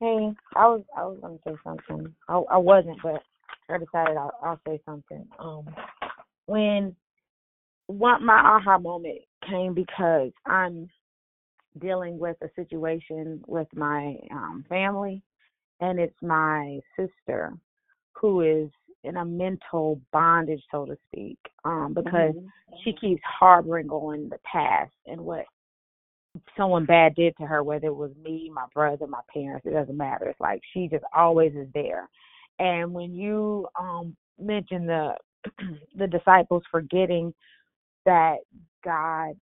Hey, 0.00 0.32
I 0.56 0.66
was 0.66 0.82
I 0.96 1.04
was 1.04 1.18
gonna 1.20 1.38
say 1.46 1.54
something. 1.62 2.14
I 2.28 2.42
I 2.50 2.56
wasn't, 2.56 2.98
but 3.02 3.22
I 3.68 3.78
decided 3.78 4.16
I'll, 4.16 4.32
I'll 4.42 4.60
say 4.66 4.80
something. 4.86 5.26
Um, 5.38 5.66
when 6.46 6.96
what 7.88 8.20
my 8.22 8.38
aha 8.38 8.78
moment 8.78 9.18
came 9.48 9.74
because 9.74 10.30
I'm 10.46 10.88
dealing 11.78 12.18
with 12.18 12.36
a 12.42 12.48
situation 12.56 13.42
with 13.46 13.68
my 13.74 14.16
um, 14.30 14.64
family, 14.68 15.22
and 15.80 15.98
it's 15.98 16.16
my 16.22 16.80
sister 16.96 17.52
who 18.12 18.40
is 18.40 18.70
in 19.04 19.16
a 19.16 19.24
mental 19.24 20.00
bondage, 20.12 20.62
so 20.70 20.84
to 20.84 20.96
speak, 21.06 21.38
um, 21.64 21.94
because 21.94 22.34
mm-hmm. 22.34 22.76
she 22.84 22.92
keeps 22.92 23.22
harboring 23.24 23.88
on 23.90 24.28
the 24.28 24.38
past 24.50 24.92
and 25.06 25.20
what 25.20 25.44
someone 26.56 26.84
bad 26.84 27.14
did 27.14 27.34
to 27.36 27.46
her, 27.46 27.62
whether 27.62 27.86
it 27.86 27.96
was 27.96 28.10
me, 28.22 28.50
my 28.52 28.66
brother, 28.74 29.06
my 29.06 29.20
parents, 29.32 29.66
it 29.66 29.72
doesn't 29.72 29.96
matter. 29.96 30.26
It's 30.26 30.40
like 30.40 30.60
she 30.72 30.88
just 30.88 31.04
always 31.14 31.52
is 31.54 31.68
there. 31.74 32.08
And 32.58 32.92
when 32.92 33.14
you 33.14 33.66
um 33.78 34.16
mention 34.38 34.86
the 34.86 35.14
the 35.96 36.06
disciples 36.06 36.62
forgetting 36.70 37.32
that 38.04 38.38
God 38.84 39.34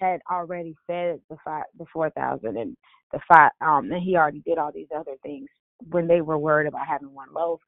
had 0.00 0.20
already 0.30 0.74
fed 0.86 1.20
the 1.30 1.36
five 1.44 1.64
the 1.78 1.86
four 1.92 2.10
thousand 2.10 2.56
and 2.56 2.76
the 3.12 3.20
five 3.32 3.50
um 3.60 3.90
and 3.92 4.02
he 4.02 4.16
already 4.16 4.42
did 4.46 4.58
all 4.58 4.72
these 4.72 4.88
other 4.96 5.16
things 5.22 5.48
when 5.90 6.08
they 6.08 6.20
were 6.20 6.38
worried 6.38 6.68
about 6.68 6.86
having 6.86 7.14
one 7.14 7.28
loaf. 7.34 7.60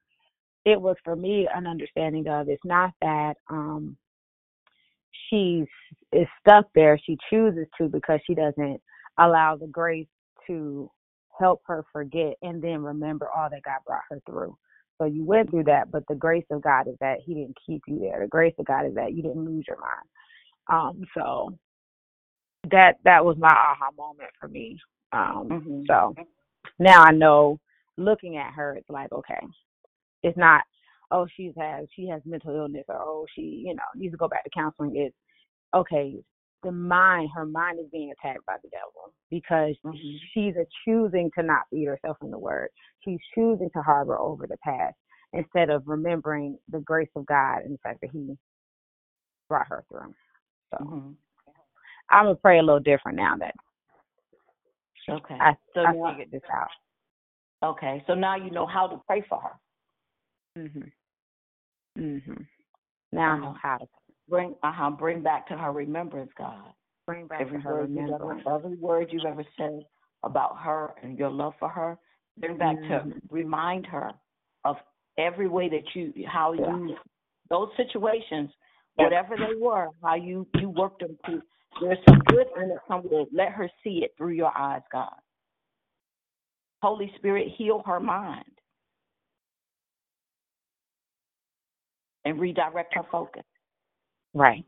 It 0.65 0.81
was 0.81 0.95
for 1.03 1.15
me 1.15 1.47
an 1.53 1.67
understanding 1.67 2.27
of 2.27 2.49
it's 2.49 2.65
not 2.65 2.91
that 3.01 3.35
um 3.49 3.97
she's 5.29 5.67
is 6.11 6.27
stuck 6.41 6.67
there. 6.75 6.99
She 7.05 7.17
chooses 7.29 7.67
to 7.79 7.87
because 7.87 8.19
she 8.25 8.35
doesn't 8.35 8.81
allow 9.19 9.57
the 9.57 9.67
grace 9.67 10.07
to 10.47 10.89
help 11.39 11.61
her 11.67 11.85
forget 11.91 12.35
and 12.41 12.61
then 12.61 12.83
remember 12.83 13.27
all 13.35 13.49
that 13.49 13.63
God 13.63 13.79
brought 13.85 14.03
her 14.09 14.21
through. 14.25 14.57
So 14.99 15.05
you 15.05 15.23
went 15.25 15.51
through 15.51 15.65
that, 15.65 15.91
but 15.91 16.03
the 16.09 16.15
grace 16.15 16.45
of 16.51 16.61
God 16.63 16.87
is 16.87 16.95
that 17.01 17.19
He 17.25 17.33
didn't 17.35 17.57
keep 17.65 17.83
you 17.87 17.99
there. 17.99 18.21
The 18.21 18.27
grace 18.27 18.55
of 18.59 18.65
God 18.65 18.85
is 18.87 18.95
that 18.95 19.13
you 19.13 19.23
didn't 19.23 19.45
lose 19.45 19.65
your 19.67 19.79
mind. 19.79 20.07
Um, 20.69 21.03
so 21.17 21.57
that 22.69 22.97
that 23.03 23.25
was 23.25 23.37
my 23.37 23.49
aha 23.49 23.89
moment 23.97 24.29
for 24.39 24.47
me. 24.47 24.77
Um, 25.11 25.49
mm-hmm. 25.49 25.81
so 25.87 26.15
now 26.79 27.03
I 27.03 27.11
know 27.11 27.59
looking 27.97 28.37
at 28.37 28.53
her, 28.53 28.75
it's 28.75 28.89
like, 28.89 29.11
okay, 29.11 29.39
it's 30.23 30.37
not 30.37 30.61
oh 31.11 31.27
she's 31.35 31.53
has 31.57 31.87
she 31.95 32.07
has 32.07 32.21
mental 32.25 32.55
illness 32.55 32.85
or 32.87 32.95
oh 32.95 33.25
she 33.35 33.63
you 33.65 33.75
know 33.75 33.83
needs 33.95 34.13
to 34.13 34.17
go 34.17 34.27
back 34.27 34.43
to 34.43 34.49
counseling 34.49 34.95
it's 34.95 35.15
okay 35.75 36.15
the 36.63 36.71
mind 36.71 37.29
her 37.33 37.45
mind 37.45 37.79
is 37.79 37.85
being 37.91 38.11
attacked 38.11 38.45
by 38.45 38.55
the 38.63 38.69
devil 38.69 39.13
because 39.29 39.75
mm-hmm. 39.85 40.17
she's 40.33 40.55
a 40.55 40.65
choosing 40.85 41.29
to 41.37 41.43
not 41.43 41.63
feed 41.69 41.85
herself 41.85 42.17
in 42.21 42.31
the 42.31 42.39
word 42.39 42.69
she's 43.03 43.19
choosing 43.35 43.69
to 43.73 43.81
harbor 43.81 44.17
over 44.17 44.47
the 44.47 44.57
past 44.63 44.95
instead 45.33 45.69
of 45.69 45.83
remembering 45.85 46.57
the 46.69 46.79
grace 46.79 47.09
of 47.15 47.25
god 47.25 47.59
and 47.63 47.73
the 47.73 47.79
fact 47.79 47.99
that 48.01 48.09
he 48.11 48.35
brought 49.49 49.67
her 49.67 49.83
through 49.89 50.13
so 50.71 50.83
mm-hmm. 50.83 51.11
I'm 52.11 52.25
gonna 52.25 52.35
pray 52.35 52.59
a 52.59 52.63
little 52.63 52.79
different 52.79 53.17
now 53.17 53.35
that 53.37 53.55
okay 55.09 55.37
i, 55.39 55.55
so 55.73 55.81
I 55.81 55.93
now, 55.93 56.11
figured 56.11 56.31
this 56.31 56.41
out 56.53 57.71
okay 57.71 58.03
so 58.07 58.13
now 58.13 58.35
you 58.35 58.51
know 58.51 58.65
how 58.65 58.87
to 58.87 59.01
pray 59.07 59.23
for 59.27 59.39
her 59.41 59.51
Mhm. 60.57 60.91
Mhm. 61.97 62.47
Now 63.11 63.33
I 63.33 63.39
know 63.39 63.53
how 63.61 63.77
to 63.77 63.87
bring 64.27 64.55
uh-huh, 64.63 64.91
bring 64.91 65.21
back 65.21 65.47
to 65.47 65.57
her 65.57 65.71
remembrance, 65.71 66.31
God. 66.37 66.73
Bring 67.05 67.27
back 67.27 67.41
every 67.41 67.57
to 67.57 67.63
her 67.63 67.75
remembrance. 67.83 68.43
Ever, 68.45 68.55
every 68.55 68.75
word 68.75 69.11
you've 69.11 69.25
ever 69.25 69.45
said 69.57 69.83
about 70.23 70.57
her 70.59 70.93
and 71.01 71.17
your 71.17 71.29
love 71.29 71.53
for 71.59 71.69
her. 71.69 71.97
Bring 72.37 72.57
back 72.57 72.77
mm-hmm. 72.77 73.09
to 73.09 73.21
remind 73.29 73.85
her 73.87 74.11
of 74.63 74.77
every 75.17 75.47
way 75.47 75.69
that 75.69 75.83
you 75.95 76.13
how 76.27 76.53
you 76.53 76.95
those 77.49 77.69
situations, 77.75 78.51
whatever 78.95 79.35
they 79.35 79.55
were, 79.59 79.89
how 80.03 80.15
you 80.15 80.47
you 80.55 80.69
worked 80.69 80.99
them 80.99 81.17
to. 81.25 81.41
There's 81.79 81.97
some 82.07 82.19
good 82.27 82.47
in 82.57 82.71
it 82.71 82.77
somewhere. 82.87 83.25
Let 83.31 83.49
her 83.53 83.69
see 83.83 84.01
it 84.03 84.13
through 84.17 84.33
your 84.33 84.55
eyes, 84.57 84.81
God. 84.91 85.13
Holy 86.81 87.11
Spirit, 87.17 87.49
heal 87.57 87.83
her 87.85 87.99
mind. 87.99 88.43
and 92.25 92.39
redirect 92.39 92.93
her 92.95 93.03
focus. 93.11 93.43
Right. 94.33 94.65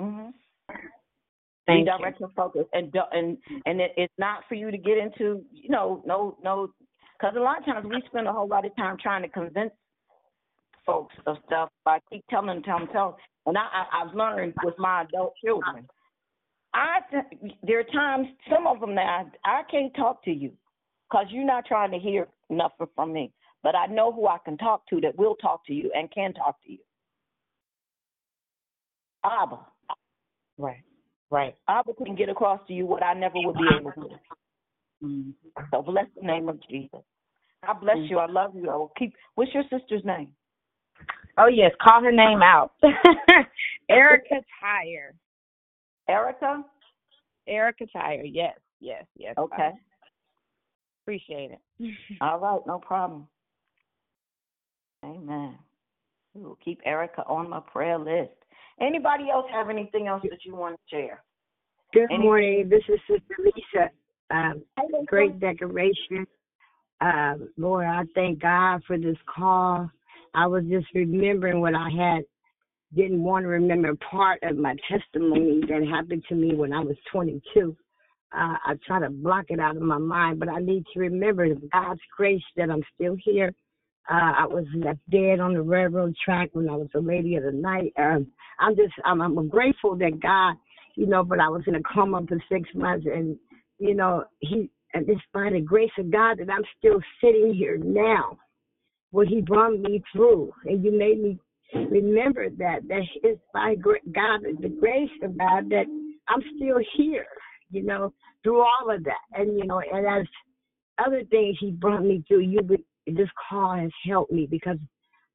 Mhm. 0.00 0.32
Thank 1.66 1.88
redirect 1.88 2.20
you. 2.20 2.26
her 2.26 2.32
focus, 2.34 2.66
and 2.72 2.94
and 3.12 3.38
and 3.66 3.80
it, 3.80 3.92
it's 3.96 4.14
not 4.18 4.44
for 4.48 4.54
you 4.54 4.70
to 4.70 4.78
get 4.78 4.98
into, 4.98 5.44
you 5.50 5.68
know, 5.68 6.02
no 6.06 6.38
no, 6.42 6.72
because 7.18 7.36
a 7.36 7.40
lot 7.40 7.58
of 7.58 7.64
times 7.64 7.86
we 7.86 8.02
spend 8.06 8.26
a 8.26 8.32
whole 8.32 8.48
lot 8.48 8.64
of 8.64 8.74
time 8.76 8.96
trying 8.98 9.22
to 9.22 9.28
convince 9.28 9.72
folks 10.86 11.14
of 11.26 11.36
stuff. 11.46 11.70
I 11.84 12.00
keep 12.10 12.24
telling 12.28 12.46
them, 12.46 12.62
tell 12.62 12.78
them, 12.78 12.88
tell 12.88 13.10
them, 13.10 13.20
and 13.46 13.58
I, 13.58 13.62
I 13.62 14.02
I've 14.02 14.14
learned 14.14 14.54
with 14.62 14.78
my 14.78 15.02
adult 15.02 15.34
children. 15.44 15.86
I 16.74 16.98
th- 17.10 17.52
there 17.62 17.80
are 17.80 17.84
times, 17.84 18.28
some 18.52 18.66
of 18.66 18.80
them 18.80 18.94
that 18.94 19.26
I, 19.44 19.60
I 19.60 19.62
can't 19.70 19.94
talk 19.94 20.22
to 20.24 20.30
you 20.30 20.52
because 21.10 21.26
you're 21.30 21.46
not 21.46 21.66
trying 21.66 21.90
to 21.92 21.98
hear 21.98 22.28
nothing 22.50 22.86
from 22.94 23.12
me 23.12 23.32
but 23.62 23.74
I 23.74 23.86
know 23.86 24.12
who 24.12 24.26
I 24.26 24.38
can 24.44 24.56
talk 24.56 24.86
to 24.88 25.00
that 25.00 25.18
will 25.18 25.34
talk 25.36 25.66
to 25.66 25.72
you 25.72 25.90
and 25.94 26.10
can 26.10 26.32
talk 26.32 26.56
to 26.64 26.72
you. 26.72 26.78
Abba. 29.24 29.58
Right. 30.56 30.82
Right. 31.30 31.54
Abba 31.68 31.92
can 31.94 32.14
get 32.14 32.28
across 32.28 32.60
to 32.68 32.72
you 32.72 32.86
what 32.86 33.02
I 33.02 33.14
never 33.14 33.34
would 33.36 33.56
be 33.56 33.68
able 33.78 33.92
to. 33.92 34.08
Mm-hmm. 35.04 35.30
So 35.70 35.82
bless 35.82 36.06
the 36.18 36.26
name 36.26 36.48
of 36.48 36.58
Jesus. 36.68 37.00
I 37.62 37.72
bless 37.72 37.96
mm-hmm. 37.96 38.12
you. 38.12 38.18
I 38.18 38.26
love 38.26 38.54
you. 38.54 38.70
I 38.70 38.76
will 38.76 38.92
keep. 38.98 39.12
What's 39.34 39.52
your 39.52 39.64
sister's 39.64 40.04
name? 40.04 40.28
Oh 41.36 41.46
yes, 41.46 41.72
call 41.82 42.02
her 42.02 42.12
name 42.12 42.42
out. 42.42 42.72
Erica 43.88 44.36
Tyre. 44.60 45.14
Erica. 46.08 46.64
Erica 47.46 47.86
Tyre. 47.92 48.24
Yes. 48.24 48.58
Yes. 48.80 49.04
Yes. 49.16 49.34
Okay. 49.38 49.70
Appreciate 51.04 51.52
it. 51.52 51.60
All 52.20 52.38
right. 52.38 52.60
No 52.66 52.78
problem. 52.78 53.26
Amen. 55.04 55.58
We 56.34 56.42
will 56.42 56.58
keep 56.64 56.80
Erica 56.84 57.24
on 57.26 57.48
my 57.48 57.60
prayer 57.60 57.98
list. 57.98 58.32
Anybody 58.80 59.30
else 59.30 59.46
have 59.52 59.70
anything 59.70 60.06
else 60.06 60.22
that 60.30 60.44
you 60.44 60.54
want 60.54 60.76
to 60.76 60.96
share? 60.96 61.22
Good 61.92 62.10
morning. 62.10 62.68
This 62.68 62.82
is 62.88 63.00
Sister 63.08 63.36
Lisa. 63.42 63.90
Um, 64.30 64.62
great 65.06 65.40
decoration. 65.40 66.26
Um, 67.00 67.48
Lord, 67.56 67.86
I 67.86 68.02
thank 68.14 68.40
God 68.40 68.82
for 68.86 68.98
this 68.98 69.16
call. 69.26 69.90
I 70.34 70.46
was 70.46 70.64
just 70.68 70.86
remembering 70.94 71.60
what 71.60 71.74
I 71.74 71.88
had, 71.88 72.24
didn't 72.94 73.22
want 73.22 73.44
to 73.44 73.48
remember 73.48 73.94
part 74.10 74.42
of 74.42 74.56
my 74.56 74.74
testimony 74.90 75.60
that 75.68 75.86
happened 75.88 76.24
to 76.28 76.34
me 76.34 76.54
when 76.54 76.72
I 76.72 76.80
was 76.80 76.96
22. 77.12 77.76
Uh, 78.32 78.36
I 78.36 78.74
try 78.86 79.00
to 79.00 79.10
block 79.10 79.46
it 79.48 79.60
out 79.60 79.76
of 79.76 79.82
my 79.82 79.98
mind, 79.98 80.38
but 80.38 80.48
I 80.48 80.60
need 80.60 80.84
to 80.94 81.00
remember 81.00 81.48
God's 81.72 82.00
grace 82.16 82.42
that 82.56 82.70
I'm 82.70 82.82
still 82.94 83.16
here 83.22 83.52
uh, 84.10 84.32
I 84.38 84.46
was 84.46 84.64
left 84.74 85.00
dead 85.10 85.38
on 85.38 85.52
the 85.52 85.60
railroad 85.60 86.14
track 86.24 86.50
when 86.52 86.68
I 86.68 86.76
was 86.76 86.88
a 86.94 87.00
lady 87.00 87.36
of 87.36 87.44
the 87.44 87.52
night. 87.52 87.92
Um, 87.98 88.28
I'm 88.58 88.74
just, 88.74 88.94
I'm, 89.04 89.20
I'm 89.20 89.48
grateful 89.48 89.96
that 89.96 90.20
God, 90.22 90.54
you 90.96 91.06
know, 91.06 91.22
but 91.22 91.40
I 91.40 91.48
was 91.48 91.62
in 91.66 91.74
a 91.74 91.82
coma 91.82 92.22
for 92.26 92.38
six 92.50 92.68
months, 92.74 93.06
and 93.06 93.36
you 93.78 93.94
know, 93.94 94.24
He, 94.40 94.70
and 94.94 95.08
it's 95.08 95.20
by 95.34 95.50
the 95.50 95.60
grace 95.60 95.90
of 95.98 96.10
God 96.10 96.38
that 96.38 96.50
I'm 96.50 96.64
still 96.78 97.00
sitting 97.22 97.54
here 97.54 97.76
now. 97.76 98.38
What 99.10 99.28
He 99.28 99.42
brought 99.42 99.78
me 99.78 100.02
through, 100.12 100.52
and 100.64 100.82
you 100.82 100.96
made 100.96 101.22
me 101.22 101.38
remember 101.74 102.48
that 102.50 102.80
that 102.88 103.02
it's 103.22 103.40
by 103.52 103.74
God, 103.76 104.40
the 104.60 104.68
grace 104.80 105.10
of 105.22 105.36
God, 105.38 105.68
that 105.70 105.86
I'm 106.28 106.42
still 106.56 106.78
here. 106.96 107.26
You 107.70 107.84
know, 107.84 108.14
through 108.42 108.60
all 108.60 108.90
of 108.90 109.04
that, 109.04 109.38
and 109.38 109.58
you 109.58 109.66
know, 109.66 109.80
and 109.80 110.06
as 110.06 110.26
other 111.04 111.22
things 111.30 111.56
He 111.60 111.70
brought 111.70 112.02
me 112.02 112.24
through, 112.26 112.40
you 112.40 112.60
this 113.06 113.28
call 113.48 113.76
has 113.76 113.90
helped 114.06 114.32
me 114.32 114.46
because 114.50 114.78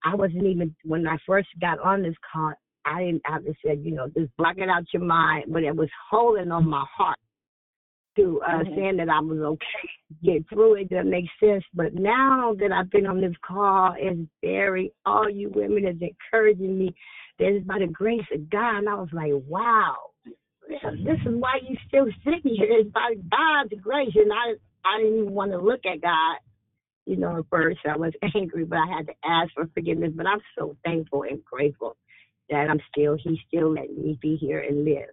I 0.04 0.16
wasn't 0.16 0.46
even 0.46 0.76
when 0.84 1.08
I 1.08 1.18
first 1.26 1.50
got 1.62 1.80
on 1.80 2.04
this 2.04 2.16
call. 2.32 2.54
I 2.86 3.06
didn't. 3.06 3.22
I 3.26 3.40
just 3.40 3.60
said, 3.66 3.80
you 3.82 3.92
know, 3.92 4.08
just 4.08 4.36
block 4.38 4.58
it 4.58 4.68
out 4.68 4.84
your 4.94 5.04
mind, 5.04 5.46
but 5.48 5.64
it 5.64 5.76
was 5.76 5.90
holding 6.10 6.52
on 6.52 6.68
my 6.68 6.84
heart. 6.98 7.18
To 8.18 8.42
uh 8.42 8.64
Mhm. 8.64 8.76
saying 8.76 8.98
that 8.98 9.10
I 9.10 9.20
was 9.22 9.40
okay 9.40 9.90
get 10.24 10.48
through 10.50 10.76
it 10.76 10.90
doesn't 10.90 11.10
make 11.10 11.26
sense. 11.40 11.64
But 11.74 11.94
now 11.96 12.56
that 12.60 12.72
I've 12.72 12.90
been 12.92 13.08
on 13.08 13.22
this 13.22 13.36
call, 13.46 13.96
it's 13.98 14.20
very 14.42 14.94
all 15.06 15.30
you 15.30 15.50
women 15.50 15.86
is 15.88 16.02
encouraging 16.02 16.78
me 16.78 16.96
that 17.40 17.48
it's 17.56 17.66
by 17.66 17.80
the 17.80 17.88
grace 17.88 18.26
of 18.34 18.50
God. 18.50 18.78
And 18.80 18.90
I 18.90 18.96
was 18.96 19.10
like, 19.14 19.34
wow, 19.48 19.96
this 20.68 21.20
is 21.26 21.36
why 21.36 21.60
you 21.68 21.78
still 21.88 22.08
sitting 22.24 22.56
here. 22.56 22.68
It's 22.70 22.92
by 22.92 23.16
God's 23.32 23.82
grace. 23.82 24.16
And 24.16 24.32
I 24.32 24.56
I 24.86 25.00
didn't 25.00 25.20
even 25.20 25.34
want 25.34 25.52
to 25.52 25.58
look 25.58 25.86
at 25.86 26.02
God. 26.02 26.38
You 27.06 27.18
know, 27.18 27.40
at 27.40 27.46
first 27.50 27.80
I 27.86 27.98
was 27.98 28.14
angry, 28.36 28.66
but 28.66 28.80
I 28.80 28.88
had 28.88 29.08
to 29.08 29.14
ask 29.26 29.54
for 29.54 29.68
forgiveness. 29.74 30.14
But 30.16 30.28
I'm 30.28 30.42
so 30.58 30.78
thankful 30.86 31.24
and 31.24 31.44
grateful 31.46 31.98
that 32.50 32.70
I'm 32.70 32.82
still, 32.92 33.18
He 33.18 33.40
still 33.48 33.74
let 33.74 33.92
me 33.92 34.18
be 34.22 34.36
here 34.38 34.60
and 34.60 34.86
live. 34.86 35.10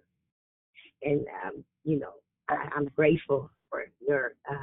And 1.03 1.25
um, 1.45 1.63
you 1.83 1.99
know, 1.99 2.13
I'm 2.75 2.85
grateful 2.95 3.49
for 3.69 3.85
your 4.05 4.33
uh, 4.49 4.55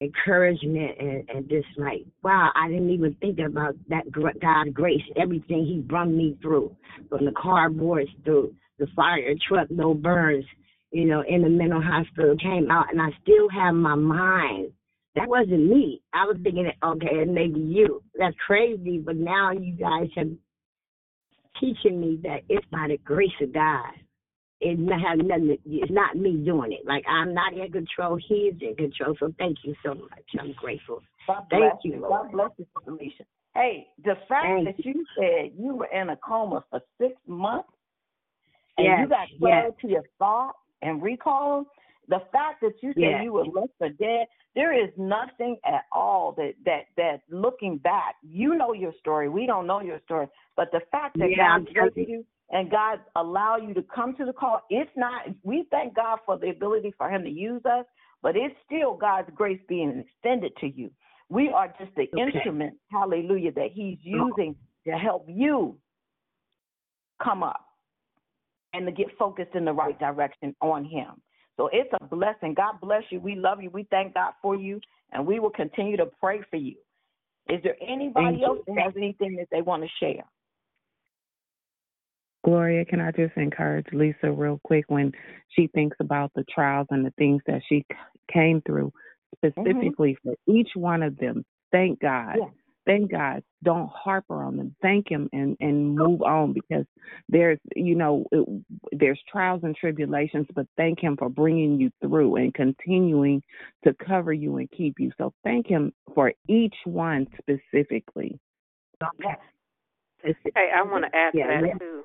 encouragement 0.00 0.92
and, 0.98 1.28
and 1.28 1.48
just 1.48 1.68
like, 1.76 2.06
wow, 2.22 2.50
I 2.54 2.68
didn't 2.68 2.90
even 2.90 3.14
think 3.20 3.38
about 3.38 3.74
that 3.88 4.04
God 4.12 4.74
grace, 4.74 5.02
everything 5.16 5.66
He 5.66 5.80
brought 5.80 6.08
me 6.08 6.38
through, 6.40 6.74
from 7.08 7.24
the 7.24 7.32
cardboards 7.32 8.08
through 8.24 8.54
the 8.78 8.86
fire 8.96 9.34
truck, 9.48 9.70
no 9.70 9.94
burns, 9.94 10.44
you 10.90 11.04
know, 11.04 11.22
in 11.28 11.42
the 11.42 11.48
mental 11.50 11.82
hospital, 11.82 12.34
came 12.42 12.70
out, 12.70 12.86
and 12.90 13.00
I 13.00 13.08
still 13.22 13.48
have 13.50 13.74
my 13.74 13.94
mind. 13.94 14.72
That 15.16 15.28
wasn't 15.28 15.68
me. 15.68 16.02
I 16.14 16.24
was 16.24 16.36
thinking, 16.42 16.70
okay, 16.82 17.08
it 17.10 17.28
may 17.28 17.48
be 17.48 17.60
you. 17.60 18.02
That's 18.18 18.36
crazy, 18.46 18.98
but 18.98 19.16
now 19.16 19.52
you 19.52 19.72
guys 19.74 20.08
have 20.16 20.28
teaching 21.60 22.00
me 22.00 22.18
that 22.22 22.40
it's 22.48 22.66
by 22.72 22.86
the 22.88 22.96
grace 22.98 23.28
of 23.42 23.52
God. 23.52 23.92
It 24.60 24.78
not 24.78 25.00
have 25.00 25.18
nothing. 25.18 25.56
It's 25.64 25.90
not 25.90 26.16
me 26.16 26.36
doing 26.36 26.72
it. 26.72 26.86
Like 26.86 27.04
I'm 27.08 27.32
not 27.32 27.54
in 27.54 27.72
control. 27.72 28.18
He 28.28 28.34
is 28.34 28.56
in 28.60 28.76
control. 28.76 29.16
So 29.18 29.32
thank 29.38 29.58
you 29.64 29.74
so 29.84 29.94
much. 29.94 30.24
I'm 30.38 30.52
grateful. 30.52 31.02
God 31.26 31.46
Thank 31.50 31.74
you, 31.84 32.04
God 32.06 32.30
bless 32.32 32.50
you, 32.58 32.66
Sister 32.74 32.90
Alicia. 32.90 33.24
Hey, 33.54 33.88
the 34.04 34.14
fact 34.28 34.46
Thank 34.46 34.76
that 34.76 34.84
you 34.84 35.04
said 35.18 35.52
you 35.58 35.74
were 35.74 35.86
in 35.86 36.10
a 36.10 36.16
coma 36.16 36.64
for 36.70 36.80
six 37.00 37.14
months 37.26 37.68
and 38.78 38.86
Yes, 38.86 39.00
you 39.00 39.08
got 39.08 39.28
yes. 39.30 39.38
clarity 39.38 39.76
to 39.82 39.88
your 39.88 40.04
thought 40.18 40.54
and 40.82 41.02
recall, 41.02 41.64
the 42.08 42.20
fact 42.32 42.60
that 42.62 42.74
you 42.82 42.92
said 42.94 43.02
Yes. 43.02 43.22
you 43.24 43.32
were 43.32 43.44
left 43.46 43.72
for 43.78 43.88
dead, 43.88 44.26
there 44.54 44.72
is 44.72 44.90
nothing 44.96 45.56
at 45.64 45.84
all 45.92 46.32
that 46.32 46.54
that 46.64 46.86
that 46.96 47.22
looking 47.28 47.78
back, 47.78 48.16
you 48.22 48.56
know 48.56 48.72
your 48.72 48.92
story. 48.94 49.28
We 49.28 49.46
don't 49.46 49.66
know 49.66 49.80
your 49.80 50.00
story, 50.00 50.26
but 50.56 50.70
the 50.72 50.80
fact 50.90 51.18
that 51.18 51.30
Yeah, 51.30 51.58
God 51.60 51.94
gave 51.94 52.08
you 52.08 52.26
and 52.50 52.70
God 52.70 53.00
allow 53.16 53.56
you 53.56 53.74
to 53.74 53.82
come 53.94 54.16
to 54.16 54.24
the 54.24 54.32
call, 54.32 54.62
it's 54.70 54.90
not. 54.96 55.22
We 55.42 55.66
thank 55.70 55.94
God 55.94 56.18
for 56.26 56.38
the 56.38 56.50
ability 56.50 56.92
for 56.98 57.08
Him 57.08 57.22
to 57.24 57.30
use 57.30 57.62
us, 57.64 57.84
but 58.22 58.36
it's 58.36 58.54
still 58.66 58.96
God's 58.96 59.28
grace 59.34 59.60
being 59.68 60.04
extended 60.04 60.52
to 60.60 60.66
you. 60.66 60.90
We 61.28 61.48
are 61.50 61.68
just 61.78 61.94
the 61.94 62.08
Okay. 62.12 62.22
instrument, 62.34 62.74
hallelujah, 62.90 63.52
that 63.52 63.70
He's 63.72 63.98
using 64.02 64.56
to 64.86 64.92
help 64.92 65.26
you 65.28 65.78
come 67.22 67.42
up 67.42 67.64
and 68.72 68.86
to 68.86 68.92
get 68.92 69.06
focused 69.18 69.54
in 69.54 69.64
the 69.64 69.72
right 69.72 69.98
direction 69.98 70.54
on 70.60 70.84
Him. 70.84 71.22
So 71.56 71.68
it's 71.72 71.90
a 72.00 72.04
blessing. 72.04 72.54
God 72.54 72.80
bless 72.80 73.02
you. 73.10 73.20
We 73.20 73.36
love 73.36 73.62
you. 73.62 73.70
We 73.70 73.86
thank 73.90 74.14
God 74.14 74.32
for 74.42 74.56
you, 74.56 74.80
and 75.12 75.24
we 75.26 75.38
will 75.38 75.50
continue 75.50 75.96
to 75.98 76.06
pray 76.06 76.40
for 76.50 76.56
you. 76.56 76.76
Is 77.48 77.62
there 77.62 77.76
anybody 77.80 78.26
Thank 78.26 78.42
else 78.42 78.58
that 78.66 78.78
has 78.78 78.92
anything 78.96 79.36
that 79.36 79.48
they 79.50 79.62
want 79.62 79.82
to 79.82 79.88
share? 80.00 80.24
Gloria, 82.44 82.84
can 82.84 83.00
I 83.00 83.10
just 83.10 83.36
encourage 83.36 83.86
Lisa 83.92 84.30
real 84.30 84.60
quick 84.64 84.84
when 84.88 85.12
she 85.50 85.68
thinks 85.68 85.96
about 86.00 86.32
the 86.34 86.44
trials 86.52 86.86
and 86.90 87.04
the 87.04 87.12
things 87.18 87.42
that 87.46 87.60
she 87.68 87.84
came 88.32 88.62
through, 88.66 88.92
mm-hmm. 89.44 89.60
specifically 89.62 90.16
for 90.24 90.34
each 90.46 90.70
one 90.74 91.02
of 91.02 91.16
them? 91.18 91.44
Thank 91.72 92.00
God. 92.00 92.36
Yeah. 92.38 92.46
Thank 92.86 93.10
God. 93.10 93.42
Don't 93.62 93.90
harper 93.90 94.42
on 94.42 94.56
them. 94.56 94.74
Thank 94.80 95.10
Him 95.10 95.28
and 95.32 95.56
and 95.60 95.94
move 95.94 96.22
on 96.22 96.54
because 96.54 96.86
there's 97.28 97.58
you 97.76 97.94
know 97.94 98.24
it, 98.32 98.64
there's 98.92 99.20
trials 99.30 99.60
and 99.62 99.76
tribulations, 99.76 100.46
but 100.54 100.66
thank 100.76 100.98
Him 100.98 101.16
for 101.16 101.28
bringing 101.28 101.78
you 101.78 101.90
through 102.00 102.36
and 102.36 102.54
continuing 102.54 103.42
to 103.84 103.94
cover 104.04 104.32
you 104.32 104.56
and 104.56 104.70
keep 104.70 104.98
you. 104.98 105.12
So 105.18 105.34
thank 105.44 105.66
Him 105.66 105.92
for 106.14 106.32
each 106.48 106.74
one 106.84 107.26
specifically. 107.38 108.40
Okay. 109.02 109.36
Hey, 110.22 110.70
I 110.74 110.82
want 110.82 111.04
to 111.04 111.16
add 111.16 111.32
Yeah, 111.34 111.46
to 111.46 111.52
that 111.52 111.62
let- 111.62 111.78
too. 111.78 112.04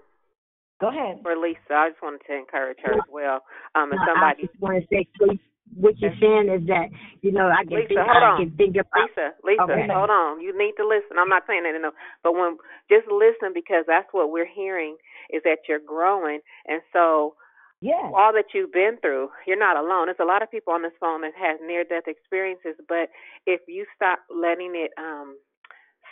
Go 0.79 0.89
ahead. 0.89 1.23
For 1.23 1.35
Lisa, 1.37 1.71
I 1.71 1.89
just 1.89 2.01
wanted 2.03 2.21
to 2.27 2.35
encourage 2.35 2.77
her 2.83 2.97
as 2.97 3.07
well. 3.11 3.41
Um, 3.75 3.93
if 3.93 3.99
No, 3.99 4.05
somebody, 4.11 4.43
I 4.43 4.47
just 4.47 4.59
want 4.59 4.81
to 4.81 4.87
say, 4.91 5.07
please, 5.17 5.39
what 5.73 5.97
you're 5.99 6.15
saying 6.19 6.49
is 6.49 6.67
that 6.67 6.87
you 7.21 7.31
know 7.31 7.47
I 7.47 7.63
can 7.63 7.75
Lisa, 7.75 7.87
think, 7.87 7.99
hold 7.99 8.23
I 8.23 8.25
on. 8.27 8.37
can 8.37 8.51
think 8.57 8.75
about. 8.75 9.09
Lisa, 9.09 9.27
Lisa, 9.43 9.63
Okay. 9.63 9.87
hold 9.89 10.09
on. 10.09 10.41
You 10.41 10.51
need 10.57 10.73
to 10.77 10.87
listen. 10.87 11.17
I'm 11.17 11.29
not 11.29 11.43
saying 11.47 11.63
that, 11.63 11.73
no, 11.81 11.91
but 12.23 12.33
when 12.33 12.57
just 12.89 13.07
listen 13.07 13.51
because 13.53 13.85
that's 13.87 14.07
what 14.11 14.31
we're 14.31 14.47
hearing 14.47 14.97
is 15.31 15.41
that 15.43 15.65
you're 15.67 15.79
growing, 15.83 16.39
and 16.67 16.81
so 16.93 17.35
Yeah. 17.81 18.11
all 18.13 18.33
that 18.33 18.53
you've 18.53 18.71
been 18.71 18.97
through, 19.01 19.29
you're 19.47 19.59
not 19.59 19.77
alone. 19.77 20.07
There's 20.07 20.21
a 20.21 20.25
lot 20.25 20.41
of 20.43 20.51
people 20.51 20.73
on 20.73 20.81
this 20.83 20.95
phone 20.99 21.21
that 21.21 21.33
has 21.37 21.59
near 21.65 21.83
death 21.83 22.07
experiences, 22.07 22.75
but 22.87 23.09
if 23.45 23.61
you 23.67 23.85
stop 23.95 24.19
letting 24.29 24.73
it, 24.75 24.91
um, 24.97 25.37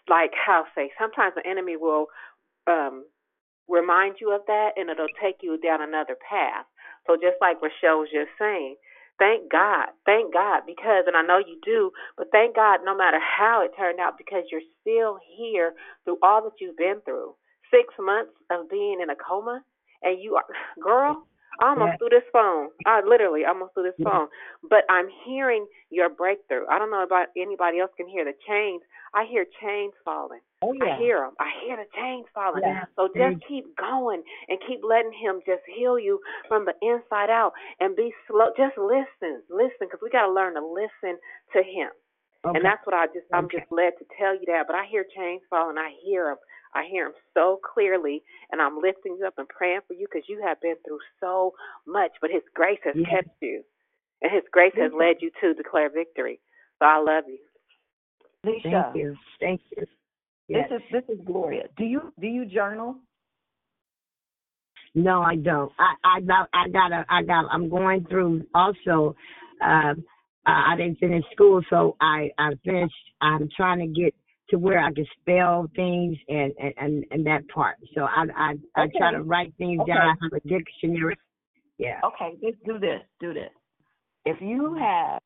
like 0.10 0.31
how 0.34 0.65
say, 0.76 0.91
sometimes 0.99 1.34
the 1.35 1.48
enemy 1.49 1.77
will, 1.77 2.07
um, 2.68 3.06
remind 3.69 4.18
you 4.22 4.34
of 4.34 4.41
that, 4.48 4.72
and 4.76 4.90
it'll 4.90 5.07
take 5.22 5.38
you 5.41 5.57
down 5.60 5.81
another 5.81 6.15
path. 6.18 6.65
So 7.07 7.15
just 7.15 7.38
like 7.41 7.61
Rochelle 7.61 7.99
was 7.99 8.10
just 8.11 8.31
saying, 8.40 8.76
thank 9.19 9.52
God, 9.52 9.88
thank 10.06 10.34
God, 10.34 10.61
because, 10.65 11.06
and 11.07 11.15
I 11.15 11.22
know 11.22 11.38
you 11.40 11.60
do, 11.64 11.91
but 12.18 12.27
thank 12.31 12.56
God 12.56 12.81
no 12.84 12.95
matter 12.95 13.19
how 13.19 13.64
it 13.64 13.72
turned 13.77 13.99
out, 13.99 14.18
because 14.18 14.44
you're 14.52 14.65
still 14.81 15.19
here 15.38 15.73
through 16.03 16.18
all 16.23 16.44
that 16.44 16.60
you've 16.60 16.77
been 16.77 17.02
through. 17.06 17.35
Six 17.72 17.94
months 17.99 18.34
of 18.52 18.69
being 18.69 18.99
in 19.02 19.10
a 19.10 19.15
coma, 19.15 19.64
and 20.02 20.22
you 20.22 20.35
are, 20.35 20.45
girl, 20.84 21.27
I 21.61 21.69
almost 21.69 21.91
Yeah. 21.91 21.97
threw 21.97 22.09
this 22.09 22.27
phone. 22.31 22.69
I 22.85 23.01
literally 23.01 23.45
almost 23.45 23.73
threw 23.73 23.84
this 23.84 23.99
phone. 24.03 24.27
But 24.69 24.85
I'm 24.89 25.07
hearing 25.25 25.67
your 25.89 26.09
breakthrough. 26.09 26.65
I 26.69 26.80
don't 26.80 26.91
know 26.91 27.03
about 27.03 27.27
anybody 27.38 27.80
else 27.80 27.91
can 27.97 28.07
hear 28.07 28.25
the 28.25 28.34
chains. 28.47 28.81
I 29.13 29.25
hear 29.25 29.45
chains 29.61 29.93
falling. 30.03 30.41
Oh 30.61 30.73
yeah. 30.73 30.95
I 30.95 30.97
hear 30.97 31.19
them. 31.19 31.34
I 31.39 31.49
hear 31.65 31.77
the 31.77 31.85
chains 31.95 32.25
falling. 32.34 32.63
Yeah. 32.63 32.85
So 32.95 33.07
just 33.15 33.38
keep 33.47 33.75
going 33.77 34.23
and 34.49 34.59
keep 34.67 34.81
letting 34.84 35.13
Him 35.13 35.41
just 35.45 35.61
heal 35.67 35.99
you 35.99 36.19
from 36.47 36.65
the 36.65 36.73
inside 36.81 37.30
out 37.30 37.53
and 37.80 37.95
be 37.95 38.11
slow. 38.27 38.49
Just 38.57 38.77
listen, 38.77 39.43
listen, 39.49 39.88
because 39.91 39.99
we 40.01 40.09
got 40.09 40.25
to 40.27 40.31
learn 40.34 40.55
to 40.55 40.65
listen 40.65 41.19
to 41.53 41.59
Him. 41.63 41.89
Okay. 42.45 42.57
And 42.57 42.65
that's 42.65 42.85
what 42.85 42.95
I 42.95 43.07
just 43.07 43.27
I'm 43.34 43.45
Okay. 43.45 43.59
just 43.59 43.71
led 43.71 43.93
to 43.99 44.05
tell 44.17 44.34
you 44.35 44.43
that. 44.47 44.65
But 44.67 44.75
I 44.75 44.85
hear 44.89 45.05
chains 45.15 45.41
falling. 45.49 45.77
I 45.77 45.91
hear 46.03 46.25
them. 46.27 46.38
I 46.75 46.85
hear 46.89 47.07
him 47.07 47.13
so 47.33 47.59
clearly, 47.73 48.23
and 48.51 48.61
I'm 48.61 48.77
lifting 48.79 49.17
you 49.19 49.27
up 49.27 49.35
and 49.37 49.47
praying 49.47 49.81
for 49.87 49.93
you 49.93 50.07
because 50.11 50.27
you 50.27 50.41
have 50.45 50.59
been 50.61 50.75
through 50.85 50.99
so 51.19 51.53
much. 51.87 52.11
But 52.21 52.31
His 52.31 52.43
grace 52.53 52.79
has 52.83 52.95
Yeah. 52.95 53.09
kept 53.09 53.29
you, 53.41 53.63
and 54.21 54.31
His 54.31 54.43
grace 54.51 54.73
has 54.75 54.91
led 54.93 55.21
you 55.21 55.31
to 55.41 55.53
declare 55.53 55.89
victory. 55.89 56.39
So 56.79 56.85
I 56.85 56.97
love 56.97 57.25
you. 57.27 57.39
Alicia, 58.43 58.69
Thank 58.69 58.95
you. 58.95 59.17
Thank 59.39 59.61
you. 59.77 59.85
Yes. 60.49 60.69
this 60.69 60.81
is 60.81 60.91
this 60.91 61.17
is 61.17 61.25
Gloria. 61.25 61.67
Do 61.77 61.85
you 61.85 62.13
do 62.19 62.27
you 62.27 62.45
journal? 62.45 62.97
No, 64.95 65.21
I 65.21 65.35
don't. 65.37 65.71
I 65.79 65.95
I 66.03 66.21
got 66.21 66.49
I 66.53 66.67
got 66.69 66.91
a 66.91 67.05
I 67.09 67.23
got 67.23 67.45
I'm 67.51 67.69
going 67.69 68.05
through 68.05 68.45
also. 68.53 69.15
Um, 69.61 70.03
uh, 70.45 70.73
I 70.73 70.75
didn't 70.75 70.99
finish 70.99 71.23
school, 71.31 71.61
so 71.69 71.95
I 72.01 72.29
I 72.37 72.51
finished. 72.65 72.93
I'm 73.21 73.47
trying 73.55 73.79
to 73.79 73.87
get 73.87 74.13
to 74.53 74.59
where 74.59 74.80
I 74.80 74.91
can 74.93 75.05
spell 75.19 75.67
things 75.75 76.15
and 76.30 76.53
and 76.61 76.73
and, 76.77 77.05
and 77.09 77.25
that 77.25 77.47
part. 77.49 77.77
So 77.95 78.03
I 78.03 78.25
I 78.35 78.53
I 78.75 78.88
try 78.95 79.11
to 79.11 79.23
write 79.23 79.51
things 79.57 79.81
Okay. 79.81 79.93
down. 79.93 80.01
I 80.01 80.15
have 80.21 80.34
a 80.34 80.47
dictionary. 80.47 81.17
Yeah. 81.80 81.99
Okay, 82.05 82.38
let's 82.43 82.57
do 82.65 82.77
this. 82.77 83.01
Do 83.19 83.34
this. 83.34 83.49
If 84.25 84.39
you 84.41 84.75
have, 84.75 85.19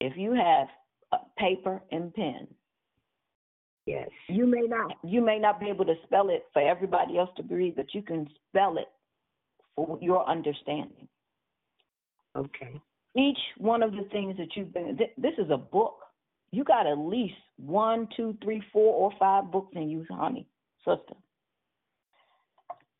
if 0.00 0.16
you 0.16 0.32
have 0.32 0.66
paper 1.38 1.82
and 1.92 2.12
pen, 2.14 2.48
Yes. 3.84 4.08
you 4.28 4.46
may 4.46 4.62
not 4.62 4.96
you 5.04 5.20
may 5.20 5.38
not 5.38 5.60
be 5.60 5.68
able 5.68 5.84
to 5.84 5.94
spell 6.04 6.30
it 6.30 6.44
for 6.54 6.62
everybody 6.66 7.18
else 7.18 7.30
to 7.36 7.42
read, 7.42 7.76
but 7.76 7.94
you 7.94 8.00
can 8.00 8.26
spell 8.48 8.78
it 8.78 8.88
for 9.76 9.98
your 10.00 10.26
understanding. 10.26 11.06
Okay. 12.34 12.80
Each 13.14 13.38
one 13.58 13.82
of 13.82 13.92
the 13.92 14.08
things 14.10 14.36
that 14.38 14.56
you've 14.56 14.72
been. 14.72 14.96
th- 14.96 15.12
This 15.18 15.34
is 15.38 15.50
a 15.50 15.56
book. 15.58 15.98
You 16.52 16.64
got 16.64 16.86
at 16.86 16.98
least 16.98 17.34
one, 17.56 18.08
two, 18.16 18.36
three, 18.42 18.62
four, 18.72 18.94
or 18.94 19.12
five 19.18 19.50
books 19.50 19.72
in 19.74 19.90
you, 19.90 20.06
honey, 20.10 20.46
sister. 20.84 21.14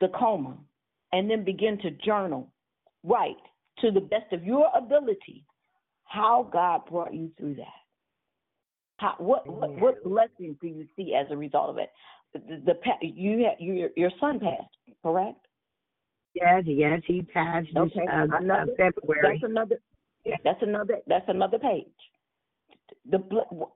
The 0.01 0.09
coma, 0.09 0.57
and 1.13 1.31
then 1.31 1.45
begin 1.45 1.79
to 1.79 1.91
journal, 1.91 2.51
write 3.03 3.37
to 3.79 3.91
the 3.91 4.01
best 4.01 4.33
of 4.33 4.45
your 4.45 4.69
ability 4.77 5.45
how 6.05 6.49
God 6.53 6.83
brought 6.91 7.15
you 7.15 7.31
through 7.39 7.57
that. 7.57 7.67
How, 8.99 9.15
what, 9.19 9.47
what 9.47 9.71
what 9.79 10.05
blessings 10.05 10.57
do 10.61 10.69
you 10.69 10.87
see 10.97 11.15
as 11.15 11.27
a 11.31 11.37
result 11.37 11.71
of 11.71 11.79
it? 11.79 11.91
The, 12.33 12.63
the 12.65 13.07
you 13.07 13.47
your 13.59 13.91
your 13.95 14.11
son 14.19 14.41
passed, 14.41 14.97
correct? 15.03 15.47
Yes, 16.35 16.65
yes, 16.67 17.03
he 17.07 17.23
passed 17.23 17.69
Okay, 17.77 18.07
uh, 18.11 18.23
uh, 18.23 18.39
another. 18.41 18.73
February. 18.77 19.39
That's 19.41 19.51
another. 19.51 19.77
That's 20.45 20.63
another. 20.63 20.99
That's 21.07 21.29
another 21.29 21.59
page. 21.59 21.87
The 23.11 23.19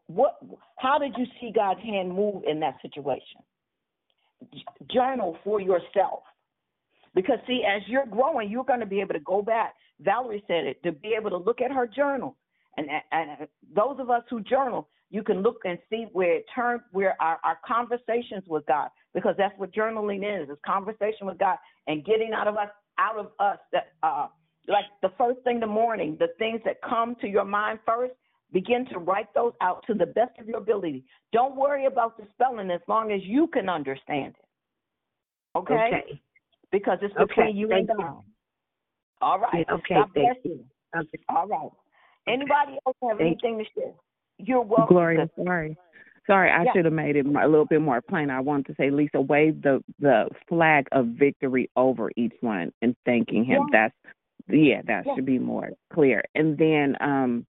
what? 0.07 0.39
How 0.77 0.99
did 0.99 1.15
you 1.17 1.27
see 1.41 1.53
God's 1.55 1.81
hand 1.81 2.13
move 2.13 2.43
in 2.47 2.61
that 2.61 2.77
situation? 2.83 3.43
Journal 4.91 5.37
for 5.45 5.61
yourself, 5.61 6.23
because 7.15 7.39
see, 7.47 7.63
as 7.65 7.83
you're 7.87 8.07
growing, 8.07 8.51
you're 8.51 8.65
going 8.65 8.81
to 8.81 8.87
be 8.87 9.01
able 9.01 9.15
to 9.15 9.21
go 9.21 9.43
back. 9.43 9.75
Valerie 10.01 10.43
said 10.47 10.65
it 10.65 10.83
to 10.83 10.93
be 10.93 11.15
able 11.19 11.31
to 11.31 11.37
look 11.37 11.61
at 11.61 11.71
her 11.71 11.87
journal, 11.87 12.37
and 12.77 12.89
and 13.13 13.49
those 13.75 13.97
of 13.99 14.11
us 14.11 14.23
who 14.31 14.41
journal, 14.41 14.89
you 15.11 15.23
can 15.23 15.43
look 15.43 15.59
and 15.65 15.79
see 15.91 16.07
where 16.13 16.37
it 16.37 16.47
turned, 16.55 16.81
where 16.93 17.21
our, 17.21 17.39
our 17.45 17.59
conversations 17.67 18.45
with 18.47 18.65
God, 18.67 18.89
because 19.13 19.35
that's 19.37 19.57
what 19.59 19.73
journaling 19.73 20.43
is, 20.43 20.49
is 20.49 20.57
conversation 20.65 21.27
with 21.27 21.39
God 21.39 21.59
and 21.87 22.05
getting 22.05 22.33
out 22.33 22.49
of 22.49 22.57
us, 22.57 22.69
out 22.99 23.19
of 23.19 23.27
us 23.39 23.59
that, 23.73 23.93
uh, 24.03 24.29
like 24.69 24.85
the 25.03 25.11
first 25.19 25.41
thing 25.41 25.57
in 25.57 25.61
the 25.61 25.67
morning, 25.67 26.17
the 26.19 26.29
things 26.39 26.61
that 26.65 26.81
come 26.83 27.17
to 27.21 27.29
your 27.29 27.45
mind 27.45 27.81
first, 27.85 28.15
begin 28.53 28.87
to 28.87 28.99
write 28.99 29.33
those 29.35 29.53
out 29.61 29.85
to 29.87 29.95
the 29.95 30.07
best 30.07 30.39
of 30.39 30.47
your 30.49 30.59
ability. 30.59 31.05
Don't 31.33 31.57
worry 31.57 31.87
about 31.87 32.17
the 32.17 32.25
spelling 32.33 32.71
as 32.71 32.81
long 32.89 33.13
as 33.13 33.21
you 33.25 33.47
can 33.49 33.69
understand 33.69 34.35
it. 34.39 35.59
Okay? 35.59 35.75
Okay. 35.75 36.23
Because 36.73 36.99
it's 37.03 37.15
Okay, 37.17 37.27
between 37.27 37.57
you 37.57 37.71
and 37.73 37.87
thank 37.89 37.99
you. 37.99 38.05
God. 38.05 38.23
All 39.23 39.39
right. 39.39 39.67
Yeah, 39.69 39.75
okay, 39.75 39.95
God 39.95 40.09
thank 40.15 40.43
bless 40.43 40.45
you. 40.45 40.65
All 41.29 41.47
right. 41.47 41.71
Anybody 42.29 42.79
else 42.87 42.97
have 43.03 43.19
Thank 43.19 43.39
anything 43.43 43.59
to 43.59 43.65
share? 43.81 43.93
You're 44.39 44.63
welcome. 44.63 44.95
Gloria, 44.95 45.31
sorry. 45.37 45.77
Sorry, 46.27 46.51
I 46.51 46.65
Yeah. 46.65 46.73
should 46.73 46.85
have 46.85 46.95
made 46.95 47.17
it 47.17 47.27
a 47.27 47.49
little 47.49 47.65
bit 47.65 47.81
more 47.81 48.01
plain. 48.01 48.31
I 48.31 48.41
wanted 48.41 48.67
to 48.67 48.75
say, 48.77 48.91
Lisa, 48.91 49.21
wave 49.21 49.63
the 49.63 49.83
the 49.99 50.29
flag 50.47 50.87
of 50.93 51.07
victory 51.07 51.69
over 51.77 52.11
each 52.17 52.35
one 52.41 52.73
and 52.83 52.95
thanking 53.05 53.45
him. 53.45 53.63
Yeah. 53.63 53.69
That's 53.73 53.95
yeah, 54.49 54.83
that 54.83 55.07
Yeah. 55.07 55.15
should 55.15 55.27
be 55.27 55.39
more 55.39 55.71
clear. 55.93 56.23
And 56.35 56.57
then 56.57 56.97
um 57.01 57.47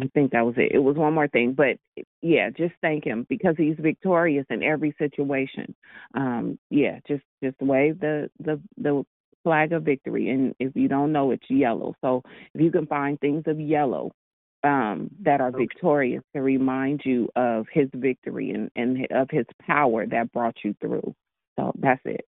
I 0.00 0.08
think 0.08 0.32
that 0.32 0.44
was 0.44 0.54
it. 0.56 0.72
It 0.72 0.80
was 0.80 0.96
one 0.96 1.14
more 1.14 1.28
thing, 1.28 1.52
but 1.52 1.78
yeah, 2.20 2.50
just 2.50 2.74
thank 2.80 3.04
him 3.04 3.26
because 3.28 3.54
he's 3.56 3.76
victorious 3.78 4.46
in 4.50 4.62
every 4.62 4.94
situation. 4.98 5.74
Um, 6.14 6.58
yeah, 6.70 6.98
just 7.06 7.22
just 7.42 7.60
wave 7.60 8.00
the 8.00 8.28
the 8.40 8.60
the 8.76 9.04
flag 9.44 9.72
of 9.72 9.84
victory, 9.84 10.30
and 10.30 10.54
if 10.58 10.74
you 10.74 10.88
don't 10.88 11.12
know, 11.12 11.30
it's 11.30 11.48
yellow. 11.48 11.94
So 12.00 12.22
if 12.54 12.60
you 12.60 12.72
can 12.72 12.86
find 12.86 13.20
things 13.20 13.44
of 13.46 13.60
yellow 13.60 14.10
um, 14.64 15.10
that 15.22 15.40
are 15.40 15.52
victorious 15.52 16.22
to 16.34 16.42
remind 16.42 17.02
you 17.04 17.28
of 17.36 17.66
his 17.72 17.88
victory 17.94 18.50
and 18.50 18.70
and 18.74 19.06
of 19.12 19.28
his 19.30 19.46
power 19.64 20.06
that 20.06 20.32
brought 20.32 20.56
you 20.64 20.74
through. 20.80 21.14
So 21.56 21.72
that's 21.78 22.02
it. 22.04 22.26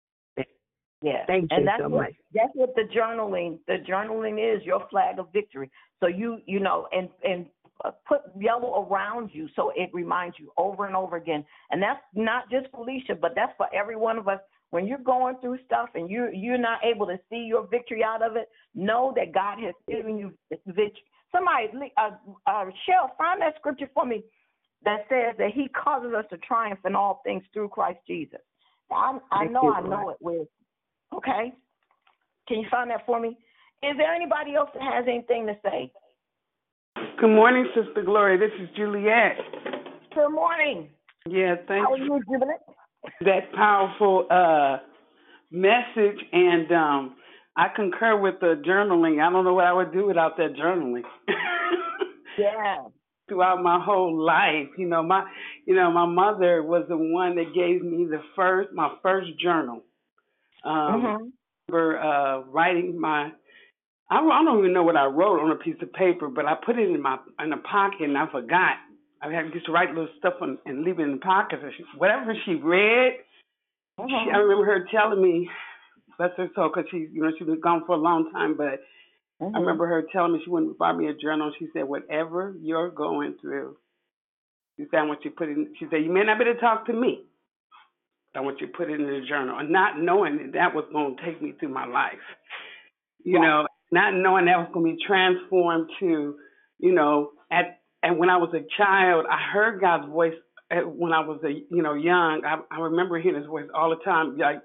Yeah. 1.02 1.26
Thank 1.26 1.48
and 1.52 1.62
you 1.62 1.66
that's 1.66 1.82
so 1.82 1.90
what, 1.90 2.02
much. 2.04 2.14
That's 2.34 2.52
what 2.54 2.76
the 2.76 2.84
journaling, 2.96 3.58
the 3.68 3.78
journaling 3.90 4.38
is 4.38 4.64
your 4.64 4.88
flag 4.90 5.18
of 5.20 5.28
victory. 5.34 5.70
So 6.00 6.08
you, 6.08 6.40
you 6.46 6.60
know, 6.60 6.88
and 6.92 7.10
and 7.24 7.48
put 8.08 8.22
yellow 8.40 8.88
around 8.88 9.32
you 9.34 9.48
so 9.56 9.72
it 9.76 9.90
reminds 9.94 10.38
you 10.40 10.52
over 10.58 10.86
and 10.86 10.96
over 10.96 11.16
again. 11.16 11.44
And 11.72 11.82
that's 11.82 12.00
not 12.14 12.50
just 12.52 12.68
Felicia, 12.72 13.16
but 13.20 13.32
that's 13.36 13.54
for 13.58 13.68
every 13.74 13.96
one 13.96 14.18
of 14.18 14.28
us. 14.28 14.40
When 14.70 14.88
you're 14.88 15.00
going 15.00 15.36
through 15.42 15.58
stuff 15.66 15.90
and 15.96 16.10
you're 16.10 16.34
you're 16.34 16.58
not 16.58 16.80
able 16.84 17.06
to 17.08 17.20
see 17.30 17.46
your 17.48 17.68
victory 17.68 18.04
out 18.04 18.22
of 18.22 18.36
it, 18.38 18.48
know 18.74 19.14
that 19.16 19.34
God 19.34 19.58
has 19.60 19.74
given 19.90 20.18
you 20.18 20.34
victory. 20.66 21.04
Somebody, 21.32 21.92
uh, 21.98 22.12
uh, 22.46 22.66
Shell, 22.86 23.12
find 23.18 23.42
that 23.42 23.56
scripture 23.58 23.90
for 23.94 24.06
me 24.06 24.24
that 24.86 25.06
says 25.10 25.36
that 25.40 25.52
He 25.54 25.68
causes 25.70 26.14
us 26.14 26.26
to 26.30 26.38
triumph 26.38 26.80
in 26.86 26.96
all 26.96 27.22
things 27.26 27.44
through 27.54 27.70
Christ 27.70 28.00
Jesus. 28.08 28.40
I, 28.92 29.18
I 29.32 29.46
know 29.46 29.74
I 29.74 29.82
know 29.82 30.10
it 30.10 30.18
with. 30.22 30.48
Okay. 31.14 31.54
Can 32.48 32.60
you 32.60 32.68
find 32.70 32.90
that 32.90 33.06
for 33.06 33.20
me? 33.20 33.38
Is 33.84 33.98
there 33.98 34.14
anybody 34.14 34.56
else 34.56 34.70
that 34.74 34.84
has 34.84 35.06
anything 35.08 35.48
to 35.48 35.54
say? 35.64 35.92
Good 37.20 37.30
morning, 37.30 37.68
Sister 37.76 38.04
Gloria. 38.04 38.38
This 38.38 38.52
is 38.62 38.70
Juliet. 38.76 39.38
Good 40.14 40.30
morning. 40.30 40.90
Yeah, 41.28 41.56
thanks 41.68 41.88
How 41.88 41.94
are 41.94 41.98
you, 41.98 42.22
for 42.26 43.26
that 43.26 43.52
powerful 43.54 44.28
uh 44.30 44.78
message 45.52 46.18
and 46.32 46.72
um 46.72 47.16
I 47.56 47.68
concur 47.76 48.20
with 48.20 48.36
the 48.40 48.62
journaling. 48.66 49.22
I 49.22 49.32
don't 49.32 49.44
know 49.44 49.54
what 49.54 49.66
I 49.66 49.74
would 49.74 49.92
do 49.92 50.08
without 50.08 50.38
that 50.38 50.56
journaling. 50.56 51.04
Yeah. 52.38 52.78
Throughout 53.28 53.62
my 53.62 53.80
whole 53.84 54.18
life, 54.18 54.70
you 54.78 54.88
know, 54.88 55.04
my 55.04 55.24
you 55.66 55.76
know, 55.76 55.92
my 55.92 56.06
mother 56.06 56.64
was 56.64 56.86
the 56.90 56.98
one 56.98 57.36
that 57.36 57.54
gave 57.54 57.84
me 57.84 58.06
the 58.06 58.22
first 58.36 58.70
my 58.74 58.96
first 59.02 59.38
journal. 59.40 59.84
Um 60.64 61.02
Mhm. 61.02 61.32
remember 61.70 62.00
uh 62.00 62.40
writing 62.52 63.00
my 63.00 63.32
I 64.10 64.18
don't 64.18 64.32
I 64.32 64.44
don't 64.44 64.60
even 64.60 64.74
know 64.74 64.84
what 64.84 64.98
I 64.98 65.06
wrote 65.06 65.40
on 65.40 65.52
a 65.52 65.56
piece 65.56 65.82
of 65.82 65.94
paper, 65.94 66.28
but 66.28 66.46
I 66.46 66.56
put 66.56 66.78
it 66.78 66.90
in 66.90 67.02
my 67.02 67.18
in 67.40 67.54
a 67.54 67.58
pocket 67.58 68.02
and 68.02 68.18
I 68.18 68.28
forgot. 68.28 68.78
I 69.24 69.32
had 69.32 69.54
just 69.54 69.68
to 69.68 69.72
write 69.72 69.90
little 69.90 70.10
stuff 70.18 70.34
on, 70.42 70.58
and 70.66 70.84
leave 70.84 71.00
it 71.00 71.04
in 71.04 71.12
the 71.12 71.18
pocket. 71.20 71.60
She, 71.78 71.84
whatever 71.98 72.34
she 72.44 72.56
read, 72.56 73.20
she, 74.00 74.32
I 74.34 74.38
remember 74.38 74.66
her 74.66 74.88
telling 74.92 75.22
me, 75.22 75.48
bless 76.18 76.32
her 76.38 76.50
soul, 76.56 76.70
because 76.70 76.90
she, 76.90 77.08
you 77.14 77.22
know, 77.22 77.32
she 77.38 77.44
was 77.44 77.60
gone 77.62 77.84
for 77.86 77.94
a 77.94 78.00
long 78.00 78.32
time. 78.32 78.58
But 78.58 78.82
I 79.40 79.60
remember 79.60 79.86
her 79.88 80.04
telling 80.12 80.34
me 80.34 80.42
she 80.44 80.50
wouldn't 80.50 80.78
buy 80.80 80.92
me 80.94 81.08
a 81.08 81.14
journal. 81.14 81.54
She 81.60 81.68
said, 81.74 81.84
whatever 81.84 82.56
you're 82.60 82.90
going 82.90 83.36
through, 83.40 83.78
she 84.78 84.86
said, 84.90 85.00
I 85.00 85.04
want 85.04 85.24
you 85.24 85.32
to 85.32 85.36
put 85.36 85.50
in. 85.50 85.76
She 85.80 85.86
said, 85.92 86.04
you 86.04 86.12
may 86.12 86.24
not 86.24 86.40
be 86.40 86.46
able 86.46 86.56
to 86.56 86.60
talk 86.60 86.88
to 86.88 86.94
me, 86.94 87.26
I 88.36 88.40
want 88.42 88.62
you 88.62 88.68
to 88.68 88.74
put 88.74 88.90
it 88.90 89.00
in 89.00 89.06
the 89.06 89.22
journal, 89.28 89.58
and 89.60 89.72
not 89.72 90.00
knowing 90.00 90.38
that 90.38 90.54
that 90.54 90.76
was 90.76 90.86
going 90.94 91.18
to 91.18 91.26
take 91.26 91.42
me 91.42 91.54
through 91.60 91.74
my 91.74 91.86
life. 91.86 92.14
You 93.24 93.40
know, 93.40 93.68
not 93.92 94.14
knowing 94.14 94.46
that 94.46 94.58
was 94.58 94.70
going 94.74 94.92
to 94.92 94.96
be 94.98 95.04
transformed 95.06 95.90
to, 96.00 96.36
you 96.80 96.94
know, 96.94 97.32
at 97.52 97.80
and 98.04 98.18
when 98.18 98.30
I 98.30 98.38
was 98.38 98.54
a 98.54 98.66
child, 98.78 99.26
I 99.30 99.38
heard 99.54 99.82
God's 99.82 100.08
voice 100.10 100.34
uh, 100.72 100.78
when 100.88 101.12
I 101.14 101.20
was 101.20 101.40
a 101.44 101.52
you 101.52 101.84
know 101.84 101.94
young. 101.94 102.42
I, 102.46 102.60
I 102.76 102.80
remember 102.80 103.20
hearing 103.20 103.40
His 103.40 103.48
voice 103.48 103.68
all 103.76 103.90
the 103.90 104.04
time, 104.04 104.38
like 104.38 104.62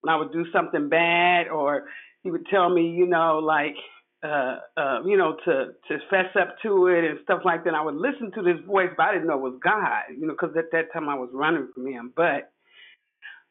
when 0.00 0.12
I 0.14 0.16
would 0.18 0.32
do 0.32 0.46
something 0.52 0.88
bad, 0.88 1.48
or 1.48 1.84
He 2.22 2.30
would 2.30 2.46
tell 2.46 2.70
me, 2.70 2.90
you 2.90 3.06
know, 3.06 3.38
like 3.38 3.76
uh 4.24 4.58
uh 4.76 5.00
you 5.04 5.16
know 5.16 5.36
to 5.44 5.66
to 5.88 5.98
fess 6.08 6.34
up 6.40 6.56
to 6.62 6.86
it 6.86 7.04
and 7.04 7.18
stuff 7.24 7.42
like 7.44 7.64
that. 7.64 7.74
I 7.74 7.82
would 7.84 7.96
listen 7.96 8.32
to 8.34 8.42
this 8.42 8.64
voice, 8.66 8.90
but 8.96 9.04
I 9.04 9.12
didn't 9.12 9.28
know 9.28 9.34
it 9.34 9.42
was 9.42 9.60
God, 9.62 10.16
you 10.18 10.26
know, 10.26 10.32
because 10.34 10.56
at 10.56 10.72
that 10.72 10.92
time 10.92 11.08
I 11.08 11.14
was 11.14 11.30
running 11.34 11.68
from 11.74 11.86
Him, 11.86 12.12
but. 12.16 12.50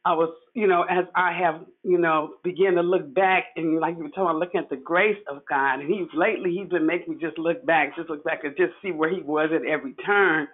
I 0.04 0.14
was, 0.14 0.34
you 0.56 0.68
know, 0.68 0.84
as 0.84 1.06
I 1.16 1.32
have, 1.32 1.62
you 1.84 2.00
know, 2.00 2.36
began 2.44 2.74
to 2.74 2.82
look 2.82 3.14
back 3.14 3.46
and 3.56 3.80
like 3.80 3.98
you 3.98 4.04
were 4.04 4.10
talking 4.10 4.24
about 4.24 4.38
looking 4.38 4.60
at 4.60 4.70
the 4.70 4.76
grace 4.76 5.18
of 5.30 5.44
God, 5.48 5.80
and 5.80 5.94
he's 5.94 6.08
lately 6.14 6.58
he's 6.58 6.70
been 6.70 6.88
making 6.88 7.14
me 7.14 7.20
just 7.22 7.38
look 7.38 7.64
back, 7.66 7.96
just 7.96 8.10
look 8.10 8.24
back 8.24 8.44
and 8.44 8.56
just 8.58 8.74
see 8.82 8.92
where 8.92 9.14
he 9.14 9.22
was 9.22 9.50
at 9.54 9.66
every 9.66 9.94
turn. 10.06 10.48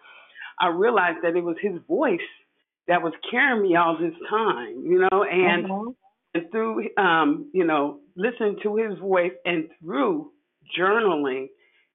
I 0.59 0.67
realized 0.67 1.19
that 1.23 1.35
it 1.35 1.43
was 1.43 1.55
his 1.61 1.79
voice 1.87 2.19
that 2.87 3.01
was 3.01 3.13
carrying 3.29 3.63
me 3.63 3.75
all 3.75 3.97
this 3.97 4.13
time, 4.29 4.83
you 4.85 5.07
know, 5.09 5.23
and 5.23 5.95
and 6.33 6.51
through 6.51 6.89
um, 6.97 7.49
you 7.53 7.63
know, 7.63 7.99
listening 8.17 8.57
to 8.63 8.75
his 8.75 8.99
voice 8.99 9.31
and 9.45 9.69
through 9.79 10.31
journaling 10.77 11.47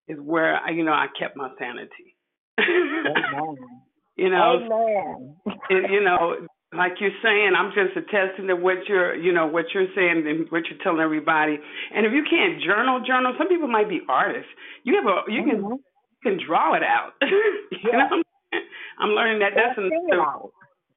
is 0.09 0.19
where 0.19 0.57
I, 0.57 0.71
you 0.71 0.85
know, 0.85 0.93
I 0.93 1.07
kept 1.19 1.37
my 1.37 1.51
sanity. 1.59 2.17
you 4.17 4.31
know, 4.31 4.61
Amen. 4.65 5.37
it, 5.69 5.91
you 5.91 6.03
know, 6.03 6.47
like 6.73 6.93
you're 7.01 7.17
saying, 7.23 7.53
I'm 7.57 7.73
just 7.77 7.97
attesting 7.97 8.49
to 8.49 8.57
what 8.57 8.89
you're, 8.89 9.15
you 9.15 9.33
know, 9.33 9.47
what 9.47 9.67
you're 9.75 9.93
saying 9.95 10.25
and 10.27 10.51
what 10.51 10.65
you're 10.69 10.81
telling 10.83 11.01
everybody. 11.01 11.59
And 11.95 12.07
if 12.07 12.13
you 12.13 12.25
can't 12.29 12.63
journal, 12.63 13.01
journal. 13.07 13.35
Some 13.37 13.49
people 13.49 13.69
might 13.69 13.89
be 13.89 14.01
artists. 14.09 14.49
You 14.85 14.97
have 14.97 15.05
a, 15.05 15.31
you 15.31 15.45
can, 15.45 15.61
you 15.61 15.81
can 16.23 16.39
draw 16.47 16.75
it 16.75 16.83
out. 16.83 17.13
you 17.23 17.93
know, 17.93 18.23
I'm 18.99 19.11
learning 19.11 19.41
that 19.41 19.53
that's 19.55 19.77
another 19.77 20.49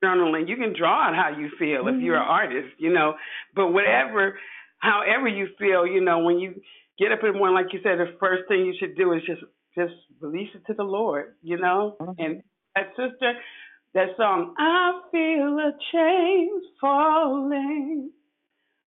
journaling. 0.04 0.48
You 0.48 0.56
can 0.56 0.74
draw 0.78 1.10
out 1.10 1.16
how 1.16 1.38
you 1.38 1.50
feel 1.60 1.88
if 1.88 2.02
you're 2.02 2.16
an 2.16 2.28
artist, 2.28 2.70
you 2.78 2.94
know. 2.94 3.16
But 3.54 3.72
whatever, 3.72 4.40
however 4.80 5.28
you 5.28 5.48
feel, 5.60 5.86
you 5.86 6.02
know, 6.02 6.20
when 6.20 6.40
you 6.40 6.56
get 6.98 7.12
up 7.12 7.20
in 7.24 7.34
the 7.34 7.38
morning, 7.38 7.56
like 7.56 7.74
you 7.74 7.80
said, 7.84 8.00
the 8.00 8.16
first 8.20 8.44
thing 8.48 8.66
you 8.66 8.76
should 8.80 8.96
do 8.96 9.14
is 9.14 9.22
just, 9.26 9.42
just 9.78 9.94
release 10.22 10.50
it 10.56 10.62
to 10.68 10.74
the 10.74 10.84
Lord, 10.84 11.36
you 11.42 11.58
know. 11.58 11.98
And 12.18 12.44
that 12.76 12.90
sister 12.96 13.34
that 13.96 14.10
song, 14.18 14.54
I 14.58 15.00
feel 15.10 15.58
a 15.58 15.72
chain 15.94 16.62
falling. 16.82 18.12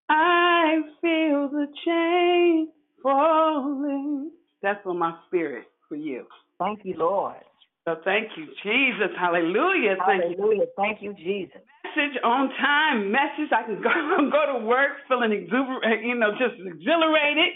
I 0.10 0.82
feel 1.02 1.50
the 1.50 1.68
chain 1.86 2.68
falling. 3.02 4.32
That's 4.62 4.86
on 4.86 5.00
my 5.00 5.18
spirit 5.28 5.66
for 5.88 5.96
you. 5.96 6.26
Thank 6.60 6.82
you, 6.84 6.96
Lord. 6.98 7.38
So 7.86 7.96
thank 8.04 8.28
you, 8.36 8.48
Jesus. 8.64 9.16
Hallelujah. 9.18 9.96
Thank 10.06 10.24
Hallelujah. 10.24 10.66
Thank 10.76 11.02
you, 11.02 11.14
Jesus. 11.14 11.62
Message 11.86 12.20
on 12.22 12.50
time. 12.60 13.10
Message. 13.10 13.52
I 13.56 13.64
can 13.64 13.82
go 13.82 14.30
go 14.30 14.60
to 14.60 14.66
work 14.66 15.08
feeling 15.08 15.32
exuberant, 15.32 16.04
you 16.04 16.16
know, 16.16 16.32
just 16.32 16.60
exhilarated. 16.60 17.56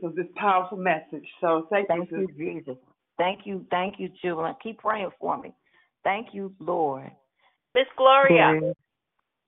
So 0.00 0.10
this 0.16 0.26
powerful 0.36 0.78
message. 0.78 1.26
So 1.42 1.66
thank, 1.70 1.88
Thank 1.88 2.10
you, 2.10 2.26
you. 2.34 2.54
Jesus. 2.54 2.76
Thank 3.18 3.40
you, 3.44 3.66
thank 3.70 3.94
you, 3.98 4.08
Jubilant. 4.22 4.56
Keep 4.62 4.78
praying 4.78 5.10
for 5.20 5.38
me. 5.38 5.54
Thank 6.06 6.28
you, 6.32 6.54
Lord. 6.60 7.10
Miss 7.74 7.86
Gloria. 7.96 8.72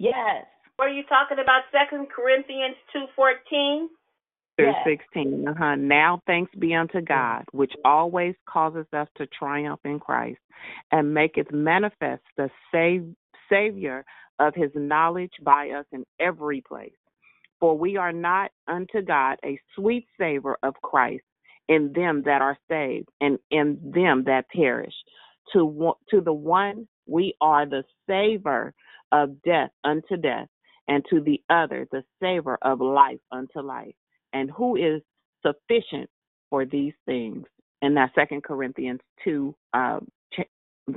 Yes. 0.01 0.45
Were 0.77 0.89
you 0.89 1.05
talking 1.05 1.39
about 1.41 1.63
Second 1.71 2.09
Corinthians 2.11 2.75
two 2.93 3.05
fourteen? 3.15 3.89
Through 4.57 4.73
16. 4.85 5.47
Uh-huh. 5.47 5.77
Now 5.77 6.21
thanks 6.27 6.51
be 6.59 6.75
unto 6.75 7.01
God, 7.01 7.45
which 7.53 7.73
always 7.85 8.35
causes 8.49 8.87
us 8.93 9.07
to 9.17 9.29
triumph 9.29 9.79
in 9.85 10.01
Christ 10.01 10.41
and 10.91 11.15
maketh 11.15 11.53
manifest 11.53 12.25
the 12.37 12.51
save, 12.73 13.07
Savior 13.49 14.05
of 14.41 14.57
his 14.57 14.73
knowledge 14.75 15.35
by 15.45 15.71
us 15.71 15.85
in 15.93 16.05
every 16.19 16.61
place. 16.61 16.91
For 17.61 17.79
we 17.79 17.97
are 17.97 18.13
not 18.13 18.51
unto 18.67 19.01
God 19.01 19.39
a 19.45 19.61
sweet 19.77 20.09
savor 20.19 20.59
of 20.65 20.75
Christ 20.83 21.23
in 21.69 21.93
them 21.95 22.25
that 22.25 22.43
are 22.43 22.59
saved 22.69 23.11
and 23.21 23.39
in 23.53 23.79
them 23.95 24.25
that 24.27 24.47
perish. 24.49 24.95
To, 25.53 25.95
to 26.11 26.21
the 26.21 26.33
one 26.33 26.87
we 27.07 27.35
are 27.41 27.65
the 27.67 27.85
savor 28.07 28.75
of 29.13 29.41
death 29.43 29.71
unto 29.85 30.17
death, 30.17 30.49
and 30.89 31.05
to 31.11 31.21
the 31.21 31.41
other 31.51 31.87
the 31.91 32.03
savor 32.21 32.59
of 32.63 32.81
life 32.81 33.21
unto 33.33 33.61
life. 33.61 33.95
And 34.33 34.51
who 34.51 34.77
is 34.77 35.01
sufficient 35.45 36.11
for 36.51 36.65
these 36.67 36.93
things? 37.07 37.45
And 37.81 37.97
that's 37.97 38.15
Second 38.15 38.43
Corinthians 38.43 39.01
two, 39.25 39.55
uh, 39.73 40.01
ch- 40.35 40.49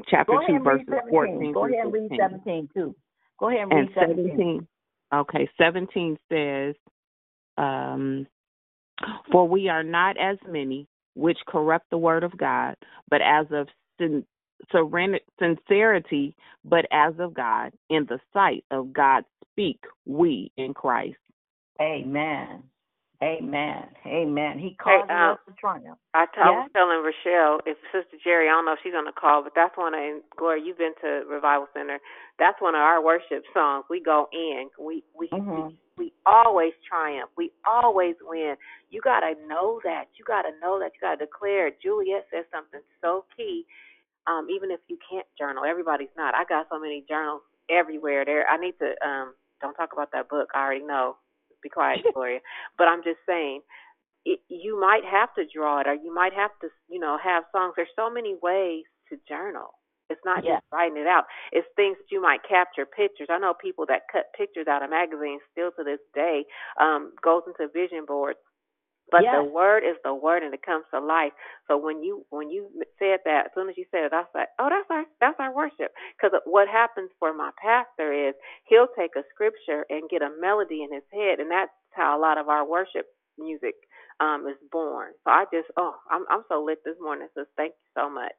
chapter 0.07 0.34
Go 0.34 0.38
ahead 0.40 0.49
two, 0.49 0.56
and 0.56 0.64
verses 0.64 0.86
17. 0.90 1.10
fourteen 1.11 1.52
Go 1.53 1.65
ahead 1.65 1.86
and 1.86 1.94
read 1.94 2.10
16. 2.10 2.19
17 2.19 2.69
too. 2.73 2.95
Go 3.40 3.49
ahead 3.49 3.61
and 3.61 3.72
read 3.72 3.80
And 3.80 3.90
17. 3.94 4.28
17. 4.30 4.68
Okay, 5.14 5.49
17 5.57 6.18
says, 6.32 6.76
um, 7.57 8.26
For 9.32 9.48
we 9.48 9.68
are 9.69 9.84
not 9.84 10.18
as 10.18 10.38
many 10.48 10.88
which 11.15 11.38
corrupt 11.48 11.86
the 11.91 11.98
word 11.98 12.23
of 12.23 12.36
God, 12.38 12.76
but 13.10 13.22
as 13.22 13.45
of 13.52 13.68
sin- 13.99 14.26
sincerity, 15.40 16.36
but 16.66 16.86
as 16.92 17.14
of 17.20 17.34
God, 17.34 17.74
in 17.90 18.06
the 18.08 18.20
sight 18.34 18.64
of 18.72 18.94
God 18.94 19.26
speak 19.52 19.80
we 20.06 20.52
in 20.58 20.74
Christ. 20.74 21.18
Amen. 21.82 22.64
Amen. 23.24 23.84
Amen. 24.06 24.60
He 24.60 24.76
Hey, 24.86 25.00
causes 25.00 25.10
um, 25.10 25.34
us 25.34 25.40
to 25.48 25.54
triumph. 25.60 26.00
I, 26.14 26.26
t- 26.26 26.42
I 26.42 26.50
Yeah? 26.52 26.66
was 26.66 26.70
telling 26.74 27.04
Rochelle, 27.06 27.62
if 27.66 27.78
Sister 27.94 28.18
Jerry, 28.24 28.50
I 28.50 28.52
don't 28.52 28.66
know 28.66 28.74
if 28.74 28.80
she's 28.84 28.98
on 28.98 29.06
the 29.06 29.14
call, 29.14 29.44
but 29.44 29.54
that's 29.56 29.78
one 29.78 29.94
of, 29.94 30.00
and 30.02 30.22
Gloria, 30.38 30.64
you've 30.66 30.78
been 30.78 30.96
to 31.02 31.24
Revival 31.30 31.68
Center. 31.74 32.00
That's 32.40 32.60
one 32.62 32.76
of 32.76 32.82
our 32.82 33.04
worship 33.04 33.44
songs. 33.54 33.86
We 33.90 34.02
go 34.04 34.28
in. 34.34 34.70
We 34.80 35.04
we 35.18 35.30
Mhm. 35.32 35.78
we 35.98 36.14
always 36.26 36.74
triumph. 36.88 37.32
We 37.38 37.52
always 37.66 38.16
win. 38.22 38.56
You 38.90 39.02
gotta 39.02 39.36
know 39.48 39.80
that. 39.86 40.06
You 40.16 40.26
gotta 40.26 40.52
know 40.62 40.80
that. 40.80 40.92
You 40.96 41.00
gotta 41.02 41.26
declare. 41.26 41.72
Juliet 41.82 42.28
said 42.32 42.46
something 42.52 42.82
so 43.02 43.26
key. 43.38 43.66
Um, 44.27 44.48
even 44.53 44.72
if 44.72 44.80
you 44.88 44.98
can't 45.10 45.26
journal, 45.38 45.64
everybody's 45.65 46.14
not. 46.18 46.35
I 46.35 46.43
got 46.48 46.68
so 46.72 46.80
many 46.80 47.03
journals 47.10 47.41
everywhere. 47.69 48.26
There, 48.26 48.48
I 48.48 48.57
need 48.57 48.76
to. 48.80 48.93
Um, 49.06 49.34
don't 49.61 49.73
talk 49.76 49.89
about 49.93 50.11
that 50.14 50.30
book. 50.30 50.49
I 50.56 50.64
already 50.64 50.85
know. 50.85 51.18
Be 51.64 51.69
quiet, 51.69 52.02
Gloria. 52.14 52.39
But 52.77 52.88
I'm 52.88 53.03
just 53.03 53.19
saying, 53.27 53.61
it, 54.26 54.39
you 54.49 54.80
might 54.80 55.03
have 55.10 55.34
to 55.35 55.43
draw 55.53 55.81
it, 55.81 55.88
or 55.88 55.93
you 55.95 56.14
might 56.14 56.34
have 56.34 56.52
to, 56.61 56.69
you 56.89 56.99
know, 56.99 57.18
have 57.23 57.43
songs. 57.52 57.73
There's 57.76 57.89
so 57.95 58.10
many 58.10 58.35
ways 58.41 58.84
to 59.10 59.18
journal. 59.27 59.73
It's 60.10 60.22
not 60.26 60.43
Yeah. 60.43 60.56
just 60.60 60.65
writing 60.73 60.98
it 60.98 61.07
out. 61.07 61.26
It's 61.52 61.68
things 61.76 61.98
that 61.98 62.11
you 62.11 62.22
might 62.22 62.41
capture 62.48 62.85
pictures. 62.85 63.27
I 63.31 63.39
know 63.39 63.53
people 63.53 63.85
that 63.88 64.03
cut 64.11 64.26
pictures 64.38 64.68
out 64.68 64.84
of 64.84 64.89
magazines 64.89 65.41
still 65.52 65.72
to 65.77 65.84
this 65.84 66.02
day. 66.14 66.45
Um, 66.80 67.14
goes 67.23 67.43
into 67.48 67.72
vision 67.72 68.06
boards. 68.06 68.39
But 69.12 69.26
the 69.32 69.44
word 69.44 69.84
is 69.84 69.98
the 70.04 70.16
word, 70.16 70.44
and 70.44 70.54
it 70.54 70.64
comes 70.66 70.86
to 70.94 71.00
life. 71.02 71.34
So 71.68 71.78
when 71.78 72.04
you 72.04 72.26
when 72.32 72.50
you 72.50 72.70
said 73.00 73.20
that, 73.26 73.48
as 73.48 73.52
soon 73.56 73.70
as 73.70 73.78
you 73.78 73.86
said 73.92 74.06
it, 74.06 74.14
I 74.14 74.22
was 74.22 74.34
like, 74.36 74.50
oh, 74.60 74.70
that's 74.70 74.90
our 74.92 75.06
that's 75.22 75.40
our 75.40 75.56
worship. 75.56 75.94
Because 76.18 76.40
what 76.46 76.68
happens 76.70 77.12
for 77.20 77.34
my 77.34 77.52
pastor 77.62 78.14
is 78.14 78.36
he'll 78.66 78.90
take 78.98 79.12
a 79.18 79.24
scripture 79.34 79.86
and 79.90 80.10
get 80.10 80.22
a 80.24 80.32
melody 80.42 80.84
in 80.84 80.94
his 80.94 81.06
head, 81.14 81.40
and 81.40 81.52
that's 81.52 81.72
how 81.94 82.18
a 82.18 82.22
lot 82.22 82.38
of 82.40 82.50
our 82.50 82.68
worship 82.68 83.08
music 83.40 83.76
um 84.22 84.48
is 84.48 84.58
born. 84.72 85.12
So 85.26 85.32
I 85.32 85.46
just 85.54 85.70
oh, 85.78 85.96
I'm 86.12 86.26
I'm 86.30 86.44
so 86.50 86.64
lit 86.64 86.80
this 86.86 86.98
morning. 87.02 87.28
So 87.36 87.46
thank 87.58 87.74
you 87.74 88.02
so 88.02 88.10
much. 88.10 88.38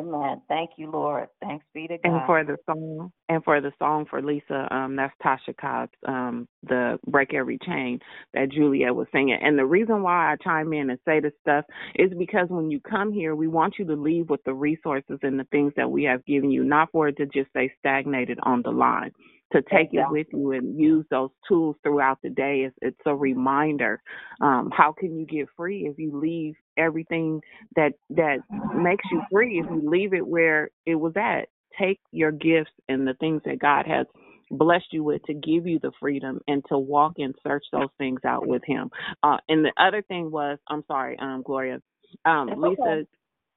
Amen. 0.00 0.40
Thank 0.48 0.70
you, 0.76 0.90
Lord. 0.90 1.28
Thanks 1.42 1.64
be 1.74 1.86
to 1.88 1.98
God. 1.98 2.04
And 2.04 2.26
for 2.26 2.44
the 2.44 2.56
song, 2.64 3.12
and 3.28 3.44
for 3.44 3.60
the 3.60 3.72
song 3.78 4.06
for 4.08 4.22
Lisa, 4.22 4.66
um, 4.74 4.96
that's 4.96 5.12
Tasha 5.22 5.54
Cobbs, 5.60 5.92
um, 6.08 6.48
the 6.62 6.98
Break 7.06 7.34
Every 7.34 7.58
Chain 7.58 7.98
that 8.32 8.50
Juliet 8.50 8.94
was 8.94 9.08
singing. 9.12 9.38
And 9.40 9.58
the 9.58 9.66
reason 9.66 10.02
why 10.02 10.32
I 10.32 10.36
chime 10.42 10.72
in 10.72 10.90
and 10.90 10.98
say 11.04 11.20
this 11.20 11.32
stuff 11.42 11.66
is 11.96 12.10
because 12.18 12.48
when 12.48 12.70
you 12.70 12.80
come 12.80 13.12
here, 13.12 13.34
we 13.34 13.48
want 13.48 13.74
you 13.78 13.84
to 13.86 13.94
leave 13.94 14.30
with 14.30 14.42
the 14.44 14.54
resources 14.54 15.18
and 15.22 15.38
the 15.38 15.46
things 15.50 15.72
that 15.76 15.90
we 15.90 16.04
have 16.04 16.24
given 16.24 16.50
you, 16.50 16.64
not 16.64 16.90
for 16.92 17.08
it 17.08 17.16
to 17.18 17.26
just 17.26 17.50
stay 17.50 17.70
stagnated 17.78 18.38
on 18.42 18.62
the 18.62 18.70
line. 18.70 19.12
To 19.52 19.62
take 19.62 19.88
it 19.92 20.08
with 20.10 20.28
you 20.32 20.52
and 20.52 20.78
use 20.78 21.04
those 21.10 21.30
tools 21.48 21.76
throughout 21.82 22.18
the 22.22 22.30
day. 22.30 22.60
It's, 22.66 22.76
it's 22.82 23.00
a 23.06 23.14
reminder. 23.14 24.00
Um, 24.40 24.70
how 24.72 24.92
can 24.92 25.18
you 25.18 25.26
get 25.26 25.48
free 25.56 25.88
if 25.90 25.98
you 25.98 26.16
leave 26.16 26.54
everything 26.76 27.40
that 27.74 27.94
that 28.10 28.38
makes 28.72 29.04
you 29.10 29.20
free? 29.30 29.58
If 29.58 29.66
you 29.66 29.88
leave 29.90 30.14
it 30.14 30.26
where 30.26 30.70
it 30.86 30.94
was 30.94 31.14
at, 31.16 31.48
take 31.78 32.00
your 32.12 32.32
gifts 32.32 32.70
and 32.88 33.06
the 33.06 33.14
things 33.14 33.42
that 33.44 33.58
God 33.58 33.86
has 33.86 34.06
blessed 34.52 34.92
you 34.92 35.04
with 35.04 35.22
to 35.24 35.34
give 35.34 35.66
you 35.66 35.78
the 35.80 35.92
freedom 36.00 36.40
and 36.48 36.64
to 36.68 36.78
walk 36.78 37.14
and 37.18 37.34
search 37.46 37.64
those 37.72 37.90
things 37.98 38.20
out 38.26 38.46
with 38.46 38.62
Him. 38.66 38.90
Uh, 39.22 39.38
and 39.48 39.64
the 39.64 39.72
other 39.78 40.02
thing 40.02 40.30
was, 40.30 40.58
I'm 40.68 40.84
sorry, 40.86 41.18
um, 41.20 41.42
Gloria, 41.44 41.80
um, 42.24 42.48
Lisa, 42.56 42.82
okay. 42.82 43.06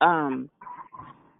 um, 0.01 0.49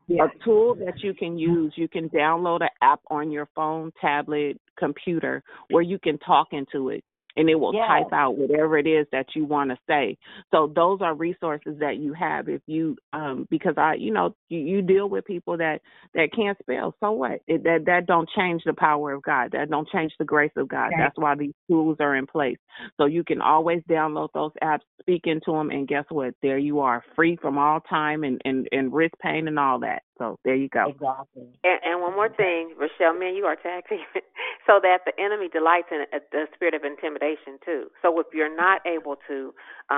a 0.10 0.28
tool 0.44 0.76
that 0.76 1.02
you 1.02 1.14
can 1.14 1.38
use. 1.38 1.74
You 1.76 1.88
can 1.88 2.10
download 2.10 2.62
an 2.62 2.70
app 2.82 3.02
on 3.10 3.32
your 3.32 3.48
phone, 3.56 3.92
tablet, 4.00 4.60
computer, 4.78 5.44
where 5.70 5.84
you 5.84 6.00
can 6.00 6.18
talk 6.20 6.48
into 6.52 6.90
it. 6.90 7.04
And 7.36 7.50
it 7.50 7.56
will 7.56 7.74
Yes. 7.74 7.88
type 7.88 8.14
out 8.14 8.38
whatever 8.38 8.78
it 8.78 8.88
is 8.88 9.08
that 9.12 9.26
you 9.36 9.46
want 9.46 9.72
to 9.72 9.78
say. 9.88 10.18
So 10.52 10.68
those 10.68 11.02
are 11.02 11.16
resources 11.16 11.80
that 11.80 11.98
you 11.98 12.14
have 12.14 12.48
if 12.48 12.62
you, 12.68 12.96
um, 13.12 13.48
because 13.50 13.74
I, 13.78 13.96
you 13.96 14.12
know, 14.14 14.36
you, 14.50 14.60
you 14.60 14.82
deal 14.82 15.10
with 15.10 15.26
people 15.26 15.58
that 15.58 15.82
that 16.14 16.32
can't 16.36 16.58
spell. 16.60 16.96
So 17.00 17.12
what? 17.12 17.42
It, 17.48 17.64
that 17.64 17.86
that 17.86 18.06
don't 18.06 18.30
change 18.36 18.64
the 18.66 18.74
power 18.74 19.14
of 19.14 19.24
God. 19.24 19.52
That 19.52 19.70
don't 19.70 19.90
change 19.90 20.14
the 20.20 20.26
grace 20.26 20.52
of 20.56 20.68
God. 20.68 20.88
Right. 20.88 20.98
That's 20.98 21.18
why 21.18 21.36
these 21.36 21.54
tools 21.68 21.98
are 22.00 22.16
in 22.16 22.28
place. 22.28 22.58
So 22.98 23.06
you 23.06 23.24
can 23.24 23.42
always 23.42 23.82
download 23.90 24.30
those 24.34 24.52
apps, 24.64 24.82
speak 25.02 25.24
into 25.26 25.52
them, 25.52 25.72
and 25.72 25.88
guess 25.88 26.06
what? 26.10 26.36
There 26.42 26.58
you 26.58 26.80
are, 26.82 27.04
free 27.16 27.38
from 27.42 27.58
all 27.58 27.80
time 27.82 28.24
and 28.24 28.42
and 28.46 28.68
and 28.72 28.94
wrist 28.94 29.16
pain 29.22 29.48
and 29.48 29.58
all 29.58 29.80
that. 29.80 30.04
So 30.24 30.40
there 30.46 30.56
you 30.56 30.70
go. 30.70 30.88
Exactly. 30.88 31.44
And, 31.66 31.80
and 31.84 32.02
one 32.02 32.16
more 32.16 32.30
thing, 32.30 32.76
Rochelle, 32.80 33.20
man, 33.20 33.36
you 33.36 33.44
are 33.44 33.58
tag 33.58 33.84
so 34.68 34.80
that 34.82 35.00
the 35.06 35.12
enemy 35.20 35.50
delights 35.52 35.90
in 35.92 36.06
uh, 36.14 36.20
the 36.32 36.48
spirit 36.56 36.74
of 36.74 36.84
intimidation 36.86 37.60
too. 37.66 37.92
So 38.02 38.18
if 38.22 38.28
you're 38.34 38.56
not 38.56 38.80
able 38.88 39.18
to, 39.28 39.54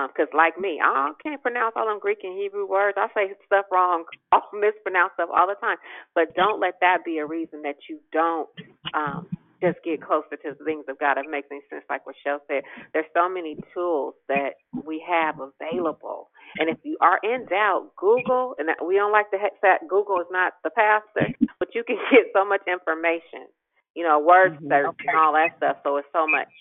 because 0.09 0.33
like 0.33 0.57
me, 0.57 0.81
I 0.83 1.11
can't 1.21 1.41
pronounce 1.43 1.73
all 1.75 1.85
them 1.85 1.99
Greek 2.01 2.19
and 2.23 2.33
Hebrew 2.37 2.67
words. 2.67 2.97
I 2.97 3.07
say 3.13 3.33
stuff 3.45 3.65
wrong, 3.71 4.05
I'll 4.31 4.49
mispronounce 4.53 5.13
stuff 5.13 5.29
all 5.29 5.45
the 5.45 5.61
time. 5.61 5.77
But 6.15 6.33
don't 6.35 6.59
let 6.59 6.81
that 6.81 7.05
be 7.05 7.19
a 7.19 7.25
reason 7.25 7.61
that 7.61 7.77
you 7.87 7.99
don't 8.11 8.49
um, 8.95 9.27
just 9.61 9.79
get 9.85 10.01
closer 10.01 10.37
to 10.41 10.55
the 10.57 10.65
things 10.65 10.85
of 10.89 10.99
God. 10.99 11.17
It 11.17 11.29
makes 11.29 11.47
any 11.51 11.61
sense, 11.69 11.85
like 11.89 12.03
Rochelle 12.07 12.41
said. 12.47 12.63
There's 12.93 13.09
so 13.15 13.29
many 13.29 13.57
tools 13.73 14.15
that 14.29 14.55
we 14.85 15.03
have 15.07 15.35
available. 15.39 16.29
And 16.59 16.69
if 16.69 16.77
you 16.83 16.97
are 17.01 17.19
in 17.23 17.45
doubt, 17.47 17.91
Google, 17.97 18.55
and 18.59 18.69
we 18.87 18.95
don't 18.95 19.11
like 19.13 19.31
to 19.31 19.37
that 19.63 19.87
Google 19.89 20.19
is 20.21 20.27
not 20.31 20.53
the 20.63 20.71
pastor, 20.71 21.31
but 21.59 21.69
you 21.75 21.83
can 21.85 21.97
get 22.11 22.27
so 22.35 22.45
much 22.45 22.61
information, 22.67 23.47
you 23.95 24.03
know, 24.03 24.19
word 24.19 24.51
Mhm. 24.51 24.67
search 24.69 24.91
Okay. 24.91 25.09
and 25.09 25.17
all 25.17 25.33
that 25.33 25.51
stuff. 25.57 25.77
So 25.83 25.97
it's 25.97 26.07
so 26.13 26.27
much 26.27 26.51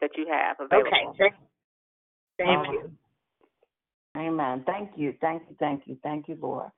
that 0.00 0.12
you 0.16 0.26
have 0.30 0.56
available. 0.60 0.86
Okay. 0.86 1.18
Thank, 1.18 1.34
thank 2.38 2.60
Um, 2.60 2.66
you. 2.70 2.90
Amen. 4.16 4.64
Thank 4.66 4.92
you. 4.96 5.14
Thank 5.20 5.44
you. 5.50 5.56
Thank 5.60 5.82
you. 5.86 5.98
Thank 6.02 6.28
you, 6.28 6.38
Lord. 6.40 6.70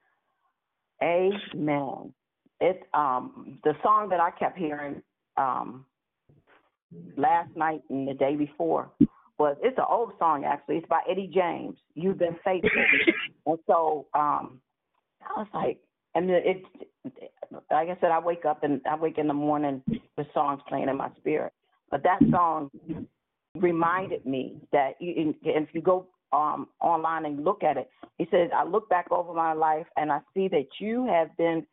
Amen. 1.02 2.14
It 2.60 2.82
um 2.94 3.58
the 3.64 3.74
song 3.82 4.08
that 4.10 4.20
I 4.20 4.30
kept 4.32 4.58
hearing 4.58 5.02
um 5.38 5.86
last 7.16 7.54
night 7.56 7.82
and 7.90 8.08
the 8.08 8.14
day 8.14 8.34
before 8.34 8.90
was 9.38 9.56
it's 9.62 9.78
an 9.78 9.84
old 9.88 10.12
song 10.18 10.44
actually. 10.44 10.76
It's 10.76 10.88
by 10.88 11.00
Eddie 11.10 11.30
James. 11.32 11.76
You've 11.94 12.18
been 12.18 12.36
faithful. 12.44 12.70
and 13.46 13.58
so 13.66 14.06
um 14.14 14.60
I 15.22 15.40
was 15.40 15.46
like 15.54 15.78
and 16.14 16.30
it, 16.30 16.42
it 16.46 16.62
like 17.70 17.88
I 17.88 17.96
said, 18.00 18.10
I 18.10 18.18
wake 18.18 18.44
up 18.44 18.64
and 18.64 18.80
I 18.90 18.96
wake 18.96 19.18
in 19.18 19.28
the 19.28 19.34
morning 19.34 19.82
with 20.16 20.26
songs 20.34 20.60
playing 20.68 20.88
in 20.88 20.96
my 20.96 21.10
spirit. 21.18 21.52
But 21.90 22.02
that 22.02 22.18
song 22.30 22.70
reminded 23.54 24.26
me 24.26 24.56
that 24.72 24.92
you, 25.00 25.14
and 25.16 25.34
if 25.44 25.68
you 25.72 25.80
go 25.80 26.06
um, 26.32 26.68
online 26.80 27.24
and 27.24 27.44
look 27.44 27.62
at 27.62 27.76
it, 27.76 27.88
he 28.18 28.26
says, 28.30 28.50
I 28.54 28.64
look 28.64 28.88
back 28.88 29.10
over 29.10 29.32
my 29.32 29.52
life 29.52 29.86
and 29.96 30.12
I 30.12 30.20
see 30.34 30.48
that 30.48 30.66
you 30.80 31.06
have 31.06 31.34
been 31.36 31.66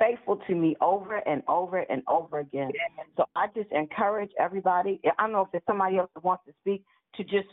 faithful 0.00 0.36
to 0.48 0.54
me 0.54 0.76
over 0.80 1.16
and 1.18 1.42
over 1.48 1.78
and 1.78 2.02
over 2.08 2.40
again. 2.40 2.72
So 3.16 3.26
I 3.36 3.46
just 3.54 3.70
encourage 3.72 4.30
everybody. 4.40 5.00
I 5.18 5.24
don't 5.24 5.32
know 5.32 5.42
if 5.42 5.48
there's 5.52 5.64
somebody 5.66 5.98
else 5.98 6.10
that 6.14 6.24
wants 6.24 6.44
to 6.46 6.52
speak 6.62 6.84
to 7.16 7.24
just 7.24 7.48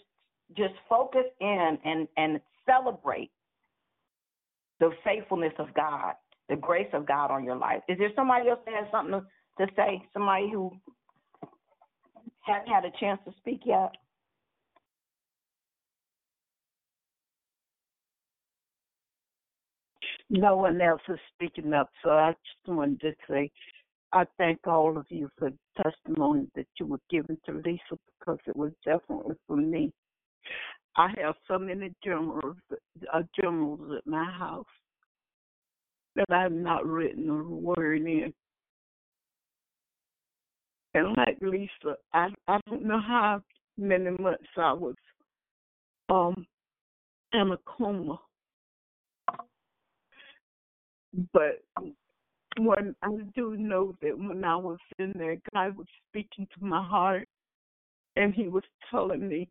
just 0.55 0.73
focus 0.89 1.25
in 1.41 1.77
and 1.85 2.07
and 2.17 2.39
celebrate 2.65 3.31
the 4.79 4.91
faithfulness 5.03 5.53
of 5.59 5.73
God, 5.75 6.13
the 6.49 6.55
grace 6.55 6.89
of 6.93 7.05
God 7.05 7.31
on 7.31 7.43
your 7.43 7.57
life. 7.57 7.81
Is 7.89 7.97
there 7.97 8.11
somebody 8.15 8.49
else 8.49 8.59
that 8.65 8.75
has 8.75 8.87
something 8.91 9.21
to, 9.59 9.65
to 9.65 9.71
say? 9.75 10.01
Somebody 10.13 10.49
who 10.51 10.71
hasn't 12.41 12.69
had 12.69 12.85
a 12.85 12.91
chance 12.99 13.19
to 13.25 13.33
speak 13.39 13.61
yet? 13.65 13.91
No 20.29 20.57
one 20.57 20.81
else 20.81 21.01
is 21.07 21.19
speaking 21.33 21.73
up, 21.73 21.89
so 22.03 22.09
I 22.09 22.31
just 22.31 22.75
wanted 22.75 22.99
to 23.01 23.13
say 23.29 23.49
I 24.13 24.25
thank 24.37 24.65
all 24.65 24.97
of 24.97 25.05
you 25.09 25.29
for 25.37 25.49
the 25.49 25.83
testimony 25.83 26.47
that 26.55 26.67
you 26.79 26.85
were 26.85 26.99
giving 27.09 27.37
to 27.45 27.53
Lisa 27.53 27.97
because 28.19 28.39
it 28.47 28.55
was 28.55 28.71
definitely 28.85 29.35
for 29.47 29.57
me. 29.57 29.91
I 30.95 31.09
have 31.21 31.35
so 31.47 31.59
many 31.59 31.93
journals, 32.03 32.55
uh, 33.13 33.21
journals 33.39 33.79
at 33.97 34.07
my 34.07 34.25
house 34.31 34.65
that 36.15 36.31
I've 36.31 36.51
not 36.51 36.85
written 36.85 37.29
a 37.29 37.43
word 37.43 38.01
in. 38.01 38.33
And 40.93 41.15
like 41.17 41.37
Lisa, 41.41 41.97
I 42.13 42.29
I 42.47 42.59
don't 42.67 42.85
know 42.85 42.99
how 42.99 43.43
many 43.77 44.09
months 44.17 44.47
I 44.57 44.73
was 44.73 44.95
um 46.09 46.47
in 47.33 47.51
a 47.51 47.57
coma, 47.65 48.19
but 51.33 51.63
when 52.59 52.95
I 53.01 53.09
do 53.35 53.55
know 53.57 53.95
that 54.01 54.17
when 54.17 54.43
I 54.43 54.55
was 54.55 54.79
in 54.99 55.13
there, 55.15 55.37
God 55.53 55.77
was 55.77 55.87
speaking 56.09 56.47
to 56.57 56.65
my 56.65 56.83
heart, 56.83 57.27
and 58.15 58.33
He 58.33 58.47
was 58.47 58.63
telling 58.91 59.27
me 59.27 59.47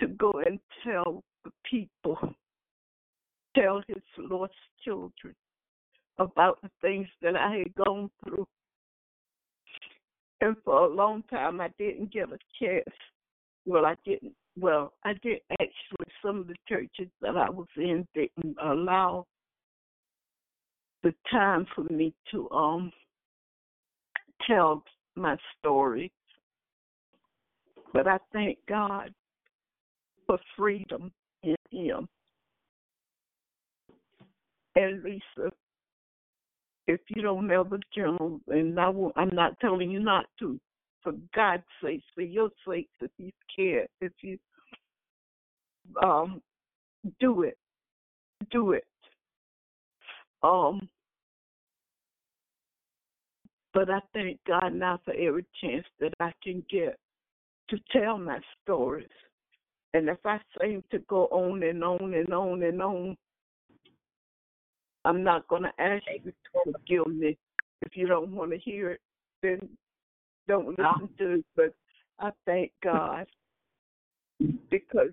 to 0.00 0.08
go 0.08 0.32
and 0.44 0.58
tell 0.84 1.22
the 1.44 1.50
people, 1.68 2.18
tell 3.56 3.82
His 3.88 4.02
lost 4.18 4.52
children 4.84 5.34
about 6.18 6.60
the 6.62 6.70
things 6.80 7.08
that 7.22 7.36
I 7.36 7.58
had 7.58 7.74
gone 7.74 8.10
through. 8.24 8.46
And 10.40 10.56
for 10.64 10.84
a 10.84 10.94
long 10.94 11.22
time, 11.30 11.60
I 11.60 11.68
didn't 11.78 12.12
get 12.12 12.28
a 12.32 12.38
chance. 12.60 12.84
Well, 13.66 13.84
I 13.84 13.94
didn't. 14.04 14.34
Well, 14.58 14.92
I 15.04 15.14
did 15.14 15.40
actually. 15.52 16.12
Some 16.22 16.40
of 16.40 16.46
the 16.48 16.56
churches 16.68 17.08
that 17.20 17.36
I 17.36 17.50
was 17.50 17.68
in 17.76 18.06
didn't 18.14 18.56
allow 18.62 19.26
the 21.02 21.14
time 21.30 21.66
for 21.74 21.84
me 21.84 22.12
to 22.30 22.50
um 22.50 22.92
tell 24.46 24.84
my 25.16 25.36
story. 25.58 26.10
But 27.92 28.06
I 28.06 28.18
thank 28.32 28.58
God 28.68 29.12
for 30.26 30.38
freedom 30.56 31.10
in 31.42 31.56
Him. 31.70 32.08
And 34.76 35.02
Lisa, 35.02 35.50
if 36.86 37.00
you 37.08 37.22
don't 37.22 37.46
know 37.46 37.64
the 37.64 37.80
journal, 37.94 38.40
and 38.48 38.78
I 38.78 38.88
will, 38.88 39.12
I'm 39.16 39.34
not 39.34 39.58
telling 39.60 39.90
you 39.90 40.00
not 40.00 40.26
to, 40.38 40.60
for 41.02 41.12
God's 41.34 41.64
sake, 41.82 42.02
for 42.14 42.22
your 42.22 42.50
sake, 42.66 42.88
if 43.00 43.10
you 43.18 43.30
care, 43.54 43.86
if 44.00 44.12
you 44.22 44.38
um 46.02 46.40
do 47.20 47.42
it, 47.42 47.56
do 48.50 48.72
it. 48.72 48.84
Um, 50.42 50.88
but 53.74 53.90
I 53.90 54.00
thank 54.12 54.38
God 54.46 54.74
now 54.74 55.00
for 55.04 55.14
every 55.14 55.44
chance 55.60 55.84
that 56.00 56.14
I 56.20 56.32
can 56.42 56.64
get 56.70 56.98
to 57.70 57.78
tell 57.92 58.18
my 58.18 58.38
stories. 58.62 59.08
And 59.94 60.08
if 60.08 60.18
I 60.24 60.38
seem 60.60 60.82
to 60.90 60.98
go 61.00 61.26
on 61.26 61.62
and 61.62 61.82
on 61.82 62.14
and 62.14 62.32
on 62.32 62.62
and 62.62 62.82
on, 62.82 63.16
I'm 65.04 65.22
not 65.22 65.48
going 65.48 65.62
to 65.62 65.72
ask 65.78 66.02
you 66.24 66.32
to 66.32 66.72
forgive 66.72 67.06
me. 67.06 67.36
If 67.82 67.96
you 67.96 68.06
don't 68.06 68.32
want 68.32 68.50
to 68.50 68.58
hear 68.58 68.90
it, 68.90 69.00
then 69.42 69.68
don't 70.46 70.68
listen 70.68 71.08
to 71.18 71.34
it. 71.34 71.44
But 71.56 71.74
I 72.18 72.30
thank 72.46 72.72
God 72.82 73.26
because 74.70 75.08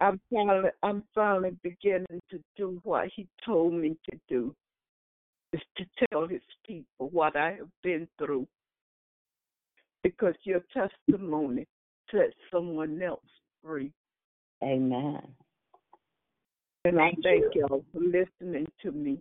I'm 0.00 0.20
finally, 0.32 0.70
I'm 0.82 1.02
finally 1.14 1.56
beginning 1.62 2.20
to 2.30 2.40
do 2.56 2.80
what 2.84 3.08
He 3.14 3.26
told 3.44 3.74
me 3.74 3.96
to 4.10 4.18
do, 4.28 4.54
is 5.52 5.60
to 5.76 5.84
tell 6.08 6.26
His 6.26 6.42
people 6.66 7.08
what 7.10 7.36
I 7.36 7.52
have 7.52 7.68
been 7.82 8.08
through. 8.18 8.46
Because 10.02 10.34
your 10.44 10.62
testimony 10.72 11.66
set 12.10 12.32
someone 12.52 13.02
else 13.02 13.20
free. 13.62 13.92
Amen. 14.62 15.20
And 16.84 17.00
I 17.00 17.10
thank 17.22 17.54
y'all 17.54 17.84
for 17.92 18.00
listening 18.00 18.66
to 18.82 18.92
me. 18.92 19.18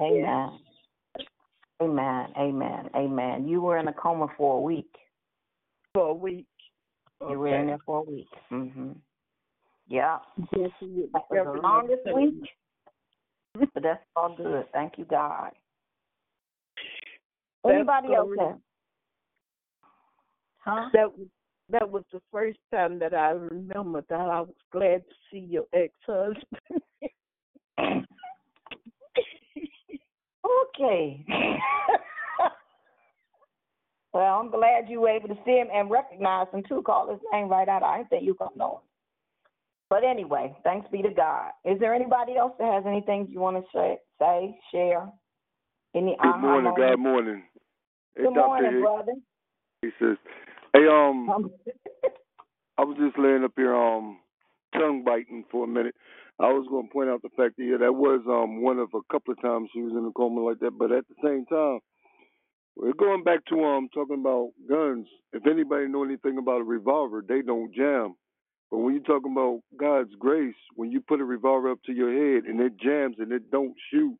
Amen. 0.00 0.58
Amen. 1.80 2.26
Amen. 2.36 2.90
Amen. 2.94 3.48
You 3.48 3.62
were 3.62 3.78
in 3.78 3.88
a 3.88 3.92
coma 3.92 4.26
for 4.36 4.58
a 4.58 4.60
week. 4.60 4.92
For 5.94 6.08
a 6.08 6.14
week. 6.14 6.46
You 7.28 7.38
were 7.38 7.48
in 7.48 7.66
there 7.66 7.78
for 7.84 7.98
a 7.98 8.02
week. 8.02 8.28
Mhm. 8.50 8.96
Yeah. 9.88 10.18
Yes, 10.56 10.70
That 10.80 11.22
was 11.30 11.54
the 11.56 11.60
longest 11.60 12.02
week. 12.14 12.50
But 13.74 13.82
that's 13.82 14.04
all 14.14 14.34
good. 14.36 14.64
Thank 14.72 14.96
you, 14.96 15.04
God. 15.04 15.50
Anybody 17.68 18.08
That's 18.08 18.16
else 18.18 18.28
so- 18.30 18.44
there? 18.44 18.58
Huh? 20.58 20.88
That 20.92 21.08
that 21.70 21.90
was 21.90 22.04
the 22.12 22.20
first 22.32 22.58
time 22.72 22.98
that 23.00 23.12
I 23.14 23.30
remember 23.30 24.02
that 24.08 24.20
I 24.20 24.40
was 24.40 24.54
glad 24.72 25.02
to 25.08 25.14
see 25.30 25.38
your 25.40 25.66
ex 25.72 25.92
husband. 26.06 26.46
Okay. 30.76 31.24
well, 34.12 34.40
I'm 34.40 34.50
glad 34.50 34.88
you 34.88 35.00
were 35.02 35.10
able 35.10 35.28
to 35.28 35.38
see 35.44 35.52
him 35.52 35.68
and 35.72 35.90
recognize 35.90 36.46
him 36.52 36.62
too. 36.68 36.82
Call 36.82 37.10
his 37.10 37.20
name 37.32 37.48
right 37.48 37.68
out. 37.68 37.82
I 37.82 37.98
didn't 37.98 38.10
think 38.10 38.24
you 38.24 38.34
gonna 38.38 38.50
know 38.56 38.74
him. 38.76 38.88
But 39.90 40.04
anyway, 40.04 40.56
thanks 40.62 40.88
be 40.90 41.02
to 41.02 41.10
God. 41.10 41.50
Is 41.64 41.78
there 41.80 41.94
anybody 41.94 42.36
else 42.36 42.52
that 42.58 42.72
has 42.72 42.84
anything 42.86 43.26
you 43.28 43.40
want 43.40 43.56
to 43.56 43.64
say, 43.74 43.98
say, 44.20 44.56
share? 44.72 45.10
Any 45.94 46.16
Good 46.22 46.36
morning? 46.38 46.72
God 46.76 46.98
morning. 47.00 47.42
Hey, 48.16 48.22
Good 48.22 48.34
Dr. 48.34 48.46
morning, 48.46 48.72
Hicks. 48.72 48.82
brother. 48.82 49.12
He 49.82 49.88
says, 49.98 50.16
Hey, 50.72 50.86
um, 50.86 51.28
I 52.78 52.84
was 52.84 52.96
just 52.98 53.18
laying 53.18 53.44
up 53.44 53.52
here, 53.56 53.74
um, 53.74 54.18
tongue 54.72 55.02
biting 55.04 55.44
for 55.50 55.64
a 55.64 55.68
minute. 55.68 55.94
I 56.38 56.52
was 56.52 56.66
going 56.70 56.86
to 56.86 56.92
point 56.92 57.10
out 57.10 57.22
the 57.22 57.28
fact 57.36 57.56
that 57.58 57.64
yeah, 57.64 57.76
that 57.78 57.92
was 57.92 58.22
um 58.26 58.62
one 58.62 58.78
of 58.78 58.88
a 58.94 59.00
couple 59.12 59.32
of 59.32 59.42
times 59.42 59.68
she 59.74 59.82
was 59.82 59.92
in 59.92 60.06
a 60.06 60.12
coma 60.12 60.40
like 60.40 60.60
that. 60.60 60.78
But 60.78 60.92
at 60.92 61.04
the 61.08 61.16
same 61.22 61.44
time, 61.46 61.80
we're 62.80 62.94
going 62.94 63.22
back 63.22 63.44
to 63.46 63.62
um 63.62 63.88
talking 63.92 64.20
about 64.20 64.50
guns. 64.68 65.06
If 65.32 65.46
anybody 65.46 65.86
know 65.86 66.02
anything 66.02 66.38
about 66.38 66.62
a 66.62 66.64
revolver, 66.64 67.22
they 67.26 67.42
don't 67.42 67.74
jam. 67.74 68.14
But 68.70 68.78
when 68.78 68.94
you're 68.94 69.02
talking 69.02 69.32
about 69.32 69.60
God's 69.76 70.14
grace, 70.18 70.54
when 70.76 70.90
you 70.90 71.00
put 71.00 71.20
a 71.20 71.24
revolver 71.24 71.70
up 71.70 71.82
to 71.86 71.92
your 71.92 72.10
head 72.10 72.44
and 72.44 72.60
it 72.60 72.78
jams 72.80 73.16
and 73.18 73.32
it 73.32 73.50
don't 73.50 73.74
shoot, 73.90 74.16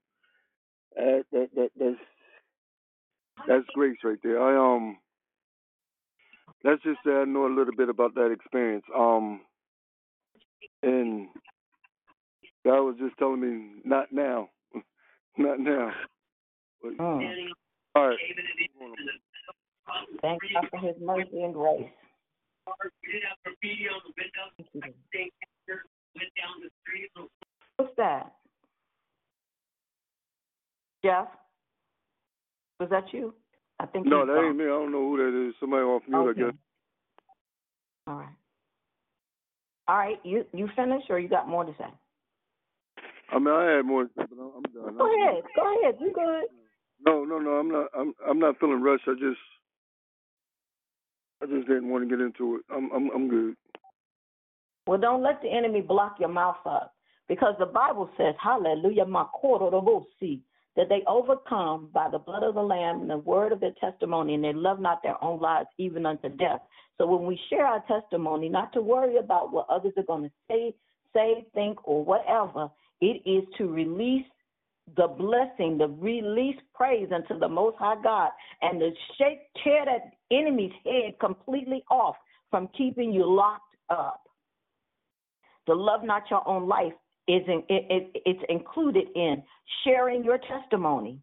that 0.94 1.24
that, 1.32 1.48
that 1.54 1.70
that's 1.78 1.96
that's 3.48 3.66
grace 3.74 3.96
right 4.04 4.18
there. 4.22 4.42
I 4.42 4.74
um 4.76 4.98
let's 6.62 6.82
just 6.82 6.98
say 7.04 7.12
I 7.12 7.24
know 7.24 7.46
a 7.46 7.56
little 7.56 7.74
bit 7.74 7.88
about 7.88 8.14
that 8.16 8.30
experience. 8.30 8.84
Um 8.94 9.40
and 10.82 11.28
God 12.66 12.82
was 12.82 12.96
just 12.98 13.16
telling 13.18 13.40
me 13.40 13.80
not 13.86 14.12
now. 14.12 14.50
not 15.38 15.58
now. 15.60 15.92
But, 16.82 16.92
Mm. 16.98 17.50
All 17.94 18.08
right. 18.08 18.18
Thank 20.22 20.40
God 20.54 20.68
for 20.70 20.78
his 20.78 20.96
mercy 21.00 21.42
and 21.42 21.54
grace. 21.54 21.88
What's 27.76 27.96
that? 27.96 28.32
Jeff? 31.04 31.28
Was 32.78 32.90
that 32.90 33.12
you? 33.12 33.34
I 33.78 33.86
think 33.86 34.06
No, 34.06 34.20
he's 34.20 34.26
that 34.28 34.34
gone. 34.34 34.44
ain't 34.46 34.56
me. 34.56 34.64
I 34.64 34.68
don't 34.68 34.92
know 34.92 35.08
who 35.10 35.16
that 35.16 35.48
is. 35.48 35.54
Somebody 35.60 35.82
off 35.82 36.02
mute, 36.08 36.18
I 36.20 36.28
Okay. 36.30 36.40
guess. 36.40 36.52
All 38.06 38.16
right. 38.16 38.28
All 39.88 39.96
right, 39.96 40.20
you 40.22 40.44
you 40.52 40.68
finished 40.76 41.06
or 41.10 41.18
you 41.18 41.28
got 41.28 41.48
more 41.48 41.64
to 41.64 41.72
say? 41.76 41.86
I 43.32 43.38
mean, 43.38 43.48
I 43.48 43.64
had 43.76 43.84
more, 43.84 44.06
but 44.14 44.28
I'm 44.30 44.52
I'm 44.56 44.62
done. 44.62 44.96
Go 44.96 45.14
ahead. 45.14 45.42
Go 45.56 45.82
ahead. 45.82 45.96
You 46.00 46.12
good. 46.12 46.44
No, 47.04 47.24
no, 47.24 47.38
no. 47.38 47.50
I'm 47.52 47.70
not. 47.70 47.86
I'm. 47.98 48.14
I'm 48.28 48.38
not 48.38 48.58
feeling 48.58 48.82
rushed. 48.82 49.04
I 49.06 49.14
just. 49.14 49.40
I 51.42 51.46
just 51.46 51.66
didn't 51.66 51.88
want 51.88 52.08
to 52.08 52.16
get 52.16 52.24
into 52.24 52.56
it. 52.56 52.62
I'm. 52.74 52.90
I'm. 52.92 53.10
I'm 53.14 53.28
good. 53.28 53.56
Well, 54.86 54.98
don't 54.98 55.22
let 55.22 55.40
the 55.42 55.48
enemy 55.48 55.80
block 55.80 56.16
your 56.18 56.28
mouth 56.28 56.56
up 56.66 56.94
because 57.28 57.54
the 57.58 57.66
Bible 57.66 58.10
says, 58.16 58.34
hallelujah, 58.42 59.04
my 59.04 59.24
see 60.18 60.42
that 60.76 60.88
they 60.88 61.02
overcome 61.06 61.88
by 61.92 62.08
the 62.10 62.18
blood 62.18 62.42
of 62.42 62.54
the 62.54 62.62
Lamb 62.62 63.02
and 63.02 63.10
the 63.10 63.18
word 63.18 63.52
of 63.52 63.60
their 63.60 63.74
testimony, 63.80 64.34
and 64.34 64.42
they 64.42 64.52
love 64.52 64.80
not 64.80 65.02
their 65.02 65.22
own 65.22 65.40
lives 65.40 65.68
even 65.78 66.06
unto 66.06 66.28
death. 66.28 66.60
So 66.98 67.06
when 67.06 67.26
we 67.26 67.38
share 67.48 67.66
our 67.66 67.84
testimony, 67.86 68.48
not 68.48 68.72
to 68.72 68.80
worry 68.80 69.16
about 69.18 69.52
what 69.52 69.66
others 69.68 69.92
are 69.96 70.02
going 70.02 70.24
to 70.24 70.30
say, 70.48 70.74
say, 71.14 71.46
think, 71.54 71.78
or 71.84 72.04
whatever, 72.04 72.68
it 73.00 73.22
is 73.24 73.44
to 73.58 73.68
release 73.68 74.26
the 74.96 75.06
blessing, 75.06 75.78
the 75.78 75.88
release 75.88 76.56
praise 76.74 77.08
unto 77.14 77.38
the 77.38 77.48
Most 77.48 77.76
High 77.78 78.00
God, 78.02 78.30
and 78.62 78.80
to 78.80 78.90
shake, 79.18 79.40
tear 79.62 79.84
that 79.84 80.12
enemy's 80.30 80.72
head 80.84 81.18
completely 81.20 81.84
off 81.90 82.16
from 82.50 82.68
keeping 82.76 83.12
you 83.12 83.24
locked 83.24 83.76
up. 83.88 84.22
The 85.66 85.74
love 85.74 86.02
not 86.02 86.24
your 86.30 86.46
own 86.48 86.68
life 86.68 86.92
is 87.28 87.42
in, 87.46 87.62
it, 87.68 87.86
it, 87.90 88.22
it's 88.26 88.42
included 88.48 89.06
in 89.14 89.42
sharing 89.84 90.24
your 90.24 90.38
testimony 90.38 91.18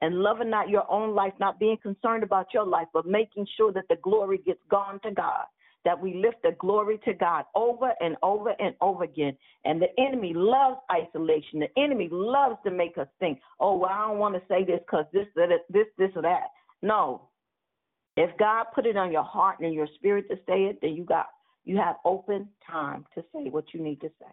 and 0.00 0.16
loving 0.16 0.48
not 0.48 0.70
your 0.70 0.90
own 0.90 1.14
life, 1.14 1.34
not 1.38 1.58
being 1.58 1.76
concerned 1.82 2.22
about 2.22 2.46
your 2.54 2.64
life, 2.64 2.86
but 2.94 3.06
making 3.06 3.46
sure 3.56 3.72
that 3.72 3.84
the 3.90 3.96
glory 3.96 4.38
gets 4.38 4.60
gone 4.70 4.98
to 5.00 5.10
God 5.10 5.44
that 5.84 6.00
we 6.00 6.14
lift 6.14 6.42
the 6.42 6.52
glory 6.58 6.98
to 7.04 7.14
God 7.14 7.44
over 7.54 7.92
and 8.00 8.16
over 8.22 8.50
and 8.60 8.74
over 8.80 9.04
again. 9.04 9.36
And 9.64 9.80
the 9.80 9.88
enemy 9.98 10.32
loves 10.34 10.76
isolation. 10.92 11.60
The 11.60 11.80
enemy 11.80 12.08
loves 12.10 12.56
to 12.64 12.70
make 12.70 12.98
us 12.98 13.08
think, 13.18 13.40
oh, 13.60 13.76
well, 13.78 13.90
I 13.90 14.08
don't 14.08 14.18
want 14.18 14.34
to 14.34 14.42
say 14.48 14.64
this 14.64 14.80
because 14.80 15.06
this, 15.12 15.26
that, 15.36 15.48
this, 15.70 15.86
this, 15.96 16.10
or 16.14 16.22
that. 16.22 16.48
No. 16.82 17.28
If 18.16 18.36
God 18.38 18.66
put 18.74 18.86
it 18.86 18.96
on 18.96 19.12
your 19.12 19.22
heart 19.22 19.60
and 19.60 19.72
your 19.72 19.88
spirit 19.94 20.26
to 20.28 20.36
say 20.46 20.64
it, 20.64 20.78
then 20.82 20.94
you 20.94 21.04
got 21.04 21.26
you 21.64 21.76
have 21.76 21.96
open 22.04 22.48
time 22.68 23.06
to 23.14 23.22
say 23.32 23.48
what 23.50 23.64
you 23.72 23.82
need 23.82 24.00
to 24.00 24.08
say. 24.20 24.30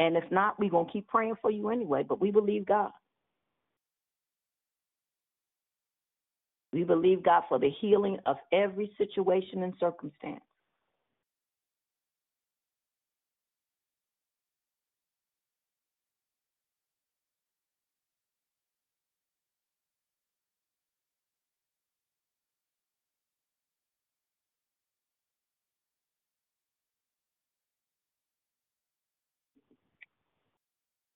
And 0.00 0.16
if 0.16 0.24
not, 0.30 0.58
we're 0.58 0.70
going 0.70 0.86
to 0.86 0.92
keep 0.92 1.08
praying 1.08 1.34
for 1.40 1.50
you 1.50 1.70
anyway, 1.70 2.04
but 2.08 2.20
we 2.20 2.30
believe 2.30 2.66
God. 2.66 2.90
We 6.72 6.84
believe 6.84 7.22
God 7.22 7.44
for 7.48 7.58
the 7.58 7.70
healing 7.80 8.18
of 8.26 8.36
every 8.52 8.92
situation 8.98 9.62
and 9.62 9.74
circumstance. 9.80 10.42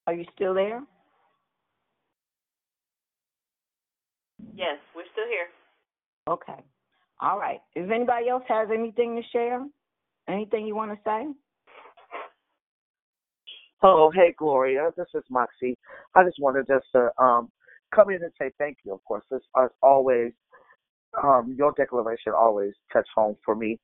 Are 0.07 0.15
you 0.15 0.25
still 0.35 0.55
there? 0.55 0.83
Yes, 4.55 4.79
we're 4.95 5.05
still 5.13 5.29
here. 5.29 5.47
Okay. 6.29 6.63
All 7.21 7.39
right. 7.39 7.61
If 7.75 7.91
anybody 7.91 8.29
else 8.29 8.43
has 8.49 8.69
anything 8.73 9.17
to 9.17 9.23
share, 9.31 9.65
anything 10.29 10.67
you 10.67 10.75
want 10.75 10.93
to 10.93 10.99
say? 11.05 11.27
Oh, 13.83 14.13
hey, 14.15 14.35
Gloria. 14.39 14.91
This 14.97 15.09
is 15.15 15.25
Moxie. 15.31 15.77
I 16.15 16.25
just 16.25 16.39
wanted 16.39 16.67
just 16.69 16.87
to 16.95 17.11
um, 17.23 17.51
come 17.95 18.11
in 18.11 18.23
and 18.23 18.33
say 18.39 18.51
thank 18.59 18.79
you, 18.85 18.93
of 18.93 19.05
course. 19.05 19.25
As, 19.35 19.41
as 19.61 19.71
always, 19.83 20.33
um, 21.23 21.55
your 21.59 21.73
declaration 21.73 22.33
always 22.37 22.73
touched 22.93 23.11
home 23.15 23.37
for 23.45 23.55
me. 23.55 23.79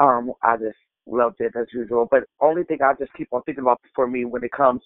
Um, 0.00 0.32
I 0.42 0.56
just 0.56 0.76
loved 1.06 1.40
it 1.40 1.52
as 1.58 1.66
usual. 1.72 2.08
But 2.10 2.24
only 2.40 2.64
thing 2.64 2.78
I 2.82 2.92
just 2.98 3.14
keep 3.14 3.28
on 3.32 3.42
thinking 3.42 3.62
about 3.62 3.80
for 3.94 4.06
me 4.06 4.24
when 4.24 4.42
it 4.42 4.52
comes 4.52 4.82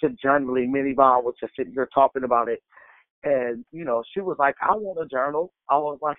to 0.00 0.08
journaling, 0.24 0.70
Minnie 0.70 0.94
Vaughn 0.94 1.24
was 1.24 1.34
just 1.40 1.54
sitting 1.56 1.72
here 1.72 1.88
talking 1.92 2.24
about 2.24 2.48
it. 2.48 2.62
And, 3.24 3.64
you 3.72 3.84
know, 3.84 4.02
she 4.14 4.20
was 4.20 4.36
like, 4.38 4.54
I 4.62 4.74
want 4.74 5.04
a 5.04 5.08
journal. 5.08 5.52
I 5.68 5.76
was 5.76 5.98
like, 6.02 6.18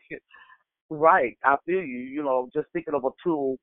right, 0.89 1.37
I 1.43 1.55
feel 1.65 1.81
you, 1.81 1.99
you 1.99 2.23
know, 2.23 2.49
just 2.53 2.67
thinking 2.73 2.93
of 2.93 3.05
a 3.05 3.09
tool 3.23 3.57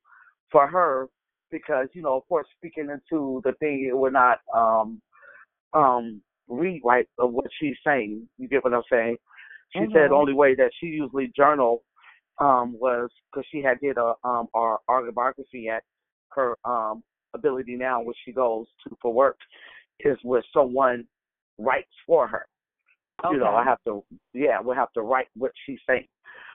for 0.50 0.66
her 0.66 1.08
because, 1.50 1.88
you 1.92 2.02
know, 2.02 2.16
of 2.16 2.28
course, 2.28 2.46
speaking 2.56 2.88
into 2.90 3.40
the 3.44 3.52
thing, 3.60 3.86
it 3.88 3.96
would 3.96 4.12
not 4.12 4.38
um 4.54 5.00
um 5.72 6.20
read 6.48 6.80
right 6.84 7.06
of 7.18 7.32
what 7.32 7.46
she's 7.60 7.76
saying. 7.84 8.28
You 8.38 8.48
get 8.48 8.64
what 8.64 8.74
I'm 8.74 8.82
saying? 8.90 9.16
She 9.72 9.80
mm-hmm. 9.80 9.92
said 9.92 10.10
the 10.10 10.14
only 10.14 10.32
way 10.32 10.54
that 10.54 10.70
she 10.80 10.86
usually 10.86 11.32
journal 11.36 11.82
um 12.40 12.76
was 12.78 13.08
because 13.30 13.46
she 13.50 13.62
had 13.62 13.80
did 13.80 13.96
a 13.98 14.14
um 14.24 14.46
our 14.54 14.78
autobiography 14.88 15.68
at 15.68 15.82
her 16.30 16.56
um 16.64 17.02
ability 17.34 17.76
now, 17.76 18.02
which 18.02 18.16
she 18.24 18.32
goes 18.32 18.66
to 18.86 18.96
for 19.00 19.12
work, 19.12 19.38
is 20.00 20.18
where 20.22 20.44
someone 20.52 21.04
writes 21.58 21.92
for 22.06 22.26
her. 22.26 22.46
Okay. 23.24 23.34
You 23.34 23.40
know, 23.40 23.54
I 23.54 23.64
have 23.64 23.78
to, 23.86 24.04
yeah, 24.34 24.60
we'll 24.60 24.76
have 24.76 24.92
to 24.92 25.00
write 25.02 25.28
what 25.36 25.52
she's 25.64 25.78
saying. 25.88 26.06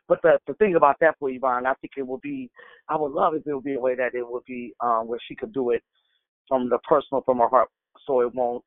But 0.07 0.21
the 0.23 0.38
the 0.47 0.53
thing 0.55 0.75
about 0.75 0.97
that 0.99 1.15
for 1.19 1.29
Yvonne, 1.29 1.65
I 1.65 1.73
think 1.75 1.93
it 1.97 2.05
would 2.05 2.21
be, 2.21 2.49
I 2.89 2.97
would 2.97 3.11
love 3.13 3.33
if 3.33 3.47
it 3.47 3.53
would 3.53 3.63
be 3.63 3.75
a 3.75 3.79
way 3.79 3.95
that 3.95 4.13
it 4.13 4.27
would 4.27 4.43
be 4.45 4.73
um, 4.79 5.07
where 5.07 5.19
she 5.27 5.35
could 5.35 5.53
do 5.53 5.71
it 5.71 5.81
from 6.47 6.69
the 6.69 6.79
personal, 6.79 7.21
from 7.23 7.38
her 7.39 7.47
heart, 7.47 7.69
so 8.05 8.21
it 8.21 8.33
won't. 8.35 8.63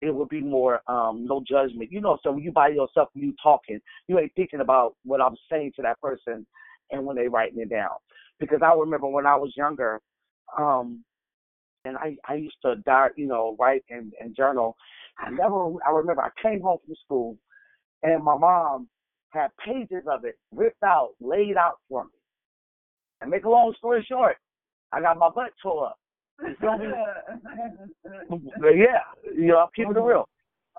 It 0.00 0.14
would 0.14 0.28
be 0.28 0.40
more 0.40 0.80
um, 0.88 1.26
no 1.26 1.42
judgment. 1.46 1.92
You 1.92 2.00
know, 2.00 2.18
so 2.22 2.32
when 2.32 2.42
you 2.42 2.52
by 2.52 2.68
yourself, 2.68 3.08
when 3.12 3.24
you 3.24 3.34
talking, 3.42 3.80
you 4.08 4.18
ain't 4.18 4.32
thinking 4.34 4.60
about 4.60 4.94
what 5.04 5.20
I'm 5.20 5.36
saying 5.50 5.72
to 5.76 5.82
that 5.82 6.00
person, 6.00 6.46
and 6.90 7.04
when 7.04 7.16
they 7.16 7.28
writing 7.28 7.60
it 7.60 7.70
down. 7.70 7.90
Because 8.38 8.60
I 8.62 8.72
remember 8.74 9.06
when 9.08 9.26
I 9.26 9.36
was 9.36 9.52
younger, 9.56 10.00
um, 10.56 11.04
and 11.84 11.96
I 11.96 12.16
I 12.28 12.34
used 12.34 12.56
to 12.64 12.76
dart, 12.76 13.14
you 13.16 13.26
know, 13.26 13.56
write 13.58 13.84
and, 13.90 14.12
and 14.20 14.36
journal. 14.36 14.76
I 15.18 15.30
never 15.30 15.72
I 15.86 15.90
remember 15.90 16.22
I 16.22 16.30
came 16.42 16.60
home 16.60 16.78
from 16.84 16.94
school 17.04 17.36
and 18.02 18.22
my 18.24 18.36
mom 18.36 18.88
had 19.30 19.50
pages 19.64 20.04
of 20.10 20.24
it 20.24 20.36
ripped 20.54 20.82
out, 20.82 21.10
laid 21.20 21.56
out 21.56 21.78
for 21.88 22.04
me. 22.04 22.10
And 23.20 23.30
make 23.30 23.44
a 23.44 23.48
long 23.48 23.74
story 23.78 24.04
short, 24.08 24.36
I 24.92 25.00
got 25.00 25.18
my 25.18 25.30
butt 25.30 25.52
tore 25.62 25.88
up. 25.88 25.98
yeah, 26.42 26.48
you 29.34 29.46
know, 29.46 29.58
I'm 29.58 29.68
keeping 29.74 29.92
it 29.92 29.96
mm-hmm. 29.96 30.06
real. 30.06 30.28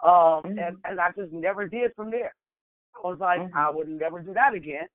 Um, 0.04 0.12
mm-hmm. 0.12 0.60
and 0.60 0.78
and 0.84 1.00
I 1.00 1.12
just 1.18 1.32
never 1.32 1.68
did 1.68 1.92
from 1.96 2.12
there. 2.12 2.34
I 3.04 3.08
was 3.08 3.20
like, 3.20 3.40
mm-hmm. 3.40 3.58
I 3.58 3.72
would 3.72 3.88
never 3.88 4.20
do 4.20 4.34
that 4.34 4.54
again. 4.54 4.88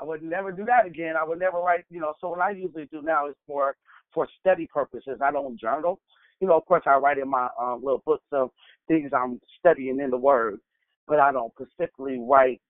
I 0.00 0.04
would 0.04 0.22
never 0.22 0.52
do 0.52 0.64
that 0.66 0.86
again. 0.86 1.14
I 1.20 1.24
would 1.24 1.40
never 1.40 1.58
write, 1.58 1.84
you 1.90 2.00
know. 2.00 2.14
So 2.20 2.28
what 2.28 2.40
I 2.40 2.50
usually 2.50 2.86
do 2.86 3.02
now 3.02 3.28
is 3.28 3.34
for 3.46 3.74
for 4.14 4.28
study 4.38 4.68
purposes. 4.72 5.18
I 5.22 5.32
don't 5.32 5.58
journal. 5.58 6.00
You 6.40 6.48
know, 6.48 6.56
of 6.56 6.64
course, 6.66 6.82
I 6.86 6.96
write 6.96 7.18
in 7.18 7.28
my 7.28 7.48
um, 7.60 7.80
little 7.82 8.02
books 8.06 8.24
of 8.32 8.50
things 8.88 9.10
I'm 9.14 9.40
studying 9.58 10.00
in 10.00 10.10
the 10.10 10.16
Word, 10.16 10.58
but 11.06 11.20
I 11.20 11.32
don't 11.32 11.52
specifically 11.54 12.18
write, 12.18 12.60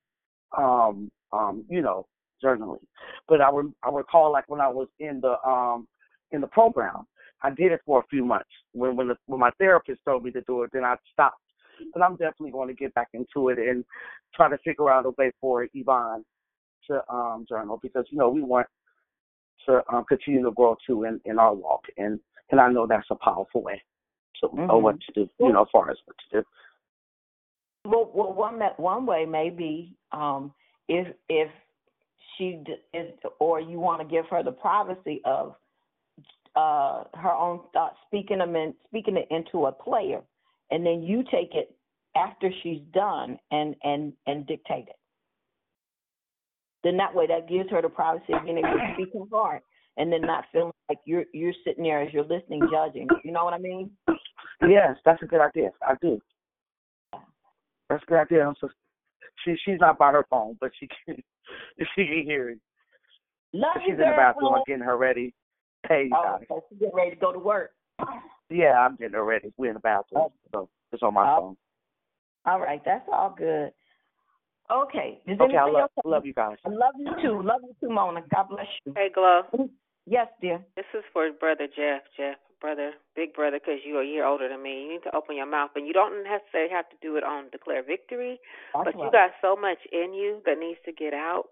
um, 0.56 1.10
um, 1.32 1.64
you 1.68 1.80
know, 1.80 2.06
journaling. 2.42 2.80
But 3.28 3.40
I, 3.40 3.50
re- 3.52 3.72
I 3.84 3.90
recall, 3.90 4.32
like 4.32 4.48
when 4.48 4.60
I 4.60 4.68
was 4.68 4.88
in 4.98 5.20
the 5.20 5.36
um, 5.48 5.86
in 6.32 6.40
the 6.40 6.46
program, 6.48 7.06
I 7.42 7.50
did 7.50 7.72
it 7.72 7.80
for 7.86 8.00
a 8.00 8.06
few 8.08 8.24
months. 8.24 8.50
When 8.72 8.96
when, 8.96 9.08
the, 9.08 9.16
when 9.26 9.40
my 9.40 9.50
therapist 9.58 10.00
told 10.04 10.24
me 10.24 10.30
to 10.32 10.40
do 10.42 10.62
it, 10.62 10.70
then 10.72 10.84
I 10.84 10.96
stopped. 11.12 11.40
But 11.94 12.02
I'm 12.02 12.16
definitely 12.16 12.50
going 12.50 12.68
to 12.68 12.74
get 12.74 12.92
back 12.94 13.08
into 13.14 13.48
it 13.48 13.58
and 13.58 13.84
try 14.34 14.50
to 14.50 14.58
figure 14.58 14.90
out 14.90 15.06
a 15.06 15.10
way 15.16 15.32
for 15.40 15.66
Yvonne 15.72 16.24
to 16.88 17.02
um, 17.12 17.46
journal 17.48 17.78
because 17.82 18.04
you 18.10 18.18
know 18.18 18.28
we 18.28 18.42
want 18.42 18.66
to 19.66 19.82
um, 19.92 20.04
continue 20.08 20.42
to 20.42 20.50
grow 20.50 20.76
too 20.86 21.04
in, 21.04 21.20
in 21.24 21.38
our 21.38 21.54
walk, 21.54 21.82
and 21.96 22.18
and 22.50 22.60
I 22.60 22.70
know 22.70 22.86
that's 22.86 23.06
a 23.10 23.14
powerful 23.14 23.62
way 23.62 23.82
to 24.40 24.48
mm-hmm. 24.48 24.66
know 24.66 24.78
what 24.78 24.96
to 25.00 25.12
do. 25.12 25.30
You 25.38 25.52
know, 25.52 25.62
as 25.62 25.68
far 25.72 25.90
as 25.90 25.96
what 26.04 26.16
to 26.30 26.40
do. 26.40 26.46
Well, 27.84 28.10
well 28.14 28.32
one 28.32 28.60
one 28.76 29.06
way 29.06 29.24
may 29.26 29.50
be 29.50 29.94
um, 30.12 30.52
if 30.88 31.08
if 31.28 31.50
she 32.36 32.62
is, 32.94 33.12
or 33.38 33.60
you 33.60 33.78
want 33.78 34.00
to 34.00 34.08
give 34.08 34.26
her 34.30 34.42
the 34.42 34.52
privacy 34.52 35.20
of 35.24 35.54
uh, 36.56 37.04
her 37.14 37.32
own 37.32 37.60
thoughts, 37.72 37.96
speaking 38.06 38.38
them 38.38 38.56
in, 38.56 38.74
speaking 38.86 39.16
it 39.16 39.28
into 39.30 39.66
a 39.66 39.72
player, 39.72 40.20
and 40.70 40.84
then 40.84 41.02
you 41.02 41.22
take 41.30 41.54
it 41.54 41.74
after 42.16 42.50
she's 42.62 42.80
done 42.92 43.38
and 43.50 43.76
and 43.84 44.12
and 44.26 44.46
dictate 44.46 44.88
it 44.88 44.96
then 46.82 46.96
that 46.96 47.14
way 47.14 47.26
that 47.26 47.48
gives 47.48 47.70
her 47.70 47.82
the 47.82 47.88
privacy 47.88 48.32
of 48.32 48.44
being 48.44 48.58
able 48.58 48.68
to 48.68 48.94
speak 48.94 49.08
her 49.12 49.26
heart 49.32 49.62
and 50.00 50.10
then 50.10 50.22
not 50.22 50.44
feeling 50.50 50.72
like 50.88 50.98
you're 51.04 51.24
you're 51.34 51.52
sitting 51.64 51.84
there 51.84 52.00
as 52.02 52.12
you're 52.12 52.24
listening, 52.24 52.62
judging. 52.72 53.06
You 53.22 53.32
know 53.32 53.44
what 53.44 53.52
I 53.52 53.58
mean? 53.58 53.90
Yes, 54.66 54.96
that's 55.04 55.22
a 55.22 55.26
good 55.26 55.40
idea. 55.40 55.70
I 55.86 55.94
do. 56.00 56.18
That's 57.88 58.02
a 58.02 58.06
good 58.06 58.18
idea. 58.18 58.46
I'm 58.46 58.54
so, 58.60 58.68
she 59.44 59.54
she's 59.64 59.78
not 59.78 59.98
by 59.98 60.10
her 60.12 60.24
phone, 60.30 60.56
but 60.58 60.70
she 60.80 60.88
can 60.88 61.16
she 61.94 62.06
can 62.06 62.22
hear 62.24 62.48
it. 62.50 62.58
Love 63.52 63.72
she's 63.80 63.88
you, 63.88 63.94
in 63.94 63.98
the 63.98 64.16
bathroom 64.16 64.54
getting 64.66 64.82
her 64.82 64.96
ready. 64.96 65.34
Hey, 65.86 66.04
you 66.04 66.16
oh, 66.16 66.38
got. 66.38 66.40
So 66.48 66.64
she's 66.70 66.78
getting 66.78 66.94
ready 66.94 67.10
to 67.10 67.16
go 67.16 67.32
to 67.32 67.38
work. 67.38 67.72
Yeah, 68.48 68.78
I'm 68.78 68.96
getting 68.96 69.14
her 69.14 69.24
ready. 69.24 69.52
We're 69.58 69.68
in 69.68 69.74
the 69.74 69.80
bathroom, 69.80 70.28
oh. 70.28 70.32
so 70.52 70.68
it's 70.92 71.02
on 71.02 71.14
my 71.14 71.30
oh. 71.30 71.40
phone. 71.40 71.56
All 72.46 72.60
right, 72.60 72.80
that's 72.84 73.06
all 73.12 73.34
good. 73.36 73.72
Okay. 74.70 75.20
Does 75.26 75.38
okay, 75.40 75.56
I 75.56 75.64
love, 75.64 75.74
else 75.82 75.90
love 76.04 76.24
you 76.24 76.32
guys. 76.32 76.56
I 76.64 76.68
love 76.68 76.94
you 76.98 77.10
too. 77.20 77.42
Love 77.42 77.60
you 77.62 77.74
too, 77.80 77.92
Mona. 77.92 78.22
God 78.34 78.48
bless 78.48 78.66
you. 78.84 78.92
Hey, 78.96 79.08
Glow. 79.12 79.42
Mm-hmm. 79.52 79.64
Yes, 80.06 80.28
dear. 80.40 80.64
This 80.76 80.86
is 80.94 81.04
for 81.12 81.30
brother 81.32 81.66
Jeff. 81.66 82.02
Jeff, 82.16 82.36
brother, 82.60 82.92
big 83.14 83.34
brother, 83.34 83.58
because 83.58 83.80
you're 83.84 84.02
a 84.02 84.06
year 84.06 84.24
older 84.24 84.48
than 84.48 84.62
me. 84.62 84.82
You 84.82 84.88
need 84.92 85.02
to 85.04 85.14
open 85.16 85.36
your 85.36 85.46
mouth, 85.46 85.70
and 85.76 85.86
you 85.86 85.92
don't 85.92 86.24
necessarily 86.24 86.70
have 86.70 86.88
to 86.90 86.96
do 87.02 87.16
it 87.16 87.24
on 87.24 87.50
declare 87.50 87.82
victory, 87.82 88.40
That's 88.74 88.84
but 88.84 88.94
right. 88.96 89.04
you 89.04 89.10
got 89.10 89.30
so 89.40 89.56
much 89.56 89.78
in 89.92 90.12
you 90.14 90.42
that 90.46 90.58
needs 90.58 90.80
to 90.84 90.92
get 90.92 91.14
out 91.14 91.44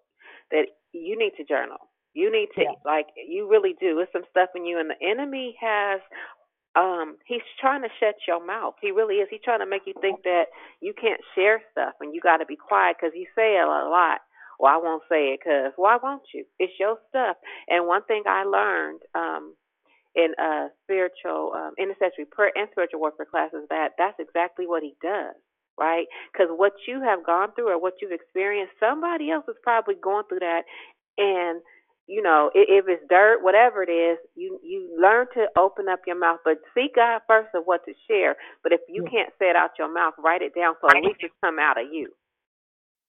that 0.51 0.66
you 0.93 1.19
need 1.19 1.33
to 1.37 1.45
journal. 1.45 1.79
You 2.15 2.31
need 2.33 2.49
to 2.57 2.62
Yeah. 2.62 2.75
like 2.85 3.09
you 3.16 3.49
really 3.49 3.75
do. 3.79 4.01
It's 4.01 4.12
some 4.12 4.25
stuff 4.31 4.51
in 4.55 4.65
you, 4.65 4.79
and 4.79 4.91
the 4.91 5.01
enemy 5.03 5.57
has. 5.61 6.01
Um, 6.77 7.16
he's 7.27 7.43
trying 7.59 7.83
to 7.83 7.89
shut 7.99 8.15
your 8.29 8.45
mouth. 8.45 8.75
He 8.81 8.93
really 8.93 9.16
is. 9.16 9.29
He's 9.31 9.43
trying 9.43 9.59
to 9.61 9.66
make 9.66 9.83
you 9.87 9.95
think 10.01 10.23
that 10.23 10.47
you 10.81 10.93
can't 10.95 11.20
share 11.35 11.61
stuff 11.73 11.95
and 12.01 12.15
you 12.15 12.20
got 12.20 12.37
to 12.37 12.47
be 12.47 12.55
quiet 12.55 12.97
because 13.01 13.15
you 13.16 13.27
say 13.35 13.57
it 13.57 13.65
a 13.66 13.89
lot. 13.89 14.20
Well, 14.59 14.73
I 14.73 14.79
won't 14.83 15.03
say 15.09 15.35
it 15.35 15.41
because 15.45 15.73
why 15.77 15.99
won't 16.03 16.23
you? 16.35 16.45
It's 16.59 16.73
your 16.81 16.99
stuff. 17.11 17.37
And 17.69 17.87
one 17.87 18.05
thing 18.05 18.25
I 18.27 18.45
learned 18.45 19.01
um, 19.15 19.55
in 20.17 20.35
uh, 20.43 20.69
spiritual 20.85 21.53
um, 21.55 21.73
intercessory 21.79 22.27
prayer 22.31 22.53
and 22.57 22.69
spiritual 22.73 23.01
warfare 23.01 23.27
classes 23.31 23.67
that 23.71 23.91
that's 23.99 24.19
exactly 24.19 24.67
what 24.67 24.83
he 24.83 24.95
does, 25.03 25.35
right? 25.79 26.07
Because 26.33 26.49
what 26.51 26.73
you 26.89 27.03
have 27.03 27.25
gone 27.25 27.51
through 27.55 27.71
or 27.71 27.81
what 27.81 27.95
you've 28.03 28.13
experienced, 28.13 28.75
somebody 28.81 29.31
else 29.31 29.45
is 29.49 29.57
probably 29.63 29.95
going 29.95 30.25
through 30.29 30.41
that, 30.41 30.63
and 31.19 31.63
you 32.09 32.23
know, 32.23 32.51
if 32.55 32.87
it's 32.89 33.05
dirt, 33.09 33.45
whatever 33.45 33.83
it 33.85 33.93
is, 33.93 34.19
you 34.35 34.59
you 34.65 34.91
learn 35.01 35.27
to 35.35 35.47
open 35.59 35.89
up 35.89 36.01
your 36.07 36.19
mouth, 36.19 36.41
but 36.45 36.59
seek 36.75 36.97
God 36.97 37.21
first 37.29 37.51
of 37.55 37.65
what 37.67 37.85
to 37.87 37.93
share. 38.09 38.37
But 38.65 38.73
if 38.73 38.81
you 38.89 39.05
can't 39.05 39.31
say 39.39 39.47
it 39.51 39.57
out 39.57 39.73
your 39.79 39.93
mouth, 39.93 40.15
write 40.19 40.43
it 40.43 40.55
down 40.57 40.75
so 40.81 40.89
at 40.89 41.05
least 41.05 41.21
it's 41.21 41.35
come 41.45 41.59
out 41.61 41.81
of 41.81 41.93
you. 41.93 42.11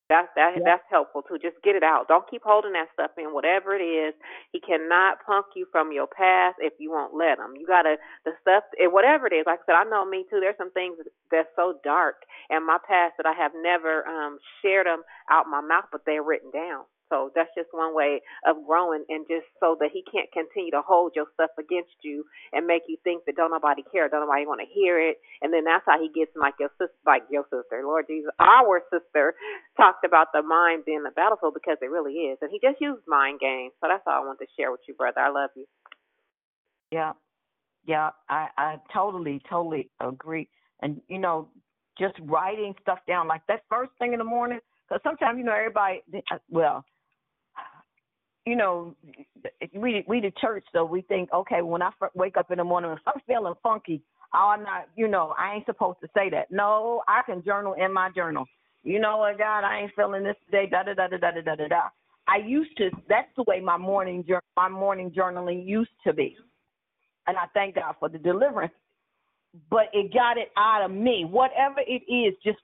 That's 0.09 0.27
that 0.35 0.55
Yeah. 0.57 0.63
that's 0.65 0.83
helpful 0.89 1.21
too. 1.21 1.37
Just 1.37 1.61
get 1.63 1.75
it 1.75 1.83
out. 1.83 2.07
Don't 2.07 2.27
keep 2.29 2.43
holding 2.43 2.73
that 2.73 2.89
stuff 2.93 3.11
in. 3.17 3.33
Whatever 3.33 3.75
it 3.75 3.83
is, 3.83 4.15
he 4.51 4.59
cannot 4.59 5.23
punk 5.25 5.45
you 5.55 5.67
from 5.71 5.91
your 5.91 6.07
past 6.07 6.57
if 6.59 6.73
you 6.79 6.91
won't 6.91 7.13
let 7.13 7.37
him. 7.37 7.55
You 7.55 7.67
gotta 7.67 7.97
the 8.25 8.33
stuff, 8.41 8.63
eh, 8.79 8.87
whatever 8.87 9.27
it 9.27 9.33
is. 9.33 9.45
Like 9.45 9.61
I 9.61 9.65
said, 9.65 9.75
I 9.75 9.83
know 9.85 10.05
me 10.05 10.25
too. 10.29 10.39
There's 10.41 10.57
some 10.57 10.71
things 10.71 10.97
that's 11.31 11.49
so 11.55 11.79
dark 11.83 12.25
in 12.49 12.65
my 12.65 12.79
past 12.87 13.15
that 13.17 13.27
I 13.27 13.33
have 13.33 13.51
never 13.55 14.05
um 14.07 14.39
shared 14.61 14.87
them 14.87 15.03
out 15.29 15.45
my 15.47 15.61
mouth, 15.61 15.85
but 15.91 16.01
they're 16.05 16.23
written 16.23 16.51
down. 16.51 16.85
So 17.09 17.31
that's 17.35 17.49
just 17.57 17.69
one 17.71 17.95
way 17.95 18.21
of 18.45 18.57
growing, 18.65 19.03
and 19.09 19.25
just 19.27 19.45
so 19.59 19.75
that 19.79 19.89
he 19.91 20.03
can't 20.05 20.31
continue 20.31 20.71
to 20.71 20.81
hold 20.85 21.13
your 21.15 21.25
stuff 21.33 21.51
against 21.57 21.97
you 22.01 22.23
and 22.53 22.65
make 22.65 22.83
you 22.87 22.97
think 23.03 23.25
that 23.25 23.35
don't 23.35 23.51
nobody 23.51 23.83
care, 23.91 24.07
don't 24.09 24.21
nobody 24.21 24.45
want 24.45 24.61
to 24.61 24.69
hear 24.69 25.01
it, 25.01 25.17
and 25.41 25.53
then 25.53 25.63
that's 25.65 25.83
how 25.85 25.99
he 25.99 26.09
gets 26.09 26.31
like 26.35 26.53
your 26.59 26.69
sister, 26.77 26.93
like 27.05 27.23
your 27.29 27.43
sister, 27.49 27.81
Lord 27.83 28.05
Jesus, 28.07 28.31
our 28.39 28.81
sister 28.93 29.33
talked 29.77 30.05
about 30.05 30.27
the 30.33 30.41
mind 30.41 30.83
being 30.85 31.03
the 31.03 31.11
battlefield 31.11 31.53
because 31.53 31.77
it 31.81 31.89
really 31.89 32.29
is, 32.31 32.37
and 32.41 32.51
he 32.51 32.59
just 32.61 32.79
used 32.81 33.01
mind 33.07 33.39
games. 33.39 33.73
So 33.81 33.87
that's 33.89 34.03
all 34.07 34.13
I 34.13 34.25
wanted 34.25 34.45
to 34.45 34.51
share 34.57 34.71
with 34.71 34.81
you, 34.87 34.93
brother. 34.93 35.21
I 35.21 35.29
love 35.29 35.49
you. 35.55 35.65
Yeah, 36.91 37.13
yeah, 37.85 38.09
I 38.29 38.47
I 38.57 38.75
totally 38.93 39.41
totally 39.49 39.89
agree. 39.99 40.49
And 40.81 41.01
you 41.07 41.19
know, 41.19 41.49
just 41.97 42.15
writing 42.23 42.73
stuff 42.81 42.99
down 43.07 43.27
like 43.27 43.41
that 43.47 43.61
first 43.69 43.91
thing 43.99 44.13
in 44.13 44.19
the 44.19 44.25
morning. 44.25 44.59
Because 44.87 45.01
sometimes 45.03 45.37
you 45.37 45.43
know 45.43 45.53
everybody. 45.53 46.01
Well, 46.49 46.83
you 48.45 48.55
know, 48.55 48.95
we 49.75 50.03
we 50.07 50.21
the 50.21 50.31
church, 50.41 50.65
so 50.73 50.85
we 50.85 51.01
think, 51.03 51.31
okay, 51.33 51.61
when 51.61 51.81
I 51.81 51.89
f- 52.01 52.11
wake 52.15 52.37
up 52.37 52.51
in 52.51 52.57
the 52.57 52.63
morning, 52.63 52.91
if 52.93 52.99
I'm 53.07 53.21
feeling 53.27 53.53
funky, 53.61 54.01
oh, 54.33 54.53
I'm 54.55 54.63
not, 54.63 54.89
you 54.95 55.07
know, 55.07 55.35
I 55.37 55.55
ain't 55.55 55.65
supposed 55.65 55.99
to 56.01 56.09
say 56.15 56.29
that. 56.31 56.51
No, 56.51 57.03
I 57.07 57.21
can 57.25 57.43
journal 57.43 57.73
in 57.73 57.93
my 57.93 58.09
journal. 58.15 58.45
You 58.83 58.99
know 58.99 59.17
what, 59.17 59.37
God, 59.37 59.63
I 59.63 59.81
ain't 59.81 59.91
feeling 59.95 60.23
this 60.23 60.35
today. 60.45 60.67
Da 60.69 60.83
da 60.83 60.93
da 60.93 61.07
da 61.07 61.17
da 61.17 61.41
da 61.41 61.55
da 61.55 61.67
da. 61.67 61.81
I 62.27 62.37
used 62.45 62.75
to. 62.77 62.89
That's 63.09 63.29
the 63.35 63.43
way 63.47 63.59
my 63.59 63.77
morning 63.77 64.25
my 64.55 64.69
morning 64.69 65.11
journaling 65.11 65.67
used 65.67 65.91
to 66.05 66.13
be, 66.13 66.37
and 67.27 67.37
I 67.37 67.45
thank 67.53 67.75
God 67.75 67.95
for 67.99 68.09
the 68.09 68.19
deliverance. 68.19 68.73
But 69.69 69.85
it 69.93 70.13
got 70.13 70.37
it 70.37 70.49
out 70.57 70.83
of 70.85 70.91
me. 70.91 71.25
Whatever 71.29 71.81
it 71.87 72.03
is, 72.11 72.35
just 72.43 72.59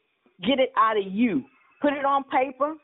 get 0.47 0.59
it 0.59 0.71
out 0.77 0.97
of 0.97 1.05
you. 1.05 1.43
Put 1.81 1.93
it 1.93 2.05
on 2.05 2.23
paper 2.25 2.75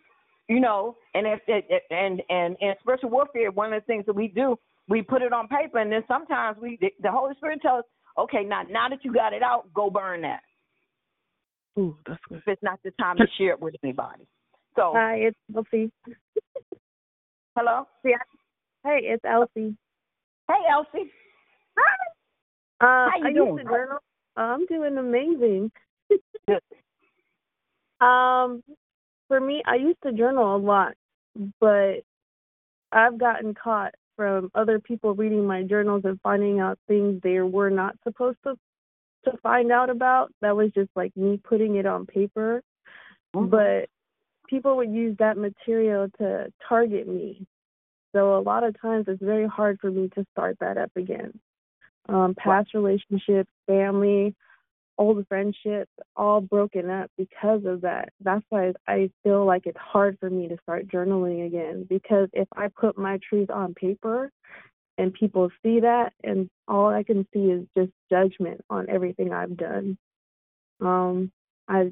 you 0.51 0.59
know. 0.59 0.97
And 1.13 1.25
if 1.25 1.39
it, 1.47 1.65
it 1.69 1.83
and 1.89 2.21
and 2.29 2.57
in 2.59 2.73
spiritual 2.81 3.09
warfare, 3.09 3.51
one 3.51 3.71
of 3.71 3.81
the 3.81 3.85
things 3.85 4.05
that 4.05 4.15
we 4.15 4.27
do, 4.27 4.57
we 4.89 5.01
put 5.01 5.21
it 5.21 5.31
on 5.31 5.47
paper, 5.47 5.79
and 5.79 5.91
then 5.91 6.03
sometimes 6.07 6.57
we 6.61 6.77
the, 7.01 7.11
Holy 7.11 7.33
Spirit 7.35 7.61
tells 7.61 7.79
us, 7.79 7.85
okay, 8.17 8.43
now 8.43 8.63
now 8.69 8.89
that 8.89 8.99
you 9.03 9.13
got 9.13 9.33
it 9.33 9.41
out, 9.41 9.73
go 9.73 9.89
burn 9.89 10.21
that. 10.21 10.41
Ooh, 11.79 11.95
that's 12.05 12.19
good. 12.27 12.39
If 12.39 12.47
it's 12.47 12.63
not 12.63 12.79
the 12.83 12.91
time 12.99 13.15
to 13.17 13.25
share 13.37 13.51
it 13.51 13.61
with 13.61 13.75
anybody. 13.81 14.27
So 14.75 14.91
Hi, 14.93 15.15
it's 15.15 15.37
Elsie. 15.55 15.89
hello. 17.55 17.87
Yeah. 18.03 18.17
Hey, 18.83 18.99
it's 19.03 19.23
Elsie. 19.23 19.77
Hey, 20.47 20.63
Elsie. 20.69 21.11
Uh, 22.81 23.07
How 23.09 23.11
you 23.19 23.27
I 23.27 23.33
doing? 23.33 23.63
journal. 23.63 23.99
I'm 24.35 24.65
doing 24.65 24.97
amazing. 24.97 25.71
um, 28.01 28.63
for 29.31 29.39
me, 29.39 29.63
I 29.65 29.75
used 29.75 30.01
to 30.03 30.11
journal 30.11 30.57
a 30.57 30.57
lot, 30.57 30.93
but 31.61 32.01
I've 32.91 33.17
gotten 33.17 33.53
caught 33.53 33.95
from 34.17 34.51
other 34.53 34.77
people 34.77 35.15
reading 35.15 35.47
my 35.47 35.63
journals 35.63 36.01
and 36.03 36.19
finding 36.19 36.59
out 36.59 36.77
things 36.85 37.21
they 37.23 37.39
were 37.39 37.69
not 37.69 37.95
supposed 38.03 38.39
to 38.43 38.55
to 39.23 39.37
find 39.41 39.71
out 39.71 39.89
about. 39.89 40.33
That 40.41 40.57
was 40.57 40.71
just 40.75 40.89
like 40.97 41.15
me 41.15 41.39
putting 41.41 41.77
it 41.77 41.85
on 41.85 42.05
paper. 42.07 42.61
But 43.31 43.87
people 44.49 44.75
would 44.75 44.91
use 44.91 45.15
that 45.19 45.37
material 45.37 46.09
to 46.17 46.51
target 46.67 47.07
me. 47.07 47.47
So 48.13 48.37
a 48.37 48.41
lot 48.41 48.65
of 48.65 48.75
times 48.81 49.05
it's 49.07 49.23
very 49.23 49.47
hard 49.47 49.79
for 49.79 49.89
me 49.89 50.09
to 50.15 50.25
start 50.33 50.57
that 50.59 50.77
up 50.77 50.91
again. 50.97 51.39
Um, 52.09 52.35
past 52.37 52.73
relationships, 52.73 53.49
family, 53.65 54.35
old 55.01 55.27
friendships, 55.27 55.91
all 56.15 56.41
broken 56.41 56.89
up 56.91 57.09
because 57.17 57.65
of 57.65 57.81
that. 57.81 58.09
That's 58.23 58.45
why 58.49 58.73
I 58.87 59.09
feel 59.23 59.45
like 59.45 59.65
it's 59.65 59.77
hard 59.79 60.17
for 60.19 60.29
me 60.29 60.47
to 60.47 60.57
start 60.61 60.87
journaling 60.87 61.47
again 61.47 61.87
because 61.89 62.29
if 62.33 62.47
I 62.55 62.67
put 62.67 62.99
my 62.99 63.19
truth 63.27 63.49
on 63.49 63.73
paper 63.73 64.29
and 64.99 65.11
people 65.11 65.49
see 65.63 65.79
that 65.79 66.13
and 66.23 66.47
all 66.67 66.89
I 66.89 67.01
can 67.01 67.27
see 67.33 67.45
is 67.45 67.65
just 67.75 67.91
judgment 68.11 68.61
on 68.69 68.89
everything 68.89 69.33
I've 69.33 69.57
done. 69.57 69.97
Um 70.79 71.31
I 71.67 71.91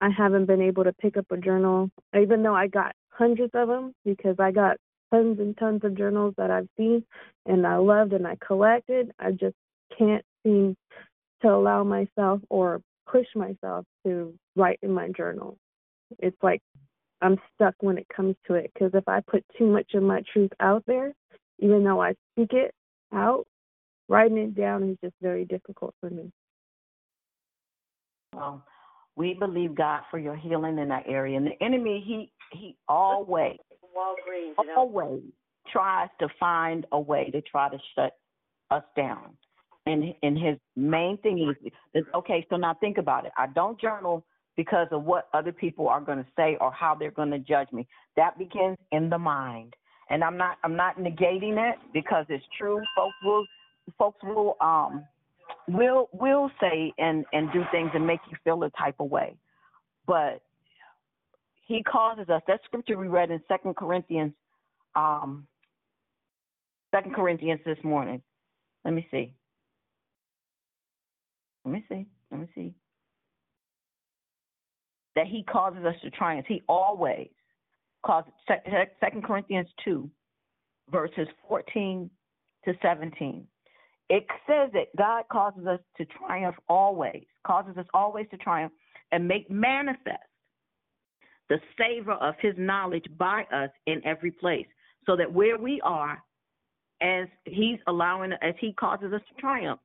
I 0.00 0.10
haven't 0.10 0.46
been 0.46 0.62
able 0.62 0.82
to 0.82 0.92
pick 0.92 1.16
up 1.16 1.26
a 1.30 1.36
journal 1.36 1.90
even 2.20 2.42
though 2.42 2.56
I 2.56 2.66
got 2.66 2.92
hundreds 3.10 3.52
of 3.54 3.68
them 3.68 3.92
because 4.04 4.36
I 4.40 4.50
got 4.50 4.78
tons 5.12 5.38
and 5.38 5.56
tons 5.56 5.84
of 5.84 5.96
journals 5.96 6.34
that 6.38 6.50
I've 6.50 6.68
seen 6.76 7.04
and 7.46 7.64
I 7.64 7.76
loved 7.76 8.14
and 8.14 8.26
I 8.26 8.36
collected. 8.44 9.12
I 9.20 9.30
just 9.30 9.56
can't 9.96 10.24
seem 10.44 10.76
to 11.42 11.48
allow 11.48 11.84
myself 11.84 12.40
or 12.48 12.80
push 13.10 13.26
myself 13.34 13.84
to 14.06 14.34
write 14.56 14.78
in 14.82 14.92
my 14.92 15.08
journal. 15.16 15.56
It's 16.18 16.36
like 16.42 16.62
I'm 17.20 17.38
stuck 17.54 17.74
when 17.80 17.98
it 17.98 18.06
comes 18.14 18.36
to 18.46 18.54
it 18.54 18.70
because 18.72 18.90
if 18.94 19.08
I 19.08 19.20
put 19.20 19.44
too 19.56 19.66
much 19.66 19.94
of 19.94 20.02
my 20.02 20.22
truth 20.32 20.50
out 20.60 20.84
there, 20.86 21.12
even 21.58 21.84
though 21.84 22.00
I 22.00 22.14
speak 22.32 22.52
it 22.52 22.74
out, 23.12 23.46
writing 24.08 24.38
it 24.38 24.54
down 24.54 24.82
is 24.90 24.96
just 25.02 25.14
very 25.20 25.44
difficult 25.44 25.94
for 26.00 26.10
me. 26.10 26.30
Um, 28.36 28.62
we 29.16 29.34
believe 29.34 29.74
God 29.74 30.02
for 30.10 30.18
your 30.18 30.36
healing 30.36 30.78
in 30.78 30.88
that 30.88 31.04
area. 31.08 31.36
And 31.36 31.46
the 31.46 31.62
enemy, 31.62 32.02
he 32.06 32.30
he 32.56 32.76
always 32.88 33.58
Walgreens, 33.96 34.54
always 34.76 35.22
tries 35.72 36.08
to 36.20 36.28
find 36.38 36.86
a 36.92 37.00
way 37.00 37.30
to 37.30 37.42
try 37.42 37.68
to 37.68 37.78
shut 37.94 38.12
us 38.70 38.84
down. 38.96 39.36
And 39.88 40.14
and 40.22 40.38
his 40.38 40.58
main 40.76 41.16
thing 41.18 41.48
is, 41.48 41.72
is 41.94 42.04
okay. 42.14 42.46
So 42.50 42.56
now 42.56 42.74
think 42.74 42.98
about 42.98 43.24
it. 43.24 43.32
I 43.38 43.46
don't 43.46 43.80
journal 43.80 44.22
because 44.54 44.88
of 44.90 45.04
what 45.04 45.28
other 45.32 45.52
people 45.52 45.88
are 45.88 46.00
going 46.00 46.18
to 46.18 46.26
say 46.36 46.58
or 46.60 46.70
how 46.72 46.94
they're 46.94 47.12
going 47.12 47.30
to 47.30 47.38
judge 47.38 47.68
me. 47.72 47.86
That 48.16 48.36
begins 48.36 48.76
in 48.92 49.08
the 49.08 49.16
mind. 49.16 49.74
And 50.10 50.22
I'm 50.22 50.36
not 50.36 50.58
I'm 50.62 50.76
not 50.76 50.98
negating 50.98 51.56
it 51.56 51.78
because 51.94 52.26
it's 52.28 52.44
true. 52.58 52.82
Folks 52.94 53.14
will 53.24 53.46
folks 53.98 54.18
will 54.22 54.56
um 54.60 55.04
will 55.68 56.10
will 56.12 56.50
say 56.60 56.92
and 56.98 57.24
and 57.32 57.50
do 57.52 57.62
things 57.70 57.90
and 57.94 58.06
make 58.06 58.20
you 58.30 58.36
feel 58.44 58.62
a 58.64 58.70
type 58.70 58.96
of 59.00 59.10
way. 59.10 59.36
But 60.06 60.42
he 61.66 61.82
causes 61.82 62.28
us 62.28 62.42
that 62.48 62.60
scripture 62.64 62.98
we 62.98 63.08
read 63.08 63.30
in 63.30 63.40
Second 63.48 63.76
Corinthians 63.76 64.32
um 64.96 65.46
Second 66.94 67.14
Corinthians 67.14 67.60
this 67.64 67.78
morning. 67.84 68.22
Let 68.84 68.92
me 68.94 69.06
see. 69.10 69.34
Let 71.64 71.72
me 71.72 71.84
see. 71.88 72.06
Let 72.30 72.40
me 72.40 72.48
see. 72.54 72.74
That 75.16 75.26
he 75.26 75.42
causes 75.42 75.84
us 75.84 75.94
to 76.02 76.10
triumph. 76.10 76.46
He 76.48 76.62
always 76.68 77.28
causes 78.06 78.32
Second 79.00 79.24
Corinthians 79.24 79.68
two, 79.84 80.10
verses 80.90 81.28
fourteen 81.46 82.10
to 82.64 82.74
seventeen. 82.82 83.46
It 84.08 84.26
says 84.46 84.70
that 84.72 84.94
God 84.96 85.24
causes 85.30 85.66
us 85.66 85.80
to 85.98 86.06
triumph 86.06 86.56
always, 86.68 87.24
causes 87.46 87.76
us 87.76 87.86
always 87.92 88.26
to 88.30 88.36
triumph 88.38 88.72
and 89.12 89.26
make 89.26 89.50
manifest 89.50 90.22
the 91.50 91.58
savor 91.76 92.12
of 92.12 92.34
his 92.40 92.54
knowledge 92.56 93.04
by 93.18 93.44
us 93.52 93.70
in 93.86 94.00
every 94.06 94.30
place. 94.30 94.66
So 95.04 95.16
that 95.16 95.32
where 95.32 95.58
we 95.58 95.80
are, 95.82 96.22
as 97.00 97.26
he's 97.44 97.78
allowing, 97.86 98.32
as 98.40 98.54
he 98.60 98.72
causes 98.72 99.12
us 99.12 99.22
to 99.28 99.40
triumph, 99.40 99.80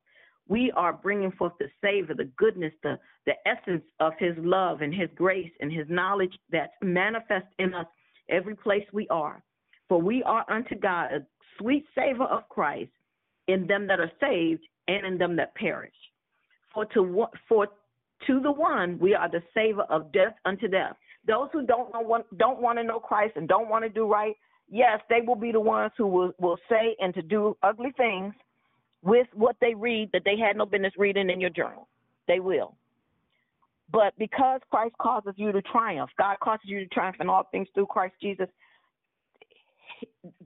we 0.48 0.72
are 0.76 0.92
bringing 0.92 1.32
forth 1.32 1.54
the 1.58 1.68
savor, 1.82 2.14
the 2.14 2.30
goodness, 2.36 2.72
the, 2.82 2.98
the 3.26 3.34
essence 3.46 3.82
of 4.00 4.12
his 4.18 4.34
love 4.38 4.82
and 4.82 4.94
his 4.94 5.08
grace 5.14 5.50
and 5.60 5.72
his 5.72 5.86
knowledge 5.88 6.34
that's 6.50 6.72
manifest 6.82 7.46
in 7.58 7.72
us 7.74 7.86
every 8.28 8.54
place 8.54 8.84
we 8.92 9.08
are. 9.08 9.42
For 9.88 10.00
we 10.00 10.22
are 10.24 10.44
unto 10.50 10.74
God 10.74 11.12
a 11.12 11.26
sweet 11.58 11.84
savor 11.94 12.24
of 12.24 12.48
Christ 12.48 12.90
in 13.48 13.66
them 13.66 13.86
that 13.86 14.00
are 14.00 14.10
saved 14.20 14.62
and 14.88 15.06
in 15.06 15.18
them 15.18 15.36
that 15.36 15.54
perish. 15.54 15.94
For 16.72 16.84
to 16.86 17.26
for 17.48 17.68
to 18.26 18.40
the 18.40 18.52
one 18.52 18.98
we 18.98 19.14
are 19.14 19.30
the 19.30 19.42
savor 19.54 19.82
of 19.82 20.12
death 20.12 20.34
unto 20.44 20.68
death. 20.68 20.96
Those 21.26 21.48
who 21.52 21.66
don't 21.66 21.92
know 21.92 22.00
want, 22.00 22.26
don't 22.38 22.60
want 22.60 22.78
to 22.78 22.84
know 22.84 22.98
Christ 22.98 23.34
and 23.36 23.48
don't 23.48 23.68
want 23.68 23.84
to 23.84 23.88
do 23.88 24.06
right, 24.06 24.34
yes, 24.70 25.00
they 25.08 25.20
will 25.26 25.36
be 25.36 25.52
the 25.52 25.60
ones 25.60 25.92
who 25.96 26.06
will, 26.06 26.32
will 26.38 26.58
say 26.68 26.96
and 27.00 27.14
to 27.14 27.22
do 27.22 27.56
ugly 27.62 27.92
things 27.96 28.34
with 29.04 29.26
what 29.34 29.56
they 29.60 29.74
read 29.74 30.10
that 30.12 30.22
they 30.24 30.36
had 30.36 30.56
no 30.56 30.66
business 30.66 30.94
reading 30.96 31.30
in 31.30 31.40
your 31.40 31.50
journal. 31.50 31.88
They 32.26 32.40
will. 32.40 32.74
But 33.92 34.14
because 34.18 34.60
Christ 34.70 34.94
causes 35.00 35.34
you 35.36 35.52
to 35.52 35.62
triumph, 35.62 36.10
God 36.18 36.36
causes 36.42 36.64
you 36.64 36.80
to 36.80 36.86
triumph 36.86 37.16
in 37.20 37.28
all 37.28 37.44
things 37.52 37.68
through 37.74 37.86
Christ 37.86 38.14
Jesus, 38.20 38.48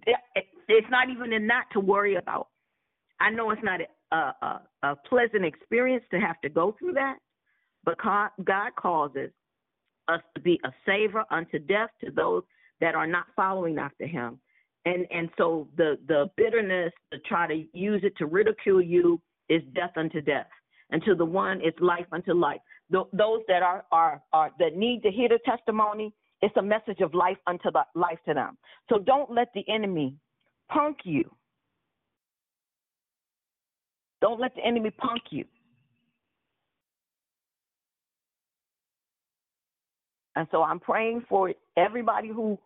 it's 0.07 0.91
not 0.91 1.09
even 1.09 1.33
in 1.33 1.47
that 1.47 1.65
to 1.73 1.81
worry 1.81 2.17
about. 2.17 2.49
I 3.21 3.31
know 3.31 3.51
it's 3.53 3.63
not 3.63 3.81
a, 4.13 4.17
a, 4.17 4.61
a 4.83 4.97
pleasant 5.09 5.45
experience 5.45 6.05
to 6.11 6.19
have 6.19 6.41
to 6.43 6.49
go 6.49 6.75
through 6.79 6.95
that, 6.95 7.19
but 7.85 7.97
God 7.99 8.71
causes 8.77 9.31
us 10.09 10.21
to 10.35 10.41
be 10.41 10.61
a 10.65 10.71
savor 10.85 11.25
unto 11.31 11.59
death 11.59 11.91
to 12.05 12.11
those 12.11 12.43
that 12.81 12.95
are 12.95 13.07
not 13.07 13.27
following 13.37 13.79
after 13.79 14.07
Him. 14.07 14.41
And 14.89 15.07
and 15.11 15.29
so 15.37 15.69
the 15.77 15.99
the 16.09 16.31
bitterness 16.37 16.93
to 17.13 17.19
try 17.21 17.47
to 17.47 17.65
use 17.75 18.01
it 18.05 18.15
to 18.17 18.27
ridicule 18.27 18.81
you 18.81 19.21
is 19.51 19.63
death 19.75 19.93
unto 19.97 20.23
death, 20.23 20.47
and 20.91 21.03
to 21.05 21.15
the 21.15 21.25
one 21.25 21.61
it's 21.63 21.79
life 21.81 22.07
unto 22.11 22.33
life. 22.33 22.61
Those 22.91 23.43
that 23.49 23.63
are 23.63 23.85
are 23.93 24.23
are 24.33 24.51
that 24.59 24.77
need 24.77 25.03
to 25.03 25.11
hear 25.11 25.29
the 25.29 25.41
testimony, 25.45 26.15
it's 26.41 26.57
a 26.57 26.63
message 26.63 27.01
of 27.01 27.13
life 27.13 27.37
unto 27.47 27.71
the, 27.71 27.83
life 27.95 28.19
to 28.27 28.33
them. 28.33 28.57
So 28.89 28.99
don't 28.99 29.31
let 29.31 29.49
the 29.55 29.63
enemy 29.69 30.17
punk 30.71 30.99
you. 31.05 31.31
Don't 34.23 34.41
let 34.41 34.55
the 34.55 34.65
enemy 34.65 34.91
punk 34.91 35.23
you. 35.31 35.45
And 40.35 40.49
so 40.51 40.63
I'm 40.63 40.81
praying 40.81 41.25
for 41.29 41.53
everybody 41.77 42.29
who 42.29 42.59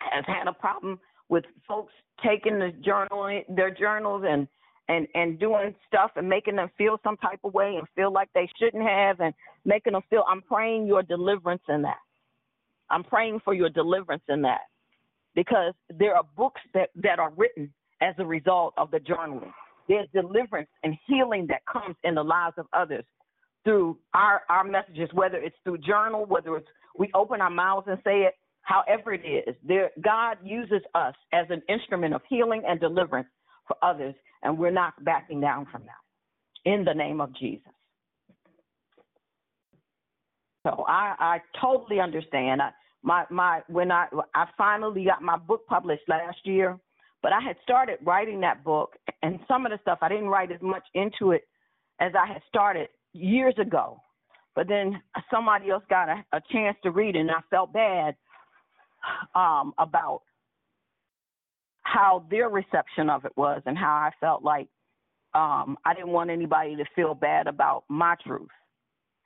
has 0.00 0.24
had 0.26 0.48
a 0.48 0.52
problem 0.52 1.00
with 1.28 1.44
folks 1.66 1.92
taking 2.24 2.58
the 2.58 2.72
journal 2.84 3.42
their 3.48 3.70
journals 3.70 4.24
and 4.28 4.48
and 4.88 5.06
and 5.14 5.38
doing 5.38 5.74
stuff 5.86 6.12
and 6.16 6.28
making 6.28 6.56
them 6.56 6.70
feel 6.78 6.98
some 7.02 7.16
type 7.16 7.40
of 7.44 7.52
way 7.52 7.76
and 7.76 7.86
feel 7.94 8.12
like 8.12 8.28
they 8.34 8.48
shouldn't 8.58 8.82
have 8.82 9.20
and 9.20 9.34
making 9.64 9.92
them 9.92 10.02
feel 10.08 10.24
I'm 10.28 10.42
praying 10.42 10.86
your 10.86 11.02
deliverance 11.02 11.62
in 11.68 11.82
that. 11.82 11.98
I'm 12.90 13.04
praying 13.04 13.40
for 13.44 13.54
your 13.54 13.68
deliverance 13.68 14.22
in 14.28 14.42
that. 14.42 14.60
Because 15.34 15.74
there 15.90 16.14
are 16.14 16.22
books 16.36 16.60
that, 16.72 16.90
that 17.02 17.18
are 17.18 17.32
written 17.36 17.72
as 18.00 18.14
a 18.18 18.24
result 18.24 18.74
of 18.78 18.90
the 18.90 18.98
journaling. 18.98 19.52
There's 19.88 20.08
deliverance 20.14 20.68
and 20.82 20.94
healing 21.06 21.46
that 21.48 21.60
comes 21.70 21.96
in 22.04 22.14
the 22.14 22.22
lives 22.22 22.54
of 22.58 22.66
others 22.72 23.04
through 23.64 23.98
our, 24.14 24.42
our 24.48 24.64
messages, 24.64 25.10
whether 25.12 25.36
it's 25.36 25.56
through 25.64 25.78
journal, 25.78 26.24
whether 26.24 26.56
it's 26.56 26.68
we 26.98 27.10
open 27.14 27.40
our 27.40 27.50
mouths 27.50 27.86
and 27.88 27.98
say 28.04 28.20
it, 28.20 28.34
however 28.66 29.14
it 29.14 29.22
is. 29.24 29.54
There, 29.66 29.90
God 30.02 30.38
uses 30.44 30.82
us 30.94 31.14
as 31.32 31.46
an 31.50 31.62
instrument 31.68 32.14
of 32.14 32.20
healing 32.28 32.62
and 32.68 32.78
deliverance 32.80 33.28
for 33.66 33.76
others, 33.82 34.14
and 34.42 34.58
we're 34.58 34.72
not 34.72 34.92
backing 35.04 35.40
down 35.40 35.66
from 35.70 35.82
that. 35.82 36.70
In 36.70 36.84
the 36.84 36.92
name 36.92 37.20
of 37.20 37.34
Jesus. 37.36 37.72
So 40.66 40.84
I, 40.88 41.14
I 41.18 41.38
totally 41.60 42.00
understand. 42.00 42.60
I, 42.60 42.70
my 43.04 43.24
my 43.30 43.60
when 43.68 43.92
I 43.92 44.08
I 44.34 44.46
finally 44.58 45.04
got 45.04 45.22
my 45.22 45.36
book 45.36 45.64
published 45.68 46.02
last 46.08 46.38
year, 46.42 46.76
but 47.22 47.32
I 47.32 47.40
had 47.40 47.54
started 47.62 47.98
writing 48.04 48.40
that 48.40 48.64
book, 48.64 48.96
and 49.22 49.38
some 49.46 49.64
of 49.64 49.70
the 49.70 49.78
stuff 49.82 50.00
I 50.02 50.08
didn't 50.08 50.26
write 50.26 50.50
as 50.50 50.60
much 50.60 50.82
into 50.94 51.30
it 51.30 51.42
as 52.00 52.12
I 52.18 52.26
had 52.26 52.42
started 52.48 52.88
years 53.12 53.54
ago. 53.58 54.00
But 54.56 54.66
then 54.66 55.00
somebody 55.30 55.70
else 55.70 55.84
got 55.88 56.08
a, 56.08 56.24
a 56.32 56.40
chance 56.50 56.76
to 56.82 56.90
read 56.90 57.14
it, 57.14 57.20
and 57.20 57.30
I 57.30 57.42
felt 57.48 57.72
bad 57.72 58.16
um, 59.34 59.72
about 59.78 60.22
how 61.82 62.24
their 62.30 62.48
reception 62.48 63.08
of 63.08 63.24
it 63.24 63.32
was, 63.36 63.62
and 63.66 63.78
how 63.78 63.92
I 63.92 64.10
felt 64.20 64.42
like 64.42 64.68
um, 65.34 65.76
I 65.84 65.94
didn't 65.94 66.10
want 66.10 66.30
anybody 66.30 66.76
to 66.76 66.84
feel 66.94 67.14
bad 67.14 67.46
about 67.46 67.84
my 67.88 68.16
truth. 68.26 68.48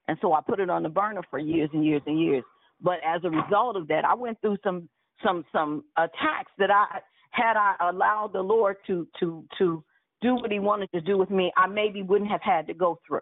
And 0.08 0.18
so 0.20 0.32
I 0.32 0.40
put 0.40 0.60
it 0.60 0.68
on 0.68 0.82
the 0.82 0.88
burner 0.88 1.22
for 1.30 1.38
years 1.38 1.70
and 1.72 1.84
years 1.84 2.02
and 2.06 2.20
years. 2.20 2.44
But 2.82 2.98
as 3.06 3.22
a 3.24 3.30
result 3.30 3.76
of 3.76 3.86
that, 3.88 4.04
I 4.04 4.14
went 4.14 4.40
through 4.40 4.56
some 4.64 4.88
some 5.22 5.44
some 5.52 5.84
attacks 5.96 6.50
that 6.58 6.70
I 6.70 7.00
had 7.30 7.56
I 7.56 7.74
allowed 7.88 8.32
the 8.32 8.40
Lord 8.40 8.76
to 8.86 9.06
to 9.20 9.44
to 9.58 9.84
do 10.20 10.34
what 10.34 10.50
He 10.50 10.58
wanted 10.58 10.90
to 10.92 11.00
do 11.00 11.16
with 11.16 11.30
me, 11.30 11.52
I 11.56 11.66
maybe 11.66 12.02
wouldn't 12.02 12.30
have 12.30 12.42
had 12.42 12.66
to 12.66 12.74
go 12.74 12.98
through. 13.06 13.20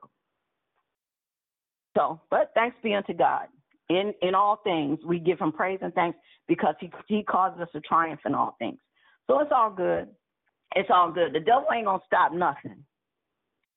So, 1.96 2.20
but 2.30 2.50
thanks 2.54 2.76
be 2.82 2.94
unto 2.94 3.12
God. 3.12 3.48
In 3.88 4.12
in 4.22 4.34
all 4.34 4.60
things, 4.64 4.98
we 5.04 5.18
give 5.18 5.38
Him 5.38 5.52
praise 5.52 5.78
and 5.82 5.94
thanks 5.94 6.18
because 6.46 6.74
He 6.80 6.90
He 7.06 7.22
causes 7.22 7.60
us 7.60 7.68
to 7.72 7.80
triumph 7.80 8.20
in 8.26 8.34
all 8.34 8.56
things. 8.58 8.78
So 9.26 9.40
it's 9.40 9.52
all 9.54 9.70
good. 9.70 10.08
It's 10.74 10.90
all 10.92 11.10
good. 11.10 11.32
The 11.32 11.40
devil 11.40 11.66
ain't 11.74 11.86
gonna 11.86 12.02
stop 12.06 12.32
nothing. 12.32 12.84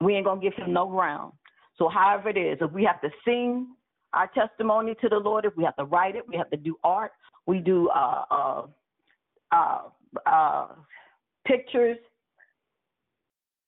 We 0.02 0.16
ain't 0.16 0.26
gonna 0.26 0.42
give 0.42 0.54
him 0.56 0.74
no 0.74 0.88
ground. 0.88 1.34
So, 1.78 1.88
however 1.88 2.30
it 2.30 2.38
is, 2.38 2.58
if 2.62 2.72
we 2.72 2.84
have 2.84 3.02
to 3.02 3.10
sing 3.26 3.68
our 4.14 4.28
testimony 4.28 4.96
to 5.02 5.10
the 5.10 5.18
Lord, 5.18 5.46
if 5.46 5.56
we 5.56 5.64
have 5.64 5.76
to 5.78 5.86
write 5.86 6.16
it, 6.16 6.28
we 6.28 6.36
have 6.36 6.50
to 6.50 6.58
do 6.58 6.78
art, 6.84 7.12
we 7.46 7.60
do 7.60 7.90
uh, 7.90 8.24
uh, 8.30 8.62
uh, 9.52 9.82
uh, 10.26 10.68
pictures, 11.46 11.98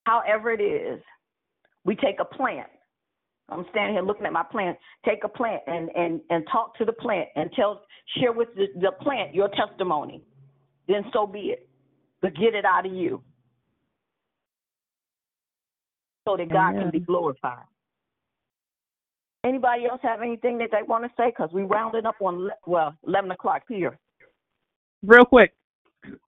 however 0.06 0.52
it 0.52 0.62
is, 0.62 1.02
we 1.86 1.96
take 1.96 2.20
a 2.20 2.26
plant. 2.26 2.70
I'm 3.54 3.66
standing 3.72 3.96
here 3.96 4.04
looking 4.04 4.26
at 4.26 4.34
my 4.34 4.44
plant. 4.44 4.78
Take 5.06 5.24
a 5.24 5.30
plant 5.30 5.62
and, 5.68 5.90
and, 5.96 6.22
and 6.30 6.46
talk 6.52 6.78
to 6.78 6.86
the 6.86 6.94
plant 6.94 7.30
and 7.36 7.52
tell 7.56 7.82
share 8.18 8.34
with 8.34 8.50
the, 8.56 8.68
the 8.80 8.92
plant 9.02 9.34
your 9.34 9.50
testimony. 9.50 10.24
Then 10.88 11.04
so 11.14 11.26
be 11.28 11.40
it. 11.40 11.70
But 12.22 12.36
get 12.36 12.56
it 12.56 12.66
out 12.66 12.86
of 12.86 12.94
you. 12.94 13.22
So 16.28 16.38
that 16.38 16.50
God 16.50 16.72
Amen. 16.72 16.84
can 16.84 16.92
be 16.92 17.00
glorified. 17.00 17.66
Anybody 19.46 19.86
else 19.86 20.00
have 20.04 20.22
anything 20.22 20.58
that 20.60 20.70
they 20.72 20.84
want 20.88 21.04
to 21.04 21.10
say? 21.18 21.30
Because 21.30 21.50
we 21.54 21.64
rounded 21.64 22.06
up 22.06 22.16
on 22.22 22.50
well 22.66 22.96
eleven 23.06 23.32
o'clock 23.32 23.64
here. 23.68 24.00
Real 25.06 25.26
quick, 25.26 25.54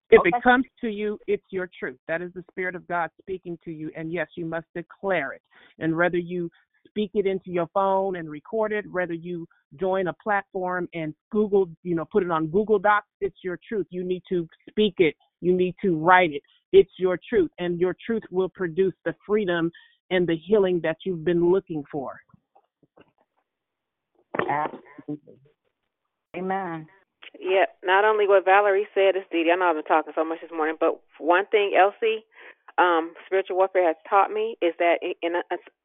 if 0.09 0.19
Okay. 0.19 0.29
it 0.37 0.43
comes 0.43 0.65
to 0.81 0.89
you, 0.89 1.17
it's 1.25 1.45
your 1.49 1.69
truth. 1.79 1.97
That 2.09 2.21
is 2.21 2.33
the 2.33 2.43
Spirit 2.51 2.75
of 2.75 2.85
God 2.89 3.09
speaking 3.21 3.57
to 3.63 3.71
you, 3.71 3.89
and 3.95 4.11
yes, 4.11 4.27
you 4.35 4.45
must 4.45 4.67
declare 4.75 5.31
it. 5.31 5.41
And 5.79 5.95
whether 5.95 6.17
you 6.17 6.49
speak 6.87 7.11
it 7.13 7.25
into 7.25 7.51
your 7.51 7.67
phone 7.73 8.15
and 8.15 8.29
record 8.29 8.71
it, 8.71 8.85
whether 8.91 9.13
you 9.13 9.47
join 9.79 10.07
a 10.07 10.13
platform 10.23 10.87
and 10.93 11.13
Google, 11.31 11.69
you 11.83 11.95
know, 11.95 12.05
put 12.11 12.23
it 12.23 12.31
on 12.31 12.47
Google 12.47 12.79
Docs, 12.79 13.07
it's 13.21 13.37
your 13.43 13.59
truth. 13.67 13.87
You 13.89 14.03
need 14.03 14.23
to 14.29 14.47
speak 14.69 14.95
it. 14.97 15.15
You 15.41 15.55
need 15.55 15.75
to 15.83 15.97
write 15.97 16.33
it. 16.33 16.41
It's 16.71 16.91
your 16.97 17.19
truth, 17.29 17.51
and 17.59 17.79
your 17.79 17.95
truth 18.05 18.23
will 18.31 18.49
produce 18.49 18.93
the 19.05 19.15
freedom 19.25 19.71
and 20.11 20.27
the 20.27 20.35
healing 20.35 20.79
that 20.83 20.97
you've 21.05 21.23
been 21.23 21.51
looking 21.51 21.83
for. 21.91 22.19
Absolutely. 24.49 25.39
Amen. 26.35 26.87
Yeah, 27.39 27.65
not 27.83 28.05
only 28.05 28.27
what 28.27 28.45
Valerie 28.45 28.87
said, 28.93 29.15
is 29.15 29.23
Dee 29.31 29.43
Dee. 29.43 29.51
I 29.51 29.55
know 29.55 29.65
I've 29.65 29.75
been 29.75 29.83
talking 29.83 30.13
so 30.15 30.23
much 30.23 30.39
this 30.41 30.51
morning, 30.51 30.75
but 30.79 30.99
one 31.17 31.45
thing, 31.47 31.73
Elsie, 31.77 32.25
um, 32.77 33.13
spiritual 33.25 33.57
warfare 33.57 33.87
has 33.87 33.97
taught 34.09 34.31
me 34.31 34.57
is 34.61 34.73
that 34.79 34.99
it, 35.01 35.17
and 35.23 35.35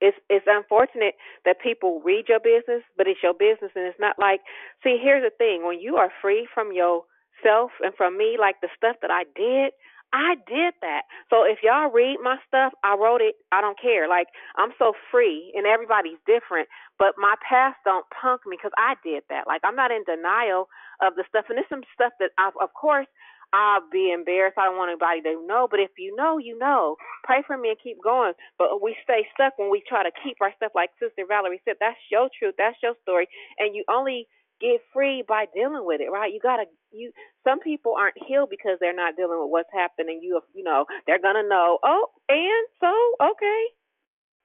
it's 0.01 0.19
it's 0.31 0.47
unfortunate 0.49 1.15
that 1.45 1.61
people 1.63 2.03
read 2.05 2.27
your 2.29 2.41
business, 2.41 2.83
but 2.97 3.07
it's 3.09 3.23
your 3.23 3.35
business, 3.35 3.73
and 3.77 3.87
it's 3.87 4.01
not 4.01 4.19
like. 4.19 4.41
See, 4.85 4.99
here's 5.03 5.25
the 5.25 5.37
thing: 5.37 5.65
when 5.67 5.81
you 5.81 5.97
are 5.97 6.11
free 6.23 6.49
from 6.55 6.73
yourself 6.73 7.73
and 7.83 7.95
from 7.97 8.19
me, 8.19 8.37
like 8.41 8.57
the 8.63 8.69
stuff 8.77 8.97
that 9.03 9.11
I 9.11 9.25
did, 9.37 9.73
I 10.13 10.37
did 10.49 10.75
that. 10.83 11.03
So 11.31 11.45
if 11.45 11.61
y'all 11.63 11.91
read 11.93 12.19
my 12.23 12.37
stuff, 12.49 12.73
I 12.85 12.97
wrote 12.97 13.21
it. 13.23 13.37
I 13.53 13.61
don't 13.61 13.81
care. 13.81 14.09
Like 14.09 14.29
I'm 14.57 14.73
so 14.79 14.95
free, 15.11 15.53
and 15.57 15.67
everybody's 15.67 16.19
different. 16.27 16.69
But 16.99 17.15
my 17.19 17.35
past 17.49 17.77
don't 17.85 18.07
punk 18.11 18.43
me 18.47 18.57
because 18.59 18.75
I 18.79 18.95
did 19.05 19.25
that. 19.31 19.47
Like 19.47 19.63
I'm 19.65 19.77
not 19.77 19.91
in 19.93 20.05
denial 20.05 20.69
of 21.03 21.15
the 21.17 21.25
stuff, 21.29 21.47
and 21.49 21.59
there's 21.59 21.69
some 21.71 21.85
stuff 21.95 22.13
that, 22.21 22.31
I've, 22.39 22.55
of 22.61 22.73
course, 22.75 23.07
I'll 23.53 23.83
be 23.93 24.13
embarrassed. 24.13 24.59
I 24.59 24.67
don't 24.67 24.77
want 24.79 24.91
anybody 24.91 25.23
to 25.23 25.47
know. 25.47 25.69
But 25.71 25.81
if 25.81 25.91
you 25.99 26.15
know, 26.17 26.39
you 26.39 26.59
know. 26.59 26.97
Pray 27.25 27.43
for 27.47 27.57
me 27.59 27.71
and 27.71 27.79
keep 27.83 27.99
going. 28.03 28.33
But 28.59 28.83
we 28.83 28.97
stay 29.05 29.27
stuck 29.35 29.59
when 29.59 29.71
we 29.71 29.83
try 29.89 30.03
to 30.05 30.13
keep 30.25 30.39
our 30.41 30.53
stuff. 30.57 30.73
Like 30.75 30.91
Sister 31.01 31.25
Valerie 31.29 31.63
said, 31.65 31.77
that's 31.81 32.01
your 32.11 32.29
truth. 32.39 32.55
That's 32.59 32.79
your 32.83 32.95
story, 33.03 33.29
and 33.59 33.75
you 33.77 33.85
only 33.91 34.27
get 34.61 34.81
free 34.93 35.25
by 35.27 35.47
dealing 35.55 35.85
with 35.87 36.01
it, 36.01 36.11
right? 36.13 36.33
You 36.33 36.41
gotta 36.43 36.65
you 36.93 37.13
some 37.45 37.61
people 37.61 37.95
aren't 37.99 38.17
healed 38.27 38.51
because 38.51 38.79
they're 38.81 38.97
not 38.97 39.17
dealing 39.17 39.41
with 39.41 39.51
what's 39.51 39.73
happening. 39.73 40.21
You 40.23 40.41
you 40.55 40.65
know, 40.65 40.87
they're 41.07 41.23
gonna 41.23 41.47
know, 41.49 41.79
oh, 41.85 42.09
and 42.29 42.67
so, 42.81 42.93
okay. 43.33 43.63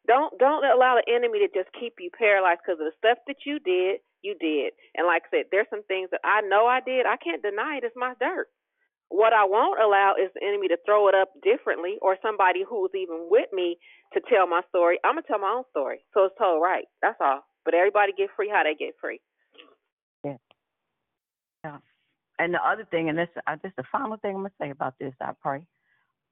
Don't 0.08 0.38
don't 0.40 0.66
allow 0.66 0.98
the 0.98 1.14
enemy 1.14 1.40
to 1.40 1.50
just 1.54 1.70
keep 1.80 1.96
you 2.00 2.10
paralyzed 2.18 2.62
because 2.66 2.80
of 2.80 2.88
the 2.88 2.98
stuff 2.98 3.20
that 3.28 3.46
you 3.46 3.60
did, 3.60 4.02
you 4.22 4.36
did. 4.40 4.74
And 4.96 5.08
like 5.08 5.24
I 5.28 5.38
said, 5.38 5.46
there's 5.52 5.68
some 5.70 5.84
things 5.86 6.10
that 6.12 6.22
I 6.24 6.42
know 6.42 6.68
I 6.68 6.82
did. 6.82 7.06
I 7.06 7.18
can't 7.18 7.42
deny 7.44 7.78
it. 7.82 7.86
It's 7.86 7.96
my 7.98 8.14
dirt. 8.20 8.48
What 9.10 9.34
I 9.34 9.46
won't 9.46 9.80
allow 9.80 10.16
is 10.22 10.32
the 10.34 10.46
enemy 10.46 10.68
to 10.70 10.78
throw 10.86 11.08
it 11.08 11.16
up 11.16 11.30
differently 11.44 11.98
or 12.02 12.18
somebody 12.22 12.64
who's 12.68 12.92
even 12.96 13.28
with 13.30 13.48
me 13.54 13.78
to 14.14 14.22
tell 14.30 14.48
my 14.48 14.62
story. 14.70 15.00
I'm 15.04 15.16
gonna 15.16 15.28
tell 15.28 15.40
my 15.40 15.54
own 15.58 15.64
story. 15.70 16.00
So 16.14 16.26
it's 16.26 16.36
told 16.38 16.62
right. 16.62 16.86
That's 17.02 17.18
all. 17.22 17.42
But 17.64 17.74
everybody 17.74 18.14
get 18.18 18.30
free 18.36 18.50
how 18.50 18.64
they 18.64 18.76
get 18.76 18.96
free. 19.00 19.22
Yeah. 20.24 20.38
Yeah. 21.64 21.78
And 22.40 22.54
the 22.54 22.60
other 22.60 22.86
thing, 22.86 23.10
and 23.10 23.18
this, 23.18 23.30
uh, 23.48 23.56
this 23.64 23.72
the 23.78 23.84
final 23.92 24.18
thing 24.18 24.36
I'm 24.36 24.42
gonna 24.42 24.52
say 24.60 24.70
about 24.72 24.96
this. 25.00 25.14
I 25.22 25.32
pray. 25.42 25.66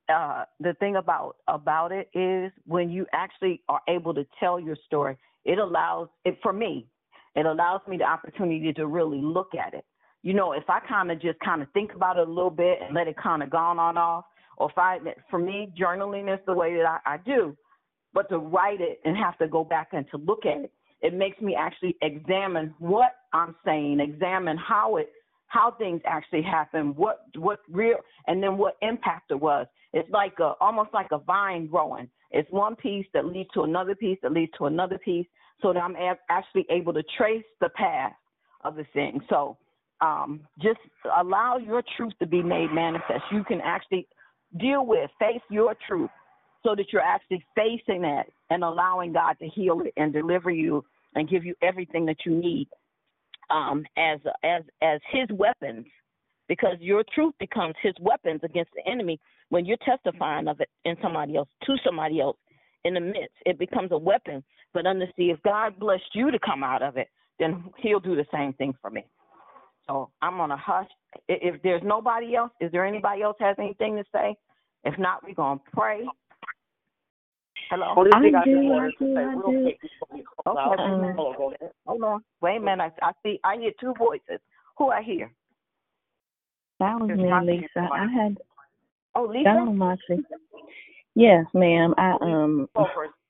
Uh, 0.10 0.44
the 0.60 0.74
thing 0.76 0.98
about 0.98 1.38
about 1.48 1.92
it 1.92 2.10
is 2.14 2.52
when 2.66 2.90
you 2.90 3.06
actually 3.14 3.62
are 3.70 3.82
able 3.88 4.14
to 4.14 4.26
tell 4.40 4.60
your 4.60 4.76
story, 4.86 5.18
it 5.46 5.60
allows 5.60 6.10
it 6.26 6.38
for 6.42 6.52
me. 6.52 6.88
It 7.36 7.46
allows 7.46 7.82
me 7.88 7.98
the 7.98 8.04
opportunity 8.04 8.74
to 8.74 8.86
really 8.86 9.22
look 9.22 9.56
at 9.56 9.74
it. 9.74 9.86
You 10.24 10.34
know, 10.34 10.54
if 10.54 10.64
I 10.70 10.80
kind 10.80 11.12
of 11.12 11.22
just 11.22 11.40
kind 11.40 11.62
of 11.62 11.70
think 11.72 11.94
about 11.94 12.18
it 12.18 12.28
a 12.28 12.32
little 12.32 12.50
bit 12.50 12.80
and 12.82 12.96
let 12.96 13.08
it 13.08 13.16
kind 13.22 13.44
of 13.44 13.50
gone 13.50 13.78
on 13.78 13.98
off, 13.98 14.26
or 14.58 14.70
if 14.70 14.78
I, 14.78 15.00
for 15.30 15.38
me, 15.38 15.74
journaling 15.80 16.34
is 16.34 16.40
the 16.46 16.54
way 16.54 16.76
that 16.76 16.86
I, 16.86 17.16
I 17.16 17.18
do. 17.18 17.56
But 18.14 18.30
to 18.30 18.38
write 18.38 18.80
it 18.80 19.02
and 19.06 19.18
have 19.18 19.38
to 19.40 19.48
go 19.48 19.64
back 19.64 19.90
and 19.92 20.06
to 20.12 20.18
look 20.18 20.46
at 20.46 20.64
it, 20.64 20.72
it 21.02 21.14
makes 21.14 21.42
me 21.42 21.56
actually 21.56 21.98
examine 22.02 22.74
what 22.80 23.12
I'm 23.34 23.56
saying, 23.66 24.00
examine 24.00 24.58
how 24.58 24.96
it 24.98 25.12
how 25.48 25.70
things 25.78 26.02
actually 26.06 26.42
happen, 26.42 26.96
what 26.96 27.26
what 27.36 27.60
real, 27.70 27.98
and 28.28 28.42
then 28.42 28.58
what 28.58 28.78
impact 28.82 29.30
it 29.30 29.40
was. 29.40 29.68
It's 29.92 30.10
like 30.10 30.34
a 30.40 30.54
almost 30.62 30.92
like 30.94 31.08
a 31.12 31.20
vine 31.20 31.68
growing. 31.68 32.10
It's 32.32 32.50
one 32.52 32.76
piece 32.76 33.06
that 33.14 33.26
leads 33.26 33.50
to 33.54 33.64
another 33.64 33.94
piece 33.94 34.18
that 34.24 34.32
leads 34.32 34.52
to 34.58 34.66
another 34.66 34.98
piece, 34.98 35.28
so 35.62 35.74
that 35.74 35.80
I'm 35.80 35.96
actually 36.30 36.66
able 36.70 36.94
to 36.94 37.04
trace 37.18 37.44
the 37.60 37.70
path 37.70 38.14
of 38.64 38.76
the 38.76 38.86
thing. 38.94 39.20
So 39.30 39.58
um, 40.04 40.42
just 40.62 40.80
allow 41.18 41.58
your 41.58 41.82
truth 41.96 42.14
to 42.20 42.28
be 42.28 42.44
made 42.44 42.72
manifest. 42.74 43.24
You 43.32 43.44
can 43.46 43.62
actually 43.62 44.06
deal 44.60 44.86
with, 44.86 45.10
face 45.18 45.42
your 45.50 45.76
truth, 45.88 46.10
so 46.62 46.76
that 46.76 46.88
you're 46.92 47.02
actually 47.02 47.44
facing 47.56 48.02
that 48.02 48.26
and 48.50 48.64
allowing 48.64 49.14
God 49.14 49.38
to 49.40 49.48
heal 49.48 49.82
it 49.82 49.94
and 49.98 50.12
deliver 50.12 50.52
you 50.52 50.84
and 51.16 51.30
give 51.30 51.46
you 51.46 51.56
everything 51.62 52.06
that 52.06 52.18
you 52.26 52.36
need 52.36 52.68
um, 53.50 53.86
as 53.98 54.20
as 54.44 54.64
as 54.82 55.00
His 55.12 55.28
weapons, 55.32 55.86
because 56.48 56.76
your 56.80 57.04
truth 57.16 57.34
becomes 57.40 57.76
His 57.82 57.94
weapons 58.00 58.42
against 58.44 58.72
the 58.76 58.90
enemy 58.92 59.20
when 59.50 59.66
you're 59.66 59.78
testifying 59.86 60.48
of 60.48 60.60
it 60.60 60.70
in 60.86 60.96
somebody 61.02 61.38
else 61.38 61.50
to 61.66 61.76
somebody 61.86 62.20
else 62.20 62.38
in 62.84 62.94
the 62.94 63.00
midst. 63.00 63.36
It 63.46 63.58
becomes 63.58 63.92
a 63.92 63.98
weapon. 63.98 64.44
But 64.74 64.88
understand, 64.88 65.32
if 65.32 65.44
God 65.44 65.80
blessed 65.80 66.14
you 66.14 66.32
to 66.32 66.40
come 66.40 66.64
out 66.64 66.82
of 66.82 66.98
it, 66.98 67.08
then 67.40 67.66
He'll 67.78 68.00
do 68.00 68.16
the 68.16 68.26
same 68.34 68.54
thing 68.54 68.74
for 68.82 68.90
me. 68.90 69.06
So 69.88 70.10
I'm 70.22 70.38
gonna 70.38 70.58
hush. 70.58 70.88
If 71.28 71.62
there's 71.62 71.82
nobody 71.84 72.36
else, 72.36 72.52
is 72.60 72.72
there 72.72 72.86
anybody 72.86 73.22
else 73.22 73.38
has 73.40 73.56
anything 73.60 73.96
to 73.98 74.04
say? 74.14 74.36
If 74.84 74.98
not, 74.98 75.24
we're 75.24 75.34
gonna 75.34 75.60
pray. 75.72 76.06
Hello. 77.70 77.94
Only 77.98 78.12
I 78.14 78.22
thing 78.22 78.36
I 78.36 78.46
do, 78.46 78.74
I 78.74 78.90
do, 79.00 79.18
I 79.18 79.36
do. 79.36 79.62
quick 79.64 79.82
before 79.82 80.08
we 80.14 80.24
close 80.44 80.58
Okay. 80.58 80.74
out. 80.74 80.80
Um, 80.80 81.16
Oh, 81.18 81.34
go 81.38 81.48
ahead. 81.54 81.72
Hold 81.86 82.04
on. 82.04 82.24
Wait 82.42 82.58
a 82.58 82.60
minute. 82.60 82.94
I, 83.02 83.08
I 83.08 83.12
see. 83.24 83.40
I 83.44 83.58
hear 83.58 83.72
two 83.80 83.94
voices. 83.98 84.40
Who 84.78 84.90
I 84.90 85.02
hear? 85.02 85.32
That 86.80 87.00
was 87.00 87.10
me, 87.18 87.62
Lisa. 87.62 87.90
I 87.92 88.08
had 88.12 88.38
Oh, 89.16 89.26
Lisa. 89.26 89.44
that 89.46 89.56
was 89.68 89.76
Moxie. 89.76 90.24
Yes, 91.16 91.46
ma'am. 91.54 91.94
I 91.98 92.18
um. 92.22 92.68
Go 92.76 92.88
first. 92.96 92.96
Go 92.96 93.04
ahead. 93.04 93.23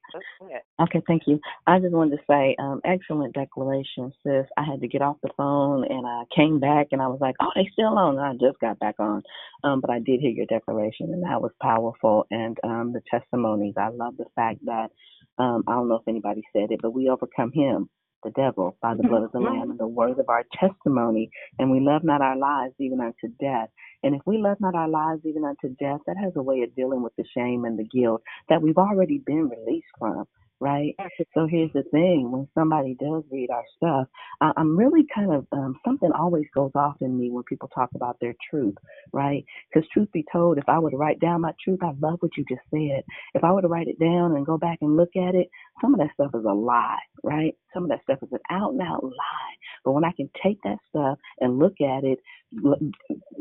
Okay, 0.81 1.02
thank 1.07 1.23
you. 1.27 1.40
I 1.68 1.80
just 1.80 1.94
wanted 1.94 2.18
to 2.18 2.23
say, 2.30 2.56
um, 2.60 2.81
excellent 2.84 3.34
declaration, 3.34 4.11
sis. 4.23 4.45
I 4.57 4.64
had 4.65 4.81
to 4.81 4.88
get 4.88 5.02
off 5.03 5.18
the 5.23 5.30
phone 5.38 5.85
and 5.90 6.06
I 6.06 6.23
came 6.35 6.60
back 6.60 6.88
and 6.91 7.02
I 7.02 7.07
was 7.07 7.19
like, 7.22 7.35
oh, 7.41 7.52
they 7.56 7.69
still 7.72 7.98
on. 7.98 8.18
And 8.18 8.26
I 8.26 8.34
just 8.34 8.60
got 8.60 8.80
back 8.80 8.95
on. 8.99 9.23
Um, 9.64 9.81
but 9.81 9.91
I 9.91 9.99
did 9.99 10.19
hear 10.19 10.31
your 10.31 10.48
declaration 10.48 11.14
and 11.14 11.23
that 11.23 11.41
was 11.41 11.52
powerful. 11.61 12.26
And 12.31 12.57
um, 12.64 12.91
the 12.91 13.02
testimonies, 13.10 13.76
I 13.77 13.90
love 13.90 14.18
the 14.18 14.26
fact 14.35 14.65
that, 14.65 14.90
um, 15.38 15.64
I 15.68 15.73
don't 15.73 15.90
know 15.90 15.95
if 15.95 16.07
anybody 16.07 16.44
said 16.53 16.72
it, 16.72 16.80
but 16.81 16.94
we 16.94 17.07
overcome 17.10 17.52
him, 17.53 17.90
the 18.23 18.31
devil, 18.31 18.76
by 18.81 18.95
the 18.95 19.03
blood 19.03 19.23
of 19.23 19.31
the 19.31 19.40
Lamb 19.40 19.72
and 19.72 19.80
the 19.80 19.88
word 19.88 20.19
of 20.19 20.27
our 20.30 20.44
testimony. 20.60 21.30
And 21.60 21.72
we 21.72 21.80
love 21.80 22.03
not 22.03 22.22
our 22.22 22.38
lives 22.38 22.73
even 22.80 22.99
unto 22.99 23.34
death. 23.40 23.69
And 24.04 24.16
if 24.16 24.22
we 24.26 24.38
love 24.38 24.58
not 24.60 24.76
our 24.76 24.90
lives 24.90 25.22
even 25.26 25.46
unto 25.46 25.70
death, 25.78 26.02
that 26.08 26.18
has 26.18 26.34
a 26.36 26.42
way 26.44 26.62
of 26.64 26.76
dealing 26.76 27.04
with 27.04 27.16
the 27.18 27.26
shame 27.36 27.66
and 27.66 27.80
the 27.80 27.86
guilt 27.86 28.22
that 28.50 28.62
we've 28.62 28.78
already 28.78 29.20
been 29.20 29.50
released 29.50 29.88
from, 30.00 30.26
right? 30.64 30.95
So 31.35 31.48
here's 31.48 31.73
the 31.73 31.84
thing: 31.91 32.31
when 32.31 32.49
somebody 32.56 32.95
does 32.99 33.23
read 33.31 33.52
our 33.52 33.65
stuff, 33.77 34.07
I, 34.41 34.53
I'm 34.57 34.77
really 34.77 35.07
kind 35.15 35.34
of 35.34 35.48
um, 35.53 35.76
something 35.85 36.11
always 36.18 36.45
goes 36.56 36.72
off 36.76 36.98
in 37.02 37.19
me 37.19 37.31
when 37.31 37.44
people 37.45 37.69
talk 37.76 37.91
about 37.95 38.18
their 38.22 38.35
truth, 38.52 38.76
right? 39.14 39.45
Because 39.73 39.90
truth 39.94 40.10
be 40.14 40.26
told, 40.34 40.60
if 40.60 40.69
I 40.69 40.80
were 40.80 40.91
to 40.91 40.98
write 40.98 41.22
down 41.22 41.41
my 41.41 41.53
truth, 41.64 41.81
I 41.84 41.94
love 42.02 42.18
what 42.22 42.38
you 42.38 42.45
just 42.49 42.64
said. 42.72 43.03
If 43.35 43.44
I 43.45 43.53
were 43.53 43.64
to 43.64 43.69
write 43.69 43.90
it 43.90 43.99
down 43.99 44.38
and 44.38 44.48
go 44.48 44.57
back 44.57 44.80
and 44.81 44.98
look 44.98 45.15
at 45.18 45.35
it, 45.35 45.49
some 45.81 45.94
of 45.95 46.02
that 46.02 46.11
stuff 46.15 46.31
is 46.35 46.45
a 46.49 46.53
lie, 46.56 46.99
right? 47.23 47.56
Some 47.73 47.85
of 47.85 47.90
that 47.91 48.03
stuff 48.03 48.19
is 48.23 48.30
an 48.34 48.40
out 48.52 48.73
and 48.73 48.81
out 48.81 49.03
lie. 49.03 49.56
But 49.85 49.94
when 49.94 50.06
I 50.06 50.14
can 50.14 50.30
take 50.44 50.60
that 50.64 50.80
stuff 50.90 51.19
and 51.41 51.60
look 51.60 51.76
at 51.81 52.06
it, 52.06 52.19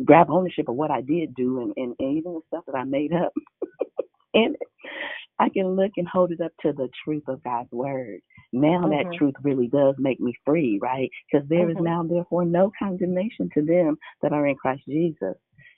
grab 0.04 0.28
ownership 0.30 0.68
of 0.68 0.76
what 0.76 0.92
I 0.92 1.02
did 1.02 1.34
do, 1.36 1.60
and, 1.62 1.74
and, 1.76 1.96
and 2.00 2.18
even 2.18 2.34
the 2.34 2.40
stuff 2.48 2.64
that 2.66 2.76
I 2.76 2.84
made 2.84 3.12
up, 3.14 3.32
and 4.34 4.56
I 5.42 5.50
can 5.50 5.76
look 5.76 5.92
and 5.98 6.08
hold 6.08 6.32
it 6.32 6.40
up 6.42 6.52
to 6.62 6.72
the 6.72 6.88
truth 7.04 7.24
of 7.28 7.44
God's 7.44 7.72
word. 7.72 8.20
Now 8.52 8.88
that 8.88 9.06
Mhm. 9.06 9.18
truth 9.18 9.34
really 9.42 9.68
does 9.68 9.96
make 9.98 10.20
me 10.20 10.34
free, 10.46 10.78
right? 10.80 11.10
Because 11.32 11.48
there 11.48 11.70
is 11.70 11.76
Mhm. 11.78 11.84
now, 11.84 12.04
therefore, 12.04 12.46
no 12.46 12.72
condemnation 12.78 13.50
to 13.54 13.62
them 13.62 13.98
that 14.22 14.32
are 14.32 14.46
in 14.46 14.56
Christ 14.56 14.84
Jesus. 14.86 15.36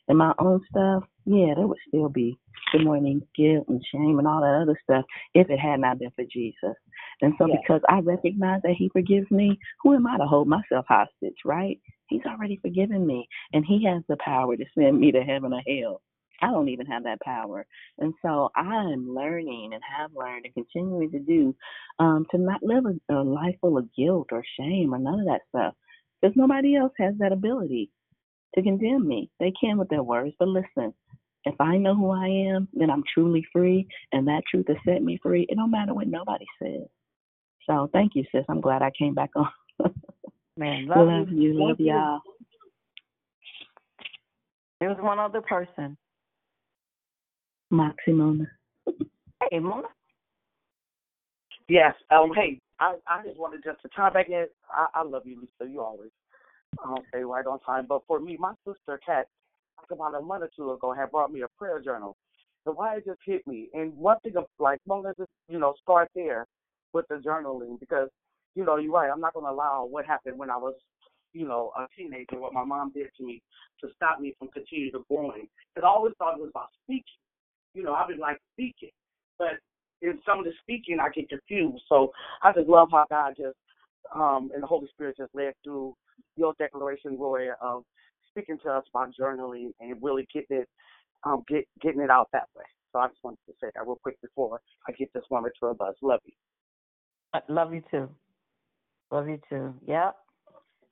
And 0.09 0.19
my 0.19 0.35
own 0.39 0.63
stuff, 0.71 1.05
yeah, 1.27 1.55
there 1.57 1.67
would 1.69 1.81
still 1.89 2.11
be 2.11 2.39
good 2.73 2.85
morning 2.85 3.27
guilt 3.37 3.69
and 3.69 3.85
shame 3.93 4.21
and 4.21 4.29
all 4.29 4.43
that 4.43 4.63
other 4.63 4.79
stuff 4.85 5.07
if 5.35 5.51
it 5.51 5.59
had 5.61 5.81
not 5.81 5.99
been 6.01 6.13
for 6.13 6.25
Jesus. 6.27 6.77
And 7.23 7.35
so, 7.39 7.49
Yeah. 7.49 7.57
because 7.61 7.83
I 7.89 8.01
recognize 8.01 8.63
that 8.65 8.75
He 8.77 8.91
forgives 8.91 9.31
me, 9.33 9.59
who 9.83 9.95
am 9.95 10.07
I 10.07 10.19
to 10.19 10.27
hold 10.27 10.49
myself 10.49 10.87
hostage, 10.89 11.39
right? 11.45 11.81
He's 12.09 12.27
already 12.27 12.59
forgiven 12.59 13.07
me, 13.07 13.29
and 13.55 13.67
He 13.67 13.85
has 13.87 14.05
the 14.09 14.19
power 14.19 14.57
to 14.57 14.67
send 14.79 15.01
me 15.01 15.13
to 15.13 15.23
heaven 15.25 15.55
or 15.55 15.63
hell. 15.67 16.03
I 16.43 16.49
don't 16.49 16.69
even 16.69 16.87
have 16.87 17.05
that 17.05 17.21
power. 17.21 17.67
And 17.99 18.13
so 18.23 18.51
I'm 18.57 19.15
learning 19.15 19.71
and 19.73 19.83
have 19.99 20.11
learned 20.15 20.47
and 20.47 20.55
continuing 20.55 21.11
to 21.13 21.19
do 21.19 21.55
um, 21.99 22.27
to 22.31 22.39
not 22.39 22.63
live 22.63 22.85
a, 22.87 23.15
a 23.15 23.23
life 23.23 23.57
full 23.61 23.79
of 23.79 23.89
guilt 23.97 24.29
or 24.33 24.43
shame 24.59 24.95
or 24.95 24.99
none 24.99 25.21
of 25.21 25.27
that 25.27 25.43
stuff. 25.49 25.75
Because 26.21 26.37
nobody 26.37 26.77
else 26.77 26.93
has 26.99 27.15
that 27.19 27.33
ability 27.33 27.91
to 28.55 28.63
condemn 28.63 29.07
me. 29.07 29.31
They 29.41 29.53
can 29.61 29.79
with 29.79 29.89
their 29.89 30.03
words, 30.03 30.35
but 30.39 30.49
listen, 30.49 30.95
if 31.45 31.61
I 31.61 31.77
know 31.77 31.95
who 31.95 32.11
I 32.11 32.55
am, 32.55 32.69
then 32.73 32.91
I'm 32.91 33.05
truly 33.13 33.45
free, 33.53 33.87
and 34.13 34.27
that 34.29 34.43
truth 34.51 34.67
has 34.69 34.79
set 34.87 35.03
me 35.03 35.19
free. 35.23 35.47
It 35.49 35.57
don't 35.57 35.71
matter 35.71 35.93
what 35.93 36.09
nobody 36.09 36.47
says. 36.63 36.87
So 37.67 37.91
thank 37.93 38.13
you, 38.15 38.25
sis. 38.33 38.45
I'm 38.49 38.61
glad 38.61 38.83
I 38.83 38.91
came 38.99 39.15
back 39.15 39.31
on. 39.37 39.49
Man, 40.57 40.87
love, 40.89 41.07
love 41.07 41.29
you. 41.31 41.53
you. 41.53 41.67
Love 41.67 41.81
y'all. 41.81 42.21
There 44.81 44.89
was 44.89 44.99
one 45.01 45.19
other 45.19 45.41
person. 45.41 45.97
Moxie 47.71 48.13
Mona. 48.13 48.47
Hey, 49.51 49.59
Mona. 49.59 49.89
Yes. 51.69 51.95
Um. 52.11 52.33
Hey, 52.35 52.61
I 52.81 52.97
I 53.07 53.23
just 53.27 53.39
wanted 53.39 53.63
just 53.65 53.81
to 53.83 53.89
chime 53.95 54.13
back 54.13 54.29
in. 54.29 54.47
I, 54.71 54.87
I 54.95 55.03
love 55.03 55.23
you, 55.25 55.41
Lisa. 55.41 55.71
You 55.71 55.81
always 55.81 56.11
um 56.85 56.99
stay 57.09 57.25
right 57.25 57.47
on 57.47 57.61
time. 57.61 57.87
But 57.89 58.03
for 58.07 58.21
me, 58.21 58.37
my 58.39 58.53
sister 58.67 59.01
Kat, 59.05 59.29
like 59.79 59.91
about 59.91 60.15
a 60.15 60.21
month 60.21 60.45
or 60.45 60.51
two 60.57 60.73
ago, 60.73 60.93
had 60.93 61.11
brought 61.11 61.33
me 61.33 61.43
a 61.43 61.49
prayer 61.59 61.81
journal. 61.81 62.17
So 62.65 62.73
why 62.73 62.97
it 62.97 63.05
just 63.07 63.21
hit 63.25 63.47
me. 63.47 63.69
And 63.75 63.97
one 63.97 64.19
thing 64.21 64.37
of 64.37 64.45
like, 64.59 64.81
well, 64.87 65.03
let's 65.03 65.19
just 65.19 65.31
you 65.49 65.59
know 65.59 65.75
start 65.83 66.11
there 66.15 66.47
with 66.93 67.07
the 67.09 67.17
journaling 67.17 67.81
because 67.81 68.09
you 68.55 68.65
know 68.65 68.77
you're 68.77 68.93
right. 68.93 69.11
I'm 69.11 69.21
not 69.21 69.35
going 69.35 69.47
to 69.47 69.53
allow 69.53 69.87
what 69.89 70.07
happened 70.07 70.39
when 70.39 70.51
I 70.51 70.57
was 70.57 70.75
you 71.33 71.47
know 71.47 71.73
a 71.79 71.87
teenager, 71.97 72.39
what 72.39 72.53
my 72.53 72.65
mom 72.65 72.93
did 72.95 73.09
to 73.19 73.25
me, 73.25 73.43
to 73.81 73.89
stop 73.97 74.21
me 74.21 74.35
from 74.39 74.49
continuing 74.49 74.93
to 74.93 75.05
growing. 75.09 75.49
Because 75.75 75.87
I 75.87 75.89
always 75.89 76.15
thought 76.19 76.35
it 76.35 76.41
was 76.41 76.51
about 76.51 76.69
speaking. 76.85 77.05
You 77.75 77.83
know, 77.83 77.93
I've 77.95 78.09
been 78.09 78.19
like 78.19 78.39
speaking, 78.53 78.91
but 79.39 79.59
in 80.01 80.19
some 80.27 80.39
of 80.39 80.45
the 80.45 80.53
speaking, 80.63 80.99
I 81.01 81.09
get 81.11 81.29
confused. 81.29 81.83
So 81.89 82.13
I 82.43 82.53
just 82.53 82.69
love 82.69 82.89
how 82.93 83.05
God 83.11 83.35
just 83.37 83.57
um 84.15 84.51
and 84.55 84.63
the 84.63 84.67
Holy 84.67 84.87
Spirit 84.89 85.17
just 85.19 85.35
led 85.35 85.55
through 85.65 85.95
your 86.37 86.55
declaration, 86.59 87.19
Roy, 87.19 87.49
of 87.61 87.85
speaking 88.31 88.59
to 88.65 88.71
us 88.71 88.85
about 88.95 89.11
journaling 89.19 89.71
and 89.81 89.97
really 90.01 90.27
getting 90.33 90.59
it 90.59 90.69
um 91.25 91.43
get 91.49 91.67
getting 91.83 92.01
it 92.01 92.11
out 92.11 92.29
that 92.33 92.49
way. 92.57 92.65
So 92.93 93.01
I 93.01 93.09
just 93.09 93.23
wanted 93.25 93.39
to 93.47 93.53
say 93.61 93.69
that 93.75 93.85
real 93.85 93.99
quick 94.03 94.21
before 94.23 94.61
I 94.89 94.93
get 94.93 95.13
this 95.13 95.25
woman 95.31 95.51
to 95.61 95.67
a 95.67 95.75
buzz. 95.75 95.95
Love 96.01 96.21
you. 96.25 96.33
I 97.33 97.41
Love 97.49 97.75
you 97.75 97.83
too. 97.91 98.09
Love 99.11 99.29
you 99.29 99.41
too. 99.49 99.75
Yep. 99.87 100.15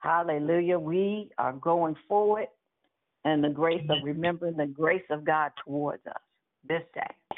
Hallelujah. 0.00 0.80
We 0.80 1.30
are 1.38 1.52
going 1.52 1.94
forward 2.08 2.46
and 3.24 3.44
the 3.44 3.48
grace 3.48 3.84
of 3.88 3.98
remembering 4.02 4.56
the 4.56 4.66
grace 4.66 5.04
of 5.10 5.24
God 5.24 5.52
towards 5.64 6.04
us 6.06 6.20
this 6.68 6.82
day. 6.94 7.34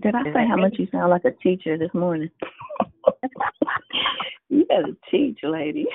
Did 0.00 0.14
I 0.14 0.20
Is 0.20 0.34
say 0.34 0.46
how 0.46 0.56
me? 0.56 0.62
much 0.62 0.74
you 0.78 0.88
sound 0.92 1.10
like 1.10 1.24
a 1.24 1.30
teacher 1.30 1.76
this 1.76 1.92
morning? 1.94 2.30
you 4.48 4.64
better 4.66 4.96
teach, 5.10 5.40
lady. 5.42 5.86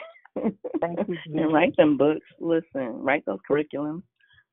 Thank 0.82 1.00
you, 1.08 1.18
and 1.34 1.54
write 1.54 1.76
them 1.78 1.98
books. 1.98 2.26
Listen, 2.40 3.02
write 3.02 3.26
those 3.26 3.40
curriculums. 3.50 4.04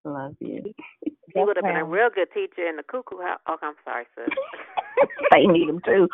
Love 0.04 0.34
you. 0.40 0.62
He 1.02 1.12
would 1.36 1.56
have 1.56 1.64
been 1.64 1.76
a 1.76 1.84
real 1.84 2.08
good 2.12 2.28
teacher 2.34 2.68
in 2.68 2.76
the 2.76 2.82
cuckoo 2.82 3.20
house. 3.20 3.38
Oh, 3.46 3.56
I'm 3.62 3.74
sorry, 3.84 4.04
sis. 4.16 4.28
they 5.30 5.46
need 5.46 5.68
him 5.68 5.80
too. 5.84 6.08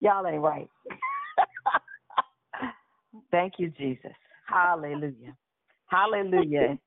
Y'all 0.00 0.26
ain't 0.26 0.40
right. 0.40 0.68
Thank 3.30 3.54
you, 3.58 3.70
Jesus. 3.70 4.12
Hallelujah. 4.46 5.36
Hallelujah. 5.86 6.78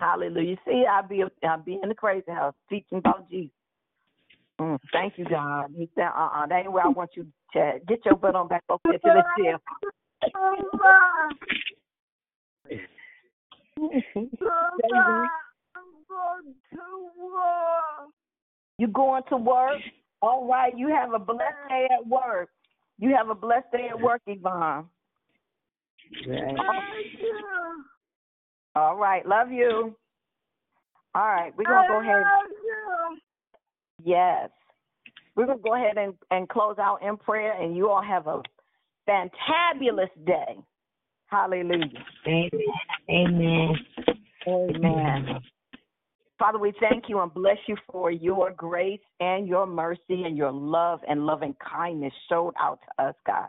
Hallelujah. 0.00 0.56
See, 0.64 0.84
I 0.88 1.02
be 1.02 1.24
I 1.42 1.56
be 1.56 1.78
in 1.82 1.88
the 1.88 1.94
crazy 1.94 2.30
house 2.30 2.54
teaching 2.68 2.98
about 2.98 3.28
Jesus. 3.30 3.50
Mm, 4.60 4.78
thank 4.92 5.18
you, 5.18 5.24
God. 5.24 5.72
He 5.76 5.88
said, 5.94 6.08
uh 6.16 6.28
uh 6.34 6.46
that 6.46 6.60
ain't 6.60 6.72
where 6.72 6.84
I 6.84 6.88
want 6.88 7.10
you 7.14 7.26
to 7.54 7.78
get 7.86 8.04
your 8.04 8.16
butt 8.16 8.34
on 8.34 8.48
back 8.48 8.62
up 8.70 8.80
there 8.84 8.98
to 8.98 8.98
the 9.04 9.22
chair. 9.36 9.58
You 18.78 18.86
going 18.88 19.22
to 19.30 19.36
work? 19.36 19.80
All 20.22 20.48
right. 20.48 20.76
You 20.76 20.88
have 20.88 21.12
a 21.12 21.18
blessed 21.18 21.68
day 21.68 21.88
at 21.90 22.06
work. 22.06 22.50
You 22.98 23.14
have 23.16 23.28
a 23.28 23.34
blessed 23.34 23.70
day 23.72 23.88
at 23.90 24.00
work, 24.00 24.22
Yvonne. 24.26 24.86
All 28.78 28.96
right. 28.96 29.26
Love 29.26 29.50
you. 29.50 29.96
All 31.14 31.26
right. 31.26 31.52
We're 31.56 31.64
going 31.64 31.82
to 31.82 31.94
go 31.94 32.00
ahead. 32.00 32.22
Yes. 34.04 34.50
We're 35.34 35.46
going 35.46 35.58
to 35.58 35.64
go 35.64 35.74
ahead 35.74 35.96
and, 35.96 36.14
and 36.30 36.48
close 36.48 36.76
out 36.78 37.02
in 37.02 37.16
prayer, 37.16 37.60
and 37.60 37.76
you 37.76 37.90
all 37.90 38.02
have 38.02 38.28
a 38.28 38.40
fantabulous 39.08 40.10
day. 40.24 40.62
Hallelujah. 41.26 41.86
Amen. 43.10 43.74
Amen. 44.46 45.40
Father, 46.38 46.60
we 46.60 46.72
thank 46.78 47.08
you 47.08 47.18
and 47.18 47.34
bless 47.34 47.56
you 47.66 47.76
for 47.90 48.12
your 48.12 48.52
grace 48.52 49.00
and 49.18 49.48
your 49.48 49.66
mercy 49.66 50.22
and 50.24 50.36
your 50.36 50.52
love 50.52 51.00
and 51.08 51.26
loving 51.26 51.56
kindness 51.68 52.12
showed 52.28 52.54
out 52.60 52.78
to 52.82 53.06
us, 53.06 53.14
God. 53.26 53.48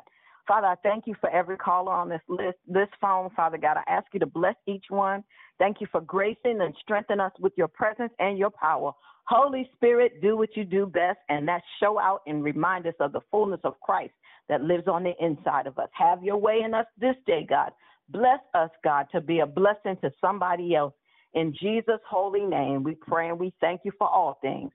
Father, 0.49 0.65
I 0.65 0.75
thank 0.81 1.05
you 1.05 1.13
for 1.21 1.29
every 1.29 1.57
caller 1.57 1.91
on 1.91 2.09
this 2.09 2.23
list, 2.27 2.57
this 2.67 2.87
phone, 2.99 3.29
Father 3.35 3.59
God. 3.59 3.77
I 3.77 3.83
ask 3.87 4.07
you 4.13 4.19
to 4.19 4.25
bless 4.25 4.55
each 4.65 4.85
one. 4.89 5.23
Thank 5.59 5.79
you 5.79 5.85
for 5.91 6.01
gracing 6.01 6.59
and 6.59 6.73
strengthening 6.81 7.19
us 7.19 7.31
with 7.39 7.53
your 7.55 7.67
presence 7.67 8.11
and 8.17 8.35
your 8.35 8.49
power. 8.49 8.91
Holy 9.25 9.69
Spirit, 9.75 10.23
do 10.23 10.35
what 10.35 10.57
you 10.57 10.65
do 10.65 10.87
best, 10.87 11.19
and 11.29 11.47
that 11.47 11.61
show 11.79 11.99
out 11.99 12.21
and 12.25 12.43
remind 12.43 12.87
us 12.87 12.95
of 12.99 13.11
the 13.11 13.21
fullness 13.29 13.59
of 13.63 13.79
Christ 13.81 14.13
that 14.49 14.63
lives 14.63 14.87
on 14.87 15.03
the 15.03 15.13
inside 15.23 15.67
of 15.67 15.77
us. 15.77 15.89
Have 15.93 16.23
your 16.23 16.37
way 16.37 16.61
in 16.65 16.73
us 16.73 16.87
this 16.99 17.15
day, 17.27 17.45
God. 17.47 17.69
Bless 18.09 18.39
us, 18.55 18.71
God, 18.83 19.05
to 19.11 19.21
be 19.21 19.41
a 19.41 19.45
blessing 19.45 19.97
to 20.01 20.09
somebody 20.19 20.73
else. 20.73 20.95
In 21.35 21.53
Jesus' 21.61 22.01
holy 22.09 22.43
name, 22.43 22.81
we 22.81 22.95
pray 22.95 23.29
and 23.29 23.37
we 23.37 23.53
thank 23.61 23.81
you 23.83 23.91
for 23.99 24.07
all 24.07 24.39
things. 24.41 24.71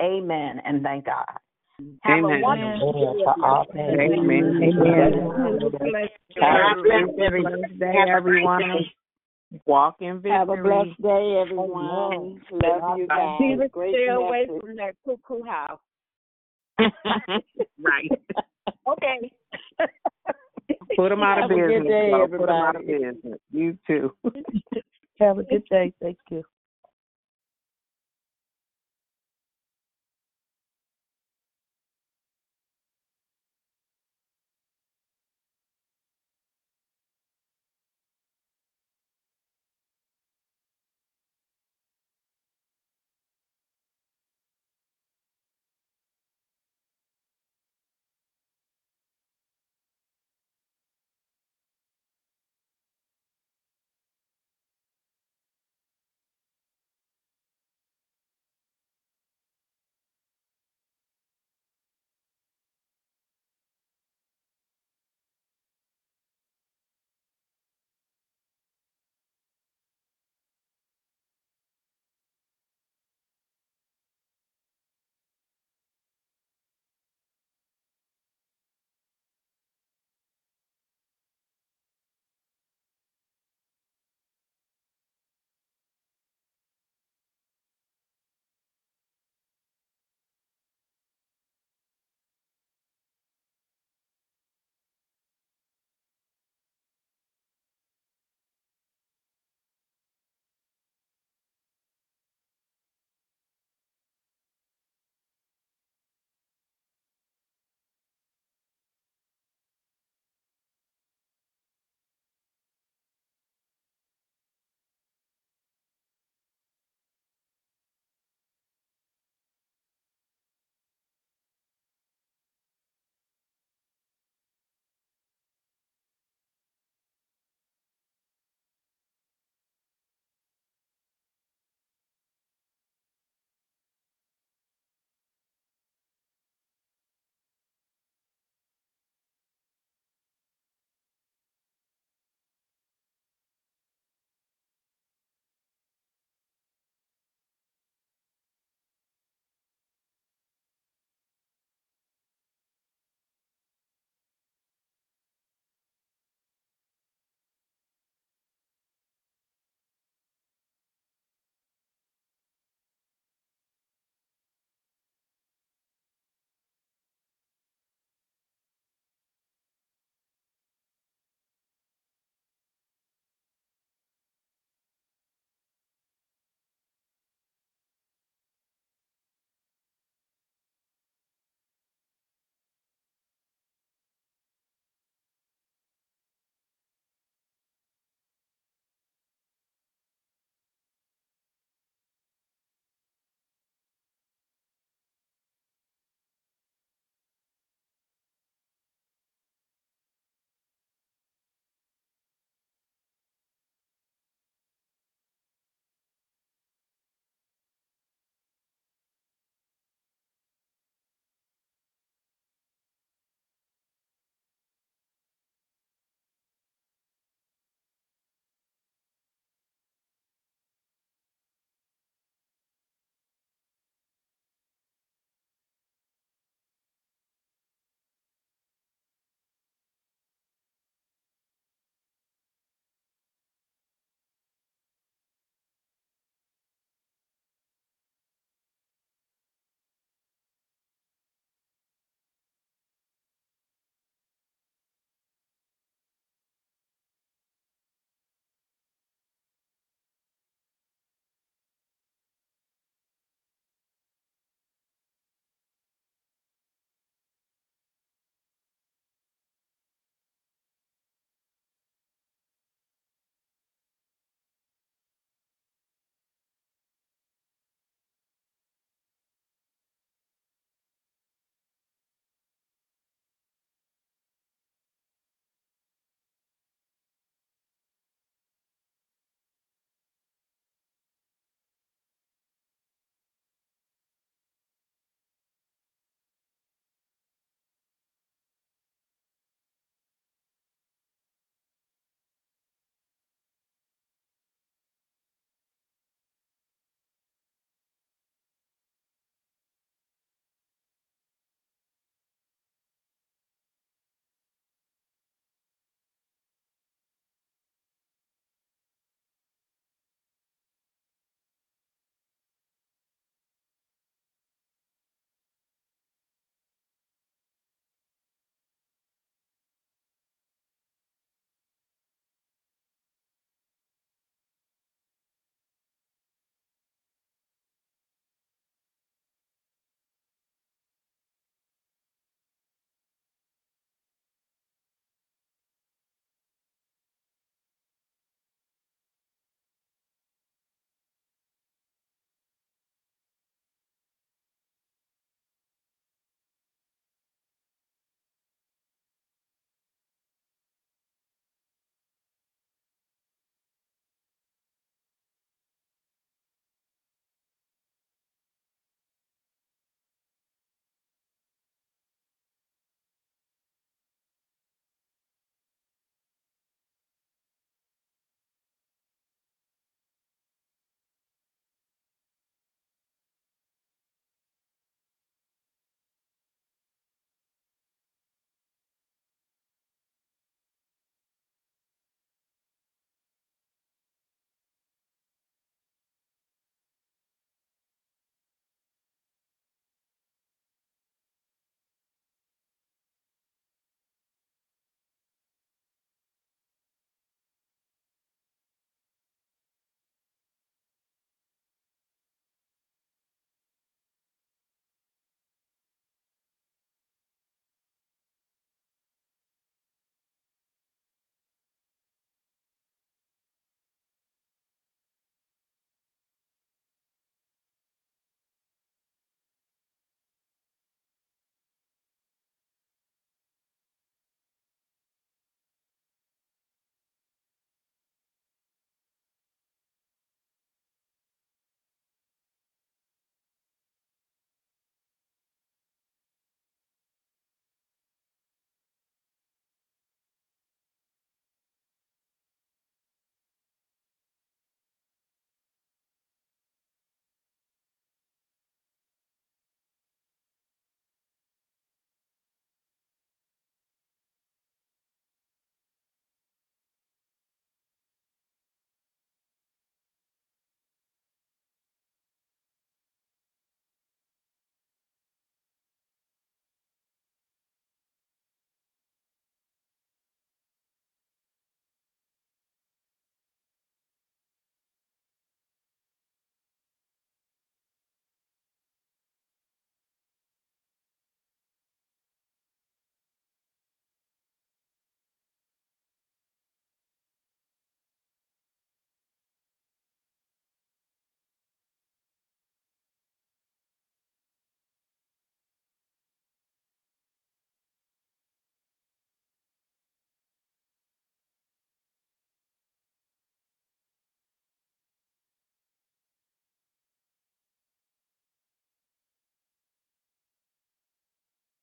Amen 0.00 0.60
and 0.64 0.84
thank 0.84 1.06
God. 1.06 1.24
Have 1.78 2.24
Amen. 2.24 2.24
a 2.24 2.42
wonderful 2.42 2.92
day. 3.74 3.84
Amen. 3.84 4.60
Amen. 4.62 5.12
Have 6.40 6.78
a 6.78 6.82
blessed 6.82 7.78
day, 7.78 7.94
everyone. 8.08 8.84
Walk 9.66 9.96
in 10.00 10.16
victory. 10.16 10.32
Have 10.32 10.48
a 10.48 10.56
blessed 10.56 11.02
day, 11.02 11.38
everyone. 11.40 12.40
Love 12.50 12.98
you 12.98 13.06
guys. 13.06 13.38
Jesus, 13.40 13.68
Great 13.72 13.94
stay 13.94 14.06
away 14.08 14.46
from 14.46 14.76
that 14.76 14.94
cuckoo 15.04 15.42
house. 15.44 15.80
right. 16.78 18.10
Okay. 18.88 19.32
Put 20.96 21.10
them 21.10 21.22
out 21.22 21.38
of 21.38 21.42
Have 21.42 21.50
a 21.50 21.54
good 21.54 21.68
business. 21.68 21.88
day, 21.88 22.10
Flo. 22.10 22.26
Put 22.26 22.46
them 22.46 22.50
out 22.50 22.76
of 22.76 22.86
business. 22.86 23.38
You 23.52 23.78
too. 23.86 24.12
Have 25.20 25.38
a 25.38 25.42
good 25.42 25.64
day. 25.70 25.92
Thank 26.00 26.18
you. 26.30 26.42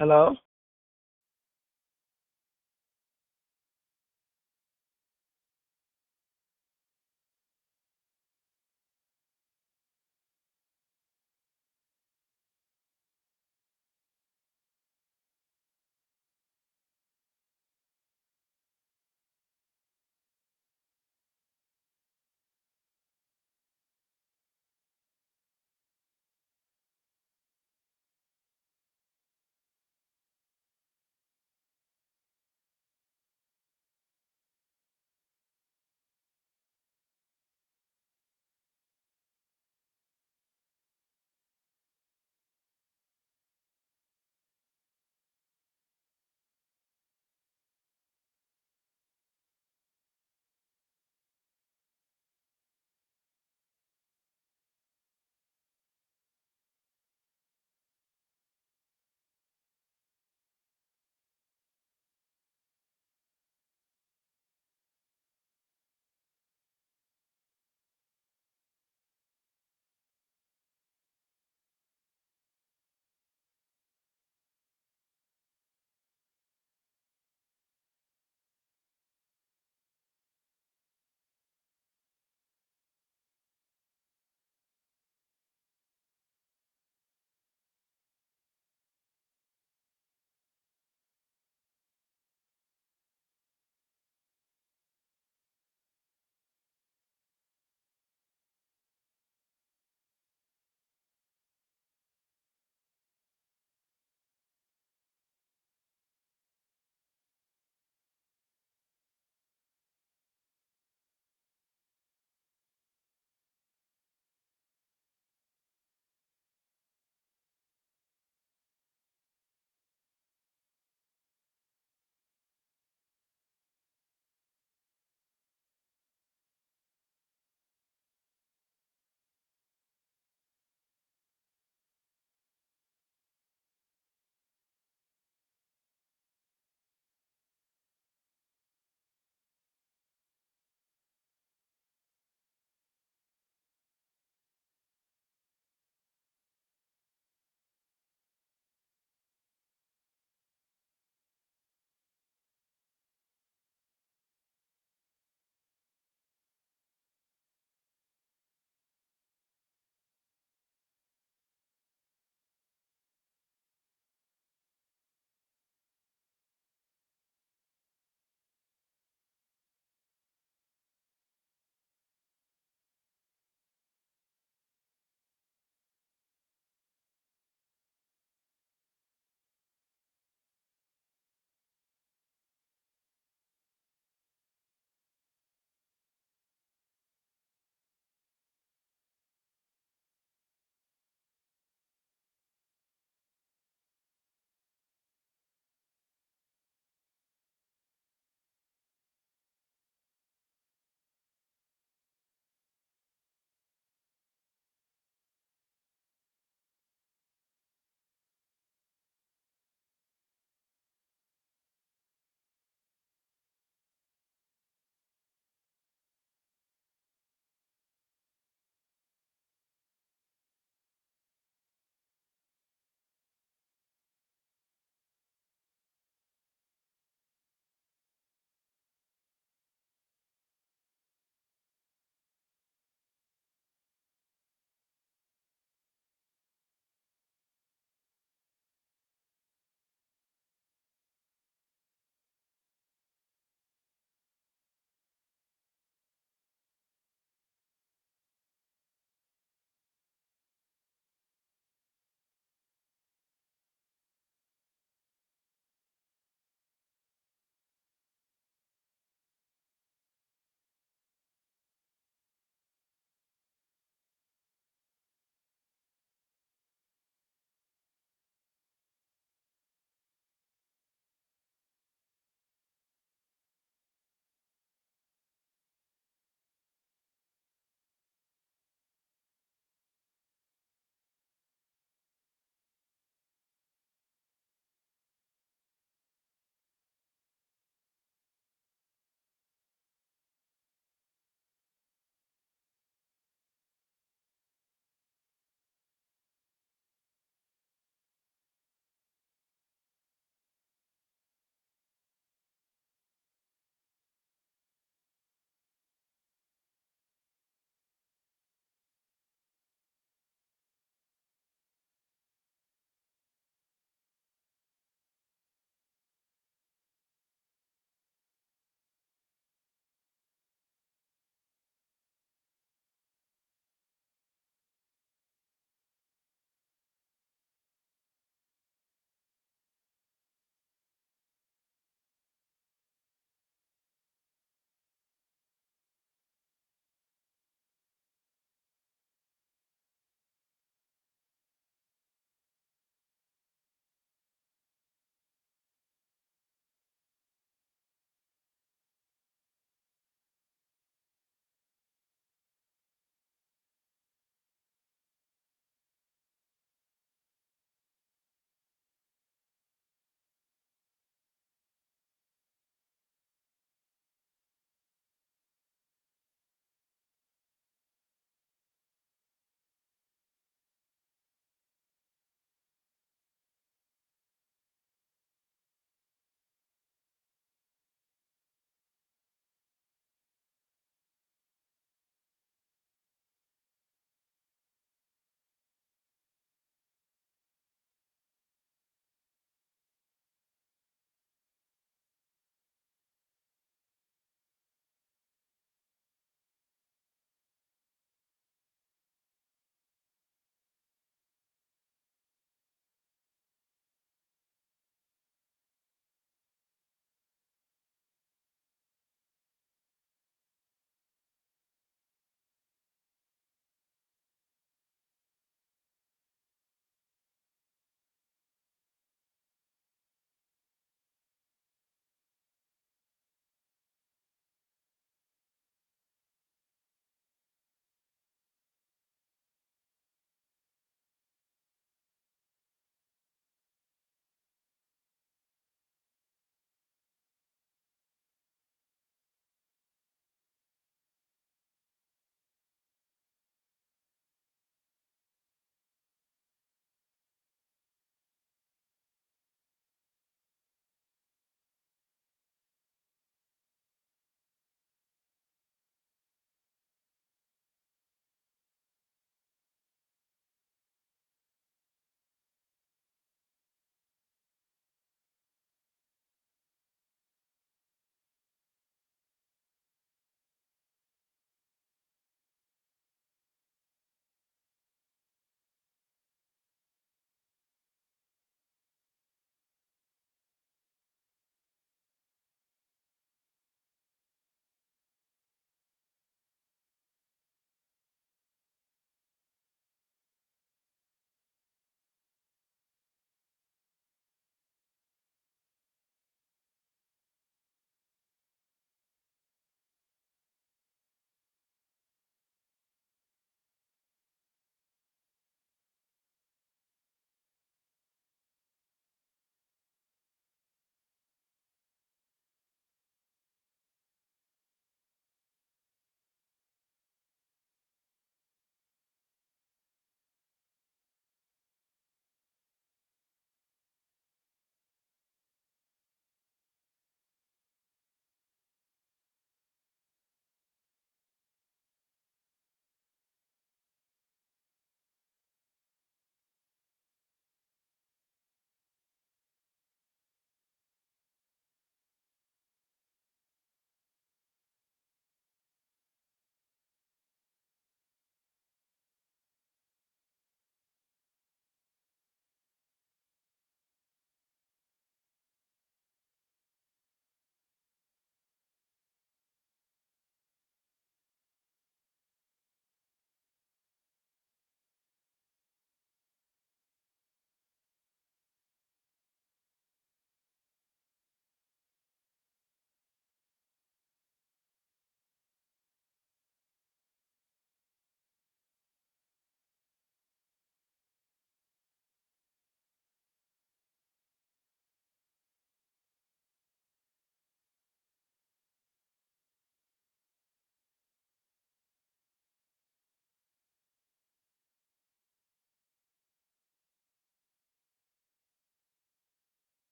Hello? 0.00 0.34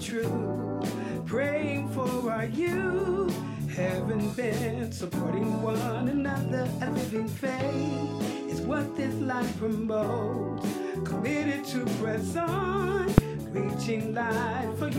Truth, 0.00 0.92
praying 1.26 1.88
for 1.90 2.30
our 2.30 2.46
youth, 2.46 3.34
having 3.74 4.30
been 4.32 4.92
supporting 4.92 5.62
one 5.62 6.08
another, 6.08 6.68
a 6.82 6.90
living 6.90 7.28
faith 7.28 8.50
is 8.50 8.60
what 8.60 8.96
this 8.96 9.14
life 9.16 9.58
promotes. 9.58 10.66
Committed 11.04 11.64
to 11.66 11.84
press 12.00 12.36
on, 12.36 13.12
reaching 13.50 14.14
life 14.14 14.78
for 14.78 14.90